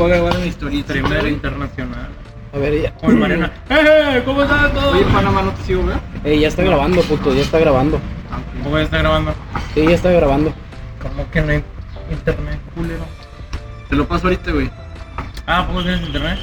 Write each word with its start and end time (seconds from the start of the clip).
voy 0.00 0.12
a 0.12 0.16
grabar 0.16 0.36
una 0.36 0.46
historia. 0.46 0.84
primer 0.84 1.26
internacional. 1.26 2.08
A 2.52 2.58
ver, 2.58 2.82
ya. 2.82 2.94
Con 2.94 3.18
Mariana. 3.18 3.52
¡Eh! 3.70 4.22
¿Cómo 4.24 4.42
está 4.42 4.70
todo? 4.72 4.92
Oye, 4.92 5.04
Panamá, 5.04 5.42
no 5.42 5.52
te 5.52 5.62
sigo, 5.62 5.84
¿verdad? 5.84 6.00
Eh, 6.24 6.38
ya 6.38 6.48
está 6.48 6.62
grabando, 6.62 7.02
puto, 7.02 7.34
ya 7.34 7.42
está 7.42 7.58
grabando. 7.58 8.00
¿Cómo 8.62 8.76
ya 8.76 8.84
está 8.84 8.98
grabando? 8.98 9.34
Sí, 9.80 9.86
ya 9.88 9.94
está 9.94 10.10
grabando. 10.10 10.52
¿Cómo 11.02 11.30
que 11.30 11.40
no 11.40 11.52
hay 11.52 11.64
internet, 12.10 12.58
culero? 12.74 13.04
Te 13.88 13.96
lo 13.96 14.06
paso 14.06 14.24
ahorita, 14.26 14.50
güey. 14.52 14.70
Ah, 15.46 15.64
¿cómo 15.66 15.82
tienes 15.82 16.02
internet? 16.02 16.38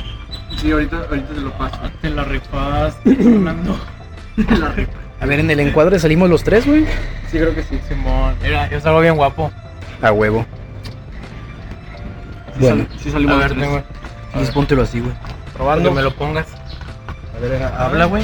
Sí, 0.60 0.72
ahorita, 0.72 0.98
ahorita 1.08 1.34
te 1.36 1.42
lo 1.42 1.52
paso. 1.52 1.78
Ah, 1.84 1.90
Te 2.02 2.10
la 2.10 2.24
rifaste, 2.24 3.16
Fernando. 3.16 3.78
La 4.60 4.70
rifa. 4.70 4.92
A 5.20 5.26
ver, 5.28 5.40
en 5.40 5.52
el 5.52 5.60
encuadre 5.60 6.00
salimos 6.00 6.30
los 6.32 6.44
tres, 6.44 6.66
güey. 6.66 6.86
Sí, 7.32 7.38
creo 7.38 7.54
que 7.54 7.62
sí. 7.64 7.80
Simón. 7.88 8.36
Mira, 8.42 8.70
yo 8.72 8.80
salgo 8.82 9.02
bien 9.02 9.16
guapo. 9.16 9.52
A 10.02 10.12
huevo. 10.12 10.44
Sí, 12.56 12.62
Bueno. 12.62 12.86
sal- 12.90 13.00
sí 13.00 13.12
salimos 13.12 13.34
A 13.36 13.38
los 13.40 13.44
ver, 13.50 13.52
tres. 13.58 13.64
tengo. 13.70 13.84
Entonces 14.28 14.54
póntelo 14.54 14.82
así, 14.82 15.00
güey. 15.00 15.14
Probando. 15.54 15.90
Que 15.90 15.96
me 15.96 16.02
lo 16.02 16.12
pongas. 16.16 16.48
A 17.36 17.40
ver, 17.40 17.62
habla, 17.64 18.06
güey. 18.06 18.24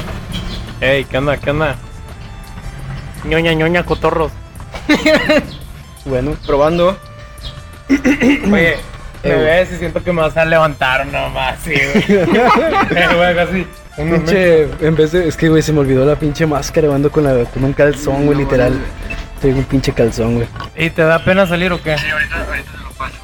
Ey, 0.80 1.04
¿qué 1.04 1.18
onda? 1.18 1.36
¿Qué 1.36 1.50
onda? 1.50 1.76
Ñoña, 3.24 3.52
ñoña, 3.54 3.84
cotorros. 3.84 4.32
Bueno, 6.06 6.36
Probando. 6.46 6.98
Oye, 7.88 8.40
me 8.46 8.68
Eh, 8.72 8.78
ves 9.22 9.72
y 9.72 9.76
siento 9.78 10.02
que 10.04 10.12
me 10.12 10.20
vas 10.20 10.36
a 10.36 10.44
levantar 10.44 11.06
nomás, 11.06 11.58
sí, 11.64 11.72
güey. 11.72 12.04
Güey, 13.16 13.34
casi. 13.34 13.66
pinche, 13.96 14.68
en 14.86 14.94
vez 14.96 15.12
de, 15.12 15.26
es 15.28 15.36
que, 15.38 15.48
güey, 15.48 15.62
se 15.62 15.72
me 15.72 15.78
olvidó 15.80 16.04
la 16.04 16.16
pinche 16.16 16.46
máscara, 16.46 16.94
ando 16.94 17.10
con, 17.10 17.24
la, 17.24 17.44
con 17.46 17.64
un 17.64 17.72
calzón, 17.72 18.26
güey, 18.26 18.36
No, 18.36 18.44
literal. 18.44 18.72
vale. 18.72 18.84
Tengo 19.40 19.58
un 19.58 19.64
pinche 19.64 19.92
calzón, 19.94 20.34
güey. 20.34 20.48
¿Y 20.76 20.90
te 20.90 21.02
da 21.02 21.24
pena 21.24 21.46
salir 21.46 21.72
o 21.72 21.82
qué? 21.82 21.96
Sí, 21.96 22.06
ahorita, 22.10 22.36
ahorita 22.44 22.70
te 22.72 22.78
lo 22.78 22.90
paso. 22.90 23.16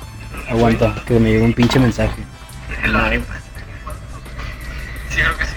Aguanta, 0.49 0.95
que 1.07 1.21
me 1.21 1.31
llegó 1.33 1.45
un 1.45 1.53
pinche 1.55 1.79
mensaje. 1.79 2.23
La. 2.87 3.11
Sí, 3.11 3.21
creo 5.17 5.37
que 5.37 5.45
sí. 5.45 5.53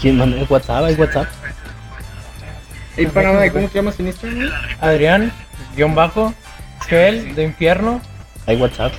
¿Quién 0.00 0.18
manda 0.18 0.36
el 0.38 0.46
WhatsApp? 0.48 0.84
¿Hay 0.84 0.94
WhatsApp? 0.94 1.26
Ey, 2.96 3.06
Panamá, 3.06 3.46
¿y 3.46 3.50
cómo 3.50 3.68
te 3.68 3.74
llamas 3.74 3.98
en 4.00 4.06
Instagram? 4.08 4.50
Adrián, 4.80 5.32
guion 5.76 5.94
bajo, 5.94 6.32
Gel, 6.86 7.34
de 7.34 7.44
infierno. 7.44 8.00
¿Hay 8.46 8.56
WhatsApp? 8.56 8.92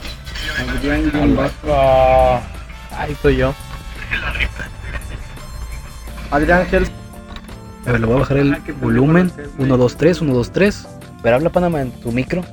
Adrián 0.77 1.09
guion 1.11 1.35
bajo. 1.35 1.53
Ah, 1.69 2.41
ahí 2.95 3.13
estoy 3.13 3.37
yo. 3.37 3.53
Adrián 6.31 6.65
Gel. 6.67 6.87
A 7.87 7.91
ver, 7.91 8.01
le 8.01 8.05
voy 8.05 8.17
a 8.17 8.19
bajar 8.19 8.37
el 8.37 8.55
volumen. 8.81 9.29
pendejo 9.29 9.49
lo 9.49 9.57
que 9.57 9.63
es, 9.63 9.65
1, 9.67 9.77
2, 9.77 9.97
3, 9.97 10.21
1, 10.21 10.33
2, 10.33 10.51
3. 10.51 10.87
Pero 11.23 11.35
habla 11.35 11.49
Panamá 11.49 11.81
en 11.81 11.91
tu 11.91 12.11
micro. 12.11 12.43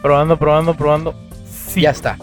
Probando, 0.00 0.36
probando, 0.38 0.74
probando. 0.74 1.14
Sí. 1.68 1.82
Ya 1.82 1.90
está, 1.90 2.16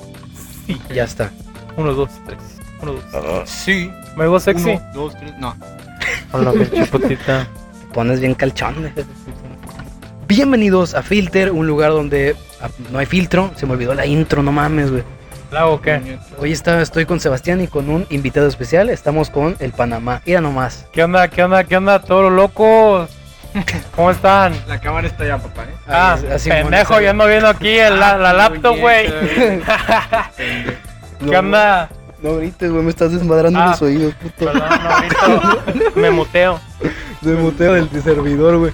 Sí. 0.65 0.81
ya 0.93 1.03
está. 1.03 1.29
Uno, 1.77 1.93
dos, 1.93 2.09
tres. 2.25 2.39
Uno, 2.81 2.93
dos. 3.11 3.49
Sí. 3.49 3.91
¿Me 4.15 4.23
hago 4.23 4.39
sexy? 4.39 4.71
Uno, 4.71 4.81
dos, 4.93 5.15
tres. 5.17 5.33
No. 5.37 5.55
Hola, 6.35 6.51
pinche 6.51 6.85
putita. 6.91 7.47
Te 7.81 7.93
pones 7.93 8.19
bien 8.19 8.33
calchón. 8.35 8.91
Bienvenidos 10.27 10.93
a 10.93 11.01
Filter, 11.01 11.51
un 11.51 11.67
lugar 11.67 11.91
donde 11.91 12.35
ah, 12.61 12.67
no 12.91 12.99
hay 12.99 13.05
filtro. 13.05 13.51
Se 13.55 13.65
me 13.65 13.73
olvidó 13.73 13.93
la 13.93 14.05
intro, 14.05 14.43
no 14.43 14.51
mames, 14.51 14.91
güey. 14.91 15.03
¿La 15.51 15.67
o 15.67 15.79
qué? 15.79 16.17
Hoy 16.39 16.51
está, 16.51 16.81
estoy 16.81 17.05
con 17.05 17.19
Sebastián 17.19 17.61
y 17.61 17.67
con 17.67 17.89
un 17.89 18.05
invitado 18.09 18.47
especial. 18.47 18.89
Estamos 18.89 19.29
con 19.29 19.55
el 19.59 19.71
Panamá. 19.71 20.21
Mira 20.25 20.41
nomás. 20.41 20.85
¿Qué 20.91 21.03
onda, 21.03 21.27
qué 21.29 21.43
onda, 21.43 21.63
qué 21.63 21.77
onda? 21.77 21.99
Todos 22.01 22.23
los 22.23 22.33
locos. 22.33 23.09
¿Cómo 23.95 24.11
están? 24.11 24.53
La 24.67 24.81
cámara 24.81 25.07
está 25.07 25.23
allá, 25.23 25.37
papá, 25.37 25.63
¿eh? 25.63 25.67
Ah, 25.87 26.17
es- 26.17 26.29
así, 26.29 26.49
pendejo, 26.49 26.99
yo 26.99 27.11
ando 27.11 27.25
viendo 27.27 27.47
aquí 27.47 27.69
el- 27.69 27.97
la, 27.97 28.17
la 28.17 28.33
laptop, 28.33 28.75
güey. 28.77 29.07
No, 31.21 31.29
¿Qué 31.31 31.37
onda? 31.37 31.87
No 32.25 32.37
grites, 32.37 32.71
güey, 32.71 32.83
me 32.83 32.89
estás 32.89 33.11
desmadrando 33.11 33.59
Ah. 33.59 33.67
los 33.69 33.81
oídos, 33.83 34.13
puto. 34.15 34.45
Perdón, 34.45 34.63
no, 34.83 34.97
grito. 35.65 35.91
Me 35.99 36.09
muteo. 36.09 36.59
De 37.21 37.33
muteo 37.35 37.73
del 37.73 37.87
servidor, 38.03 38.57
güey. 38.57 38.71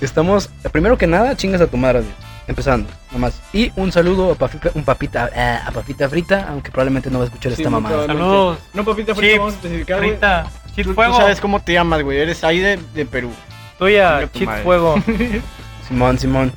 Estamos, 0.00 0.48
primero 0.72 0.96
que 0.96 1.06
nada, 1.06 1.36
chingas 1.36 1.60
a 1.60 1.66
tu 1.66 1.76
madre, 1.76 2.00
güey. 2.00 2.12
Empezando, 2.46 2.88
nomás. 3.12 3.40
Y 3.52 3.70
un 3.76 3.90
saludo 3.92 4.32
a 4.32 4.34
Papita, 4.34 4.70
un 4.74 4.82
papita, 4.84 5.30
eh, 5.34 5.58
a 5.64 5.70
papita 5.72 6.08
frita, 6.08 6.46
aunque 6.48 6.70
probablemente 6.70 7.10
no 7.10 7.18
va 7.18 7.24
a 7.24 7.28
escuchar 7.28 7.52
Sí, 7.52 7.62
esta 7.62 7.70
mamada. 7.70 8.06
Saludos. 8.06 8.58
No, 8.74 8.84
papita, 8.84 9.14
frita, 9.14 9.32
Chips, 9.32 9.38
vamos 9.38 9.52
a 9.52 9.56
especificar. 9.56 9.98
Frita, 9.98 10.46
Chit 10.74 10.84
Tú, 10.84 10.90
tú 10.90 10.94
Fuego. 10.94 11.16
sabes 11.16 11.40
cómo 11.40 11.60
te 11.60 11.72
llamas, 11.74 12.02
güey. 12.02 12.18
Eres 12.18 12.44
ahí 12.44 12.58
de, 12.60 12.78
de 12.94 13.04
Perú. 13.06 13.30
Tuya, 13.78 14.26
tu 14.26 14.40
madre. 14.44 14.62
Fuego. 14.62 14.94
Simón, 15.88 16.18
Simón. 16.18 16.52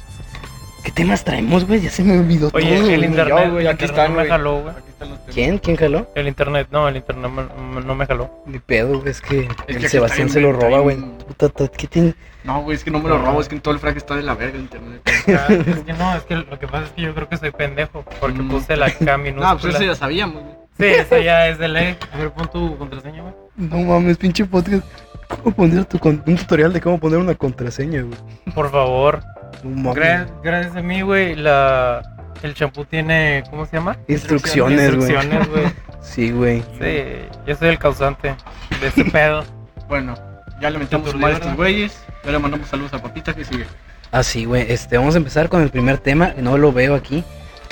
¿Qué 0.84 0.92
temas 0.92 1.24
traemos, 1.24 1.66
güey? 1.66 1.82
Ya 1.82 1.90
se 1.90 2.02
me 2.04 2.18
olvidó 2.20 2.50
Oye, 2.54 2.66
todo. 2.78 2.90
el 2.90 2.98
güey. 2.98 3.06
internet, 3.06 3.52
güey, 3.52 3.66
el 3.66 3.68
aquí 3.72 3.84
internet 3.86 3.90
están, 3.90 4.10
me 4.12 4.16
güey. 4.20 4.30
jaló, 4.30 4.62
güey. 4.62 4.76
Aquí 4.76 4.90
están 4.90 5.10
los. 5.10 5.17
¿Quién? 5.34 5.58
¿Quién 5.60 5.76
jaló? 5.78 6.08
El 6.16 6.28
internet, 6.28 6.68
no, 6.72 6.88
el 6.88 6.96
internet 6.98 7.32
me- 7.32 7.82
no 7.82 7.96
me 7.96 8.06
jaló. 8.06 8.44
Mi 8.46 8.60
pedo, 8.60 9.00
güey, 9.00 9.10
es 9.12 9.22
que 9.22 9.42
Es 9.42 9.48
el 9.76 9.78
que 9.80 9.90
Sebastián 9.90 10.30
se 10.30 10.40
lo 10.42 10.54
roba, 10.54 10.80
güey. 10.80 10.98
Puta, 11.28 11.50
ta- 11.50 11.68
¿Qué 11.68 11.88
tiene? 11.88 12.16
No, 12.44 12.62
güey, 12.62 12.78
es 12.78 12.84
que 12.84 12.92
no 12.92 13.00
me 13.00 13.10
lo 13.10 13.18
robo. 13.18 13.42
Es 13.42 13.50
que 13.50 13.56
en 13.56 13.62
todo 13.62 13.74
el 13.74 13.80
frac 13.80 13.98
está 13.98 14.16
de 14.16 14.24
la 14.24 14.34
verga 14.36 14.56
el 14.56 14.62
internet. 14.62 15.02
Ah, 15.28 15.48
es 15.50 15.80
que 15.84 15.92
no, 15.94 16.16
es 16.16 16.24
que 16.24 16.36
lo 16.38 16.58
que 16.58 16.68
pasa 16.68 16.86
es 16.86 16.92
que 16.92 17.02
yo 17.02 17.14
creo 17.14 17.28
que 17.28 17.36
soy 17.36 17.52
pendejo. 17.52 18.06
Porque 18.22 18.42
Mm. 18.42 18.50
puse 18.50 18.78
la 18.78 18.90
K 18.90 19.18
minúscula. 19.18 19.54
No, 19.54 19.60
pues 19.60 19.76
eso 19.76 19.84
ya 19.84 19.96
sabíamos, 19.96 20.42
güey. 20.44 20.56
Sí, 20.80 20.86
eso 20.86 21.18
ya 21.18 21.50
es 21.50 21.58
de 21.58 21.68
ley. 21.68 21.98
A 22.14 22.18
ver, 22.18 22.32
pon 22.32 22.48
tu 22.50 22.78
contraseña, 22.78 23.24
güey. 23.24 23.34
No 23.58 23.78
mames, 23.80 24.18
pinche 24.18 24.46
podcast. 24.46 24.86
¿Cómo 25.28 25.54
poner 25.54 25.84
tu 25.84 26.00
con- 26.00 26.24
un 26.26 26.36
tutorial 26.38 26.72
de 26.72 26.80
cómo 26.80 26.98
poner 27.00 27.18
una 27.20 27.36
contraseña, 27.36 28.04
güey? 28.04 28.18
Por 28.56 28.72
favor. 28.72 29.20
No 29.64 29.70
mames. 29.82 29.98
Gra- 30.02 30.28
gracias 30.42 30.76
a 30.78 30.82
mí, 30.82 31.02
güey, 31.02 31.36
la... 31.36 32.02
El 32.44 32.54
champú 32.54 32.86
tiene, 32.86 33.44
¿cómo 33.50 33.66
se 33.66 33.78
llama? 33.78 33.98
Instrucciones, 34.08 34.96
güey. 34.96 35.12
Instrucciones, 35.12 35.50
güey. 35.50 35.66
Sí, 36.02 36.32
güey. 36.32 36.62
Sí, 36.80 37.04
yo 37.46 37.56
soy 37.56 37.68
el 37.68 37.78
causante 37.80 38.34
de 38.80 38.88
este 38.88 39.04
pedo. 39.12 39.44
Bueno, 39.90 40.16
ya 40.62 40.70
le 40.70 40.80
metemos 40.80 41.14
madre 41.16 41.36
a 41.36 41.38
estos 41.40 41.56
güeyes. 41.56 42.02
Ya 42.24 42.32
le 42.32 42.40
mandamos 42.40 42.68
saludos 42.68 42.94
a 42.94 43.02
Papita 43.02 43.34
que 43.34 43.44
sigue. 43.44 43.66
Ah, 44.12 44.24
sí, 44.24 44.46
güey. 44.46 44.72
Este, 44.72 44.98
vamos 44.98 45.16
a 45.16 45.18
empezar 45.18 45.50
con 45.50 45.62
el 45.62 45.70
primer 45.70 45.98
tema. 45.98 46.34
No 46.38 46.58
lo 46.58 46.72
veo 46.72 46.96
aquí. 46.96 47.24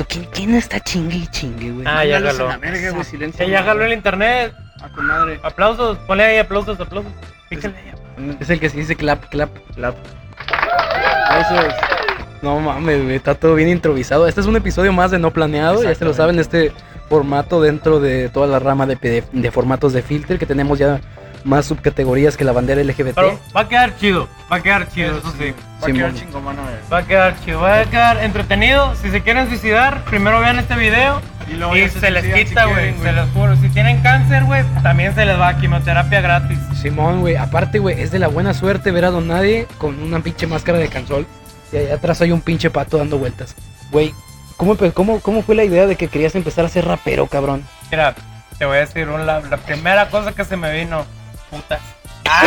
¿Quién, 0.10 0.26
quién 0.26 0.56
está 0.56 0.82
chingue 0.82 1.16
y 1.18 1.28
chingue, 1.28 1.72
güey? 1.72 1.88
Ah, 1.88 2.04
ya 2.04 2.20
jaló. 2.20 2.50
a 2.50 2.52
la 2.54 2.58
verga, 2.58 2.92
güey, 2.92 3.04
silencio. 3.06 3.48
Ya 3.48 3.64
jaló 3.64 3.86
el 3.86 3.94
internet. 3.94 4.54
A 4.82 4.90
con 4.90 5.06
madre. 5.06 5.40
Aplausos, 5.42 5.98
ponle 6.00 6.26
ahí 6.26 6.38
aplausos, 6.38 6.78
aplausos. 6.80 7.12
Pícale 7.50 7.76
ahí. 7.78 8.38
Es 8.40 8.50
el 8.50 8.60
que 8.60 8.70
se 8.70 8.78
dice 8.78 8.96
clap, 8.96 9.30
clap, 9.30 9.50
clap. 9.76 9.96
Es. 11.40 12.05
No 12.42 12.60
mames, 12.60 13.04
güey. 13.04 13.16
Está 13.16 13.36
todo 13.36 13.56
bien 13.56 13.70
improvisado. 13.70 14.28
Este 14.28 14.42
es 14.42 14.48
un 14.48 14.56
episodio 14.56 14.94
más 14.94 15.12
de 15.12 15.20
no 15.20 15.32
planeado. 15.32 15.84
Ya 15.84 15.96
se 15.96 16.06
lo 16.06 16.14
saben, 16.14 16.40
este 16.40 16.72
formato 17.10 17.62
dentro 17.62 18.00
de 18.00 18.30
toda 18.30 18.48
la 18.48 18.60
rama 18.60 18.86
de, 18.86 18.96
de, 18.96 19.24
de 19.32 19.52
formatos 19.52 19.94
de 19.94 20.02
filter 20.02 20.40
que 20.40 20.46
tenemos 20.46 20.80
ya 20.80 21.00
más 21.44 21.66
subcategorías 21.68 22.36
que 22.38 22.44
la 22.44 22.52
bandera 22.52 22.84
LGBT. 22.84 23.14
Pero 23.16 23.40
va 23.56 23.62
a 23.62 23.68
quedar 23.70 23.96
chido, 23.98 24.28
va 24.52 24.56
a 24.58 24.62
quedar 24.64 24.90
chido, 24.90 25.20
eso 25.20 25.32
sí. 25.40 25.54
Va 25.84 25.88
a 25.88 25.92
quedar 25.92 26.12
Simón. 26.12 26.16
chingón, 26.16 26.44
mano, 26.44 26.64
a 26.64 26.66
ver. 26.72 26.80
Va 26.92 26.98
a 26.98 27.06
quedar 27.06 27.36
chido, 27.46 27.62
va 27.62 27.82
a 27.82 27.86
quedar 27.86 28.24
entretenido. 28.24 28.96
Si 28.96 29.12
se 29.12 29.22
quieren 29.22 29.48
suicidar, 29.48 30.04
primero 30.06 30.40
vean 30.40 30.58
este 30.58 30.76
video 30.76 31.22
Y 31.48 31.54
luego 31.54 31.78
y 31.78 31.88
se 31.88 32.10
les 32.10 32.26
quita, 32.34 32.66
güey. 32.66 32.96
se 33.00 33.12
los 33.12 33.30
juro. 33.30 33.56
Si 33.58 33.70
tienen 33.70 34.02
cáncer, 34.02 34.44
güey, 34.46 34.64
también 34.82 35.14
se 35.14 35.24
les 35.26 35.40
va 35.40 35.50
a 35.50 35.58
quimioterapia 35.58 36.22
gratis. 36.22 36.58
Simón, 36.82 37.22
güey. 37.22 37.36
Aparte, 37.36 37.78
güey, 37.78 38.02
es 38.02 38.10
de 38.10 38.18
la 38.18 38.28
buena 38.28 38.56
suerte 38.56 38.90
ver 38.90 39.06
a 39.06 39.12
Don 39.12 39.28
Nadie 39.28 39.68
con 39.78 40.02
una 40.02 40.22
pinche 40.22 40.48
máscara 40.48 40.80
de 40.80 40.88
cansol. 40.88 41.28
Y 41.76 41.80
allá 41.80 41.96
atrás 41.96 42.22
hay 42.22 42.32
un 42.32 42.40
pinche 42.42 42.70
pato 42.70 42.98
dando 42.98 43.18
vueltas. 43.18 43.54
Güey, 43.92 44.14
¿cómo, 44.56 44.78
cómo, 44.94 45.20
¿cómo 45.20 45.42
fue 45.44 45.56
la 45.56 45.66
idea 45.66 45.88
de 45.88 45.98
que 45.98 46.08
querías 46.08 46.34
empezar 46.36 46.64
a 46.64 46.70
ser 46.70 46.86
rapero, 46.86 47.28
cabrón? 47.28 47.68
Mira, 47.92 48.16
te 48.58 48.64
voy 48.66 48.78
a 48.78 48.80
decir 48.82 49.10
un- 49.10 49.26
la, 49.26 49.42
la 49.42 49.58
primera 49.58 50.10
cosa 50.10 50.32
que 50.32 50.46
se 50.46 50.56
me 50.56 50.72
vino, 50.72 51.06
putas. 51.50 51.82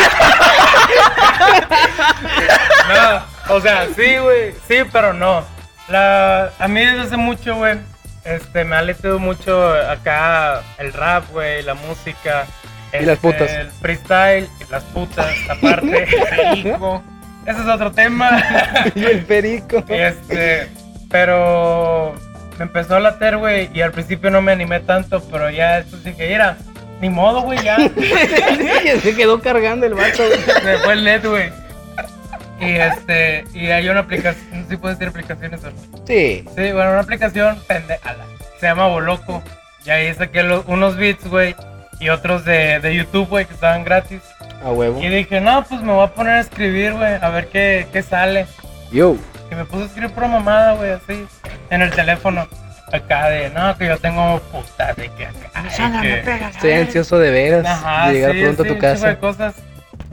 no, 2.89 3.55
o 3.55 3.61
sea, 3.61 3.87
sí, 3.95 4.17
güey, 4.17 4.55
sí, 4.67 4.79
pero 4.93 5.13
no. 5.13 5.45
La, 5.89 6.51
a 6.59 6.69
mí 6.69 6.81
desde 6.85 7.01
hace 7.03 7.17
mucho, 7.17 7.55
güey, 7.57 7.79
este, 8.25 8.65
me 8.65 8.77
ha 8.77 8.83
latido 8.83 9.19
mucho 9.19 9.73
acá 9.75 10.63
el 10.79 10.93
rap, 10.93 11.31
güey, 11.31 11.63
la 11.63 11.75
música. 11.75 12.47
Y 12.99 13.05
las 13.05 13.19
putas. 13.19 13.51
El 13.51 13.71
freestyle, 13.71 14.49
las 14.71 14.83
putas, 14.85 15.35
aparte, 15.51 16.09
perico. 16.31 17.03
Ese 17.49 17.61
es 17.63 17.67
otro 17.67 17.93
tema. 17.93 18.43
y 18.95 19.05
el 19.05 19.25
perico. 19.25 19.83
Este, 19.89 20.69
pero 21.11 22.15
me 22.59 22.65
empezó 22.65 22.97
a 22.97 23.01
latir, 23.01 23.37
güey, 23.37 23.71
y 23.73 23.81
al 23.81 23.93
principio 23.93 24.31
no 24.31 24.43
me 24.43 24.53
animé 24.53 24.81
tanto, 24.81 25.23
pero 25.31 25.49
ya 25.51 25.77
después 25.77 26.05
dije, 26.05 26.29
mira, 26.29 26.57
ni 27.01 27.09
modo, 27.09 27.43
güey, 27.43 27.59
ya. 27.63 27.77
se 29.03 29.15
quedó 29.17 29.41
cargando 29.41 29.87
el 29.87 29.95
vato. 29.95 30.25
Se 30.63 30.79
fue 30.79 30.93
el 30.95 31.05
net, 31.05 31.25
güey. 31.25 31.51
Y 32.61 32.73
este, 32.73 33.45
y 33.55 33.67
hay 33.71 33.89
una 33.89 34.01
aplicación, 34.01 34.67
si 34.69 34.77
puedes 34.77 34.99
decir 34.99 35.11
aplicaciones 35.11 35.63
o 35.65 35.71
no. 35.71 36.07
Sí. 36.07 36.45
Sí, 36.57 36.73
bueno, 36.73 36.91
una 36.91 37.01
aplicación 37.01 37.57
pendeja. 37.69 38.17
Se 38.59 38.67
llama 38.67 38.89
Boloco. 38.89 39.43
Y 39.87 39.91
ahí 39.91 40.13
saqué 40.15 40.43
lo- 40.43 40.65
unos 40.67 40.97
beats, 40.97 41.27
güey. 41.29 41.55
Y 42.01 42.09
otros 42.11 42.45
de, 42.45 42.81
de 42.81 42.95
YouTube, 42.97 43.29
güey, 43.29 43.47
que 43.47 43.55
estaban 43.55 43.85
gratis. 43.85 44.21
A 44.65 44.71
huevo. 44.71 45.01
Y 45.03 45.09
dije, 45.09 45.41
no, 45.41 45.65
pues 45.65 45.81
me 45.83 45.93
voy 45.93 46.05
a 46.05 46.09
poner 46.15 46.35
a 46.35 46.41
escribir, 46.41 46.93
güey, 46.95 47.15
a 47.21 47.29
ver 47.31 47.49
qué, 47.49 47.87
qué 47.93 48.03
sale. 48.03 48.47
Yo. 48.91 49.17
Y 49.51 49.55
me 49.55 49.65
puse 49.65 49.85
a 49.85 49.87
escribir 49.87 50.11
por 50.11 50.27
mamada, 50.29 50.73
güey, 50.75 50.91
así, 50.91 51.27
en 51.71 51.83
el 51.83 51.91
teléfono. 51.91 52.47
Acá 52.93 53.29
de, 53.29 53.51
no, 53.51 53.77
que 53.77 53.87
yo 53.87 53.99
tengo 53.99 54.41
putas 54.51 54.97
de 54.97 55.11
que 55.11 55.27
acá. 55.27 56.01
que- 56.01 56.21
Estoy 56.55 56.73
ansioso 56.73 57.19
de 57.19 57.31
veras. 57.31 57.67
Ajá, 57.67 58.09
de 58.09 58.15
llegar 58.15 58.33
sí, 58.33 58.43
pronto 58.43 58.63
sí, 58.65 58.69
a 58.71 58.73
tu 58.73 58.79
casa. 58.79 59.09
de 59.09 59.19
cosas. 59.19 59.55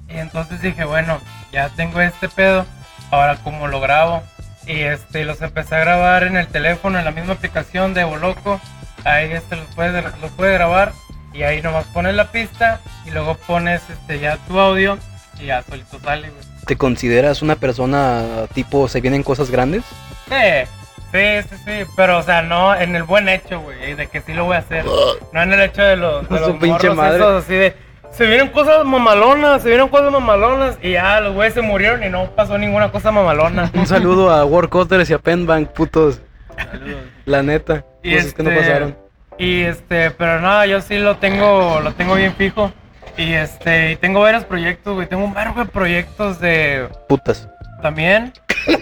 Y 0.10 0.18
entonces 0.18 0.62
dije, 0.62 0.84
bueno, 0.84 1.20
ya 1.54 1.70
tengo 1.70 2.02
este 2.02 2.28
pedo, 2.28 2.66
ahora 3.12 3.38
cómo 3.44 3.68
lo 3.68 3.80
grabo. 3.80 4.24
Y 4.68 4.82
este, 4.82 5.24
los 5.26 5.42
empecé 5.42 5.76
a 5.76 5.80
grabar 5.80 6.24
en 6.24 6.36
el 6.38 6.48
teléfono, 6.48 7.00
en 7.00 7.06
la 7.06 7.12
misma 7.12 7.34
aplicación 7.34 7.94
de 7.94 8.04
Boloco. 8.04 8.60
Ahí 9.06 9.32
este 9.32 9.56
los 9.56 9.66
puedes, 9.76 10.04
los 10.22 10.32
puedes 10.32 10.54
grabar 10.56 10.92
y 11.36 11.44
ahí 11.44 11.62
nomás 11.62 11.86
pones 11.86 12.16
la 12.16 12.32
pista 12.32 12.80
y 13.06 13.12
luego 13.12 13.36
pones 13.36 13.82
este 13.90 14.20
ya 14.20 14.38
tu 14.48 14.58
audio 14.60 14.98
y 15.40 15.48
ya 15.48 15.62
solito 15.64 16.00
sale, 16.00 16.30
güey. 16.30 16.44
¿Te 16.66 16.78
consideras 16.78 17.42
una 17.42 17.56
persona 17.58 18.48
tipo 18.54 18.88
se 18.88 19.02
vienen 19.02 19.22
cosas 19.22 19.52
grandes? 19.52 19.84
Sí, 20.30 20.68
sí, 21.12 21.48
sí, 21.50 21.56
sí, 21.66 21.92
pero 21.96 22.20
o 22.20 22.24
sea, 22.24 22.42
no 22.42 22.74
en 22.74 22.96
el 22.96 23.04
buen 23.04 23.30
hecho, 23.30 23.60
güey, 23.60 23.96
de 23.96 24.08
que 24.08 24.22
sí 24.22 24.34
lo 24.34 24.46
voy 24.46 24.56
a 24.56 24.60
hacer. 24.60 24.86
No 25.34 25.42
en 25.42 25.54
el 25.54 25.62
hecho 25.62 25.84
de 25.84 25.98
los, 25.98 26.28
de 26.28 26.40
los 26.40 26.58
pinche 26.58 26.90
madre. 26.92 27.18
esos 27.18 27.44
así 27.44 27.54
de... 27.54 27.86
Se 28.12 28.26
vienen 28.26 28.48
cosas 28.48 28.86
mamalonas, 28.86 29.62
se 29.62 29.68
vienen 29.68 29.90
cosas 29.90 30.10
mamalonas 30.10 30.78
y 30.82 30.94
ya 30.94 31.20
los 31.20 31.34
güeyes 31.34 31.54
se 31.54 31.62
murieron 31.62 32.02
y 32.02 32.08
no 32.08 32.32
pasó 32.32 32.58
ninguna 32.58 32.90
cosa 32.90 33.12
mamalona. 33.12 33.70
Un 33.76 33.86
saludo 33.86 34.32
a 34.32 34.46
Workoters 34.46 35.10
y 35.10 35.14
a 35.14 35.20
Penbank, 35.20 35.72
putos. 35.72 36.22
Saludos. 36.56 37.02
La 37.26 37.44
neta. 37.44 37.84
Y 38.02 38.16
Cosas 38.16 38.34
que 38.34 38.44
no 38.44 38.52
este, 38.52 38.62
pasaron. 38.62 39.05
Y 39.38 39.64
este, 39.64 40.12
pero 40.12 40.40
nada, 40.42 40.66
yo 40.66 40.80
sí 40.82 40.98
lo 40.98 41.18
tengo, 41.18 41.80
lo 41.82 41.92
tengo 41.94 42.16
bien 42.16 42.34
fijo. 42.36 42.72
Y 43.18 43.34
este, 43.34 43.92
y 43.92 43.96
tengo 43.96 44.22
varios 44.22 44.44
proyectos, 44.46 44.94
güey. 44.96 45.08
Tengo 45.08 45.24
un 45.24 45.34
verbo 45.34 45.64
de 45.64 45.70
proyectos 45.70 46.40
de 46.40 46.88
Putas. 47.08 47.48
también. 47.82 48.34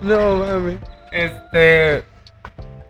No 0.00 0.36
mames. 0.36 0.78
Este. 1.12 2.02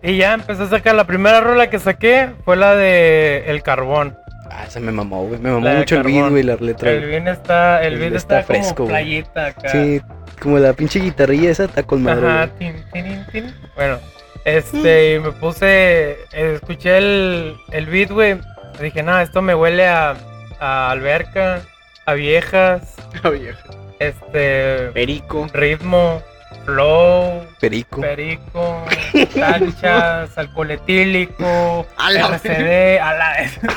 Y 0.02 0.16
ya 0.16 0.34
empecé 0.34 0.62
a 0.64 0.68
sacar 0.68 0.94
la 0.94 1.04
primera 1.04 1.40
rola 1.40 1.68
que 1.70 1.78
saqué 1.78 2.30
fue 2.44 2.56
la 2.56 2.74
de 2.74 3.44
El 3.46 3.62
Carbón. 3.62 4.16
Ah, 4.50 4.64
se 4.68 4.80
me 4.80 4.92
mamó, 4.92 5.26
güey. 5.26 5.38
Me 5.38 5.50
mamó 5.50 5.68
mucho 5.68 5.96
el 5.96 6.02
beat, 6.02 6.30
güey, 6.30 6.42
la 6.42 6.56
letra. 6.56 6.90
El 6.90 7.06
bien 7.06 7.28
está, 7.28 7.82
el 7.82 7.94
El 7.94 7.98
beat 8.00 8.10
beat 8.12 8.16
está, 8.22 8.40
está 8.40 8.52
fresco, 8.52 8.74
como 8.74 8.88
güey. 8.88 9.02
playita 9.04 9.46
acá. 9.46 9.68
Sí, 9.68 10.00
como 10.40 10.58
la 10.58 10.72
pinche 10.72 10.98
guitarrilla 11.00 11.50
esa 11.50 11.64
está 11.64 11.82
con 11.82 12.02
madre. 12.02 12.26
Ajá, 12.26 12.48
tin, 12.58 12.74
tin, 12.92 13.26
tin. 13.30 13.54
Bueno, 13.76 13.98
este, 14.44 15.14
y 15.14 15.18
me 15.20 15.32
puse, 15.32 16.18
escuché 16.32 16.98
el, 16.98 17.56
el 17.70 17.86
beat, 17.86 18.10
güey. 18.10 18.38
Dije, 18.80 19.02
nada, 19.02 19.22
esto 19.22 19.42
me 19.42 19.54
huele 19.54 19.86
a, 19.88 20.14
a 20.60 20.90
alberca, 20.90 21.62
a 22.06 22.14
viejas, 22.14 22.94
La 23.22 23.30
vieja. 23.30 23.62
este, 23.98 24.90
Perico. 24.94 25.46
ritmo, 25.52 26.22
flow, 26.64 27.44
Perico. 27.60 28.00
perico, 28.00 28.84
tachas, 29.34 30.36
alcohol 30.38 30.70
etílico, 30.70 31.86
A 31.96 32.10
la 32.10 32.28
RCD, 32.28 32.98
a 33.00 33.14
la 33.14 33.34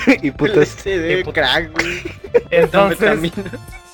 y 0.21 0.27
El 0.27 0.33
putas. 0.33 0.69
CD, 0.69 1.19
y 1.19 1.23
crack, 1.23 1.71
güey. 1.73 2.01
Entonces, 2.51 3.19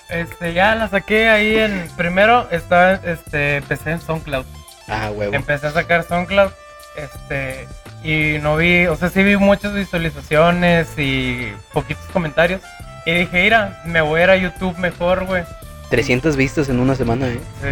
este, 0.09 0.53
ya 0.53 0.75
la 0.75 0.87
saqué 0.89 1.29
ahí 1.29 1.57
en, 1.57 1.87
primero 1.97 2.47
estaba, 2.51 2.93
este, 2.93 3.57
empecé 3.57 3.91
en 3.91 4.01
SoundCloud. 4.01 4.45
Ah, 4.87 5.09
huevo. 5.13 5.33
empecé 5.33 5.67
a 5.67 5.71
sacar 5.71 6.03
SoundCloud, 6.03 6.51
este, 6.95 7.67
y 8.03 8.39
no 8.41 8.57
vi, 8.57 8.87
o 8.87 8.95
sea, 8.95 9.09
sí 9.09 9.23
vi 9.23 9.37
muchas 9.37 9.73
visualizaciones 9.73 10.89
y 10.97 11.51
poquitos 11.73 12.05
comentarios. 12.11 12.61
Y 13.05 13.13
dije, 13.13 13.43
mira, 13.43 13.81
me 13.85 14.01
voy 14.01 14.21
a 14.21 14.23
ir 14.23 14.29
a 14.29 14.35
YouTube 14.37 14.77
mejor, 14.77 15.25
güey. 15.25 15.43
300 15.89 16.35
vistas 16.35 16.69
en 16.69 16.79
una 16.79 16.95
semana, 16.95 17.27
¿eh? 17.27 17.39
Sí. 17.61 17.67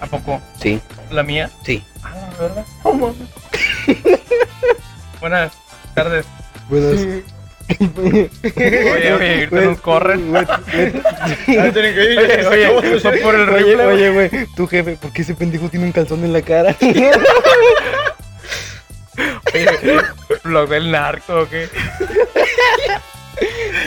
¿A 0.00 0.06
poco? 0.06 0.40
Sí, 0.60 0.80
¿La 1.10 1.22
mía? 1.22 1.50
sí. 1.64 1.82
Ah, 2.02 2.12
la 2.38 2.42
verdad. 2.42 2.64
Buenas 5.20 5.52
tardes. 5.94 6.26
Buenas. 6.68 7.00
Oye, 7.96 8.30
oye, 8.56 9.10
ahorita 9.10 9.60
nos 9.60 9.80
corren. 9.80 10.32
Que 11.46 11.52
ir. 11.52 12.18
Oye, 12.46 12.68
oye, 12.68 13.20
por 13.22 13.34
el 13.34 13.48
Oye, 13.48 13.76
oye, 13.76 14.10
güey, 14.10 14.46
tu 14.54 14.66
jefe, 14.66 14.96
¿por 14.96 15.12
qué 15.12 15.22
ese 15.22 15.34
pendejo 15.34 15.68
tiene 15.68 15.86
un 15.86 15.92
calzón 15.92 16.24
en 16.24 16.32
la 16.32 16.42
cara? 16.42 16.76
Oye, 19.54 19.66
Blog 20.44 20.68
del 20.68 20.90
narco, 20.90 21.40
¿o 21.40 21.48
qué? 21.48 21.68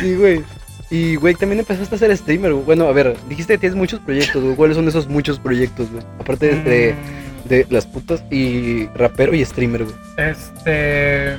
Sí, 0.02 0.16
güey. 0.16 0.44
Y, 0.92 1.16
güey, 1.18 1.36
también 1.36 1.60
empezaste 1.60 1.96
a 1.96 1.98
ser 1.98 2.18
streamer, 2.18 2.54
güey. 2.54 2.66
Bueno, 2.66 2.88
a 2.88 2.92
ver, 2.92 3.16
dijiste 3.28 3.54
que 3.54 3.60
tienes 3.60 3.78
muchos 3.78 4.00
proyectos, 4.00 4.44
güey. 4.44 4.56
¿Cuáles 4.56 4.76
son 4.76 4.88
esos 4.88 5.08
muchos 5.08 5.40
proyectos, 5.40 5.92
güey? 5.92 6.04
Aparte 6.20 6.48
de, 6.48 6.64
de, 6.64 6.94
Mm, 6.94 7.48
de 7.48 7.68
las 7.70 7.86
putas 7.86 8.24
y 8.32 8.88
rapero 8.96 9.36
y 9.36 9.46
streamer, 9.46 9.84
güey. 9.84 9.96
Este. 10.18 11.38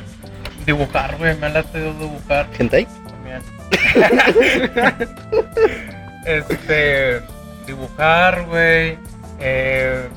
Dibujar, 0.66 1.16
güey. 1.18 1.36
Me 1.38 1.46
ha 1.46 1.50
latido 1.50 1.92
dibujar. 1.94 2.46
¿Hentai? 2.58 2.86
También. 3.08 3.42
este. 6.26 7.20
Dibujar, 7.66 8.44
güey. 8.46 8.98
Eh, 9.40 10.08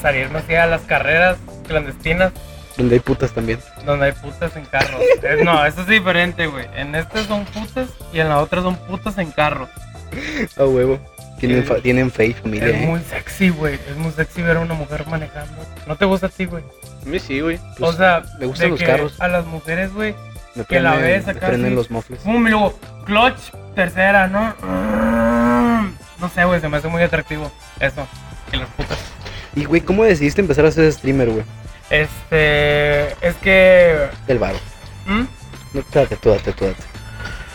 salirme 0.00 0.40
así 0.40 0.54
a 0.54 0.66
las 0.66 0.82
carreras 0.82 1.38
clandestinas 1.66 2.32
Donde 2.76 2.94
hay 2.94 3.00
putas 3.00 3.32
también. 3.32 3.58
donde 3.84 4.06
hay 4.06 4.12
putas 4.12 4.56
en 4.56 4.64
carros. 4.66 5.00
No, 5.44 5.64
eso 5.66 5.82
es 5.82 5.86
diferente, 5.86 6.46
güey. 6.46 6.66
En 6.74 6.94
este 6.94 7.24
son 7.24 7.44
putas 7.46 7.88
y 8.12 8.20
en 8.20 8.28
la 8.28 8.38
otra 8.40 8.62
son 8.62 8.76
putas 8.76 9.18
en 9.18 9.30
carros. 9.30 9.68
A 10.58 10.64
huevo. 10.64 10.98
Tienen, 11.38 11.62
Sí. 11.62 11.68
fa- 11.68 11.80
tienen 11.80 12.10
fe 12.10 12.32
familia, 12.34 12.68
Es 12.68 12.74
¿eh? 12.82 12.86
muy 12.86 13.00
sexy, 13.00 13.48
güey. 13.48 13.74
Es 13.74 13.96
muy 13.96 14.12
sexy 14.12 14.42
ver 14.42 14.58
a 14.58 14.60
una 14.60 14.74
mujer 14.74 15.04
manejando. 15.08 15.66
¿No 15.88 15.96
te 15.96 16.04
gusta 16.04 16.26
a 16.26 16.30
ti, 16.30 16.44
güey? 16.44 16.62
A 17.04 17.08
mí 17.08 17.18
sí, 17.18 17.40
güey. 17.40 17.58
Pues, 17.78 17.94
o 17.94 17.96
sea, 17.96 18.22
me 18.38 18.46
gustan 18.46 18.66
de 18.66 18.70
los 18.70 18.78
que 18.80 18.86
carros. 18.86 19.20
A 19.20 19.26
las 19.28 19.44
mujeres, 19.46 19.92
güey. 19.92 20.14
Me 20.54 20.64
que 20.64 20.80
la 20.80 20.92
prenden- 20.94 21.02
ves 21.02 21.26
me 21.26 21.32
acá 21.32 21.46
prenden 21.48 21.66
así. 21.68 21.74
los 21.76 21.90
mofles. 21.90 22.20
Pum, 22.20 22.46
y 22.46 22.50
luego, 22.50 22.78
clutch, 23.04 23.38
tercera, 23.74 24.28
¿no? 24.28 24.54
Mm, 24.62 25.94
No 26.20 26.28
sé, 26.28 26.44
güey, 26.44 26.60
se 26.60 26.68
me 26.68 26.76
hace 26.76 26.86
muy 26.88 27.02
atractivo 27.02 27.50
eso, 27.80 28.06
que 28.50 28.56
las 28.58 28.68
putas. 28.68 28.98
Y, 29.56 29.64
güey, 29.64 29.80
¿cómo 29.80 30.04
decidiste 30.04 30.40
empezar 30.40 30.64
a 30.66 30.70
ser 30.70 30.92
streamer, 30.92 31.30
güey? 31.30 31.44
Este, 31.92 33.12
es 33.20 33.36
que, 33.42 34.08
El 34.26 34.38
varo. 34.38 34.58
¿Mm? 35.04 35.24
No, 35.74 35.82
tú 35.82 35.90
date, 35.92 36.16
tú 36.16 36.30
date. 36.30 36.74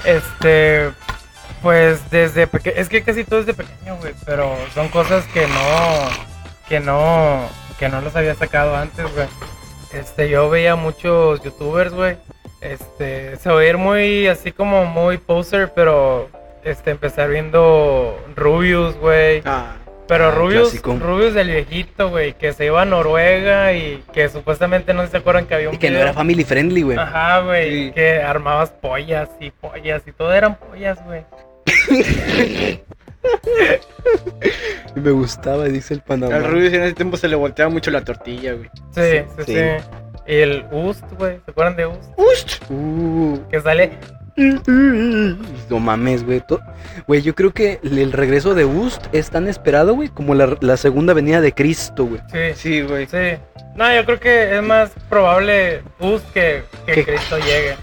este, 0.06 0.92
pues 1.64 2.08
desde 2.12 2.46
pequeño, 2.46 2.76
es 2.78 2.88
que 2.88 3.02
casi 3.02 3.24
todo 3.24 3.40
es 3.40 3.48
de 3.48 3.56
pequeño, 3.56 3.98
güey, 3.98 4.14
pero 4.28 4.56
son 4.76 4.90
cosas 4.90 5.26
que 5.34 5.48
no, 5.48 6.10
que 6.70 6.80
no, 6.80 7.50
que 7.80 7.90
no 7.90 8.00
los 8.02 8.16
había 8.16 8.36
sacado 8.36 8.76
antes, 8.76 9.12
güey. 9.16 9.28
Este, 9.92 10.30
yo 10.30 10.52
veía 10.52 10.76
muchos 10.76 11.42
youtubers, 11.42 11.92
güey. 11.94 12.18
Este, 12.62 13.38
se 13.38 13.50
oír 13.50 13.78
muy 13.78 14.28
así 14.28 14.52
como 14.52 14.86
muy 14.86 15.18
poser, 15.18 15.74
pero 15.74 16.30
este, 16.64 16.92
empezar 16.92 17.30
viendo 17.30 18.24
Rubius, 18.36 18.98
güey. 18.98 19.42
Ah, 19.46 19.78
Pero 20.08 20.28
Ah, 20.28 20.32
Rubius, 20.32 20.70
clásico. 20.70 20.98
Rubius 21.00 21.34
del 21.34 21.50
viejito, 21.50 22.10
güey, 22.10 22.34
que 22.34 22.54
se 22.54 22.66
iba 22.66 22.82
a 22.82 22.86
Noruega 22.86 23.74
y 23.74 24.04
que 24.14 24.30
supuestamente 24.30 24.94
no 24.94 25.06
se 25.08 25.18
acuerdan 25.18 25.46
que 25.48 25.56
había 25.56 25.70
un 25.70 25.76
Y 25.76 25.78
que 25.78 25.92
no 25.92 26.00
era 26.00 26.14
family 26.14 26.44
friendly, 26.46 26.82
güey. 26.84 26.98
Ajá, 26.98 27.42
güey, 27.42 27.88
Sí. 27.88 27.92
que 27.94 28.22
armabas 28.22 28.70
pollas 28.72 29.30
y 29.40 29.52
pollas 29.52 30.04
y 30.08 30.12
todo 30.14 30.34
eran 30.34 30.56
pollas, 30.56 30.98
güey. 31.06 31.24
Me 34.96 35.12
gustaba, 35.12 35.66
dice 35.66 35.94
el 35.94 36.02
Panamá. 36.02 36.36
al 36.36 36.46
Rubius 36.46 36.74
en 36.74 36.84
ese 36.84 36.94
tiempo 36.96 37.18
se 37.18 37.28
le 37.28 37.36
volteaba 37.36 37.70
mucho 37.70 37.92
la 37.92 38.04
tortilla, 38.04 38.54
güey. 38.54 38.70
Sí, 38.92 39.26
sí, 39.38 39.44
sí. 39.46 39.54
Sí. 39.54 39.62
Y 40.28 40.36
el 40.36 40.66
Ust, 40.72 41.04
güey, 41.18 41.40
¿se 41.46 41.52
acuerdan 41.52 41.76
de 41.78 41.86
Ust? 41.86 42.62
Uh, 42.70 43.40
Que 43.50 43.62
sale, 43.62 43.92
no 44.38 45.80
mames, 45.80 46.24
güey. 46.24 46.44
Güey, 47.08 47.22
yo 47.22 47.36
creo 47.36 47.54
que 47.54 47.80
el 47.84 48.12
regreso 48.12 48.54
de 48.54 48.66
Ust 48.66 49.06
es 49.12 49.30
tan 49.30 49.48
esperado, 49.48 49.94
güey, 49.96 50.10
como 50.10 50.36
la, 50.36 50.56
la 50.62 50.78
segunda 50.78 51.14
venida 51.14 51.42
de 51.42 51.54
Cristo, 51.54 52.06
güey. 52.06 52.22
sí, 52.32 52.54
Sí, 52.56 52.82
güey. 52.82 53.08
sí. 53.08 53.38
No, 53.76 53.94
yo 53.94 54.06
creo 54.06 54.20
que 54.20 54.56
es 54.58 54.64
más 54.64 54.92
probable 55.10 55.82
Ust 56.00 56.26
que, 56.34 56.64
que. 56.86 57.04
Cristo 57.04 57.38
llegue. 57.38 57.76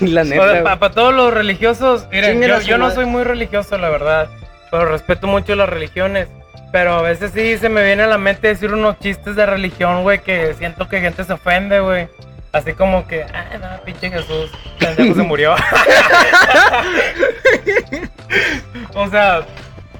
la 0.12 0.24
neta. 0.24 0.78
Para 0.78 0.92
todos 0.92 1.14
los 1.14 1.32
religiosos, 1.32 2.06
miren, 2.10 2.40
yo, 2.42 2.60
yo 2.60 2.78
no 2.78 2.90
soy 2.90 3.06
muy 3.06 3.22
religioso, 3.24 3.78
la 3.78 3.88
verdad, 3.88 4.28
pero 4.70 4.86
respeto 4.86 5.26
mucho 5.26 5.54
las 5.54 5.68
religiones. 5.68 6.28
Pero 6.72 6.94
a 6.94 7.02
veces 7.02 7.30
sí 7.32 7.56
se 7.58 7.68
me 7.68 7.84
viene 7.84 8.02
a 8.02 8.06
la 8.08 8.18
mente 8.18 8.48
decir 8.48 8.74
unos 8.74 8.98
chistes 8.98 9.36
de 9.36 9.46
religión, 9.46 10.02
güey, 10.02 10.18
que 10.18 10.52
siento 10.54 10.88
que 10.88 11.00
gente 11.00 11.22
se 11.24 11.32
ofende, 11.32 11.78
güey. 11.80 12.08
Así 12.56 12.72
como 12.72 13.06
que, 13.06 13.22
ah, 13.22 13.58
no, 13.60 13.84
pinche 13.84 14.10
Jesús, 14.10 14.50
pendejo 14.78 15.14
se 15.14 15.22
murió. 15.32 15.54
o 18.94 19.08
sea, 19.10 19.46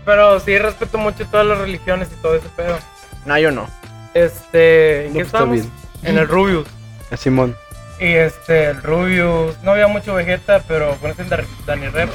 pero 0.05 0.41
sí 0.41 0.59
respeto 0.59 0.99
mucho 0.99 1.27
todas 1.27 1.47
las 1.47 1.59
religiones 1.59 2.09
y 2.13 2.23
todo 2.23 2.37
ese 2.37 2.49
pedo. 2.57 2.79
No, 3.27 3.39
yo 3.39 3.51
no. 3.51 3.69
Este, 4.15 5.07
¿en 5.07 5.13
No, 5.13 5.19
qué 5.19 5.25
pues, 5.25 5.27
estamos? 5.27 5.61
En 6.03 6.19
el 6.19 6.29
Rubius. 6.29 6.67
A 7.11 7.17
Simón. 7.17 7.57
Y 8.01 8.13
este, 8.13 8.67
el 8.71 8.83
Rubius, 8.83 9.57
no 9.63 9.73
había 9.73 9.89
mucho 9.89 10.15
Vegeta, 10.15 10.63
pero 10.67 10.97
con 10.97 11.13
Dar- 11.29 11.45
Dani 11.67 11.89
Rep. 11.89 12.11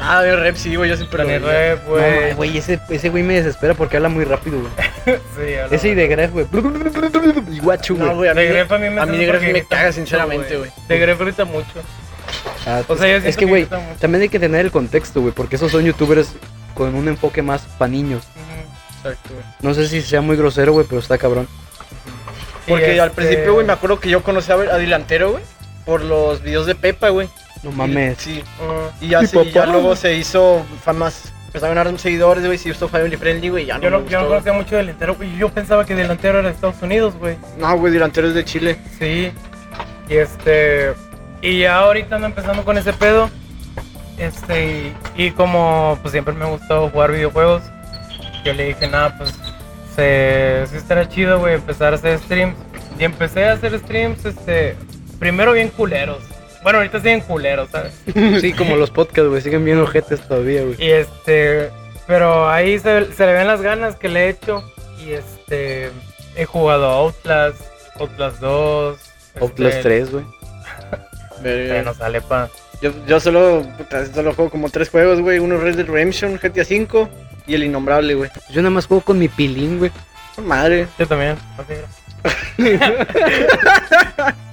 Ah, 0.00 0.22
de 0.22 0.34
rep, 0.36 0.56
sí, 0.56 0.74
güey, 0.74 0.90
yo 0.90 0.96
siempre 0.96 1.22
lo 1.22 1.28
Dani 1.30 1.44
veía. 1.44 1.74
Rep, 1.76 1.84
No, 1.84 1.90
güey. 1.92 2.32
güey, 2.34 2.58
ese, 2.58 2.80
ese 2.90 3.08
güey 3.10 3.22
me 3.22 3.34
desespera 3.34 3.74
porque 3.74 3.96
habla 3.96 4.08
muy 4.08 4.24
rápido, 4.24 4.58
güey. 4.60 4.72
sí, 5.36 5.74
Ese 5.74 5.88
y 5.90 5.94
de 5.94 6.06
Gref, 6.08 6.32
güey. 6.32 6.46
Y 7.52 7.60
guachu, 7.60 7.96
No, 7.96 8.06
güey. 8.06 8.16
güey, 8.16 8.30
a 8.30 8.34
mí, 8.34 8.42
De 8.42 8.48
Gref 8.48 8.72
a 8.72 8.78
mí 8.78 8.90
me 8.90 9.00
a 9.00 9.06
mí 9.06 9.16
de 9.16 9.26
Gref 9.26 9.42
me 9.42 9.64
caga, 9.64 9.82
mucho, 9.84 9.92
sinceramente, 9.94 10.56
güey. 10.56 10.70
De 10.88 10.98
Gref 10.98 11.20
grita 11.20 11.44
mucho. 11.44 11.68
Ah, 12.66 12.82
O 12.88 12.96
sea, 12.96 13.18
yo 13.18 13.26
es 13.28 13.36
que, 13.36 13.44
güey, 13.44 13.66
también 14.00 14.22
hay 14.22 14.28
que 14.28 14.38
tener 14.40 14.64
el 14.64 14.70
contexto, 14.72 15.20
güey, 15.20 15.32
porque 15.32 15.56
esos 15.56 15.70
son 15.70 15.84
youtubers 15.84 16.34
con 16.74 16.94
un 16.94 17.06
enfoque 17.08 17.42
más 17.42 17.62
pa' 17.78 17.86
niños. 17.88 18.24
Exacto, 18.96 19.30
güey. 19.34 19.44
No 19.60 19.74
sé 19.74 19.86
si 19.88 20.02
sea 20.02 20.20
muy 20.22 20.36
grosero, 20.36 20.72
güey, 20.72 20.86
pero 20.88 21.00
está 21.00 21.18
cabrón. 21.18 21.46
Porque 22.66 22.98
al 23.00 23.10
este- 23.10 23.22
principio, 23.22 23.54
güey, 23.54 23.66
me 23.66 23.72
acuerdo 23.74 24.00
que 24.00 24.08
yo 24.08 24.22
conocí 24.22 24.50
a, 24.50 24.54
a 24.54 24.78
Delantero, 24.78 25.32
güey, 25.32 25.44
por 25.84 26.02
los 26.02 26.42
videos 26.42 26.66
de 26.66 26.74
Pepa, 26.74 27.10
güey. 27.10 27.28
No 27.64 27.72
mames. 27.72 28.18
Sí. 28.18 28.42
Mm. 28.60 29.04
Y 29.04 29.08
ya, 29.08 29.22
y 29.22 29.50
ya 29.50 29.66
luego 29.66 29.96
se 29.96 30.14
hizo 30.14 30.64
más. 30.94 31.32
Empezaron 31.46 31.78
a 31.78 31.84
ganar 31.84 32.00
seguidores, 32.00 32.44
güey, 32.44 32.58
se 32.58 32.70
hizo 32.70 32.88
family 32.88 33.16
friendly, 33.16 33.48
güey, 33.48 33.66
ya 33.66 33.76
no 33.78 33.82
Yo 33.84 33.90
me 33.90 33.98
no, 33.98 34.08
yo 34.08 34.22
no 34.22 34.28
conocía 34.28 34.52
mucho 34.52 34.76
delantero, 34.76 35.14
güey. 35.14 35.36
Yo 35.36 35.48
pensaba 35.50 35.86
que 35.86 35.94
delantero 35.94 36.40
era 36.40 36.48
de 36.48 36.54
Estados 36.54 36.82
Unidos, 36.82 37.14
güey. 37.16 37.36
güey. 37.36 37.52
No, 37.58 37.76
güey, 37.78 37.92
Delantero 37.92 38.26
es 38.26 38.34
de 38.34 38.44
Chile. 38.44 38.76
Sí. 38.98 39.30
Y 40.08 40.14
este. 40.16 40.94
Y 41.42 41.60
ya 41.60 41.78
ahorita 41.78 42.16
ando 42.16 42.26
empezando 42.26 42.64
con 42.64 42.76
ese 42.76 42.92
pedo. 42.92 43.30
Este. 44.18 44.92
Y, 45.16 45.24
y 45.26 45.30
como 45.30 45.96
pues 46.02 46.12
siempre 46.12 46.34
me 46.34 46.44
ha 46.44 46.48
gustado 46.48 46.90
jugar 46.90 47.12
videojuegos. 47.12 47.62
Yo 48.44 48.52
le 48.52 48.66
dije, 48.66 48.88
nada, 48.88 49.16
pues. 49.16 49.32
Se, 49.94 50.64
sí 50.68 50.76
estará 50.76 51.08
chido, 51.08 51.38
güey, 51.38 51.54
empezar 51.54 51.92
a 51.92 51.96
hacer 51.96 52.18
streams. 52.18 52.56
Y 52.98 53.04
empecé 53.04 53.46
a 53.46 53.52
hacer 53.52 53.78
streams, 53.78 54.24
este. 54.24 54.76
Primero 55.20 55.52
bien 55.52 55.68
culeros. 55.68 56.18
Bueno, 56.64 56.78
ahorita 56.78 56.98
siguen 56.98 57.20
culeros, 57.20 57.68
¿sabes? 57.70 57.92
Sí, 58.40 58.52
como 58.54 58.74
los 58.76 58.90
podcasts, 58.90 59.28
güey, 59.28 59.42
siguen 59.42 59.64
bien 59.64 59.78
ojetes 59.78 60.20
todavía, 60.22 60.62
güey. 60.64 60.82
Y 60.82 60.90
este, 60.90 61.70
pero 62.06 62.48
ahí 62.48 62.78
se, 62.78 63.12
se 63.12 63.26
le 63.26 63.34
ven 63.34 63.46
las 63.46 63.60
ganas 63.60 63.96
que 63.96 64.08
le 64.08 64.24
he 64.24 64.28
hecho. 64.30 64.64
Y 64.98 65.12
este, 65.12 65.90
he 66.34 66.44
jugado 66.46 66.86
a 66.88 66.94
Outlast, 66.94 67.60
Outlast 68.00 68.40
2. 68.40 68.98
Outlast 69.40 69.76
este, 69.76 69.82
3, 69.82 70.10
güey. 70.10 70.24
Que 71.42 71.82
no 71.84 71.92
sale 71.92 72.22
pa. 72.22 72.48
Yo, 72.80 72.92
yo 73.06 73.20
solo, 73.20 73.62
puta, 73.76 74.06
solo 74.06 74.32
juego 74.32 74.50
como 74.50 74.70
tres 74.70 74.88
juegos, 74.88 75.20
güey. 75.20 75.40
Uno 75.40 75.58
Red 75.58 75.76
Dead 75.76 75.86
Redemption, 75.86 76.38
GTA 76.42 76.62
V 76.62 77.08
y 77.46 77.54
el 77.54 77.64
Innombrable, 77.64 78.14
güey. 78.14 78.30
Yo 78.50 78.62
nada 78.62 78.70
más 78.70 78.86
juego 78.86 79.02
con 79.02 79.18
mi 79.18 79.28
pilín, 79.28 79.78
güey. 79.78 79.90
Madre. 80.42 80.86
Yo 80.98 81.06
también. 81.06 81.36
así 81.58 81.74
era. 81.74 81.86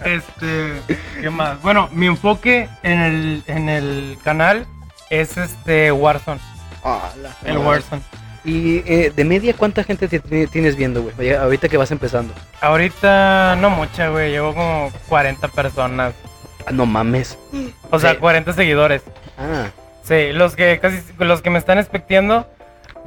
este, 0.06 0.74
¿qué 1.22 1.30
más? 1.30 1.62
Bueno, 1.62 1.90
mi 1.92 2.08
enfoque 2.08 2.68
en 2.84 3.00
el, 3.00 3.44
en 3.48 3.70
el 3.70 4.18
canal 4.24 4.66
es 5.10 5.38
este 5.38 5.92
Warzone, 5.92 6.40
Ah, 6.84 7.12
la 7.22 7.30
el 7.46 7.56
madre. 7.60 7.68
Warzone. 7.68 8.02
Y 8.44 8.78
eh, 8.92 9.12
de 9.16 9.24
media, 9.24 9.54
¿cuánta 9.56 9.84
gente 9.84 10.08
te- 10.08 10.20
te- 10.20 10.48
tienes 10.48 10.76
viendo, 10.76 11.04
güey? 11.04 11.32
Ahorita 11.34 11.70
que 11.70 11.78
vas 11.78 11.92
empezando. 11.92 12.34
Ahorita 12.60 13.56
no 13.60 13.70
mucha, 13.70 14.10
güey, 14.10 14.32
llevo 14.32 14.56
como 14.56 14.92
40 15.10 15.48
personas. 15.50 16.14
Ah, 16.66 16.72
no 16.72 16.86
mames. 16.88 17.38
O 17.92 18.00
sea, 18.00 18.12
Sí. 18.14 18.18
40 18.18 18.54
seguidores. 18.54 19.04
Ah, 19.38 19.68
Sí, 20.04 20.32
los 20.34 20.56
que 20.56 20.80
casi 20.80 20.98
los 21.20 21.44
que 21.44 21.52
me 21.52 21.60
están 21.60 21.78
expectiendo, 21.78 22.48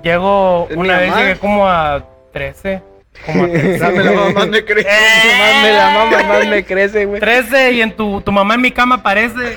llego 0.04 0.68
¿Es 0.70 0.76
una 0.76 0.98
vez 0.98 1.10
mamá? 1.10 1.20
llegué 1.22 1.36
como 1.40 1.68
a 1.68 2.04
13, 2.32 2.80
como 3.26 3.44
a 3.44 3.48
13. 3.48 3.78
Dame 3.78 4.04
la 4.04 4.12
mamá, 4.12 4.46
me 4.46 4.64
crees. 4.66 4.86
más 4.86 5.62
me 5.62 5.72
la 5.72 5.90
mama, 5.90 6.22
más 6.24 6.46
me 6.46 6.64
crece, 6.64 7.04
güey. 7.06 7.20
13 7.20 7.72
y 7.72 7.82
en 7.82 7.96
tu, 7.96 8.20
tu 8.20 8.32
mamá 8.32 8.54
en 8.54 8.60
mi 8.60 8.70
cama 8.70 8.96
aparece. 8.96 9.56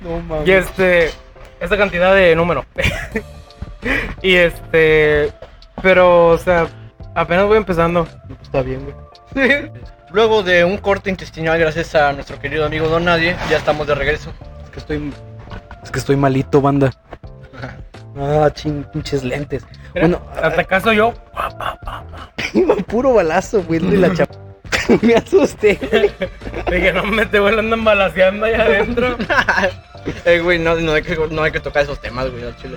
No 0.00 0.20
mames. 0.20 0.48
Y 0.48 0.52
este, 0.52 1.10
esa 1.60 1.76
cantidad 1.76 2.14
de 2.14 2.34
número. 2.36 2.64
y 4.22 4.34
este, 4.34 5.32
pero, 5.82 6.28
o 6.28 6.38
sea, 6.38 6.66
apenas 7.14 7.46
voy 7.46 7.56
empezando. 7.56 8.08
Está 8.42 8.62
bien, 8.62 8.84
güey. 8.84 9.70
Luego 10.10 10.42
de 10.42 10.64
un 10.64 10.78
corte 10.78 11.10
intestinal, 11.10 11.58
gracias 11.58 11.94
a 11.94 12.12
nuestro 12.12 12.38
querido 12.40 12.64
amigo 12.64 12.88
Don 12.88 13.04
Nadie, 13.04 13.36
ya 13.50 13.58
estamos 13.58 13.86
de 13.86 13.94
regreso. 13.94 14.32
Es 14.64 14.70
que 14.70 14.78
estoy. 14.78 15.12
Es 15.82 15.90
que 15.90 15.98
estoy 15.98 16.16
malito, 16.16 16.60
banda. 16.60 16.92
Ah, 18.20 18.50
chin, 18.52 18.84
pinches 18.92 19.22
lentes. 19.24 19.64
Bueno, 19.94 20.20
Hasta 20.42 20.62
acaso 20.62 20.92
yo, 20.92 21.14
iba 22.54 22.74
puro 22.76 23.14
balazo, 23.14 23.62
güey, 23.62 23.80
de 23.80 23.96
la 23.96 24.12
chapa. 24.12 24.34
me 25.02 25.14
asusté. 25.14 25.78
dije, 26.70 26.92
no 26.92 27.04
me 27.04 27.26
te 27.26 27.38
vuelan 27.38 27.66
andan 27.66 27.84
balaseando 27.84 28.46
allá 28.46 28.62
adentro. 28.64 29.16
eh, 30.24 30.40
güey, 30.40 30.58
no, 30.58 30.74
no, 30.76 30.92
hay 30.92 31.02
que, 31.02 31.16
no 31.30 31.42
hay 31.42 31.52
que 31.52 31.60
tocar 31.60 31.82
esos 31.84 32.00
temas, 32.00 32.30
güey, 32.30 32.44
al 32.44 32.56
chile. 32.56 32.76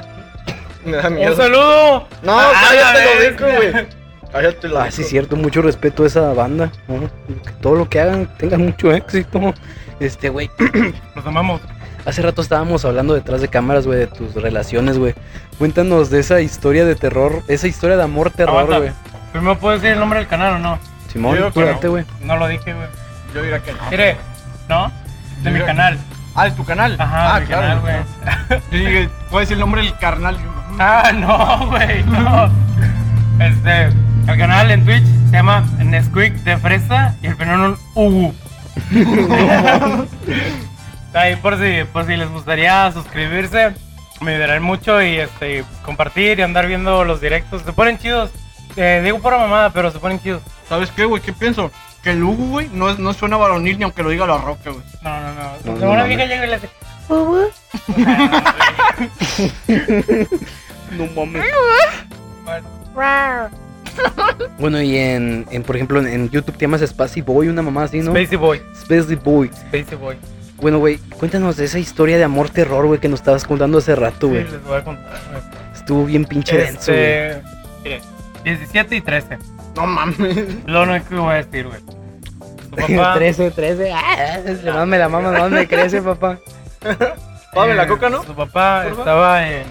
Me 0.86 0.98
da 0.98 1.10
miedo. 1.10 1.32
Un 1.32 1.38
saludo. 1.38 2.08
No, 2.24 2.40
Ah, 2.40 2.52
cállate 2.70 3.00
la 3.00 3.14
lo 3.14 3.20
bestia. 3.20 3.56
güey. 3.72 3.88
Cállate 4.32 4.68
lo 4.70 4.80
Ah, 4.80 4.92
sí, 4.92 5.04
cierto, 5.04 5.36
mucho 5.36 5.62
respeto 5.62 6.04
a 6.04 6.08
esa 6.08 6.34
banda. 6.34 6.72
¿no? 6.88 7.02
Que 7.44 7.52
todo 7.62 7.76
lo 7.76 7.90
que 7.90 8.00
hagan 8.00 8.28
tenga 8.38 8.58
mucho 8.58 8.92
éxito. 8.92 9.54
Este, 10.00 10.30
güey, 10.30 10.50
Nos 11.16 11.26
amamos. 11.26 11.62
Hace 12.06 12.22
rato 12.22 12.42
estábamos 12.42 12.86
hablando 12.86 13.14
detrás 13.14 13.42
de 13.42 13.48
cámaras, 13.48 13.86
güey, 13.86 14.00
de 14.00 14.08
tus 14.08 14.34
relaciones, 14.36 14.98
güey. 14.98 15.14
Cuéntanos 15.58 16.10
de 16.10 16.20
esa 16.20 16.42
historia 16.42 16.86
de 16.86 16.96
terror, 16.96 17.44
esa 17.48 17.68
historia 17.68 17.98
de 17.98 18.04
amor 18.04 18.32
terror, 18.32 18.60
Aguanta. 18.60 18.78
güey. 18.80 18.92
Primero 19.32 19.58
puedes 19.60 19.82
decir 19.82 19.94
el 19.94 20.00
nombre 20.00 20.20
del 20.20 20.28
canal 20.28 20.56
o 20.56 20.60
no. 20.60 20.80
Simón, 21.12 21.38
cuídate, 21.54 21.88
güey. 21.88 22.06
No 22.22 22.38
lo 22.38 22.48
dije, 22.48 22.74
güey. 22.74 22.88
Yo 23.34 23.42
diría 23.42 23.60
que 23.60 23.74
no. 23.74 23.80
Mire, 23.90 24.18
¿no? 24.68 24.92
De 25.44 25.52
mi 25.52 25.60
canal. 25.62 25.98
Ah, 26.36 26.46
¿de 26.46 26.52
tu 26.52 26.64
canal? 26.64 26.96
Ajá, 26.98 27.36
ah, 27.36 27.40
mi 27.40 27.46
claro. 27.46 27.62
canal, 27.62 27.80
güey. 27.82 27.96
Yo 28.72 28.78
dije, 28.90 29.10
¿cuál 29.30 29.44
es 29.44 29.52
el 29.52 29.60
nombre 29.60 29.82
del 29.82 29.98
carnal? 29.98 30.38
Ah, 30.80 31.12
no, 31.14 31.68
güey, 31.68 32.04
no. 32.06 32.50
Este, 33.44 33.86
el 34.28 34.38
canal 34.38 34.72
en 34.72 34.86
Twitch 34.86 35.06
se 35.30 35.32
llama 35.32 35.66
Nesquik 35.80 36.34
de 36.44 36.58
fresa 36.58 37.16
y 37.22 37.28
el 37.28 37.36
fenómeno 37.36 37.78
Ugu. 37.96 38.34
Ahí 41.14 41.36
por 41.36 41.58
si, 41.60 41.84
por 41.92 42.06
si 42.06 42.16
les 42.16 42.30
gustaría 42.30 42.90
suscribirse, 42.92 43.74
me 44.22 44.32
ayudarán 44.34 44.64
mucho 44.64 45.02
y 45.02 45.18
este 45.20 45.64
compartir 45.84 46.40
y 46.40 46.42
andar 46.42 46.68
viendo 46.68 47.04
los 47.04 47.20
directos. 47.22 47.62
Se 47.64 47.74
ponen 47.74 47.98
chidos. 47.98 48.32
Eh, 48.78 49.02
digo 49.04 49.20
por 49.20 49.38
mamada, 49.38 49.72
pero 49.72 49.92
se 49.92 50.00
ponen 50.00 50.20
chidos. 50.22 50.42
¿Sabes 50.70 50.90
qué, 50.92 51.04
güey? 51.06 51.22
¿Qué 51.22 51.34
pienso? 51.34 51.70
Que 52.02 52.12
el 52.12 52.24
Hugo, 52.24 52.46
güey, 52.48 52.70
no, 52.74 52.90
es- 52.90 52.98
no 53.00 53.14
suena 53.14 53.36
varonil 53.38 53.78
ni 53.78 53.84
aunque 53.84 54.02
lo 54.04 54.10
diga 54.10 54.26
la 54.26 54.38
roca, 54.38 54.70
güey. 54.72 54.84
No, 55.02 55.20
no, 55.22 55.34
no. 55.34 55.42
No, 55.66 55.72
Una 55.74 55.86
no 55.86 55.92
mames. 56.04 56.08
vieja 56.08 56.26
llega 56.26 56.46
y 56.46 56.50
le 56.50 56.56
hace. 56.56 56.70
No 60.98 61.06
mames. 61.16 61.44
Bueno, 64.60 64.82
y 64.82 64.98
en, 64.98 65.46
en, 65.52 65.64
por 65.64 65.76
ejemplo, 65.76 66.00
en, 66.00 66.08
en 66.08 66.30
YouTube 66.30 66.56
te 66.56 66.62
llamas 66.66 66.82
Spacey 66.82 67.22
Boy, 67.22 67.48
una 67.50 67.62
mamá 67.62 67.84
así, 67.84 68.00
¿no? 68.00 68.12
Spacey 68.12 68.38
Boy. 68.38 68.62
Spacey 68.76 69.16
Boy. 69.16 69.50
Spacey 69.54 69.98
Boy. 69.98 70.18
Bueno, 70.62 70.78
güey, 70.80 70.98
cuéntanos 71.18 71.58
de 71.58 71.66
esa 71.66 71.80
historia 71.80 72.18
de 72.18 72.24
amor 72.24 72.50
terror, 72.50 72.86
güey, 72.86 73.00
que 73.00 73.10
nos 73.10 73.20
estabas 73.22 73.44
contando 73.46 73.80
hace 73.80 73.96
rato, 73.96 74.28
Sí, 74.28 74.34
güey. 74.34 74.44
les 74.44 74.64
voy 74.64 74.78
a 74.78 74.84
contar. 74.84 75.20
güey. 75.32 75.42
Estuvo 75.74 76.06
bien 76.06 76.26
pinche 76.26 76.56
denso, 76.58 76.92
güey. 76.92 77.04
Este, 77.04 77.42
mire, 77.84 78.02
17 78.44 78.96
y 78.96 79.02
13. 79.02 79.38
No 79.76 79.88
mames. 79.88 80.66
Lo 80.68 80.84
único 80.84 81.10
que 81.10 81.16
voy 81.16 81.34
a 81.34 81.44
decir, 81.44 81.68
güey. 81.68 81.80
Su 82.70 82.76
papá. 82.96 83.14
13, 83.16 83.52
13. 83.52 83.92
Ah, 83.92 84.38
le 84.64 84.72
más 84.72 84.88
me 84.88 84.98
la 85.00 85.10
mama, 85.10 85.32
más 85.32 85.50
me 85.50 85.68
crece, 85.68 86.02
papá. 86.04 86.38
La 87.54 87.84
eh, 87.84 87.88
coca, 87.88 88.10
¿no? 88.10 88.24
Su 88.24 88.36
papá 88.36 88.84
Porfa. 88.86 89.00
estaba 89.02 89.48
en. 89.52 89.64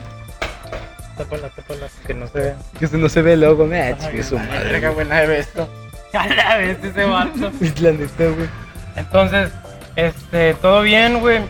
Tápala, 1.16 1.48
tápala, 1.50 1.86
que 2.06 2.14
no 2.14 2.26
se 2.26 2.38
vea. 2.40 2.56
Que 2.78 2.86
se 2.86 2.98
no 2.98 3.08
se 3.08 3.22
ve 3.22 3.36
luego, 3.36 3.66
me 3.66 3.80
Ajá, 3.92 3.98
chingue 4.08 4.22
su 4.22 4.38
madre. 4.38 4.88
güey, 4.90 5.06
nadie 5.06 5.26
ve 5.28 5.38
esto. 5.38 5.68
A 6.14 6.26
la 6.26 6.56
vez 6.56 6.78
ese 6.82 7.04
vato. 7.04 7.50
güey. 7.60 7.72
La 7.80 7.92
neta, 7.92 8.24
güey. 8.24 8.48
Entonces, 8.96 9.50
este, 9.96 10.54
todo 10.54 10.82
bien, 10.82 11.20
güey. 11.20 11.40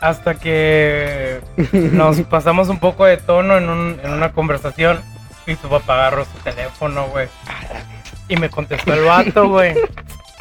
Hasta 0.00 0.34
que 0.36 1.40
nos 1.72 2.20
pasamos 2.30 2.68
un 2.68 2.78
poco 2.78 3.04
de 3.04 3.16
tono 3.16 3.56
en, 3.58 3.68
un- 3.68 4.00
en 4.02 4.10
una 4.12 4.32
conversación. 4.32 5.00
Y 5.46 5.54
su 5.56 5.68
papá 5.68 5.94
agarró 5.94 6.24
su 6.24 6.38
teléfono, 6.44 7.06
güey. 7.08 7.26
Y 8.28 8.36
me 8.36 8.50
contestó 8.50 8.92
el 8.92 9.04
vato, 9.04 9.48
güey. 9.48 9.74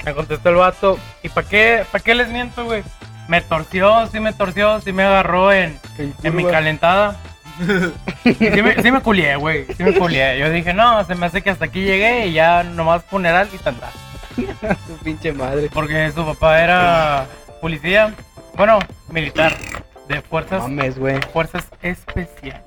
Me 0.03 0.13
contestó 0.13 0.49
el 0.49 0.55
vato. 0.55 0.99
¿Y 1.23 1.29
para 1.29 1.47
qué, 1.47 1.85
para 1.91 2.03
qué 2.03 2.13
les 2.13 2.27
miento, 2.29 2.65
güey? 2.65 2.83
Me 3.29 3.41
torció, 3.41 4.05
sí 4.07 4.19
me 4.19 4.33
torció, 4.33 4.79
sí 4.81 4.91
me 4.91 5.03
agarró 5.03 5.51
en, 5.53 5.79
en 6.23 6.35
mi 6.35 6.43
calentada. 6.45 7.15
Y 8.25 8.33
sí 8.33 8.61
me, 8.61 8.81
sí 8.83 8.91
me 8.91 9.01
culié, 9.01 9.35
güey. 9.37 9.65
Sí 9.75 9.83
me 9.83 9.93
culié. 9.93 10.37
Yo 10.39 10.49
dije, 10.49 10.73
no, 10.73 11.03
se 11.05 11.15
me 11.15 11.25
hace 11.25 11.41
que 11.41 11.49
hasta 11.49 11.65
aquí 11.65 11.81
llegué 11.83 12.27
y 12.27 12.33
ya 12.33 12.63
nomás 12.63 13.03
funeral 13.05 13.49
y 13.53 13.57
tanta. 13.57 13.89
Su 14.87 14.97
pinche 15.03 15.31
madre. 15.33 15.69
Porque 15.73 16.11
su 16.11 16.25
papá 16.25 16.61
era 16.61 17.25
policía, 17.61 18.13
bueno, 18.55 18.79
militar. 19.09 19.53
de 20.07 20.21
fuerzas, 20.21 20.61
Mames, 20.63 20.97
güey. 20.97 21.19
fuerzas 21.33 21.65
especiales. 21.81 22.61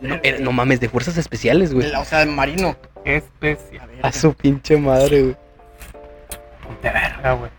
No, 0.00 0.14
eh, 0.22 0.38
no 0.40 0.52
mames, 0.52 0.80
de 0.80 0.88
fuerzas 0.88 1.16
especiales, 1.18 1.72
güey. 1.74 1.90
O 1.94 2.04
sea, 2.04 2.24
marino. 2.26 2.76
Especial. 3.04 3.88
A 4.02 4.12
su 4.12 4.32
pinche 4.34 4.76
madre, 4.76 5.22
güey. 5.22 5.36
Ponte 6.64 6.90
verga, 6.90 7.32
güey. 7.32 7.50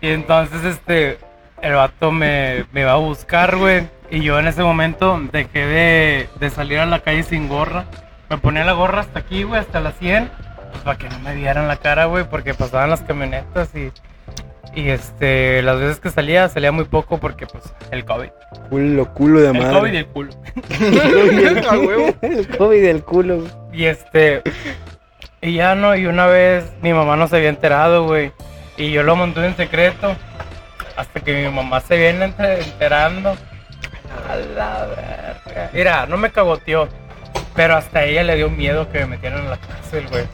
y 0.00 0.08
entonces, 0.08 0.64
este, 0.64 1.18
el 1.62 1.74
vato 1.74 2.10
me, 2.12 2.64
me 2.72 2.84
va 2.84 2.92
a 2.92 2.96
buscar, 2.96 3.56
güey. 3.56 3.88
Y 4.10 4.22
yo 4.22 4.38
en 4.38 4.48
ese 4.48 4.62
momento 4.62 5.20
dejé 5.32 5.66
de, 5.66 6.28
de 6.38 6.50
salir 6.50 6.78
a 6.78 6.86
la 6.86 7.00
calle 7.00 7.22
sin 7.22 7.48
gorra. 7.48 7.84
Me 8.28 8.38
ponía 8.38 8.64
la 8.64 8.72
gorra 8.72 9.00
hasta 9.00 9.20
aquí, 9.20 9.42
güey, 9.44 9.60
hasta 9.60 9.80
la 9.80 9.92
100. 9.92 10.30
Pues 10.70 10.82
para 10.84 10.98
que 10.98 11.08
no 11.08 11.18
me 11.20 11.34
vieran 11.34 11.68
la 11.68 11.76
cara, 11.76 12.04
güey, 12.06 12.24
porque 12.24 12.54
pasaban 12.54 12.90
las 12.90 13.02
camionetas 13.02 13.74
y... 13.74 13.92
Y 14.72 14.88
este, 14.90 15.62
las 15.62 15.80
veces 15.80 15.98
que 15.98 16.10
salía, 16.10 16.48
salía 16.48 16.70
muy 16.70 16.84
poco 16.84 17.18
porque, 17.18 17.44
pues, 17.44 17.64
el 17.90 18.04
COVID. 18.04 18.28
Culo, 18.68 19.12
culo 19.14 19.40
de 19.40 19.48
El 19.48 19.58
madre. 19.58 19.78
COVID 19.80 19.92
y 19.92 19.96
el 19.96 20.06
culo. 20.06 20.30
El 22.22 22.56
COVID 22.56 22.82
del 22.82 23.02
culo, 23.02 23.36
güey. 23.38 23.50
Y 23.72 23.84
este. 23.86 24.42
Y 25.40 25.54
ya 25.54 25.74
no, 25.74 25.96
y 25.96 26.06
una 26.06 26.26
vez 26.26 26.70
mi 26.82 26.92
mamá 26.92 27.16
no 27.16 27.26
se 27.26 27.38
había 27.38 27.48
enterado, 27.48 28.04
güey. 28.04 28.30
Y 28.76 28.92
yo 28.92 29.02
lo 29.02 29.16
monté 29.16 29.44
en 29.44 29.56
secreto. 29.56 30.14
Hasta 30.96 31.18
que 31.18 31.34
mi 31.42 31.48
mamá 31.52 31.80
se 31.80 31.96
viene 31.96 32.26
enter- 32.26 32.62
enterando. 32.62 33.30
A 34.30 34.36
la 34.54 34.86
verga. 34.86 35.70
Mira, 35.72 36.06
no 36.06 36.16
me 36.16 36.30
cagoteó. 36.30 36.88
Pero 37.56 37.74
hasta 37.76 38.04
ella 38.04 38.22
le 38.22 38.36
dio 38.36 38.48
miedo 38.50 38.88
que 38.92 39.00
me 39.00 39.06
metieran 39.06 39.40
en 39.40 39.50
la 39.50 39.56
cárcel, 39.56 40.06
güey. 40.10 40.24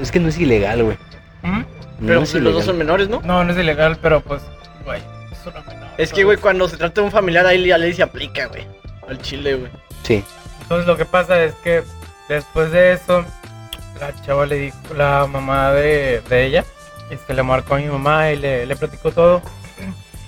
Es 0.00 0.10
que 0.10 0.20
no 0.20 0.28
es 0.28 0.38
ilegal, 0.38 0.82
güey. 0.84 0.96
¿Mm? 1.42 1.62
Pero 2.00 2.14
No 2.14 2.20
pues, 2.20 2.34
es 2.34 2.42
los 2.42 2.54
dos 2.54 2.64
son 2.64 2.78
menores, 2.78 3.08
¿no? 3.08 3.20
No, 3.22 3.44
no 3.44 3.52
es 3.52 3.58
ilegal, 3.58 3.98
pero 4.02 4.20
pues, 4.20 4.42
güey. 4.84 5.00
Es 5.30 5.46
una 5.46 5.60
menor. 5.62 5.88
Es 5.98 6.12
que, 6.12 6.24
güey, 6.24 6.36
cuando 6.38 6.68
se 6.68 6.76
trata 6.76 7.00
de 7.00 7.06
un 7.06 7.12
familiar, 7.12 7.46
ahí 7.46 7.64
la 7.64 7.78
ley 7.78 7.92
se 7.92 8.02
aplica, 8.02 8.46
güey. 8.46 8.66
Al 9.08 9.18
chile, 9.18 9.54
güey. 9.54 9.70
Sí. 10.02 10.24
Entonces 10.62 10.86
lo 10.86 10.96
que 10.96 11.04
pasa 11.04 11.42
es 11.42 11.54
que 11.62 11.82
después 12.28 12.70
de 12.72 12.92
eso, 12.92 13.24
la 14.00 14.12
chava 14.24 14.46
le 14.46 14.56
dijo, 14.56 14.78
la 14.96 15.26
mamá 15.26 15.72
de, 15.72 16.22
de 16.28 16.46
ella, 16.46 16.64
este, 17.10 17.34
le 17.34 17.42
marcó 17.42 17.74
a 17.74 17.78
mi 17.78 17.86
mamá 17.86 18.30
y 18.30 18.36
le, 18.38 18.66
le 18.66 18.76
platicó 18.76 19.12
todo. 19.12 19.42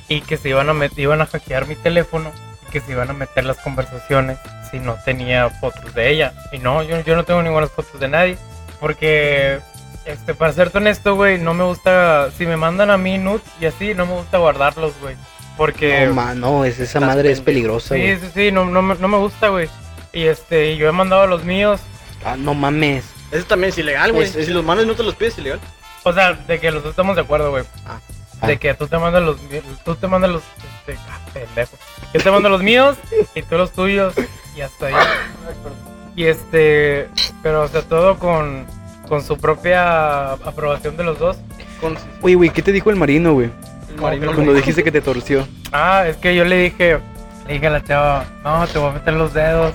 Y 0.09 0.21
que 0.21 0.37
se 0.37 0.51
iban 0.51 0.69
a 0.69 0.75
met- 0.75 0.97
iban 0.99 1.23
a 1.23 1.27
hackear 1.27 1.67
mi 1.67 1.77
teléfono 1.77 2.31
y 2.69 2.73
que 2.73 2.81
se 2.81 2.93
iban 2.93 3.09
a 3.09 3.15
meter 3.15 3.45
las 3.45 3.57
conversaciones 3.59 4.39
si 4.71 4.79
no 4.79 4.97
tenía 5.05 5.49
fotos 5.49 5.95
de 5.95 6.11
ella. 6.11 6.35
Y 6.53 6.59
no, 6.59 6.83
yo, 6.83 7.01
yo 7.01 7.17
no 7.17 7.25
tengo 7.25 7.43
ninguna 7.43 7.67
fotos 7.69 7.99
de 8.01 8.09
nadie. 8.09 8.37
Porque, 8.85 9.61
este, 10.05 10.35
para 10.35 10.53
serte 10.53 10.77
honesto, 10.77 11.15
güey, 11.15 11.39
no 11.39 11.55
me 11.55 11.65
gusta, 11.65 12.31
si 12.37 12.45
me 12.45 12.59
mandan 12.59 12.91
a 12.91 12.99
mí 12.99 13.17
nudes 13.17 13.41
y 13.63 13.65
así, 13.65 13.95
no 13.95 14.05
me 14.05 14.13
gusta 14.13 14.37
guardarlos, 14.37 14.93
güey. 15.01 15.17
Porque... 15.57 16.05
No, 16.07 16.13
ma, 16.13 16.35
no, 16.35 16.67
es, 16.67 16.79
esa 16.81 17.01
madre 17.01 17.33
es 17.33 17.41
peligrosa, 17.41 17.95
Sí, 17.95 18.01
güey. 18.03 18.19
sí, 18.21 18.27
sí, 18.35 18.53
no, 18.53 18.67
no, 18.67 18.83
me- 18.83 18.97
no 18.97 19.09
me 19.09 19.17
gusta, 19.17 19.49
güey. 19.49 19.71
Y 20.13 20.25
este, 20.25 20.77
yo 20.77 20.87
he 20.87 20.93
mandado 20.93 21.23
a 21.23 21.27
los 21.27 21.45
míos, 21.45 21.81
Ah, 22.27 22.37
no 22.37 22.53
mames. 22.53 23.07
Eso 23.33 23.47
también 23.47 23.71
es 23.71 23.79
ilegal, 23.79 24.13
güey. 24.13 24.29
Si 24.29 24.45
los 24.53 24.63
manos 24.63 24.85
no 24.87 24.95
te 24.95 25.03
los 25.03 25.15
pides, 25.15 25.33
es 25.33 25.39
ilegal. 25.39 25.61
o 26.03 26.13
sea, 26.13 26.35
de 26.35 26.61
que 26.61 26.71
los 26.71 26.83
dos 26.83 26.91
estamos 26.91 27.17
de 27.17 27.23
acuerdo, 27.23 27.53
güey. 27.53 27.65
Ah. 27.87 28.01
De 28.47 28.59
que 28.59 28.75
tú 28.75 28.87
te 28.87 28.99
mandas 28.99 29.23
los 29.23 29.39
tú 29.83 29.95
te 29.97 30.07
mandas 30.09 30.31
los, 30.31 30.43
este, 30.87 31.01
ah, 31.09 31.21
pendejo. 31.33 31.79
Yo 32.13 32.21
te 32.21 32.31
mando 32.31 32.51
los 32.51 32.63
míos 32.63 32.99
y 33.35 33.41
tú 33.41 33.57
los 33.57 33.73
tuyos 33.73 34.13
y 34.55 34.61
hasta 34.61 34.89
ahí. 34.89 34.95
Y 36.17 36.25
este, 36.25 37.09
pero 37.43 37.63
o 37.63 37.69
sea, 37.69 37.83
todo 37.83 38.19
con, 38.19 38.67
con 39.09 39.23
su 39.23 39.37
propia 39.37 40.33
aprobación 40.33 40.97
de 40.97 41.05
los 41.05 41.19
dos. 41.19 41.37
Con 41.81 41.97
Oye, 42.23 42.35
güey, 42.35 42.51
¿qué 42.51 42.63
te 42.63 42.73
dijo 42.73 42.91
el 42.91 42.97
marino, 42.97 43.35
güey? 43.35 43.51
el 43.91 44.01
marino. 44.01 44.33
Cuando 44.33 44.55
dijiste 44.55 44.85
que 44.85 44.93
te 44.93 45.01
torció. 45.01 45.47
Ah, 45.73 46.05
es 46.07 46.17
que 46.17 46.35
yo 46.35 46.45
le 46.45 46.57
dije, 46.59 46.99
le 47.47 47.55
dije 47.55 47.67
a 47.67 47.71
la 47.71 47.85
chava, 47.85 48.25
no, 48.45 48.67
te 48.67 48.79
voy 48.79 48.91
a 48.91 48.93
meter 48.93 49.15
los 49.15 49.35
dedos. 49.35 49.75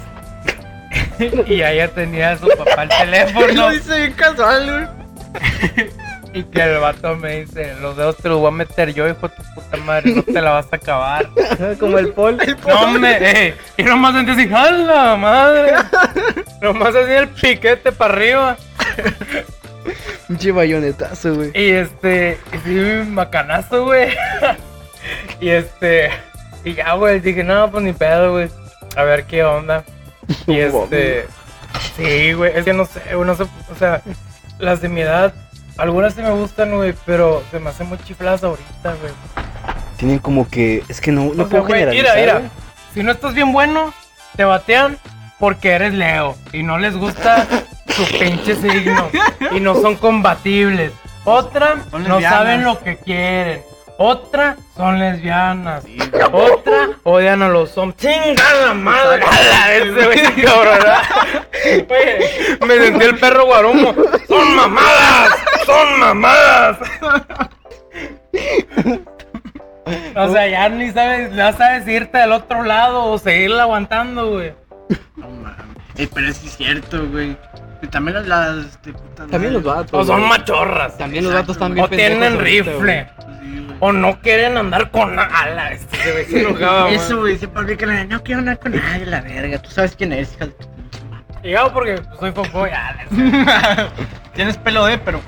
y 1.48 1.62
ella 1.62 1.88
tenía 1.90 2.32
a 2.32 2.38
su 2.38 2.48
papá 2.48 2.84
el 2.84 2.90
teléfono. 3.00 3.48
Lo 3.48 3.70
dice 3.72 3.98
bien 3.98 4.14
casual, 4.14 4.70
güey. 4.72 5.90
Y 6.34 6.44
que 6.44 6.62
el 6.62 6.80
vato 6.80 7.16
me 7.16 7.42
dice, 7.42 7.76
los 7.82 7.98
dedos 7.98 8.18
te 8.18 8.30
los 8.30 8.40
voy 8.40 8.50
a 8.50 8.52
meter 8.52 8.94
yo, 8.94 9.08
hijo 9.08 9.28
de 9.28 9.36
tu 9.36 9.44
puta 9.56 9.78
madre, 9.78 10.14
no 10.14 10.24
te 10.24 10.42
la 10.42 10.52
vas 10.52 10.68
a 10.72 10.76
acabar. 10.76 11.30
Como 11.80 11.98
el 11.98 12.14
pol. 12.14 12.38
No, 12.68 13.00
me, 13.00 13.18
eh, 13.20 13.56
y 13.78 13.84
nomás 13.84 14.14
sentí 14.14 14.32
así, 14.32 14.54
¡a 14.54 14.72
la 14.72 15.16
madre! 15.16 15.74
nomás 16.62 16.96
así 16.96 17.12
el 17.12 17.28
piquete 17.30 17.92
para 17.92 18.14
arriba. 18.14 18.58
Pinche 20.28 20.52
bayonetazo, 20.52 21.36
güey. 21.36 21.52
Y 21.56 21.72
este, 21.72 22.38
y 22.54 22.58
sí, 22.60 23.10
macanazo, 23.10 23.86
güey. 23.86 24.10
y 25.40 25.50
este, 25.50 26.12
y 26.64 26.76
ya, 26.76 26.94
güey, 26.94 27.20
dije, 27.20 27.44
no, 27.44 27.72
pues 27.72 27.84
ni 27.84 27.94
pedo, 27.94 28.34
güey. 28.34 28.50
A 28.96 29.04
ver 29.04 29.26
qué 29.26 29.44
onda. 29.44 29.84
Y 30.46 30.60
este, 30.60 31.26
sí, 31.96 32.34
güey, 32.34 32.52
es 32.56 32.66
que 32.66 32.74
no 32.74 32.86
sé, 32.86 33.02
no 33.14 33.36
sé, 33.36 33.44
o 33.44 33.76
sea, 33.78 34.02
las 34.60 34.82
de 34.82 34.90
mi 34.90 35.02
edad, 35.02 35.34
algunas 35.80 36.14
sí 36.14 36.22
me 36.22 36.32
gustan, 36.32 36.76
güey, 36.76 36.94
pero 37.06 37.44
se 37.52 37.60
me 37.60 37.70
hacen 37.70 37.88
muy 37.90 37.98
chifladas 38.00 38.44
ahorita, 38.44 38.96
güey. 39.02 39.14
Tienen 39.98 40.20
como 40.20 40.48
que. 40.50 40.84
Es 40.88 41.02
que 41.02 41.12
no, 41.12 41.26
no 41.26 41.30
O 41.32 41.36
sea, 41.36 41.46
puedo 41.48 41.64
güey, 41.66 41.80
generalizar. 41.82 42.16
mira, 42.16 42.16
mira. 42.16 42.40
güey. 42.40 42.52
Si 42.94 43.04
no 43.04 43.12
estás 43.12 43.34
bien 43.34 43.52
bueno, 43.52 43.94
te 44.36 44.44
batean 44.44 44.98
porque 45.40 45.72
eres 45.72 45.94
Leo 45.94 46.36
y 46.54 46.64
no 46.64 46.78
les 46.78 46.96
gusta 46.96 47.48
su 47.88 48.06
pinche 48.18 48.56
signo 48.56 49.10
y 49.52 49.60
no 49.60 49.76
son 49.76 49.96
combatibles. 49.98 50.92
Otra, 51.26 51.76
Son 51.92 52.04
no 52.04 52.16
lesbianas. 52.16 52.38
saben 52.40 52.64
lo 52.64 52.80
que 52.80 52.98
quieren. 52.98 53.62
Otra, 54.02 54.56
son 54.78 54.98
lesbianas. 54.98 55.84
Otra, 56.32 56.92
odian 57.04 57.42
a 57.42 57.50
los 57.50 57.78
hombres. 57.78 58.00
¡Chinga 58.00 58.54
la 58.66 58.74
madre! 58.74 59.26
¡A 59.30 59.44
la 59.44 59.68
vez, 59.68 59.94
güey, 59.94 60.46
cabrón! 60.46 60.80
Oye, 61.90 62.58
me 62.66 62.78
sentí 62.78 63.06
el 63.06 63.18
perro 63.20 63.46
guarumo. 63.46 63.94
¡Son 64.26 64.56
mamadas! 64.56 65.36
¡Son 65.66 66.00
mamadas! 66.00 66.78
O 70.16 70.32
sea, 70.32 70.48
ya 70.48 70.70
ni 70.70 70.92
sabes, 70.92 71.36
ya 71.36 71.52
sabes 71.52 71.86
irte 71.86 72.20
del 72.20 72.32
otro 72.32 72.64
lado 72.64 73.04
o 73.04 73.18
seguirla 73.18 73.64
aguantando, 73.64 74.32
güey. 74.32 74.54
No 75.18 75.28
mames. 75.30 75.76
Eh, 75.98 76.08
pero 76.14 76.30
es 76.30 76.40
que 76.40 76.48
es 76.48 76.56
cierto, 76.56 77.06
güey. 77.10 77.36
Y 77.82 77.88
también 77.88 78.16
las, 78.16 78.28
las 78.28 78.66
este, 78.66 78.94
putas 78.94 79.28
También 79.30 79.54
los 79.54 79.64
vatos. 79.64 79.90
O 79.94 80.04
son 80.06 80.20
güey. 80.20 80.30
machorras. 80.30 80.98
También 80.98 81.24
los 81.24 81.34
vatos 81.34 81.56
Exacto, 81.56 81.66
también. 81.66 81.86
O 81.86 81.90
tienen 81.90 82.40
rifle. 82.40 83.08
Sí, 83.42 83.60
güey. 83.66 83.78
O 83.80 83.92
no 83.94 84.20
quieren 84.20 84.58
andar 84.58 84.92
con 84.92 85.18
ala. 85.18 85.72
Este 85.72 85.98
se 85.98 86.12
ve 86.12 86.26
que 86.26 86.42
enojado, 86.42 86.88
Eso, 86.90 87.20
güey. 87.20 87.38
siempre 87.38 87.62
aplica 87.64 87.86
la 87.86 87.94
de, 87.94 88.06
no 88.06 88.22
quiero 88.22 88.40
andar 88.40 88.60
con 88.60 88.76
nadie, 88.76 89.06
la 89.06 89.22
verga. 89.22 89.60
Tú 89.60 89.70
sabes 89.70 89.96
quién 89.96 90.12
eres, 90.12 90.34
hija 90.36 90.48
de 90.48 90.52
tu. 90.52 90.68
Llegado 91.44 91.74
porque 91.74 91.94
pues, 91.96 92.20
soy 92.20 92.32
fofoy. 92.32 92.70
ala, 92.72 93.90
Tienes 94.36 94.56
pelo 94.58 94.86
de, 94.86 94.98
pero, 95.00 95.20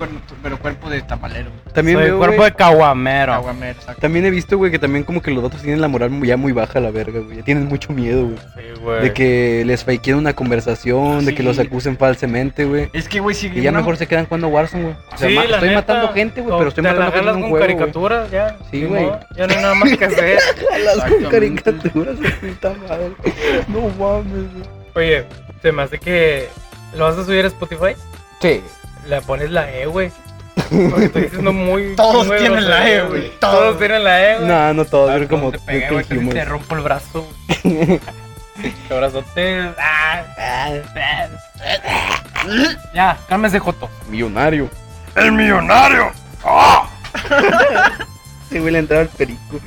pero 0.41 0.58
cuerpo 0.58 0.89
de 0.89 1.02
tamalero. 1.02 1.50
También 1.74 1.97
Soy 1.97 2.06
veo, 2.08 2.17
cuerpo 2.17 2.38
güey, 2.38 2.50
de 2.52 2.56
caguamero. 2.56 3.34
Aguamero, 3.34 3.74
exacto. 3.78 4.00
También 4.00 4.24
he 4.26 4.30
visto, 4.30 4.58
güey, 4.58 4.71
que 4.71 4.80
también 4.80 5.04
como 5.04 5.21
que 5.21 5.32
los 5.32 5.43
vatos 5.43 5.62
tienen 5.62 5.82
la 5.82 5.89
moral 5.89 6.12
ya 6.24 6.38
muy 6.38 6.54
baja 6.54 6.80
a 6.80 6.82
la 6.82 6.91
verga, 6.91 7.19
güey. 7.19 7.38
Ya 7.38 7.43
tienen 7.43 7.65
mucho 7.65 7.91
miedo, 7.91 8.26
güey. 8.28 8.38
Sí, 8.38 8.80
güey. 8.82 9.02
De 9.02 9.13
que 9.13 9.63
les 9.65 9.84
fakeen 9.84 10.15
una 10.17 10.34
conversación, 10.34 11.26
de 11.26 11.32
que 11.34 11.41
Sí. 11.41 11.43
los 11.43 11.60
acusen 11.60 11.97
falsamente, 11.97 12.63
güey. 12.63 12.89
Es 12.93 13.10
que, 13.10 13.19
güey, 13.19 13.36
si 13.36 13.47
Y 13.47 13.62
ya 13.62 13.71
una- 13.71 13.80
mejor 13.80 13.97
se 13.97 14.08
quedan 14.08 14.26
jugando 14.28 14.47
Warzone, 14.47 14.84
güey. 14.84 14.95
O 15.13 15.17
sea, 15.17 15.28
Sí, 15.28 15.36
ma- 15.36 15.43
la 15.43 15.56
estoy 15.56 15.69
neta, 15.69 15.82
matando 15.82 16.13
gente, 16.13 16.41
güey, 16.41 16.58
pero 16.58 16.69
estoy 16.69 16.84
te 16.84 16.88
la 16.93 16.93
matando 17.00 17.13
gente 17.13 17.30
en 17.30 17.36
un 17.36 17.41
con 17.41 17.50
juego, 17.50 17.65
güey. 17.65 17.76
caricaturas, 17.78 18.32
ya. 18.32 18.58
Sí, 18.69 18.78
ni 18.82 18.86
güey. 18.86 19.04
modo, 19.06 19.19
Ya 19.36 19.47
no 19.47 19.54
hay 19.56 19.62
nada 19.62 19.76
más 19.76 19.97
que 19.97 20.06
hacer. 20.06 20.39
Las 20.86 20.95
Exactamente. 20.95 21.30
caricaturas 21.30 22.19
de 22.19 22.30
puta 22.47 22.74
madre. 22.88 23.12
No 23.67 23.82
mames, 24.00 24.54
güey. 24.54 24.82
Oye, 24.93 25.26
se 25.62 25.71
me 25.71 25.84
hace 25.84 26.00
que 26.00 26.50
lo 26.95 27.06
vas 27.06 27.17
a 27.17 27.26
subir 27.26 27.45
a 27.45 27.47
Spotify. 27.47 27.95
Sí. 28.41 28.63
Le 29.08 29.21
pones 29.21 29.50
la 29.52 29.71
E, 29.71 29.86
güey. 29.86 30.12
Porque 30.89 31.06
estoy 31.06 31.21
diciendo 31.24 31.54
muy. 31.54 31.95
Todos 31.95 32.28
muy 32.28 32.38
tienen 32.38 32.69
la 32.69 32.89
E, 32.89 33.02
güey, 33.04 33.30
Todos. 33.39 33.54
todos. 33.60 33.78
tienen 33.80 34.04
la 34.04 34.24
E, 34.32 34.36
güey. 34.38 34.47
No, 34.47 34.74
no 34.74 34.86
todos, 34.86 35.10
Ah, 35.21 35.28
como 35.30 35.52
te 35.52 35.60
pegué, 35.60 35.89
Humor. 36.17 36.34
te 36.34 36.45
rompo 36.45 36.76
el 36.76 36.82
brazo. 36.82 37.28
güey. 37.63 38.00
Te 38.88 38.93
abrazote. 38.93 39.71
Ah, 39.80 40.24
Ya, 42.93 43.17
cálmese, 43.28 43.58
Joto. 43.60 43.89
Millonario. 44.10 44.69
¡El 45.15 45.32
millonario! 45.32 46.12
Sí, 48.50 48.60
güey, 48.60 48.74
le 48.74 48.80
entraba 48.80 49.04
el 49.04 49.08
perico. 49.10 49.62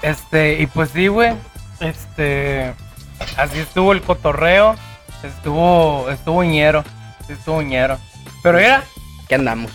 Este, 0.00 0.60
y 0.60 0.66
pues 0.68 0.90
sí, 0.90 1.08
güey. 1.08 1.32
Este. 1.80 2.72
Así 3.36 3.58
estuvo 3.58 3.92
el 3.92 4.02
cotorreo. 4.02 4.76
Estuvo. 5.22 6.08
Estuvo 6.10 6.42
ñero. 6.44 6.84
Estuvo 7.28 7.62
ñero. 7.62 7.98
Pero 8.42 8.58
mira, 8.58 8.82
¿Qué 9.28 9.34
andamos? 9.34 9.70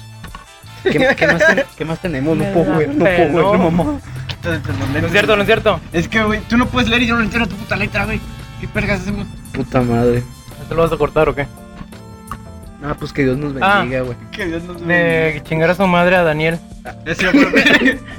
¿Qué, 0.84 1.16
qué 1.16 1.28
más, 1.28 1.48
ten- 1.48 1.64
qué 1.78 1.86
más 1.86 2.00
tenemos? 2.00 2.36
No 2.36 2.44
puedo 2.46 2.76
ver, 2.78 2.90
no 2.90 3.06
puedo 3.06 3.52
ver, 3.52 3.60
no, 3.60 3.70
mamá. 3.72 3.84
no 4.44 5.06
es 5.06 5.12
cierto, 5.12 5.36
no 5.36 5.42
es 5.44 5.46
cierto. 5.46 5.80
Es 5.94 6.08
que, 6.08 6.24
güey, 6.24 6.40
tú 6.42 6.58
no 6.58 6.66
puedes 6.66 6.90
leer 6.90 7.04
y 7.04 7.08
yo 7.08 7.16
no 7.16 7.22
entiendo 7.24 7.48
tu 7.48 7.56
puta 7.56 7.76
letra, 7.76 8.06
güey. 8.06 8.20
¿Qué 8.60 8.68
pergas 8.68 9.02
hacemos? 9.02 9.28
Puta 9.54 9.80
madre. 9.82 10.24
¿Esto 10.62 10.76
lo 10.76 10.82
vas 10.84 10.92
a 10.92 10.98
cortar 10.98 11.30
o 11.30 11.36
qué? 11.36 11.46
Ah, 12.84 12.96
pues 13.00 13.14
que 13.14 13.24
Dios 13.24 13.38
nos 13.38 13.54
Ah. 13.62 13.80
bendiga, 13.80 14.02
güey. 14.02 14.18
Que 14.32 14.46
Dios 14.46 14.64
nos 14.64 14.86
De 14.86 15.42
chingar 15.46 15.70
a 15.70 15.76
su 15.76 15.86
madre 15.88 16.16
a 16.18 16.24
Daniel. 16.24 16.60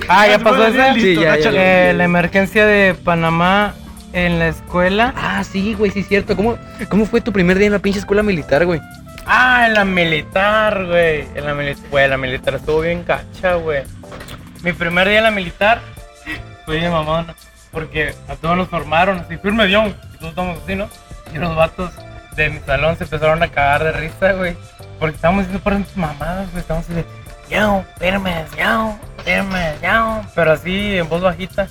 Ah, 0.09 0.27
ya 0.27 0.39
pasó 0.43 0.67
esa. 0.67 0.95
Sí, 0.95 1.17
ya. 1.17 1.35
Eh, 1.37 1.93
la 1.95 2.05
emergencia 2.05 2.65
de 2.65 2.95
Panamá 2.95 3.75
en 4.14 4.38
la 4.38 4.48
escuela. 4.48 5.12
Ah, 5.16 5.44
sí, 5.44 5.74
güey, 5.74 5.90
sí 5.90 6.00
es 6.00 6.09
cierto. 6.09 6.35
¿Cómo, 6.37 6.57
¿Cómo 6.88 7.05
fue 7.05 7.20
tu 7.20 7.33
primer 7.33 7.59
día 7.59 7.66
en 7.66 7.72
la 7.72 7.81
pinche 7.81 7.98
escuela 7.98 8.22
militar, 8.22 8.64
güey? 8.64 8.81
Ah, 9.27 9.66
en 9.66 9.74
la 9.74 9.85
militar, 9.85 10.87
güey. 10.87 11.27
En 11.35 11.44
la 11.44 11.55
militar, 11.55 11.85
güey, 11.90 12.09
la 12.09 12.16
militar 12.16 12.55
estuvo 12.55 12.81
bien 12.81 13.03
cacha, 13.03 13.55
güey. 13.55 13.83
Mi 14.62 14.72
primer 14.72 15.09
día 15.09 15.18
en 15.18 15.24
la 15.24 15.31
militar 15.31 15.81
fue 16.64 16.79
bien 16.79 16.92
mamón. 16.92 17.27
Porque 17.72 18.14
a 18.29 18.37
todos 18.37 18.57
nos 18.57 18.68
formaron 18.68 19.18
así, 19.18 19.37
firme 19.37 19.68
John. 19.72 19.94
Y 20.14 20.18
todos 20.18 20.31
estamos 20.31 20.59
así, 20.62 20.77
¿no? 20.77 20.88
Y 21.35 21.38
los 21.38 21.57
vatos 21.57 21.90
de 22.37 22.50
mi 22.50 22.61
salón 22.61 22.96
se 22.96 23.05
empezaron 23.05 23.42
a 23.42 23.48
cagar 23.48 23.83
de 23.83 23.92
risa, 23.92 24.33
güey. 24.33 24.57
Porque 25.00 25.16
estábamos 25.16 25.44
diciendo 25.44 25.62
por 25.64 25.98
mamadas, 25.98 26.48
güey. 26.53 26.61
Estábamos 26.61 26.88
así 26.88 26.94
de, 26.94 27.05
Yao, 27.50 27.85
firmes, 27.98 28.50
yao. 28.57 28.98
Pero 30.35 30.53
así 30.53 30.99
en 30.99 31.09
voz 31.09 31.23
bajita. 31.23 31.69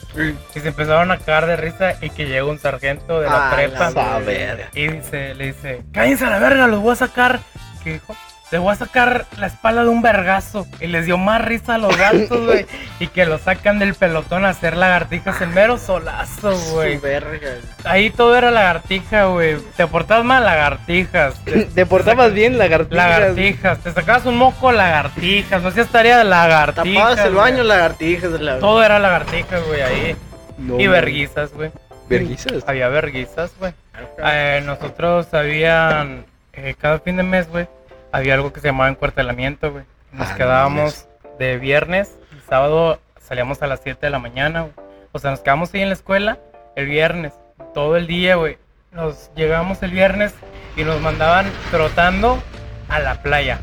Y 0.56 0.60
se 0.60 0.68
empezaron 0.68 1.12
a 1.12 1.18
cagar 1.18 1.46
de 1.46 1.56
risa 1.56 1.94
y 2.02 2.10
que 2.10 2.26
llegó 2.26 2.50
un 2.50 2.60
sargento 2.60 3.20
de 3.22 3.30
la 3.30 3.50
Ah, 3.52 3.56
prepa. 3.56 3.92
la 3.92 4.20
verga. 4.20 4.70
Y 4.74 4.88
dice, 4.88 5.36
le 5.36 5.48
dice, 5.48 5.82
cállense 5.92 6.26
a 6.26 6.30
la 6.32 6.40
verga, 6.40 6.68
los 6.68 6.82
voy 6.82 6.94
a 6.94 6.96
sacar. 6.96 7.40
¿Qué 7.84 7.94
dijo? 7.94 8.16
Les 8.52 8.62
voy 8.62 8.72
a 8.72 8.76
sacar 8.76 9.26
la 9.40 9.48
espalda 9.48 9.82
de 9.84 9.90
un 9.90 10.04
vergazo. 10.04 10.68
Y 10.80 10.86
les 10.86 11.08
dio 11.08 11.18
más 11.18 11.44
risa 11.44 11.76
a 11.76 11.78
los 11.80 11.98
gatos, 11.98 12.46
güey. 12.46 12.68
y 13.00 13.08
que 13.08 13.26
los 13.26 13.42
sacan 13.42 13.80
del 13.80 13.96
pelotón 13.96 14.46
a 14.46 14.50
hacer 14.50 14.78
lagartijas 14.78 15.42
en 15.42 15.54
mero 15.56 15.80
solazo, 15.80 16.56
güey. 16.72 17.00
Ahí 17.84 18.12
todo 18.12 18.36
era 18.36 18.52
lagartija, 18.52 19.26
güey. 19.26 19.58
Te 19.76 19.88
portabas 19.88 20.24
mal, 20.24 20.44
lagartijas. 20.44 21.44
Te- 21.44 21.66
Te 21.76 21.86
portabas 21.88 22.32
bien, 22.34 22.60
lagartijas. 22.60 22.96
lagartijas. 23.10 23.80
Te 23.80 23.92
sacabas 23.92 24.26
un 24.28 24.38
moco, 24.38 24.72
lagartijas. 24.72 25.62
No 25.64 25.70
hacías 25.70 25.88
tarea 25.88 26.20
de 26.20 26.24
lagartijas. 26.26 26.94
Tapabas 26.94 27.20
el 27.26 27.34
baño, 27.34 27.64
lagartijas. 27.64 28.32
La... 28.40 28.60
Todo 28.60 28.84
era 28.84 29.00
lagartijas, 29.00 29.64
güey, 29.66 29.82
ahí. 29.82 30.16
No, 30.60 30.80
y 30.80 30.86
verguizas, 30.86 31.52
güey. 31.54 31.72
Verguizas. 32.08 32.64
Había 32.68 32.88
verguizas, 32.90 33.52
güey. 33.58 33.74
Eh, 34.24 34.62
nosotros 34.64 35.34
habían, 35.34 36.26
eh, 36.54 36.76
cada 36.80 37.00
fin 37.00 37.18
de 37.18 37.24
mes, 37.24 37.48
güey, 37.50 37.68
había 38.14 38.36
algo 38.36 38.54
que 38.54 38.62
se 38.62 38.68
llamaba 38.68 38.90
encuartelamiento, 38.90 39.72
güey. 39.74 39.84
Nos 40.14 40.28
Ah, 40.28 40.32
no 40.32 40.38
quedábamos 40.38 41.08
de 41.40 41.58
viernes 41.58 42.18
y 42.38 42.40
sábado 42.50 43.00
salíamos 43.20 43.62
a 43.62 43.68
las 43.68 43.82
7 43.84 44.00
de 44.06 44.10
la 44.12 44.20
mañana, 44.20 44.62
güey. 44.62 44.74
O 45.12 45.20
sea, 45.20 45.32
nos 45.32 45.42
quedamos 45.42 45.74
ahí 45.74 45.82
en 45.82 45.90
la 45.90 45.94
escuela 45.96 46.38
el 46.76 46.86
viernes, 46.88 47.34
todo 47.74 47.98
el 47.98 48.08
día, 48.08 48.36
güey. 48.36 48.58
Nos 48.92 49.32
llegábamos 49.36 49.82
el 49.84 49.92
viernes 49.92 50.34
y 50.78 50.84
nos 50.84 51.02
mandaban 51.02 51.46
trotando 51.72 52.42
a 52.90 53.00
la 53.00 53.22
playa. 53.22 53.60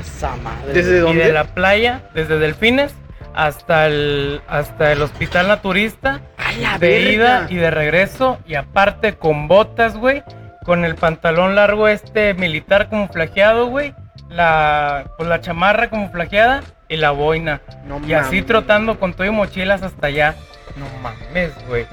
Esa 0.00 0.36
madre. 0.36 0.72
¿Desde 0.74 0.96
Y 0.98 1.00
dónde? 1.00 1.24
de 1.24 1.32
la 1.32 1.44
playa, 1.44 2.02
desde 2.14 2.38
Delfines 2.38 2.94
hasta 3.34 3.86
el, 3.86 4.40
hasta 4.48 4.92
el 4.92 5.02
hospital 5.02 5.48
naturista 5.48 6.20
¡A 6.38 6.52
la 6.52 6.78
de 6.78 6.88
verga! 6.88 7.12
ida 7.12 7.46
y 7.50 7.56
de 7.56 7.70
regreso 7.70 8.38
y 8.46 8.54
aparte 8.54 9.14
con 9.16 9.46
botas, 9.48 9.96
güey, 9.96 10.22
con 10.66 10.84
el 10.84 10.94
pantalón 10.96 11.54
largo 11.54 11.88
este 11.88 12.34
militar 12.34 12.90
camuflajeado, 12.90 13.66
güey, 13.68 13.94
la 14.28 15.04
pues 15.16 15.28
la 15.28 15.40
chamarra 15.40 15.88
camuflajeada 15.88 16.62
y 16.88 16.96
la 16.96 17.10
boina 17.12 17.60
No 17.86 18.00
y 18.06 18.12
así 18.12 18.42
trotando 18.42 18.98
con 18.98 19.14
todo 19.14 19.26
y 19.26 19.30
mochilas 19.30 19.82
hasta 19.82 20.08
allá. 20.08 20.34
No 20.76 20.86
mames, 21.02 21.52
güey. 21.68 21.86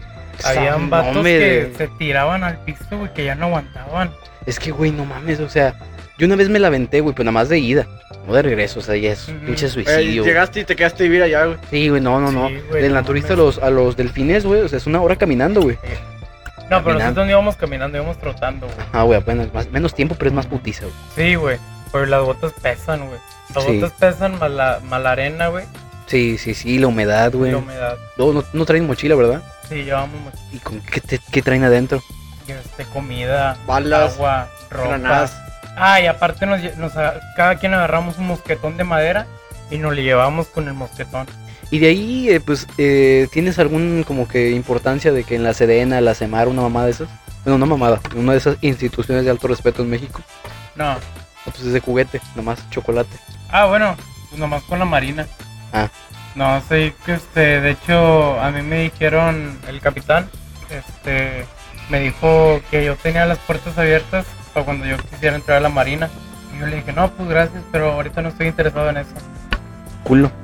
Habían 0.43 0.89
vatos 0.89 1.23
que 1.23 1.71
se 1.77 1.88
tiraban 1.99 2.43
al 2.43 2.57
piso, 2.65 2.97
güey, 2.97 3.13
que 3.13 3.23
ya 3.23 3.36
no 3.36 3.45
aguantaban. 3.45 4.12
Es 4.45 4.59
que, 4.59 4.71
güey, 4.71 4.91
no 4.91 5.05
mames, 5.05 5.39
o 5.39 5.47
sea, 5.47 5.75
yo 6.17 6.25
una 6.25 6.36
vez 6.36 6.49
me 6.49 6.59
la 6.59 6.67
aventé, 6.67 6.99
güey, 6.99 7.13
pero 7.15 7.25
nada 7.25 7.33
más 7.33 7.49
de 7.49 7.59
ida, 7.59 7.86
no 8.27 8.33
de 8.33 8.41
regreso, 8.41 8.79
o 8.79 8.83
sea, 8.83 8.95
ya 8.97 9.12
es 9.13 9.29
Ujú. 9.29 9.38
pinche 9.45 9.67
Eh, 9.67 9.69
suicidio. 9.69 10.25
llegaste 10.25 10.59
y 10.62 10.63
te 10.65 10.75
quedaste 10.75 11.03
a 11.03 11.05
vivir 11.05 11.21
allá, 11.23 11.45
güey. 11.45 11.57
Sí, 11.69 11.88
güey, 11.88 12.01
no, 12.01 12.19
no, 12.19 12.31
no. 12.31 12.49
Sí, 12.49 12.55
Del 12.73 12.89
no 12.89 12.95
naturista 12.95 13.33
a 13.33 13.38
los, 13.38 13.59
a 13.59 13.69
los 13.69 13.95
delfines, 13.95 14.43
güey, 14.45 14.62
o 14.62 14.67
sea, 14.67 14.77
es 14.77 14.88
una 14.88 15.01
hora 15.01 15.15
caminando, 15.15 15.62
güey. 15.62 15.77
No, 16.69 16.84
pero 16.84 16.97
nosotros 16.97 17.26
no 17.26 17.32
íbamos 17.32 17.56
caminando, 17.56 17.97
íbamos 17.97 18.17
trotando, 18.17 18.67
güey. 18.67 18.78
Ah, 18.93 19.04
güey, 19.04 19.19
apenas, 19.19 19.54
más, 19.54 19.69
menos 19.69 19.93
tiempo, 19.93 20.15
pero 20.15 20.30
es 20.30 20.34
más 20.36 20.47
putiza, 20.47 20.86
güey. 20.86 20.95
Sí, 21.15 21.36
güey. 21.36 21.58
Pero 21.91 22.06
las 22.08 22.23
botas 22.23 22.54
pesan, 22.62 23.06
güey. 23.08 23.19
Las 23.54 23.63
Sí. 23.63 23.80
botas 23.80 23.91
pesan 23.99 24.39
más 24.39 24.49
la, 24.52 24.80
más 24.84 25.02
la 25.02 25.12
arena, 25.12 25.47
güey. 25.49 25.65
Sí, 26.08 26.38
sí, 26.38 26.54
sí, 26.54 26.80
la 26.80 26.88
humedad, 26.88 27.32
güey. 27.34 27.52
La 27.52 27.58
humedad. 27.58 27.97
No, 28.17 28.34
no, 28.34 28.43
no 28.52 28.65
traen 28.65 28.88
mochila, 28.88 29.15
¿verdad? 29.15 29.41
Sí, 29.69 29.84
llevamos 29.84 30.19
mucho. 30.21 30.38
¿Y 30.52 30.58
con 30.60 30.80
qué, 30.82 30.99
te- 31.02 31.19
qué 31.32 31.41
traen 31.41 31.63
adentro? 31.63 32.02
Este, 32.47 32.86
comida, 32.86 33.56
Balas, 33.65 34.15
agua, 34.15 34.47
ropa. 34.69 34.88
granadas. 34.89 35.38
Ah, 35.78 36.02
y 36.02 36.08
aparte 36.08 36.45
nos, 36.45 36.60
nos 36.78 36.91
cada 37.36 37.56
quien 37.58 37.73
agarramos 37.73 38.17
un 38.17 38.28
mosquetón 38.28 38.76
de 38.78 38.84
madera 38.84 39.26
y 39.71 39.78
nos 39.78 39.93
le 39.95 40.04
llevamos 40.04 40.47
con 40.47 40.67
el 40.67 40.73
mosquetón. 40.73 41.26
Y 41.73 41.79
de 41.79 41.88
ahí, 41.88 42.29
eh, 42.29 42.39
pues, 42.39 42.67
eh, 42.77 43.27
¿tienes 43.31 43.57
algún 43.57 44.03
como 44.05 44.27
que 44.27 44.51
importancia 44.51 45.12
de 45.12 45.23
que 45.23 45.33
en 45.33 45.41
la 45.41 45.55
Sedena, 45.55 46.01
la 46.01 46.13
Semar, 46.13 46.47
una 46.47 46.62
mamada 46.62 46.86
de 46.86 46.91
esas? 46.91 47.09
Bueno, 47.43 47.55
una 47.55 47.65
mamada, 47.65 47.99
una 48.15 48.33
de 48.33 48.38
esas 48.38 48.57
instituciones 48.62 49.25
de 49.25 49.31
alto 49.31 49.47
respeto 49.47 49.81
en 49.81 49.89
México. 49.89 50.21
No. 50.75 50.97
Pues 51.43 51.62
es 51.62 51.73
de 51.73 51.79
juguete, 51.79 52.21
nomás 52.36 52.69
chocolate. 52.69 53.17
Ah, 53.49 53.65
bueno, 53.65 53.95
pues 54.29 54.39
nomás 54.39 54.62
con 54.65 54.77
la 54.77 54.86
marina. 54.86 55.25
Ah. 55.73 55.89
No, 56.36 56.62
sé 56.69 56.93
que 57.07 57.13
este, 57.15 57.59
de 57.59 57.71
hecho, 57.71 58.39
a 58.39 58.51
mí 58.51 58.62
me 58.62 58.83
dijeron, 58.83 59.57
el 59.67 59.79
capitán, 59.79 60.29
este, 60.69 61.43
me 61.89 62.01
dijo 62.01 62.62
que 62.69 62.86
yo 62.86 62.95
tenía 62.97 63.25
las 63.25 63.39
puertas 63.39 63.75
abiertas 63.79 64.27
para 64.53 64.63
cuando 64.63 64.86
yo 64.86 64.97
quisiera 64.97 65.36
entrar 65.36 65.57
a 65.57 65.62
la 65.62 65.69
marina. 65.69 66.07
Y 66.55 66.59
yo 66.59 66.67
le 66.67 66.75
dije, 66.75 66.93
no, 66.93 67.09
pues 67.09 67.27
gracias, 67.27 67.63
pero 67.71 67.93
ahorita 67.93 68.21
no 68.21 68.29
estoy 68.29 68.45
interesado 68.45 68.91
en 68.91 68.97
eso. 68.97 69.15
Culo. 70.03 70.42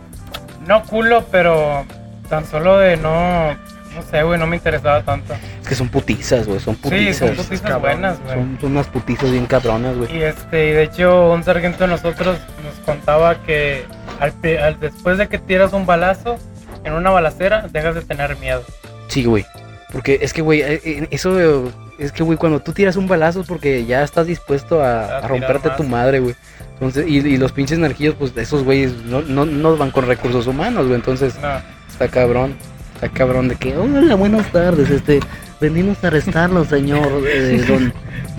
No 0.69 0.83
culo, 0.83 1.25
pero 1.31 1.85
tan 2.29 2.45
solo 2.45 2.77
de 2.77 2.95
no, 2.95 3.53
no 3.53 4.01
sé, 4.09 4.23
güey, 4.23 4.39
no 4.39 4.45
me 4.47 4.55
interesaba 4.55 5.01
tanto. 5.03 5.33
Es 5.63 5.67
que 5.67 5.75
son 5.75 5.89
putizas, 5.89 6.47
güey, 6.47 6.59
son 6.59 6.75
Sí, 6.75 6.81
putizas. 6.83 7.17
son 7.35 7.35
putizas 7.37 7.61
cabrón. 7.61 7.81
buenas, 7.81 8.19
güey. 8.23 8.35
Son, 8.35 8.57
son 8.61 8.71
unas 8.73 8.87
putizas 8.87 9.31
bien 9.31 9.45
cabronas, 9.47 9.97
güey. 9.97 10.15
Y 10.15 10.21
este, 10.21 10.69
y 10.69 10.71
de 10.71 10.83
hecho, 10.83 11.31
un 11.31 11.43
sargento 11.43 11.79
de 11.85 11.87
nosotros 11.89 12.37
nos 12.63 12.85
contaba 12.85 13.43
que 13.43 13.83
al, 14.19 14.31
pe- 14.33 14.59
al- 14.61 14.79
después 14.79 15.17
de 15.17 15.27
que 15.27 15.39
tiras 15.39 15.73
un 15.73 15.85
balazo 15.87 16.37
en 16.83 16.93
una 16.93 17.09
balacera, 17.09 17.65
dejas 17.71 17.95
de 17.95 18.01
tener 18.01 18.37
miedo. 18.37 18.63
Sí, 19.07 19.25
güey. 19.25 19.45
Porque 19.91 20.19
es 20.21 20.33
que, 20.33 20.43
güey, 20.43 20.61
eh, 20.61 20.79
eh, 20.85 21.07
eso 21.09 21.71
es 21.99 22.11
que, 22.11 22.23
güey, 22.23 22.37
cuando 22.37 22.61
tú 22.61 22.71
tiras 22.71 22.95
un 22.95 23.07
balazo 23.07 23.41
es 23.41 23.47
porque 23.47 23.85
ya 23.85 24.03
estás 24.03 24.25
dispuesto 24.27 24.83
a, 24.83 25.27
romperte 25.27 25.69
tu 25.71 25.83
madre, 25.83 26.19
güey. 26.19 26.35
Entonces, 26.73 27.05
y, 27.07 27.17
y 27.17 27.37
los 27.37 27.51
pinches 27.51 27.77
energías, 27.77 28.15
pues 28.17 28.31
esos 28.37 28.63
güeyes 28.63 28.93
no, 29.05 29.21
no, 29.21 29.45
no 29.45 29.75
van 29.75 29.91
con 29.91 30.07
recursos 30.07 30.47
humanos, 30.47 30.85
güey. 30.85 30.95
Entonces, 30.95 31.35
No, 31.41 31.61
está 31.89 32.07
cabrón. 32.07 32.55
Está 32.95 33.09
cabrón 33.09 33.47
de 33.47 33.55
que, 33.55 33.77
hola, 33.77 34.15
buenas 34.15 34.51
tardes, 34.51 34.89
este, 34.89 35.21
venimos 35.61 36.03
a 36.03 36.07
arrestarlo, 36.07 36.65
señor, 36.65 37.23
eh, 37.27 37.63
don, 37.67 37.93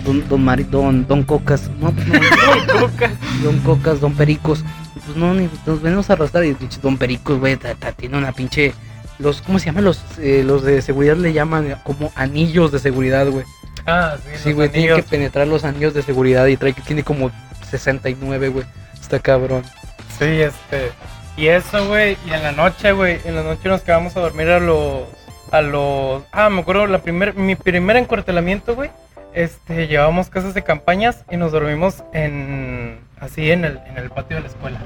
don, 0.05 0.27
don, 0.29 0.43
Mari- 0.43 0.65
don, 0.69 1.07
don 1.07 1.23
Cocas. 1.23 1.69
No, 1.79 1.91
pues 1.91 2.07
no, 2.07 2.19
don 3.43 3.59
Cocas, 3.59 3.99
don 3.99 4.13
Pericos. 4.13 4.63
Pues 5.05 5.17
no, 5.17 5.33
ni, 5.33 5.49
nos 5.65 5.81
venimos 5.81 6.09
a 6.09 6.13
arrestar 6.13 6.45
y 6.45 6.55
don 6.81 6.97
Pericos, 6.97 7.39
güey, 7.39 7.57
tiene 7.97 8.17
una 8.17 8.31
pinche... 8.31 8.73
Los, 9.21 9.41
¿Cómo 9.41 9.59
se 9.59 9.67
llaman? 9.67 9.83
Los, 9.85 10.01
eh, 10.19 10.43
los 10.45 10.63
de 10.63 10.81
seguridad 10.81 11.15
le 11.15 11.33
llaman 11.33 11.75
como 11.83 12.11
anillos 12.15 12.71
de 12.71 12.79
seguridad, 12.79 13.27
güey. 13.27 13.45
Ah, 13.85 14.15
sí, 14.23 14.29
Sí, 14.43 14.53
güey, 14.53 14.69
tiene 14.69 14.95
que 14.95 15.03
penetrar 15.03 15.47
los 15.47 15.63
anillos 15.63 15.93
de 15.93 16.01
seguridad 16.01 16.45
y 16.47 16.57
trae 16.57 16.73
que 16.73 16.81
tiene 16.81 17.03
como 17.03 17.31
69, 17.69 18.49
güey. 18.49 18.65
Está 18.99 19.19
cabrón. 19.19 19.63
Sí, 20.19 20.25
este. 20.25 20.91
Y 21.37 21.47
eso, 21.47 21.87
güey, 21.87 22.17
y 22.27 22.31
en 22.33 22.43
la 22.43 22.51
noche, 22.51 22.91
güey, 22.91 23.19
en 23.25 23.35
la 23.35 23.43
noche 23.43 23.69
nos 23.69 23.81
quedamos 23.81 24.15
a 24.17 24.19
dormir 24.21 24.49
a 24.49 24.59
los. 24.59 25.03
A 25.51 25.61
los. 25.61 26.23
Ah, 26.31 26.49
me 26.49 26.61
acuerdo, 26.61 26.85
la 26.87 26.99
primer, 26.99 27.33
mi 27.35 27.55
primer 27.55 27.97
encuartelamiento, 27.97 28.75
güey. 28.75 28.89
Este, 29.33 29.87
llevábamos 29.87 30.29
casas 30.29 30.53
de 30.53 30.63
campañas 30.63 31.23
y 31.31 31.37
nos 31.37 31.51
dormimos 31.51 32.03
en. 32.13 32.99
Así 33.19 33.51
en 33.51 33.65
el, 33.65 33.79
en 33.87 33.97
el 33.97 34.09
patio 34.09 34.37
de 34.37 34.41
la 34.43 34.49
escuela. 34.49 34.79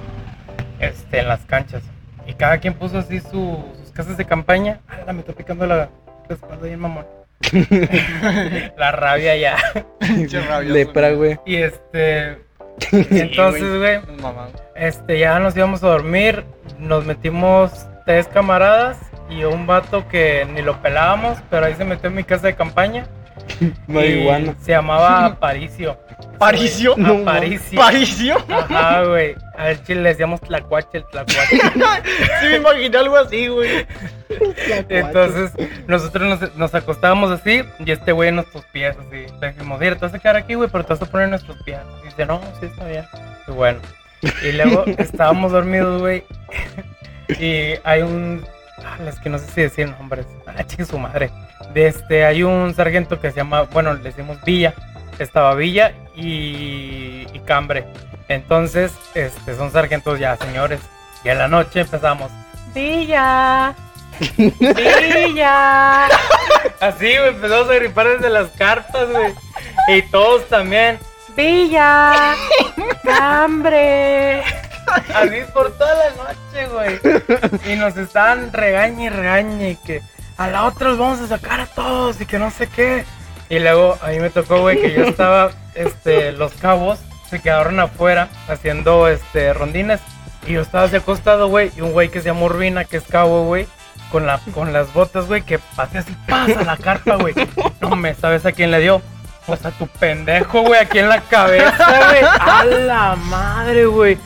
Este, 0.79 1.19
en 1.19 1.27
las 1.27 1.41
canchas. 1.45 1.83
Y 2.27 2.33
cada 2.33 2.57
quien 2.59 2.73
puso 2.73 2.97
así 2.99 3.19
su- 3.19 3.63
casas 3.95 4.17
de 4.17 4.25
campaña. 4.25 4.79
Ah, 5.08 5.13
me 5.13 5.21
está 5.21 5.34
picando 5.34 5.65
la, 5.65 5.89
la 6.27 6.36
espalda 6.36 6.67
bien 6.67 6.79
mamón. 6.79 7.05
la 8.77 8.91
rabia 8.91 9.36
ya. 9.36 9.58
Pinche 9.99 10.39
rabioso, 10.47 10.73
Lepra, 10.73 11.12
güey. 11.12 11.39
Y 11.45 11.55
este. 11.55 12.38
y 12.91 13.19
entonces, 13.19 13.77
güey. 13.77 14.01
Este, 14.75 15.17
ya 15.17 15.39
nos 15.39 15.55
íbamos 15.55 15.81
a 15.84 15.88
dormir, 15.88 16.43
nos 16.77 17.05
metimos 17.05 17.88
tres 18.05 18.27
camaradas 18.27 18.97
y 19.29 19.43
un 19.45 19.65
vato 19.65 20.08
que 20.10 20.45
ni 20.53 20.62
lo 20.62 20.81
pelábamos, 20.81 21.38
pero 21.49 21.65
ahí 21.65 21.75
se 21.75 21.86
metió 21.86 22.10
en 22.10 22.15
mi 22.15 22.23
casa 22.23 22.47
de 22.47 22.55
campaña. 22.55 23.08
Marihuana. 23.87 24.55
Se 24.61 24.71
llamaba 24.71 25.25
Aparicio. 25.25 25.97
¿Paricio? 26.39 26.95
No, 26.97 27.21
Aparicio. 27.21 27.79
¿Paricio? 27.79 28.37
Ajá, 28.49 29.03
güey. 29.03 29.35
Al 29.57 29.81
chile 29.83 30.01
le 30.01 30.09
decíamos 30.09 30.41
tlacuache, 30.41 30.97
el 30.97 31.05
tlacuache. 31.05 31.59
Sí, 32.41 32.47
me 32.49 32.55
imaginé 32.57 32.97
algo 32.97 33.17
así, 33.17 33.47
güey. 33.47 33.85
Entonces, 34.89 35.51
nosotros 35.87 36.39
nos, 36.39 36.55
nos 36.55 36.75
acostábamos 36.75 37.31
así 37.31 37.63
y 37.79 37.91
este 37.91 38.11
güey 38.11 38.29
en 38.29 38.35
nuestros 38.35 38.65
pies, 38.65 38.95
así. 38.97 39.25
Le 39.39 39.51
dijimos, 39.51 39.79
mira, 39.79 39.95
te 39.95 40.01
vas 40.05 40.13
a 40.13 40.19
quedar 40.19 40.35
aquí, 40.35 40.55
güey, 40.55 40.69
pero 40.69 40.83
te 40.83 40.93
vas 40.93 41.01
a 41.01 41.05
poner 41.05 41.25
en 41.25 41.31
nuestros 41.31 41.57
pies. 41.63 41.79
Y 42.01 42.05
dice, 42.07 42.25
no, 42.25 42.41
sí, 42.59 42.65
está 42.65 42.85
bien. 42.85 43.05
Y 43.47 43.51
bueno. 43.51 43.79
Y 44.43 44.51
luego 44.51 44.83
estábamos 44.97 45.51
dormidos, 45.51 46.01
güey. 46.01 46.23
Y 47.39 47.75
hay 47.83 48.01
un. 48.01 48.45
Es 49.07 49.19
que 49.19 49.29
no 49.29 49.37
sé 49.37 49.47
si 49.47 49.61
decir 49.61 49.89
nombres. 49.89 50.25
Ah, 50.47 50.63
su 50.85 50.97
madre. 50.97 51.31
De 51.73 51.87
este, 51.87 52.23
hay 52.23 52.43
un 52.43 52.73
sargento 52.73 53.19
que 53.19 53.29
se 53.29 53.37
llama. 53.37 53.63
Bueno, 53.63 53.93
le 53.93 54.03
decimos 54.03 54.37
Villa. 54.45 54.73
Estaba 55.19 55.53
Villa 55.53 55.91
y, 56.15 57.27
y 57.33 57.41
Cambre. 57.45 57.85
Entonces, 58.29 58.93
este, 59.13 59.53
son 59.55 59.71
sargentos 59.71 60.17
ya, 60.17 60.37
señores. 60.37 60.79
Y 61.25 61.29
en 61.29 61.39
la 61.39 61.49
noche 61.49 61.81
empezamos. 61.81 62.31
Villa. 62.73 63.73
Villa. 64.37 66.05
Así, 66.79 67.17
güey, 67.17 67.29
empezamos 67.29 67.69
a 67.69 67.73
gripar 67.75 68.07
desde 68.07 68.29
las 68.29 68.49
carpas, 68.51 69.09
güey. 69.09 69.33
Y 69.89 70.01
todos 70.03 70.47
también. 70.47 70.99
Villa. 71.35 72.33
Hambre. 73.19 74.43
Así 75.13 75.41
por 75.53 75.71
toda 75.77 75.93
la 75.95 76.09
noche, 76.11 76.67
güey. 76.67 77.71
Y 77.71 77.75
nos 77.75 77.97
estaban 77.97 78.51
regañe 78.51 79.05
y 79.05 79.09
regañe 79.09 79.71
y 79.71 79.75
que 79.75 80.01
a 80.37 80.47
la 80.47 80.65
otra 80.65 80.89
los 80.89 80.97
vamos 80.97 81.19
a 81.21 81.27
sacar 81.27 81.61
a 81.61 81.65
todos 81.65 82.19
y 82.21 82.25
que 82.25 82.39
no 82.39 82.51
sé 82.51 82.67
qué. 82.67 83.05
Y 83.49 83.59
luego 83.59 83.97
a 84.01 84.07
mí 84.07 84.19
me 84.19 84.29
tocó, 84.29 84.61
güey, 84.61 84.81
que 84.81 84.93
yo 84.93 85.03
estaba, 85.03 85.51
este, 85.75 86.31
los 86.31 86.53
cabos 86.53 86.99
se 87.29 87.41
quedaron 87.41 87.79
afuera 87.79 88.29
haciendo, 88.47 89.07
este, 89.07 89.53
rondines. 89.53 90.01
Y 90.47 90.53
yo 90.53 90.61
estaba 90.61 90.85
así 90.85 90.95
acostado, 90.95 91.47
güey, 91.47 91.71
y 91.75 91.81
un 91.81 91.91
güey 91.91 92.09
que 92.09 92.21
se 92.21 92.27
llama 92.27 92.43
Urbina, 92.43 92.85
que 92.85 92.97
es 92.97 93.03
cabo, 93.03 93.45
güey, 93.45 93.67
con, 94.11 94.25
la, 94.27 94.39
con 94.53 94.73
las 94.73 94.93
botas, 94.93 95.25
güey, 95.25 95.41
que 95.41 95.59
pasé 95.75 95.99
así, 95.99 96.15
pasa 96.27 96.63
la 96.63 96.77
carpa, 96.77 97.15
güey. 97.15 97.33
No 97.81 97.95
me 97.95 98.13
sabes 98.13 98.45
a 98.45 98.51
quién 98.51 98.71
le 98.71 98.79
dio. 98.79 99.01
O 99.47 99.55
sea, 99.55 99.71
tu 99.71 99.87
pendejo, 99.87 100.61
güey, 100.61 100.81
aquí 100.81 100.99
en 100.99 101.09
la 101.09 101.21
cabeza, 101.21 102.07
güey. 102.09 102.21
A 102.39 102.63
la 102.65 103.15
madre, 103.15 103.85
güey. 103.85 104.17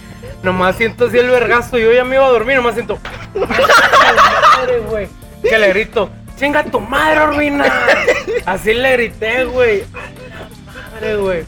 Nomás 0.43 0.75
siento 0.77 1.05
así 1.07 1.17
el 1.17 1.29
vergazo. 1.29 1.77
Yo 1.77 1.91
ya 1.91 2.03
me 2.05 2.15
iba 2.15 2.25
a 2.25 2.29
dormir, 2.29 2.55
nomás 2.57 2.73
siento. 2.75 2.97
"A 3.35 3.39
la 3.39 4.57
madre, 4.57 4.79
güey. 4.89 5.07
Que 5.43 5.57
le 5.57 5.69
grito, 5.69 6.09
chinga 6.37 6.63
tu 6.65 6.79
madre, 6.79 7.23
Urbina. 7.25 7.65
Así 8.45 8.73
le 8.73 8.91
grité, 8.93 9.43
güey. 9.45 9.83
Madre, 10.93 11.15
güey. 11.17 11.43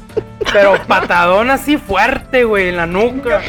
Pero 0.51 0.75
patadón 0.87 1.49
así 1.51 1.77
fuerte, 1.77 2.43
güey, 2.43 2.69
en 2.69 2.77
la 2.77 2.85
nuca. 2.85 3.41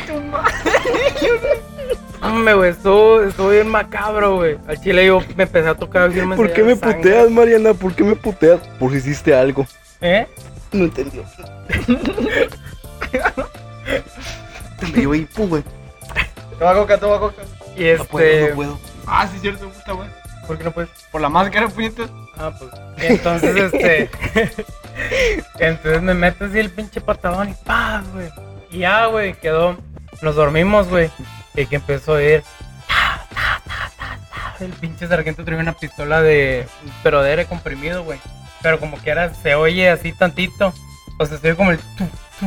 Hombre, 2.22 2.54
güey, 2.54 2.70
estuvo, 2.70 3.22
estuvo 3.22 3.48
bien 3.48 3.68
macabro, 3.68 4.36
güey. 4.36 4.56
Al 4.68 4.80
chile 4.80 5.06
yo 5.06 5.20
me 5.36 5.42
empecé 5.42 5.68
a 5.68 5.74
tocar 5.74 6.02
así, 6.10 6.20
me 6.22 6.36
¿Por 6.36 6.52
qué 6.52 6.62
me 6.62 6.76
sangre. 6.76 6.96
puteas, 6.98 7.30
Mariana? 7.30 7.74
¿Por 7.74 7.94
qué 7.94 8.04
me 8.04 8.14
puteas? 8.14 8.60
Por 8.78 8.92
si 8.92 8.98
hiciste 8.98 9.34
algo. 9.34 9.66
¿Eh? 10.00 10.26
No 10.70 10.84
entendió. 10.84 11.24
Me 14.82 14.98
dio 15.00 15.14
hipo, 15.14 15.46
güey. 15.46 15.62
Toma 16.58 16.74
coca, 16.74 16.98
toma 16.98 17.18
coca. 17.18 17.42
Y 17.76 17.84
No 17.96 18.04
puedo, 18.04 18.26
este. 18.26 18.48
no 18.50 18.54
puedo. 18.56 18.80
Ah, 19.06 19.28
sí, 19.30 19.38
cierto, 19.40 19.68
puta, 19.68 19.92
güey. 19.92 20.08
¿Por 20.46 20.58
qué 20.58 20.64
no 20.64 20.72
puedes? 20.72 20.90
Por 21.10 21.20
la 21.20 21.28
máscara, 21.28 21.68
puñetas. 21.68 22.10
Ah, 22.36 22.52
pues. 22.58 22.70
Entonces, 22.98 23.72
este. 23.72 24.10
entonces 25.58 26.02
me 26.02 26.14
meto 26.14 26.44
así 26.44 26.58
el 26.58 26.70
pinche 26.70 27.00
patadón 27.00 27.50
y 27.50 27.54
¡paz, 27.64 28.04
güey! 28.12 28.28
Y 28.70 28.78
ya, 28.78 29.06
güey, 29.06 29.34
quedó. 29.34 29.76
Nos 30.20 30.36
dormimos, 30.36 30.88
güey. 30.88 31.10
Y 31.54 31.66
que 31.66 31.76
empezó 31.76 32.14
a 32.14 32.22
ir. 32.22 32.42
ta, 32.86 33.26
ta, 33.34 33.62
ta, 33.66 33.90
ta, 33.96 34.18
ta. 34.58 34.64
El 34.64 34.72
pinche 34.72 35.08
sargento 35.08 35.44
traía 35.44 35.60
una 35.60 35.72
pistola 35.72 36.22
de. 36.22 36.66
Pero 37.02 37.22
de 37.22 37.30
aire 37.30 37.46
comprimido, 37.46 38.04
güey. 38.04 38.20
Pero 38.62 38.78
como 38.78 39.00
que 39.02 39.10
era, 39.10 39.34
se 39.34 39.54
oye 39.54 39.90
así 39.90 40.12
tantito. 40.12 40.72
O 41.18 41.26
sea, 41.26 41.38
se 41.38 41.48
oye 41.48 41.56
como 41.56 41.72
el. 41.72 41.78
tu, 41.78 42.06
tu. 42.40 42.46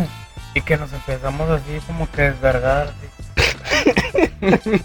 Y 0.56 0.62
que 0.62 0.78
nos 0.78 0.91
empezamos 0.94 1.50
así 1.50 1.80
como 1.86 2.10
que 2.10 2.24
desvergar. 2.24 2.94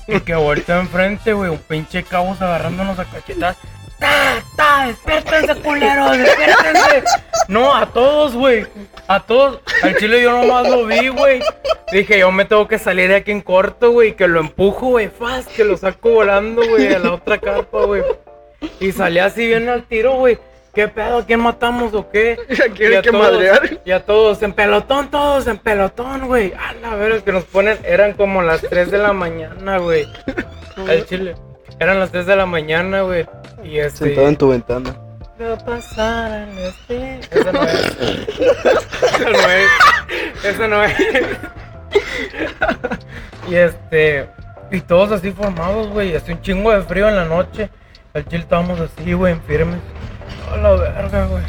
y 0.06 0.20
que 0.20 0.34
volteó 0.34 0.80
enfrente, 0.80 1.32
güey. 1.32 1.48
Un 1.48 1.58
pinche 1.58 2.02
cabos 2.02 2.42
agarrándonos 2.42 2.98
a 2.98 3.04
cachetadas. 3.04 3.56
¡Ta, 3.98 4.42
ta! 4.56 4.86
¡Despiértense, 4.86 5.54
culeros! 5.60 6.18
¡Despiértense! 6.18 7.04
No, 7.48 7.74
a 7.74 7.86
todos, 7.86 8.34
güey. 8.34 8.66
A 9.06 9.20
todos. 9.20 9.60
Al 9.82 9.96
chile 9.96 10.22
yo 10.22 10.32
nomás 10.32 10.68
lo 10.68 10.86
vi, 10.86 11.08
güey. 11.08 11.40
Dije, 11.92 12.18
yo 12.18 12.32
me 12.32 12.44
tengo 12.44 12.66
que 12.66 12.78
salir 12.78 13.08
de 13.08 13.16
aquí 13.16 13.30
en 13.30 13.40
corto, 13.40 13.92
güey. 13.92 14.16
Que 14.16 14.26
lo 14.26 14.40
empujo, 14.40 14.88
güey. 14.88 15.08
Faz, 15.08 15.46
que 15.46 15.64
lo 15.64 15.76
saco 15.76 16.10
volando, 16.10 16.66
güey, 16.68 16.92
a 16.92 16.98
la 16.98 17.12
otra 17.12 17.38
carpa, 17.38 17.84
güey. 17.84 18.02
Y 18.80 18.90
salí 18.92 19.20
así 19.20 19.46
bien 19.46 19.68
al 19.68 19.84
tiro, 19.84 20.14
güey. 20.14 20.38
¿Qué 20.74 20.86
pedo? 20.88 21.18
¿A 21.18 21.26
quién 21.26 21.40
matamos 21.40 21.92
o 21.94 22.08
qué? 22.10 22.38
¿Quién 22.76 22.92
Y 22.92 22.94
a 22.94 22.98
hay 22.98 23.02
que 23.02 23.10
todos- 23.10 23.32
madrear? 23.32 23.80
Y 23.84 23.90
a 23.90 24.04
todos, 24.04 24.42
en 24.42 24.52
pelotón, 24.52 25.10
todos 25.10 25.46
en 25.48 25.58
pelotón, 25.58 26.26
güey. 26.28 26.52
A 26.54 26.72
la 26.74 26.94
verga, 26.94 27.20
que 27.24 27.32
nos 27.32 27.44
ponen, 27.44 27.78
eran 27.84 28.12
como 28.12 28.40
las 28.42 28.60
3 28.62 28.90
de 28.90 28.98
la 28.98 29.12
mañana, 29.12 29.78
güey. 29.78 30.06
Al 30.88 31.04
chile. 31.06 31.34
Eran 31.80 31.98
las 31.98 32.10
3 32.12 32.26
de 32.26 32.36
la 32.36 32.46
mañana, 32.46 33.02
güey. 33.02 33.26
Y 33.64 33.78
este. 33.78 34.04
Sentado 34.06 34.28
en 34.28 34.36
tu 34.36 34.48
ventana. 34.50 34.96
Veo 35.38 35.56
pasar 35.58 36.30
al 36.32 36.58
este. 36.58 37.20
Eso 37.30 37.52
no 37.52 37.62
es. 37.62 37.98
Eso 37.98 39.30
no 39.30 39.38
es. 39.50 40.44
Eso 40.44 40.68
no 40.68 40.84
es. 40.84 40.92
y 43.48 43.54
este. 43.54 44.28
Y 44.70 44.80
todos 44.82 45.10
así 45.12 45.32
formados, 45.32 45.88
güey. 45.88 46.14
Hace 46.14 46.32
un 46.32 46.42
chingo 46.42 46.70
de 46.72 46.82
frío 46.82 47.08
en 47.08 47.16
la 47.16 47.24
noche. 47.24 47.70
Al 48.14 48.24
chile 48.26 48.42
estábamos 48.42 48.78
así, 48.80 49.12
güey, 49.14 49.32
en 49.32 49.42
firmes. 49.42 49.78
A 50.52 50.56
la 50.56 50.70
verga, 50.70 51.26
güey. 51.26 51.42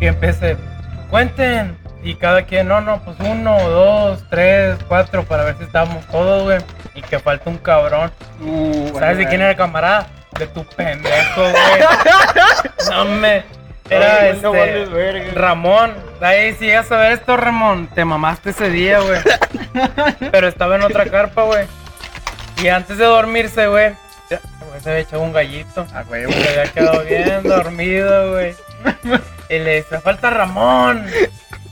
Y 0.00 0.06
empecé. 0.06 0.56
Cuenten. 1.10 1.76
Y 2.02 2.16
cada 2.16 2.42
quien, 2.42 2.68
no, 2.68 2.82
no, 2.82 3.02
pues 3.02 3.16
uno, 3.20 3.58
dos, 3.70 4.22
tres, 4.28 4.76
cuatro, 4.88 5.24
para 5.24 5.44
ver 5.44 5.56
si 5.56 5.64
estábamos 5.64 6.04
todos, 6.08 6.42
güey. 6.42 6.58
Y 6.94 7.00
que 7.00 7.18
falta 7.18 7.48
un 7.48 7.56
cabrón. 7.56 8.12
Uh, 8.42 8.98
¿Sabes 8.98 9.16
de 9.16 9.26
quién 9.26 9.40
era 9.40 9.52
el 9.52 9.56
camarada? 9.56 10.06
De 10.38 10.46
tu 10.48 10.64
pendejo, 10.66 11.40
güey. 11.40 11.54
No 12.90 13.04
me. 13.06 13.42
Era 13.88 14.18
Ay, 14.20 14.28
este. 14.30 14.42
no 14.42 14.52
vales 14.52 14.90
verga. 14.90 15.32
Ramón. 15.34 15.94
Ahí, 16.20 16.54
si 16.54 16.66
llegas 16.66 16.92
a 16.92 16.96
ver 16.98 17.12
esto, 17.12 17.36
Ramón, 17.36 17.88
te 17.94 18.04
mamaste 18.04 18.50
ese 18.50 18.68
día, 18.68 19.00
güey. 19.00 19.20
Pero 20.30 20.48
estaba 20.48 20.76
en 20.76 20.82
otra 20.82 21.06
carpa, 21.06 21.42
güey. 21.44 21.66
Y 22.62 22.68
antes 22.68 22.98
de 22.98 23.04
dormirse, 23.04 23.66
güey, 23.66 23.94
ya, 24.42 24.66
güey, 24.68 24.80
se 24.80 24.90
había 24.90 25.02
echado 25.02 25.22
un 25.22 25.32
gallito. 25.32 25.86
Ah, 25.94 26.02
güey, 26.06 26.30
Se 26.32 26.48
había 26.60 26.72
quedado 26.72 27.04
bien 27.04 27.42
dormido, 27.44 28.32
güey. 28.32 28.54
Y 29.48 29.58
le 29.58 29.76
dice, 29.76 30.00
falta 30.00 30.30
Ramón. 30.30 31.06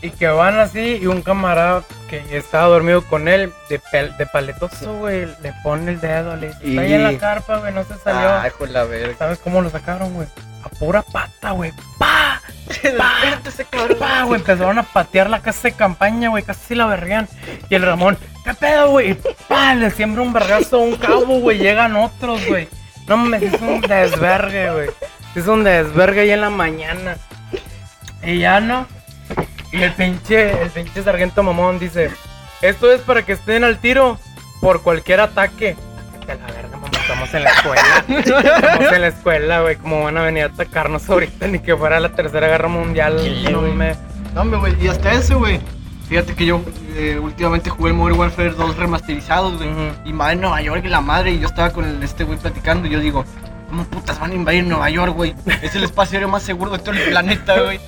Y 0.00 0.10
que 0.10 0.26
van 0.26 0.58
así, 0.58 0.98
y 1.00 1.06
un 1.06 1.22
camarada 1.22 1.84
que 2.10 2.24
estaba 2.36 2.66
dormido 2.66 3.02
con 3.06 3.28
él, 3.28 3.52
de, 3.68 3.80
pel- 3.80 4.16
de 4.16 4.26
paletoso, 4.26 4.94
güey, 4.98 5.26
le 5.42 5.52
pone 5.62 5.92
el 5.92 6.00
dedo, 6.00 6.34
le 6.36 6.48
dice, 6.48 6.58
está 6.70 6.80
ahí 6.82 6.92
en 6.94 7.02
la 7.04 7.18
carpa, 7.18 7.58
güey, 7.58 7.72
no 7.72 7.84
se 7.84 7.96
salió. 7.98 8.28
Ay, 8.40 8.50
de 8.58 8.66
la 8.66 8.82
verga. 8.84 9.14
¿Sabes 9.16 9.38
cómo 9.38 9.62
lo 9.62 9.70
sacaron, 9.70 10.12
güey? 10.14 10.26
A 10.64 10.68
pura 10.70 11.02
pata, 11.02 11.52
güey. 11.52 11.72
¡Pa! 11.98 12.31
¡Pa! 12.98 13.40
¡Pa! 13.98 14.22
güey! 14.24 14.40
Empezaron 14.40 14.78
a 14.78 14.82
patear 14.82 15.30
la 15.30 15.40
casa 15.40 15.68
de 15.68 15.72
campaña, 15.72 16.28
güey. 16.28 16.42
Casi 16.42 16.74
la 16.74 16.86
verguean. 16.86 17.28
Y 17.68 17.74
el 17.74 17.82
Ramón, 17.82 18.18
¿qué 18.44 18.54
pedo, 18.54 18.90
güey? 18.90 19.10
Y 19.10 19.18
¡Pa! 19.48 19.74
Le 19.74 19.90
siembra 19.90 20.22
un 20.22 20.32
vergazo 20.32 20.76
a 20.76 20.80
un 20.80 20.96
cabo, 20.96 21.40
güey. 21.40 21.58
Llegan 21.58 21.96
otros, 21.96 22.46
güey. 22.46 22.68
No 23.06 23.16
me 23.16 23.38
hizo 23.44 23.64
un 23.64 23.80
desvergue, 23.80 24.72
güey. 24.72 24.90
Hizo 25.34 25.52
un 25.52 25.64
desvergue 25.64 26.22
ahí 26.22 26.30
en 26.30 26.40
la 26.40 26.50
mañana. 26.50 27.16
Y 28.22 28.38
ya 28.38 28.60
no. 28.60 28.86
Y 29.72 29.82
el 29.82 29.92
pinche, 29.92 30.62
el 30.62 30.70
pinche 30.70 31.02
sargento 31.02 31.42
mamón 31.42 31.78
dice: 31.78 32.10
Esto 32.60 32.92
es 32.92 33.00
para 33.00 33.24
que 33.24 33.32
estén 33.32 33.64
al 33.64 33.78
tiro 33.78 34.18
por 34.60 34.82
cualquier 34.82 35.20
ataque. 35.20 35.76
La 36.26 36.36
verga, 36.46 36.76
estamos 37.02 37.34
en 37.34 37.44
la 37.44 37.50
escuela. 37.50 38.04
Estamos 38.08 38.92
en 38.92 39.00
la 39.00 39.06
escuela, 39.08 39.60
güey. 39.62 39.76
¿Cómo 39.76 40.04
van 40.04 40.16
a 40.16 40.22
venir 40.22 40.44
a 40.44 40.46
atacarnos 40.46 41.08
ahorita? 41.08 41.46
Ni 41.48 41.58
que 41.58 41.76
fuera 41.76 42.00
la 42.00 42.10
tercera 42.10 42.46
guerra 42.48 42.68
mundial. 42.68 43.20
Sí, 43.22 43.44
no 43.50 43.60
güey. 43.60 43.72
me. 43.72 43.94
No, 44.34 44.58
güey. 44.60 44.74
Y 44.82 44.88
hasta 44.88 45.12
eso, 45.12 45.38
güey. 45.38 45.60
Fíjate 46.08 46.34
que 46.34 46.44
yo 46.46 46.60
eh, 46.96 47.18
últimamente 47.22 47.70
jugué 47.70 47.90
el 47.90 47.96
Modern 47.96 48.18
Warfare 48.18 48.50
2 48.50 48.76
remasterizados, 48.76 49.56
güey. 49.58 49.70
Y 50.04 50.12
madre 50.12 50.36
Nueva 50.36 50.60
York 50.62 50.82
y 50.84 50.88
la 50.88 51.00
madre. 51.00 51.32
Y 51.32 51.38
yo 51.40 51.46
estaba 51.46 51.70
con 51.70 51.84
el- 51.84 52.02
este 52.02 52.24
güey 52.24 52.38
platicando. 52.38 52.86
Y 52.86 52.90
yo 52.90 53.00
digo, 53.00 53.24
¿cómo 53.68 53.84
putas 53.84 54.18
van 54.20 54.30
a 54.32 54.34
invadir 54.34 54.64
Nueva 54.64 54.90
York, 54.90 55.14
güey? 55.14 55.34
Es 55.62 55.74
el 55.74 55.84
espacio 55.84 56.16
aéreo 56.16 56.28
más 56.28 56.42
seguro 56.42 56.70
de 56.72 56.78
todo 56.78 56.92
el 56.92 57.02
planeta, 57.10 57.60
güey. 57.60 57.80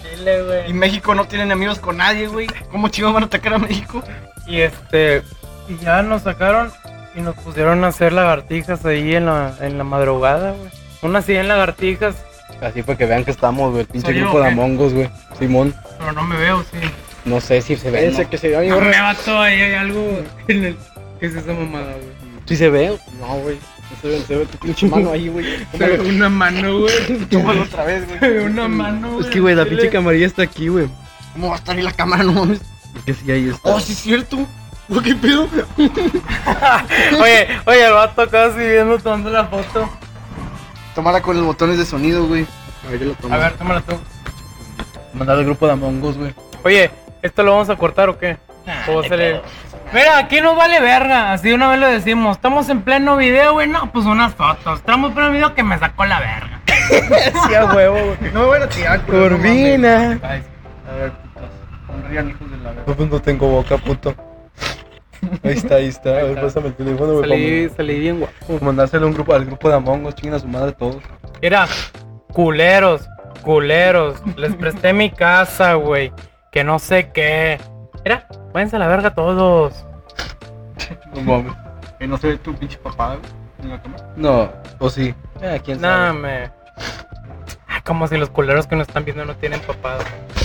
Y 0.68 0.72
México 0.72 1.14
no 1.14 1.24
tienen 1.27 1.53
amigos 1.53 1.79
con 1.79 1.98
nadie, 1.98 2.27
güey. 2.29 2.46
¿Cómo 2.70 2.88
chicos 2.88 3.12
van 3.12 3.24
a 3.24 3.27
atacar 3.27 3.55
a 3.55 3.59
México? 3.59 4.03
Y 4.46 4.61
este. 4.61 5.22
Y 5.68 5.79
ya 5.83 6.03
nos 6.03 6.22
sacaron 6.22 6.70
y 7.16 7.20
nos 7.20 7.35
pusieron 7.37 7.85
a 7.85 7.88
hacer 7.88 8.12
lagartijas 8.12 8.85
ahí 8.85 9.14
en 9.14 9.27
la, 9.27 9.55
en 9.61 9.79
la 9.79 9.85
madrugada, 9.85 10.53
güey. 10.53 10.70
Una 11.03 11.18
así 11.20 11.35
en 11.35 11.48
lagartijas, 11.48 12.16
Así 12.61 12.83
para 12.83 12.96
que 12.96 13.07
vean 13.07 13.24
que 13.24 13.31
estamos, 13.31 13.70
güey. 13.70 13.83
El 13.83 13.87
pinche 13.88 14.07
¿Soy 14.09 14.16
yo 14.16 14.22
grupo 14.22 14.38
de 14.38 14.44
qué? 14.46 14.53
Among 14.53 14.81
Us, 14.81 14.92
güey. 14.94 15.11
Simón. 15.38 15.74
pero 15.98 16.12
no 16.12 16.22
me 16.22 16.37
veo, 16.37 16.62
sí. 16.62 16.79
No 17.24 17.40
sé 17.40 17.61
si 17.62 17.77
se 17.77 17.90
ve. 17.90 18.07
Ese 18.07 18.24
¿no? 18.24 18.31
que 18.31 18.38
se 18.38 18.48
mi 18.48 18.68
No 18.68 18.81
me 18.81 18.96
ahí 18.96 19.61
hay 19.61 19.74
algo 19.74 20.22
en 20.48 20.64
el. 20.64 20.77
¿Qué 21.20 21.27
es 21.27 21.35
esa 21.35 21.53
mamada, 21.53 21.92
güey? 21.92 22.09
¿Sí 22.46 22.57
se 22.57 22.68
ve? 22.68 22.96
No, 23.20 23.37
güey. 23.38 23.57
No 23.57 23.96
se 24.00 24.09
ve, 24.09 24.20
se 24.20 24.37
ve 24.37 24.46
tu 24.46 24.59
pinche 24.59 24.87
mano 24.87 25.12
ahí, 25.12 25.29
güey. 25.29 25.46
Se 25.72 25.87
ve 25.87 26.00
una 26.00 26.29
mano, 26.29 26.81
güey. 26.81 26.94
Tómalo 27.31 27.62
otra 27.62 27.85
vez, 27.85 28.05
Se 28.09 28.18
güey. 28.18 28.33
ve 28.33 28.44
una 28.44 28.68
mano, 28.68 29.12
güey. 29.14 29.24
Es 29.24 29.31
que, 29.31 29.40
güey, 29.40 29.55
la 29.55 29.64
pinche 29.64 29.90
camarilla 29.90 30.27
está 30.27 30.42
aquí, 30.42 30.68
güey. 30.68 30.88
¿Cómo 31.33 31.48
va 31.48 31.55
a 31.55 31.59
estar 31.59 31.77
ahí 31.77 31.83
la 31.83 31.92
cámara? 31.92 32.24
No 32.24 32.33
mames. 32.33 32.61
Que 33.05 33.14
sí, 33.14 33.31
ahí 33.31 33.48
está. 33.48 33.74
Oh, 33.74 33.81
sí 33.81 33.92
es 33.92 33.98
cierto. 33.98 34.46
¿Qué 35.03 35.14
pedo? 35.14 35.49
Oye, 37.20 37.49
oye, 37.64 37.87
el 37.87 37.92
vato 37.92 38.29
casi 38.29 38.59
viendo 38.59 38.99
tomando 38.99 39.31
la 39.31 39.47
foto. 39.47 39.88
Tómala 40.94 41.23
con 41.23 41.37
los 41.37 41.47
botones 41.47 41.79
de 41.79 41.87
sonido, 41.87 42.27
güey. 42.27 42.47
A 42.87 42.90
ver, 42.90 43.01
yo 43.01 43.07
lo 43.07 43.14
tomo. 43.14 43.35
A 43.35 43.38
ver, 43.38 43.53
tómala 43.55 43.81
tú. 43.81 43.97
Mandar 45.14 45.38
al 45.38 45.44
grupo 45.44 45.66
de 45.66 45.73
Among 45.73 46.03
Us, 46.05 46.18
güey. 46.18 46.35
Oye, 46.64 46.90
¿esto 47.23 47.42
lo 47.42 47.53
vamos 47.53 47.70
a 47.70 47.77
cortar 47.77 48.09
o 48.11 48.18
qué? 48.18 48.37
¿O 48.88 48.97
va 48.97 49.01
a 49.07 49.09
salir? 49.09 49.40
Mira, 49.92 50.18
aquí 50.18 50.40
nos 50.40 50.57
vale 50.57 50.81
verga, 50.81 51.33
así 51.33 51.53
una 51.53 51.68
vez 51.68 51.81
lo 51.81 51.87
decimos. 51.87 52.37
Estamos 52.37 52.68
en 52.68 52.83
pleno 52.83 53.16
video, 53.16 53.53
güey. 53.55 53.68
No, 53.68 53.90
pues 53.90 54.07
unas 54.07 54.35
fotos. 54.35 54.81
Estamos 54.81 55.11
en 55.11 55.14
pleno 55.14 55.31
video 55.31 55.55
que 55.55 55.62
me 55.62 55.79
sacó 55.79 56.05
la 56.05 56.20
verga. 56.20 56.61
Sí, 57.49 57.55
a 57.55 57.64
huevo, 57.64 57.94
güey. 57.94 58.33
No 58.33 58.40
me 58.40 58.47
voy 58.47 58.61
a 58.61 58.68
tirar, 58.68 59.01
no. 59.01 59.07
Turbina. 59.07 60.18
A 60.23 60.94
ver, 60.94 61.12
putos. 61.12 61.49
Sonrían, 61.87 62.31
hijos 62.31 62.51
de 62.51 62.57
la 62.59 62.70
verga. 62.70 62.94
Pues 62.94 63.11
no 63.11 63.20
tengo 63.20 63.49
boca, 63.49 63.79
puto. 63.79 64.14
Ahí 65.43 65.53
está, 65.53 65.75
ahí 65.77 65.87
está. 65.87 66.11
A 66.11 66.23
ver, 66.25 66.41
pásame 66.41 66.69
el 66.69 66.75
teléfono, 66.75 67.15
güey. 67.15 67.29
salí, 67.29 67.69
salí 67.77 67.99
bien 68.01 68.19
guapo. 68.21 68.65
Mandárselo 68.65 69.07
un 69.07 69.15
grupo, 69.15 69.35
al 69.35 69.45
grupo 69.45 69.69
de 69.69 69.75
Among 69.75 70.07
Us, 70.07 70.15
chinguen 70.15 70.35
a 70.35 70.39
su 70.39 70.47
madre 70.49 70.73
todos. 70.73 70.97
Mira, 71.43 71.67
culeros, 72.33 73.09
culeros. 73.43 74.17
Les 74.37 74.55
presté 74.55 74.93
mi 74.93 75.11
casa, 75.11 75.75
güey. 75.75 76.13
Que 76.53 76.65
no 76.65 76.79
sé 76.79 77.11
qué. 77.13 77.59
Mira, 78.05 78.27
váyanse 78.53 78.77
a 78.77 78.79
la 78.79 78.87
verga 78.89 79.15
todos. 79.15 79.87
No 81.15 81.21
mames. 81.23 81.53
Que 81.99 82.07
no 82.07 82.17
se 82.19 82.29
ve 82.29 82.39
tu 82.39 82.55
pinche 82.55 82.79
papá, 82.79 83.17
güey. 83.17 83.21
En 83.63 83.71
la 83.71 83.81
cama. 83.83 83.97
No, 84.17 84.51
o 84.79 84.91
sí. 84.91 85.15
Eh, 85.41 85.61
quién 85.65 85.81
Nah, 85.81 86.09
sabe. 86.09 86.19
me. 86.19 86.51
Como 87.85 88.09
si 88.09 88.16
los 88.16 88.31
culeros 88.31 88.66
que 88.66 88.77
nos 88.77 88.88
están 88.88 89.05
viendo 89.05 89.25
no 89.27 89.35
tienen 89.37 89.61
papás. 89.61 90.03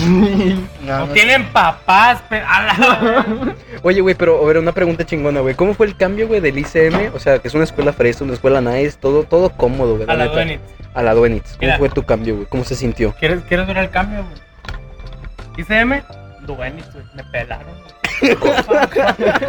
No 0.84 1.06
tienen 1.08 1.44
papás, 1.52 2.20
pe- 2.28 2.40
a 2.46 2.62
la- 2.62 3.54
Oye, 3.82 4.00
güey, 4.00 4.14
pero 4.14 4.42
a 4.42 4.46
ver, 4.46 4.58
una 4.58 4.72
pregunta 4.72 5.04
chingona, 5.04 5.40
güey. 5.40 5.54
¿Cómo 5.54 5.74
fue 5.74 5.86
el 5.86 5.96
cambio, 5.96 6.26
güey, 6.26 6.40
del 6.40 6.58
ICM? 6.58 7.14
O 7.14 7.18
sea, 7.18 7.38
que 7.38 7.48
es 7.48 7.54
una 7.54 7.64
escuela 7.64 7.92
fresa, 7.92 8.24
una 8.24 8.32
escuela 8.34 8.60
nice, 8.60 8.96
todo, 8.98 9.24
todo 9.24 9.50
cómodo, 9.50 9.96
güey. 9.96 10.08
A 10.10 10.14
la. 10.14 10.26
Duenitz. 10.26 10.60
A 10.94 11.02
la 11.02 11.14
Duenitz. 11.14 11.50
¿Cómo 11.52 11.60
Mira. 11.60 11.78
fue 11.78 11.88
tu 11.90 12.02
cambio, 12.04 12.34
güey? 12.34 12.46
¿Cómo 12.46 12.64
se 12.64 12.74
sintió? 12.76 13.12
¿Quieres, 13.18 13.42
¿Quieres 13.48 13.66
ver 13.66 13.76
el 13.78 13.90
cambio, 13.90 14.24
güey? 14.24 15.58
ICM, 15.58 16.02
Duenitz, 16.46 16.92
güey. 16.92 17.04
Me 17.14 17.24
pelaron. 17.24 17.74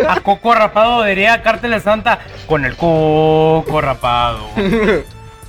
A 0.08 0.20
Coco 0.24 0.54
rapado 0.56 1.04
diría 1.04 1.42
Cártel 1.42 1.72
de 1.72 1.80
Santa 1.82 2.20
con 2.48 2.64
el 2.66 2.76
Coco 2.76 3.80
rapado. 3.82 4.48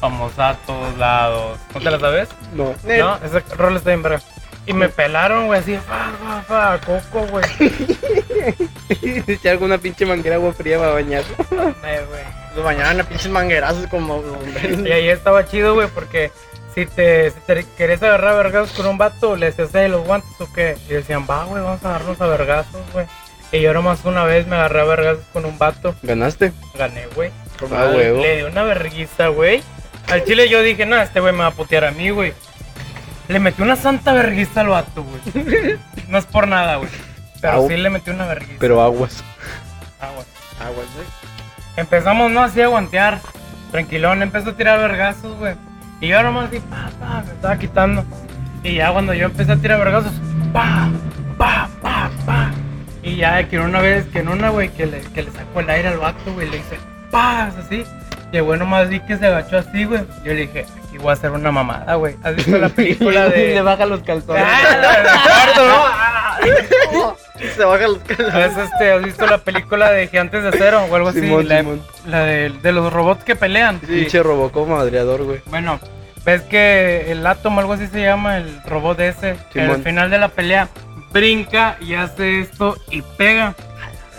Vamos 0.02 0.36
a 0.38 0.54
todos 0.66 0.98
lados. 0.98 1.58
¿No 1.72 1.80
te 1.80 1.90
la 1.90 1.98
sabes? 1.98 2.28
No. 2.52 2.74
No, 2.84 3.16
ese 3.24 3.40
rol 3.56 3.76
está 3.76 3.90
bien 3.90 4.02
verga. 4.02 4.20
Y 4.66 4.72
me 4.74 4.88
pelaron, 4.88 5.46
güey, 5.46 5.60
así, 5.60 5.76
fa, 5.76 6.10
fa, 6.22 6.42
fa, 6.42 6.80
Coco, 6.84 7.26
güey. 7.28 7.44
Eché 9.26 9.50
alguna 9.50 9.78
pinche 9.78 10.04
manguera 10.06 10.36
agua 10.36 10.52
fría 10.52 10.78
para 10.78 10.92
bañar. 10.92 11.22
Eh, 11.84 12.04
güey. 12.08 12.22
Los 12.54 12.64
bañaban 12.64 13.00
a 13.00 13.04
pinches 13.04 13.30
manguerazos 13.30 13.86
como. 13.86 14.22
Y 14.84 14.90
ahí 14.92 15.08
estaba 15.08 15.46
chido, 15.46 15.74
güey, 15.74 15.88
porque 15.88 16.30
si 16.74 16.86
te, 16.86 17.30
si 17.30 17.40
te 17.40 17.64
querías 17.76 18.02
agarrar 18.02 18.32
a 18.34 18.36
vergazos 18.36 18.72
con 18.76 18.86
un 18.86 18.98
vato, 18.98 19.36
le 19.36 19.46
decías, 19.46 19.74
"Eh, 19.74 19.88
los 19.88 20.04
guantes 20.04 20.30
o 20.40 20.52
qué. 20.52 20.76
Y 20.88 20.92
decían, 20.94 21.26
va, 21.28 21.44
güey, 21.44 21.62
vamos 21.62 21.82
a 21.84 21.88
agarrarnos 21.90 22.20
a 22.20 22.26
vergazos, 22.26 22.80
güey. 22.92 23.06
Y 23.52 23.60
yo 23.60 23.72
nomás 23.74 24.04
una 24.04 24.24
vez 24.24 24.46
me 24.46 24.56
agarré 24.56 24.80
a 24.80 24.84
vergazos 24.84 25.24
con 25.32 25.44
un 25.44 25.58
vato, 25.58 25.94
¿Ganaste? 26.02 26.52
gané, 26.74 27.06
güey. 27.14 27.30
Ah. 27.72 27.86
Le 27.94 28.36
di 28.38 28.42
una 28.42 28.62
verguiza, 28.64 29.28
güey. 29.28 29.62
Al 30.08 30.24
chile 30.24 30.48
yo 30.48 30.62
dije, 30.62 30.84
no, 30.86 30.96
este 30.96 31.20
güey 31.20 31.32
me 31.32 31.40
va 31.40 31.46
a 31.46 31.52
putear 31.52 31.84
a 31.84 31.90
mí, 31.90 32.10
güey. 32.10 32.32
Le 33.28 33.38
metí 33.38 33.62
una 33.62 33.76
santa 33.76 34.12
verguiza 34.12 34.60
al 34.60 34.68
vato, 34.68 35.04
güey. 35.04 35.78
No 36.08 36.18
es 36.18 36.26
por 36.26 36.46
nada, 36.48 36.76
güey. 36.76 36.90
Pero 37.40 37.66
sí 37.66 37.76
le 37.76 37.88
metí 37.90 38.10
una 38.10 38.26
verguiza. 38.26 38.56
Pero 38.58 38.82
aguas. 38.82 39.22
Güey. 40.00 40.10
Aguas, 40.10 40.86
güey. 40.94 41.06
Empezamos, 41.76 42.30
¿no? 42.30 42.42
Así 42.42 42.60
a 42.60 42.66
guantear. 42.68 43.20
Tranquilón, 43.70 44.22
empezó 44.22 44.50
a 44.50 44.56
tirar 44.56 44.78
vergazos, 44.80 45.38
güey. 45.38 45.54
Y 46.00 46.08
yo 46.08 46.22
nomás 46.22 46.48
así, 46.48 46.60
pa, 46.60 46.90
pa, 47.00 47.22
me 47.26 47.32
estaba 47.32 47.56
quitando. 47.56 48.04
Y 48.62 48.74
ya 48.74 48.92
cuando 48.92 49.14
yo 49.14 49.26
empecé 49.26 49.52
a 49.52 49.56
tirar 49.56 49.78
vergazos, 49.78 50.12
pa, 50.52 50.90
pa, 51.38 51.70
pa, 51.80 52.10
pa. 52.26 52.50
Y 53.02 53.16
ya 53.16 53.48
que 53.48 53.56
en 53.56 53.62
una 53.62 53.80
vez, 53.80 54.06
que 54.06 54.18
en 54.18 54.28
una, 54.28 54.50
güey, 54.50 54.68
que 54.68 54.86
le, 54.86 55.00
que 55.00 55.22
le 55.22 55.30
sacó 55.30 55.60
el 55.60 55.70
aire 55.70 55.88
al 55.88 55.98
vato, 55.98 56.32
güey, 56.34 56.50
le 56.50 56.58
hice, 56.58 56.78
pa, 57.10 57.46
así. 57.46 57.84
Güey 58.40 58.58
nomás 58.58 58.88
vi 58.88 59.00
que 59.00 59.16
se 59.16 59.26
agachó 59.26 59.58
así, 59.58 59.84
güey. 59.84 60.02
Yo 60.24 60.32
le 60.32 60.46
dije, 60.46 60.66
aquí 60.86 60.98
voy 60.98 61.10
a 61.10 61.12
hacer 61.12 61.30
una 61.30 61.52
mamada, 61.52 61.94
güey. 61.96 62.16
¿Has 62.22 62.36
visto 62.36 62.56
la 62.58 62.68
película 62.68 63.28
de... 63.28 63.60
baja 63.62 63.86
los 63.86 64.02
calzones. 64.02 64.44
Ah. 64.46 66.38
Se 67.56 67.64
baja 67.64 67.88
los 67.88 67.98
¿Has, 68.32 68.56
este, 68.56 68.92
¿Has 68.92 69.02
visto 69.02 69.26
la 69.26 69.38
película 69.38 69.90
de 69.90 70.06
Gigantes 70.06 70.42
de 70.42 70.50
Acero 70.50 70.84
o 70.84 70.94
algo 70.94 71.08
así? 71.08 71.20
Simón, 71.20 71.48
la 71.48 71.58
Simón. 71.58 71.82
la 72.06 72.20
de, 72.24 72.50
de 72.50 72.72
los 72.72 72.92
robots 72.92 73.24
que 73.24 73.34
pelean. 73.34 73.80
Pinche 73.80 74.22
Robocop 74.22 74.68
madreador, 74.68 75.24
güey. 75.24 75.40
Bueno, 75.46 75.80
ves 76.24 76.42
que 76.42 77.10
el 77.10 77.26
Atom, 77.26 77.58
algo 77.58 77.72
así 77.72 77.88
se 77.88 78.00
llama, 78.02 78.36
el 78.38 78.62
robot 78.64 79.00
ese, 79.00 79.36
que 79.52 79.60
al 79.60 79.82
final 79.82 80.10
de 80.10 80.18
la 80.18 80.28
pelea 80.28 80.68
brinca 81.12 81.76
y 81.80 81.94
hace 81.94 82.40
esto 82.40 82.76
y 82.90 83.02
pega. 83.02 83.54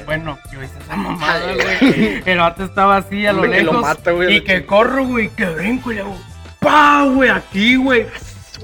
Bueno, 0.05 0.37
yo 0.51 0.63
hice 0.63 0.77
esa 0.83 0.95
mamada, 0.95 1.53
güey. 1.53 2.21
El 2.25 2.37
vato 2.39 2.63
estaba 2.63 2.97
así 2.97 3.25
a 3.25 3.33
lo 3.33 3.41
Hombre, 3.43 3.57
que 3.57 3.63
lo 3.63 3.71
lejos. 3.73 3.87
mata, 3.87 4.11
güey, 4.11 4.35
y 4.37 4.41
que 4.41 4.65
corro, 4.65 5.05
güey, 5.05 5.29
que 5.29 5.45
brinco 5.45 5.91
y 5.91 5.95
le 5.95 6.01
hago 6.01 6.17
¡Pam, 6.59 7.15
güey! 7.15 7.29
Aquí, 7.29 7.75
güey. 7.75 8.07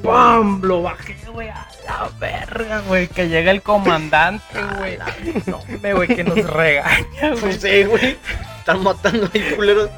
¡Pam! 0.04 0.62
Lo 0.64 0.82
bajé, 0.84 1.18
güey, 1.34 1.50
a 1.50 1.68
la 1.86 2.10
verga, 2.20 2.80
güey. 2.88 3.08
Que 3.08 3.28
llega 3.28 3.52
el 3.52 3.62
comandante, 3.62 4.44
güey. 4.78 4.98
No, 5.46 5.58
hombre, 5.58 5.94
güey, 5.94 6.08
que 6.08 6.24
nos 6.24 6.38
regaña, 6.50 7.06
No 7.32 7.38
güey. 7.42 7.54
sé, 7.60 7.84
güey. 7.86 8.18
Están 8.60 8.84
matando 8.84 9.30
ahí, 9.34 9.54
culeros. 9.56 9.90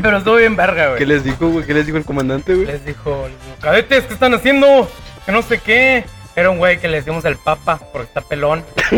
Pero 0.00 0.18
estuvo 0.18 0.36
bien 0.36 0.56
verga, 0.56 0.86
güey. 0.88 0.98
¿Qué 0.98 1.06
les 1.06 1.24
dijo, 1.24 1.48
güey? 1.48 1.66
¿Qué 1.66 1.74
les 1.74 1.84
dijo 1.86 1.98
el 1.98 2.04
comandante, 2.04 2.54
güey? 2.54 2.66
Les 2.66 2.84
dijo, 2.86 3.28
cadetes, 3.60 4.04
¿qué 4.04 4.14
están 4.14 4.32
haciendo? 4.32 4.88
Que 5.26 5.32
no 5.32 5.42
sé 5.42 5.58
qué. 5.58 6.04
Era 6.34 6.50
un 6.50 6.58
güey 6.58 6.78
que 6.78 6.88
le 6.88 6.96
decimos 6.98 7.24
el 7.26 7.36
papa, 7.36 7.78
porque 7.92 8.06
está 8.08 8.20
pelón. 8.22 8.64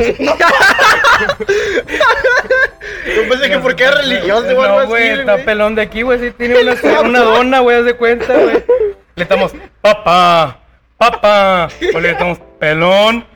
Yo 3.16 3.28
pensé 3.28 3.48
que 3.50 3.58
porque 3.58 3.82
era 3.84 3.96
religioso 3.98 4.46
o 4.56 4.62
algo 4.62 4.66
No, 4.68 4.78
así, 4.80 4.88
güey, 4.88 5.08
está 5.20 5.32
güey. 5.34 5.44
pelón 5.44 5.74
de 5.74 5.82
aquí, 5.82 6.02
güey, 6.02 6.18
sí 6.20 6.30
tiene 6.32 6.58
una, 6.60 7.00
una 7.00 7.20
dona, 7.20 7.60
güey, 7.60 7.76
haz 7.78 7.84
de 7.84 7.94
cuenta, 7.96 8.32
güey. 8.34 8.64
Le 9.16 9.22
estamos, 9.22 9.52
papá, 9.80 10.58
papá. 10.96 11.68
O 11.94 12.00
le 12.00 12.10
estamos, 12.10 12.38
pelón. 12.58 13.24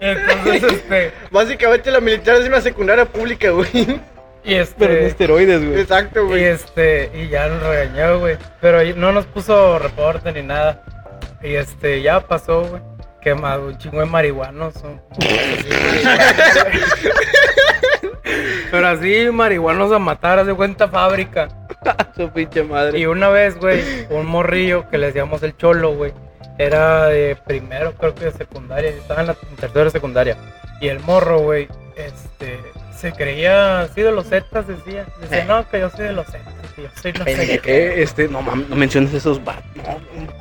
Entonces, 0.00 0.62
este, 0.72 1.12
Básicamente 1.30 1.90
la 1.90 2.00
militar 2.00 2.36
es 2.36 2.46
una 2.46 2.60
secundaria 2.60 3.04
pública, 3.06 3.50
güey. 3.50 4.00
y 4.44 4.54
este... 4.54 4.74
Pero 4.78 4.94
en 4.94 5.04
esteroides, 5.04 5.64
güey. 5.66 5.80
Exacto, 5.80 6.22
Y 6.24 6.26
güey. 6.26 6.44
este, 6.44 7.10
y 7.14 7.28
ya 7.28 7.48
nos 7.48 7.62
regañó, 7.62 8.18
güey. 8.20 8.36
Pero 8.60 8.82
no 8.96 9.12
nos 9.12 9.26
puso 9.26 9.78
reporte 9.78 10.30
ni 10.32 10.42
nada. 10.42 10.82
Y 11.42 11.54
este, 11.54 12.00
ya 12.02 12.20
pasó, 12.20 12.62
güey. 12.64 12.82
Que 13.20 13.34
ma- 13.34 13.58
un 13.58 13.76
chingo 13.78 14.00
de 14.00 14.06
marihuanos. 14.06 14.74
son- 14.74 15.00
Pero 18.70 18.88
así, 18.88 19.28
marihuanos 19.32 19.92
a 19.92 19.98
matar, 19.98 20.38
haz 20.40 20.46
de 20.46 20.54
cuenta 20.54 20.88
fábrica. 20.88 21.48
Su 22.16 22.28
pinche 22.30 22.62
madre. 22.64 22.98
Y 22.98 23.06
una 23.06 23.28
vez, 23.28 23.58
güey, 23.58 23.82
un 24.10 24.26
morrillo 24.26 24.88
que 24.90 24.98
le 24.98 25.06
decíamos 25.06 25.42
el 25.42 25.56
cholo, 25.56 25.92
güey. 25.94 26.12
Era 26.58 27.06
de 27.06 27.36
primero, 27.46 27.92
creo 27.94 28.14
que 28.14 28.26
de 28.26 28.32
secundaria. 28.32 28.90
Estaba 28.90 29.20
en 29.22 29.26
la 29.28 29.34
tercera 29.60 29.90
secundaria. 29.90 30.36
Y 30.80 30.88
el 30.88 31.00
morro, 31.00 31.40
güey, 31.40 31.68
este, 31.96 32.58
se 33.10 33.12
creía 33.12 33.80
así 33.82 34.00
de 34.00 34.10
los 34.12 34.26
Zetas, 34.28 34.66
decía. 34.66 35.04
Decía, 35.20 35.44
no, 35.44 35.68
que 35.68 35.80
yo 35.80 35.90
soy 35.90 36.06
de 36.06 36.12
los 36.12 36.26
Zetas, 36.26 36.54
que 36.74 36.82
yo 36.84 36.88
soy 37.00 37.12
no 37.12 37.24
sé 37.26 37.60
qué. 37.62 37.86
Eh, 37.88 38.02
este, 38.02 38.28
no 38.28 38.40
mames, 38.40 38.68
no 38.68 38.76
menciones 38.76 39.12
esos 39.12 39.44
vatos. 39.44 39.62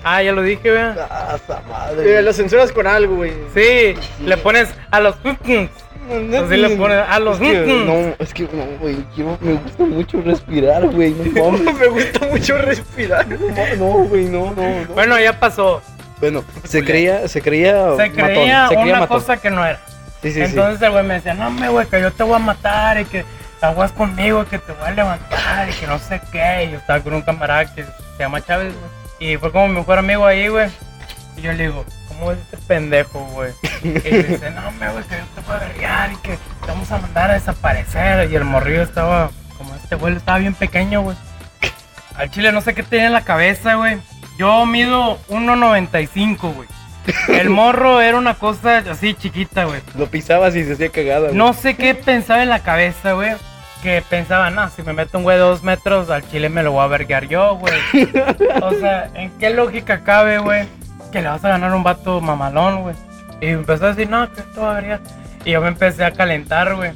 Ah, 0.03 0.23
ya 0.23 0.31
lo 0.31 0.41
dije, 0.41 0.71
vean. 0.71 0.95
ah, 1.09 1.35
esa 1.43 1.57
Eh, 1.59 1.61
madre. 1.69 2.21
lo 2.21 2.31
censuras 2.33 2.71
con 2.71 2.87
algo, 2.87 3.15
güey. 3.17 3.33
Sí, 3.53 3.95
le 4.25 4.37
pones 4.37 4.69
a 4.91 4.99
los 5.01 5.15
Así 5.17 6.57
le 6.57 6.69
pones 6.77 7.03
a 7.09 7.19
los 7.19 7.39
Es 7.39 7.47
que, 7.49 7.65
no, 7.85 8.15
es 8.23 8.33
que 8.33 8.43
no, 8.43 8.65
güey. 8.79 8.97
Yo 9.15 9.37
me 9.41 9.53
gusta 9.53 9.83
mucho 9.85 10.21
respirar, 10.21 10.85
güey. 10.87 11.11
No 11.11 11.51
mames. 11.51 11.73
Me 11.75 11.87
gusta 11.87 12.27
mucho 12.27 12.57
respirar. 12.59 13.27
No, 13.77 13.85
güey, 14.05 14.25
no, 14.25 14.53
no, 14.55 14.81
no. 14.81 14.85
Bueno, 14.93 15.19
ya 15.19 15.39
pasó. 15.39 15.81
Bueno, 16.19 16.43
se 16.63 16.83
creía, 16.83 17.27
se 17.27 17.41
creía 17.41 17.95
Se 17.97 18.09
matón, 18.09 18.13
creía 18.15 18.67
se 18.69 18.75
creía 18.75 18.91
una 18.93 18.99
matón. 19.01 19.17
cosa 19.19 19.37
que 19.37 19.49
no 19.49 19.65
era. 19.65 19.79
Entonces 20.23 20.81
el 20.81 20.91
güey 20.91 21.03
me 21.03 21.15
decía, 21.15 21.33
no, 21.33 21.51
me 21.51 21.69
güey, 21.69 21.87
que 21.87 22.01
yo 22.01 22.11
te 22.11 22.23
voy 22.23 22.35
a 22.35 22.39
matar 22.39 22.99
y 22.99 23.05
que 23.05 23.25
aguas 23.61 23.91
conmigo, 23.91 24.45
que 24.45 24.59
te 24.59 24.71
voy 24.73 24.87
a 24.87 24.91
levantar 24.91 25.69
y 25.69 25.73
que 25.73 25.87
no 25.87 25.99
sé 25.99 26.21
qué. 26.31 26.65
Y 26.65 26.71
yo 26.71 26.77
estaba 26.77 26.99
con 27.01 27.13
un 27.13 27.21
camarada 27.21 27.73
que 27.73 27.83
se 27.83 28.19
llama 28.19 28.41
Chávez, 28.41 28.73
güey. 28.73 29.31
Y 29.31 29.37
fue 29.37 29.51
como 29.51 29.67
mi 29.67 29.75
mejor 29.75 29.99
amigo 29.99 30.25
ahí, 30.25 30.47
güey. 30.47 30.69
Y 31.37 31.41
yo 31.41 31.51
le 31.53 31.63
digo, 31.63 31.85
¿cómo 32.07 32.31
es 32.31 32.39
este 32.39 32.57
pendejo, 32.57 33.19
güey? 33.33 33.53
Y 33.83 33.89
dice, 33.89 34.51
no, 34.51 34.71
me 34.71 34.89
güey, 34.89 35.03
que 35.05 35.17
yo 35.17 35.23
te 35.35 35.41
voy 35.47 35.55
a 35.55 35.59
verguiar 35.59 36.11
y 36.11 36.15
que 36.17 36.37
te 36.37 36.67
vamos 36.67 36.91
a 36.91 36.97
mandar 36.97 37.31
a 37.31 37.33
desaparecer. 37.35 38.29
Y 38.31 38.35
el 38.35 38.43
morrillo 38.43 38.83
estaba, 38.83 39.29
como 39.57 39.73
este 39.75 39.95
güey, 39.95 40.15
estaba 40.15 40.37
bien 40.37 40.53
pequeño, 40.53 41.01
güey. 41.01 41.17
Al 42.15 42.29
chile 42.29 42.51
no 42.51 42.61
sé 42.61 42.73
qué 42.73 42.83
tenía 42.83 43.07
en 43.07 43.13
la 43.13 43.21
cabeza, 43.21 43.75
güey. 43.75 43.97
Yo 44.37 44.65
mido 44.65 45.19
1.95, 45.29 46.53
güey. 46.53 46.67
El 47.27 47.49
morro 47.49 48.01
era 48.01 48.17
una 48.17 48.35
cosa 48.35 48.77
así 48.89 49.13
chiquita, 49.13 49.65
güey. 49.65 49.81
Lo 49.97 50.07
pisabas 50.07 50.55
y 50.55 50.63
se 50.63 50.73
hacía 50.73 50.89
cagada, 50.89 51.27
güey. 51.27 51.35
No 51.35 51.53
sé 51.53 51.75
qué 51.75 51.95
pensaba 51.95 52.43
en 52.43 52.49
la 52.49 52.59
cabeza, 52.59 53.13
güey. 53.13 53.31
Que 53.81 54.01
pensaba, 54.09 54.49
no, 54.49 54.69
si 54.69 54.81
me 54.81 54.93
meto 54.93 55.17
un 55.17 55.23
güey 55.25 55.35
de 55.35 55.43
dos 55.43 55.61
metros, 55.63 56.09
al 56.09 56.25
chile 56.29 56.47
me 56.47 56.63
lo 56.63 56.71
voy 56.71 56.83
a 56.83 56.87
verguear 56.87 57.27
yo, 57.27 57.57
güey. 57.57 57.73
o 58.61 58.71
sea, 58.79 59.09
¿en 59.13 59.29
qué 59.39 59.49
lógica 59.49 60.03
cabe, 60.03 60.37
güey? 60.37 60.65
Que 61.11 61.21
le 61.21 61.27
vas 61.27 61.43
a 61.43 61.49
ganar 61.49 61.73
un 61.73 61.83
vato 61.83 62.21
mamalón, 62.21 62.83
güey. 62.83 62.95
Y 63.41 63.47
empezó 63.47 63.85
a 63.85 63.89
decir, 63.89 64.09
no, 64.09 64.31
que 64.31 64.39
esto 64.39 64.61
va 64.61 64.71
a 64.71 64.75
verguear. 64.75 65.01
Y 65.43 65.51
yo 65.51 65.59
me 65.61 65.67
empecé 65.67 66.05
a 66.05 66.11
calentar, 66.11 66.75
güey. 66.75 66.93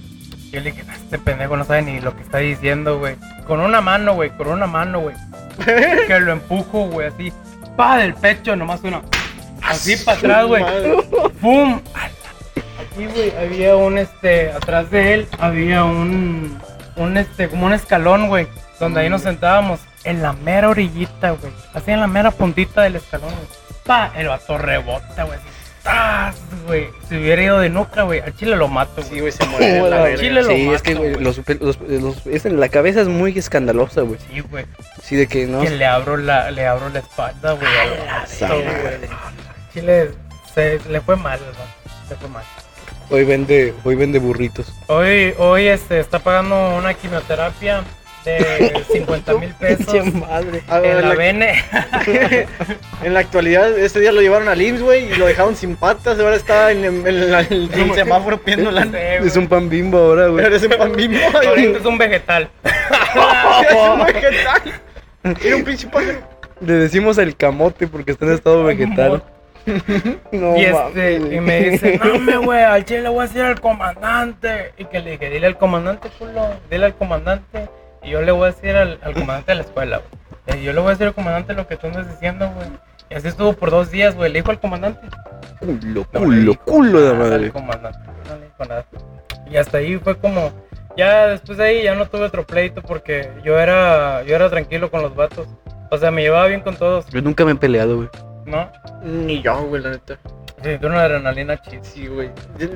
Yo 0.52 0.62
le 0.62 0.72
dije, 0.72 0.84
"No, 0.86 0.94
este 0.94 1.18
pendejo 1.20 1.58
no 1.58 1.66
sabe 1.66 1.82
ni 1.82 2.00
lo 2.00 2.16
que 2.16 2.22
está 2.22 2.38
diciendo, 2.38 3.00
güey. 3.00 3.18
Con 3.46 3.60
una 3.60 3.82
mano, 3.82 4.14
güey, 4.14 4.30
con 4.30 4.48
una 4.48 4.66
mano, 4.66 5.02
güey. 5.02 5.16
que 6.08 6.20
lo 6.22 6.32
empujo, 6.32 6.86
güey, 6.88 7.10
así. 7.10 7.34
Pa 7.76 7.98
del 7.98 8.14
pecho, 8.14 8.56
nomás 8.56 8.80
uno. 8.84 9.02
Así 9.64 9.98
para 9.98 10.18
atrás, 10.18 10.46
güey. 10.48 10.64
¡Pum! 11.42 11.82
Aquí, 12.80 13.06
güey, 13.06 13.32
había 13.38 13.76
un, 13.76 13.98
este, 13.98 14.52
atrás 14.52 14.90
de 14.92 15.14
él 15.14 15.28
había 15.40 15.84
un, 15.84 16.58
un, 16.96 17.18
este, 17.18 17.48
como 17.50 17.66
un 17.66 17.74
escalón, 17.74 18.28
güey, 18.28 18.48
donde 18.80 19.02
ahí 19.02 19.10
nos 19.10 19.22
sentábamos 19.24 19.80
en 20.04 20.22
la 20.22 20.34
mera 20.34 20.70
orillita, 20.70 21.32
güey, 21.32 21.52
así 21.74 21.92
en 21.92 22.00
la 22.00 22.08
mera 22.08 22.32
puntita 22.32 22.82
del 22.84 22.96
escalón, 22.96 23.30
güey. 23.30 23.48
Pa, 23.84 24.12
el 24.18 24.28
vato 24.28 24.58
rebota, 24.58 25.24
güey, 25.24 25.40
¡tas! 25.84 26.36
güey, 26.66 26.88
si 27.08 27.18
hubiera 27.18 27.42
ido 27.42 27.60
de 27.60 27.70
nuca, 27.70 28.04
güey, 28.04 28.20
al 28.20 28.36
chile 28.36 28.56
lo 28.56 28.68
mato, 28.68 29.02
Sí, 29.04 29.10
güey. 29.10 29.20
güey, 29.22 29.32
se 29.32 29.46
muere 29.46 29.90
la 29.90 30.02
verga. 30.02 30.18
Chile 30.20 30.42
lo 30.44 30.50
Sí, 30.50 30.70
es 30.70 30.82
que, 30.82 30.94
güey, 30.96 31.12
güey. 31.14 31.24
los, 31.24 31.38
los, 31.60 31.80
los- 31.82 32.26
es 32.28 32.46
la 32.46 32.70
cabeza 32.70 33.02
es 33.02 33.08
muy 33.08 33.38
escandalosa, 33.38 34.02
güey. 34.02 34.20
Sí, 34.32 34.40
güey, 34.42 34.66
Sí, 35.04 35.16
de 35.16 35.28
que 35.28 35.46
no. 35.46 35.62
que 35.62 35.70
le 35.70 35.86
abro 35.86 36.18
la, 36.18 36.50
le 36.52 36.66
abro 36.66 36.90
la 36.90 37.00
espalda, 37.00 37.54
güey, 37.54 37.68
al 37.68 38.50
vato, 38.50 38.62
se, 40.54 40.80
le 40.90 41.02
fue 41.02 41.16
mal. 41.16 41.40
Le 42.10 42.16
fue 42.16 42.30
mal. 42.30 42.44
Hoy 43.10 43.24
vende, 43.24 43.74
hoy 43.84 43.96
vende 43.96 44.20
burritos. 44.20 44.74
Hoy, 44.88 45.34
hoy, 45.38 45.68
este, 45.68 46.00
está 46.00 46.20
pagando 46.20 46.76
una 46.76 46.94
quimioterapia 46.94 47.84
de 48.26 48.84
50 48.92 49.34
mil 49.36 49.54
pesos. 49.54 50.14
Madre. 50.14 50.62
Ah, 50.68 50.82
En 50.84 51.02
la 51.02 51.14
la, 51.16 51.54
en 53.04 53.14
la 53.14 53.20
actualidad, 53.22 53.78
ese 53.80 54.02
día 54.02 54.12
lo 54.12 54.22
llevaron 54.22 54.50
al 54.50 54.62
IMSS, 54.62 54.82
güey, 54.82 55.12
y 55.12 55.16
lo 55.16 55.26
dejaron 55.26 55.56
sin 55.56 55.78
patas. 55.78 56.20
Ahora 56.20 56.36
está 56.36 56.72
en, 56.72 56.84
en- 56.84 57.08
en 57.08 57.32
la- 57.32 57.42
en 57.42 57.54
el 57.74 57.94
semáforo 57.96 58.38
pidiendo 58.42 58.72
la. 58.72 58.84
Es 59.24 59.38
un 59.38 59.48
pan 59.48 59.70
bimbo 59.70 59.98
ahora, 60.00 60.28
güey. 60.28 60.46
Eres 60.46 60.64
un 60.64 60.70
pan 60.72 60.92
Ahorita 61.48 61.78
es 61.80 61.86
un 61.86 61.98
vegetal. 61.98 62.50
Es 62.66 63.74
un 63.74 64.06
vegetal. 64.06 64.62
Era 65.44 65.56
un 65.56 65.64
pinche 65.64 65.88
pájaro. 65.88 66.20
Le 66.60 66.74
decimos 66.74 67.18
el 67.20 67.36
camote 67.38 67.88
porque 67.88 68.12
está 68.12 68.26
en 68.26 68.34
estado 68.34 68.64
vegetal. 68.66 69.24
No, 70.32 70.58
y, 70.58 70.66
este, 70.66 71.16
y 71.36 71.40
me 71.40 71.70
dice, 71.70 72.00
no 72.04 72.20
me 72.20 72.38
güey, 72.38 72.64
al 72.64 72.86
chile 72.86 73.04
le 73.04 73.10
voy 73.10 73.20
a 73.20 73.28
decir 73.28 73.42
al 73.42 73.60
comandante. 73.60 74.74
Y 74.78 74.86
que 74.86 75.00
le 75.00 75.12
dije, 75.12 75.30
dile 75.30 75.48
al 75.48 75.58
comandante, 75.58 76.10
culo, 76.18 76.50
dile 76.70 76.86
al 76.86 76.96
comandante. 76.96 77.70
Y 78.04 78.12
yo 78.12 78.22
le 78.22 78.32
voy 78.32 78.44
a 78.50 78.52
decir 78.52 78.76
al, 78.76 79.00
al 79.02 79.14
comandante 79.14 79.52
de 79.52 79.56
la 79.56 79.62
escuela, 79.64 80.02
güey. 80.46 80.62
Y 80.62 80.64
yo 80.64 80.74
le 80.74 80.80
voy 80.80 80.88
a 80.88 80.92
decir 80.92 81.08
al 81.08 81.14
comandante 81.14 81.54
lo 81.54 81.68
que 81.68 81.76
tú 81.76 81.88
andas 81.88 82.10
diciendo, 82.10 82.50
güey. 82.56 82.68
Y 83.10 83.16
así 83.16 83.28
estuvo 83.28 83.54
por 83.54 83.72
dos 83.72 83.92
días, 83.92 84.16
güey. 84.16 84.32
Le 84.32 84.40
dijo 84.40 84.52
al 84.52 84.60
comandante. 84.60 85.02
Culo, 85.60 86.06
No 86.14 86.20
culo, 86.20 86.56
culo 86.66 87.02
de 87.02 87.10
al 87.10 87.18
madre. 87.18 87.52
comandante, 87.52 88.00
no 88.30 88.36
le 88.36 88.46
dijo 88.46 88.66
nada. 88.66 88.86
Y 89.50 89.58
hasta 89.58 89.78
ahí 89.80 89.98
fue 89.98 90.18
como, 90.18 90.52
ya 90.98 91.28
después 91.28 91.58
de 91.58 91.66
ahí 91.66 91.84
ya 91.84 91.96
no 91.96 92.06
tuve 92.06 92.24
otro 92.24 92.46
pleito 92.46 92.82
porque 92.82 93.30
yo 93.44 93.58
era, 93.60 94.24
yo 94.24 94.36
era 94.36 94.50
tranquilo 94.50 94.92
con 94.92 95.02
los 95.02 95.16
vatos. 95.16 95.48
O 95.90 95.98
sea, 95.98 96.12
me 96.12 96.22
llevaba 96.22 96.48
bien 96.48 96.60
con 96.62 96.76
todos, 96.76 97.08
Yo 97.08 97.22
nunca 97.22 97.46
me 97.46 97.52
he 97.54 97.56
peleado, 97.56 97.96
güey. 97.98 98.10
¿No? 98.48 98.72
Ni 99.04 99.42
yo, 99.42 99.64
güey, 99.68 99.84
la 99.84 99.92
neta. 99.92 100.18
Una 100.82 101.04
adrenalina 101.04 101.62
chida. 101.62 101.84
Sí, 101.84 102.08
güey. 102.08 102.32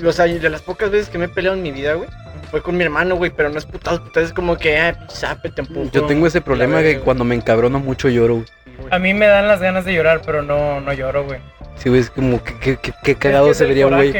O 0.05 0.11
sea, 0.11 0.25
de 0.25 0.49
las 0.49 0.61
pocas 0.61 0.91
veces 0.91 1.09
que 1.09 1.17
me 1.17 1.25
he 1.25 1.29
peleado 1.29 1.57
en 1.57 1.63
mi 1.63 1.71
vida, 1.71 1.93
güey, 1.93 2.07
fue 2.51 2.61
con 2.61 2.77
mi 2.77 2.83
hermano, 2.83 3.15
güey, 3.15 3.31
pero 3.31 3.49
no 3.49 3.57
es 3.57 3.65
putazo, 3.65 4.03
putazo, 4.03 4.25
es 4.27 4.33
como 4.33 4.57
que, 4.57 4.77
ah, 4.77 5.07
zape, 5.09 5.49
te 5.49 5.61
empujo. 5.61 5.89
Yo 5.91 6.05
tengo 6.05 6.27
ese 6.27 6.41
problema 6.41 6.81
que 6.81 6.99
cuando 6.99 7.23
me 7.23 7.33
encabrono 7.33 7.79
mucho 7.79 8.09
lloro, 8.09 8.35
güey. 8.35 8.47
A 8.91 8.99
mí 8.99 9.13
me 9.13 9.25
dan 9.25 9.47
las 9.47 9.61
ganas 9.61 9.85
de 9.85 9.93
llorar, 9.93 10.21
pero 10.25 10.41
no, 10.41 10.79
no 10.81 10.93
lloro, 10.93 11.23
güey. 11.23 11.39
Sí, 11.81 11.89
güey, 11.89 12.01
es 12.01 12.09
como 12.09 12.43
que, 12.43 12.53
que, 12.59 12.77
que- 12.77 12.93
qué 13.03 13.11
Es 13.11 13.17
cagado 13.17 13.45
que 13.45 13.51
es 13.51 13.57
se 13.57 13.63
el 13.63 13.69
vería, 13.69 13.85
güey. 13.87 14.11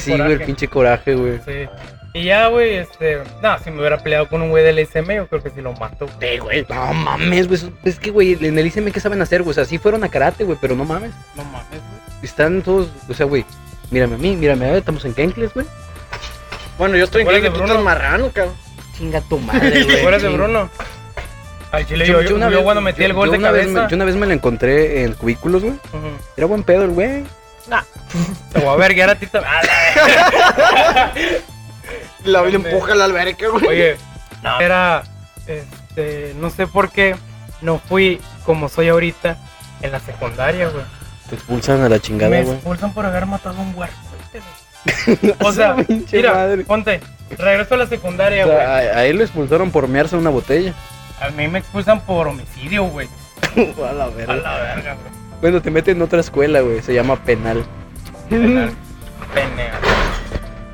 Sí, 0.00 0.12
güey, 0.12 0.32
el 0.32 0.40
pinche 0.42 0.68
coraje, 0.68 1.14
güey. 1.14 1.40
Sí. 1.44 1.68
Y 2.12 2.24
ya, 2.24 2.48
güey, 2.48 2.74
este, 2.76 3.18
no, 3.40 3.58
si 3.60 3.70
me 3.70 3.78
hubiera 3.80 3.98
peleado 3.98 4.28
con 4.28 4.42
un 4.42 4.50
güey 4.50 4.64
del 4.64 4.78
ICM, 4.80 5.12
yo 5.14 5.26
creo 5.28 5.42
que 5.42 5.50
sí 5.50 5.60
lo 5.60 5.72
mato. 5.74 6.06
güey. 6.18 6.32
Sí, 6.32 6.38
güey. 6.38 6.66
No 6.68 6.92
mames, 6.92 7.46
güey. 7.48 7.60
Es 7.84 7.98
que, 7.98 8.10
güey, 8.10 8.36
en 8.44 8.58
el 8.58 8.66
ICM, 8.66 8.90
¿qué 8.92 8.98
saben 9.00 9.22
hacer, 9.22 9.42
güey? 9.42 9.50
O 9.52 9.54
sea, 9.54 9.64
sí 9.64 9.78
fueron 9.78 10.02
a 10.04 10.08
karate, 10.08 10.44
güey, 10.44 10.58
pero 10.60 10.74
no 10.74 10.84
mames. 10.84 11.12
No 11.36 11.44
mames, 11.44 11.68
güey. 11.70 11.80
Están 12.22 12.62
todos, 12.62 12.88
o 13.08 13.14
sea, 13.14 13.26
güey, 13.26 13.44
mírame 13.90 14.16
a 14.16 14.18
mí, 14.18 14.36
mírame 14.36 14.66
a 14.66 14.68
ver, 14.70 14.78
estamos 14.78 15.04
en 15.04 15.14
Kenkles, 15.14 15.54
güey. 15.54 15.66
Bueno, 16.78 16.96
yo 16.96 17.04
estoy 17.04 17.22
en 17.22 17.26
¿Cuál 17.26 17.40
que 17.40 17.46
es 17.46 17.52
de 17.52 17.58
tú 17.58 17.58
Bruno? 17.58 17.72
estás 17.74 17.84
marrano, 17.84 18.30
cabrón. 18.32 18.54
Chinga 18.96 19.20
tu 19.22 19.38
madre, 19.38 19.70
¿Te 19.84 20.02
güey. 20.02 20.18
de. 20.20 20.28
Bruno? 20.28 20.70
Al 21.72 21.86
chile 21.86 22.04
Yo, 22.06 22.20
yo, 22.22 22.34
una 22.36 22.46
yo 22.50 22.56
vez, 22.56 22.64
cuando 22.64 22.80
metí 22.80 23.04
el 23.04 23.12
gol 23.12 23.30
de 23.30 23.40
cabeza. 23.40 23.82
me- 23.84 23.88
yo 23.88 23.96
una 23.96 24.04
vez 24.04 24.16
me 24.16 24.26
lo 24.26 24.32
encontré 24.32 25.04
en 25.04 25.12
cubículos, 25.14 25.62
güey. 25.62 25.74
Ujú. 25.74 26.08
Era 26.36 26.46
buen 26.46 26.62
pedo 26.64 26.82
el 26.84 26.90
güey. 26.90 27.24
Te 28.52 28.58
voy 28.58 28.68
a 28.68 28.76
verguiar 28.76 29.10
a 29.10 29.14
ti 29.14 29.26
también. 29.26 29.52
Ah, 29.54 31.10
la- 32.24 32.42
le 32.42 32.56
empuja 32.56 32.92
a 32.92 32.96
la 32.96 33.04
alberca, 33.04 33.48
güey. 33.48 33.66
Oye, 33.66 33.96
no, 34.42 34.60
era, 34.60 35.02
este, 35.46 36.34
no 36.38 36.50
sé 36.50 36.66
por 36.66 36.90
qué 36.90 37.16
no 37.60 37.78
fui 37.78 38.20
como 38.44 38.68
soy 38.68 38.88
ahorita 38.88 39.36
en 39.82 39.92
la 39.92 40.00
secundaria, 40.00 40.68
güey. 40.68 40.84
Te 41.28 41.36
expulsan 41.36 41.82
a 41.82 41.88
la 41.88 41.98
chingada, 42.00 42.30
Me 42.30 42.42
güey. 42.42 42.54
expulsan 42.56 42.92
por 42.92 43.06
haber 43.06 43.26
matado 43.26 43.56
a 43.58 43.60
un 43.62 43.74
huerco. 43.76 43.96
O 45.44 45.52
sea, 45.52 45.76
mira, 46.10 46.32
madre. 46.32 46.64
ponte, 46.64 47.00
regreso 47.36 47.74
a 47.74 47.78
la 47.78 47.86
secundaria, 47.86 48.44
O 48.44 48.48
güey. 48.48 48.58
sea, 48.60 48.74
a, 48.74 48.78
a 48.78 49.04
él 49.04 49.16
lo 49.18 49.24
expulsaron 49.24 49.70
por 49.70 49.86
mearse 49.88 50.16
una 50.16 50.30
botella. 50.30 50.72
A 51.20 51.30
mí 51.30 51.48
me 51.48 51.58
expulsan 51.60 52.00
por 52.02 52.26
homicidio, 52.28 52.84
güey. 52.84 53.08
a 53.88 53.92
la 53.92 54.04
A 54.04 54.08
verga. 54.08 54.36
la 54.36 54.56
verga, 54.58 54.94
güey. 54.94 55.20
Bueno, 55.40 55.62
te 55.62 55.70
meten 55.70 55.96
en 55.96 56.02
otra 56.02 56.20
escuela, 56.20 56.60
güey. 56.60 56.82
Se 56.82 56.92
llama 56.94 57.16
penal. 57.24 57.64
Penal. 58.28 58.72
Penea. 59.34 59.80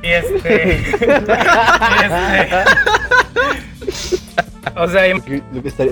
Y 0.02 0.08
este. 0.08 0.80
y 1.00 1.04
este. 2.04 2.48
O 4.76 4.88
sea, 4.88 5.08
y- 5.08 5.42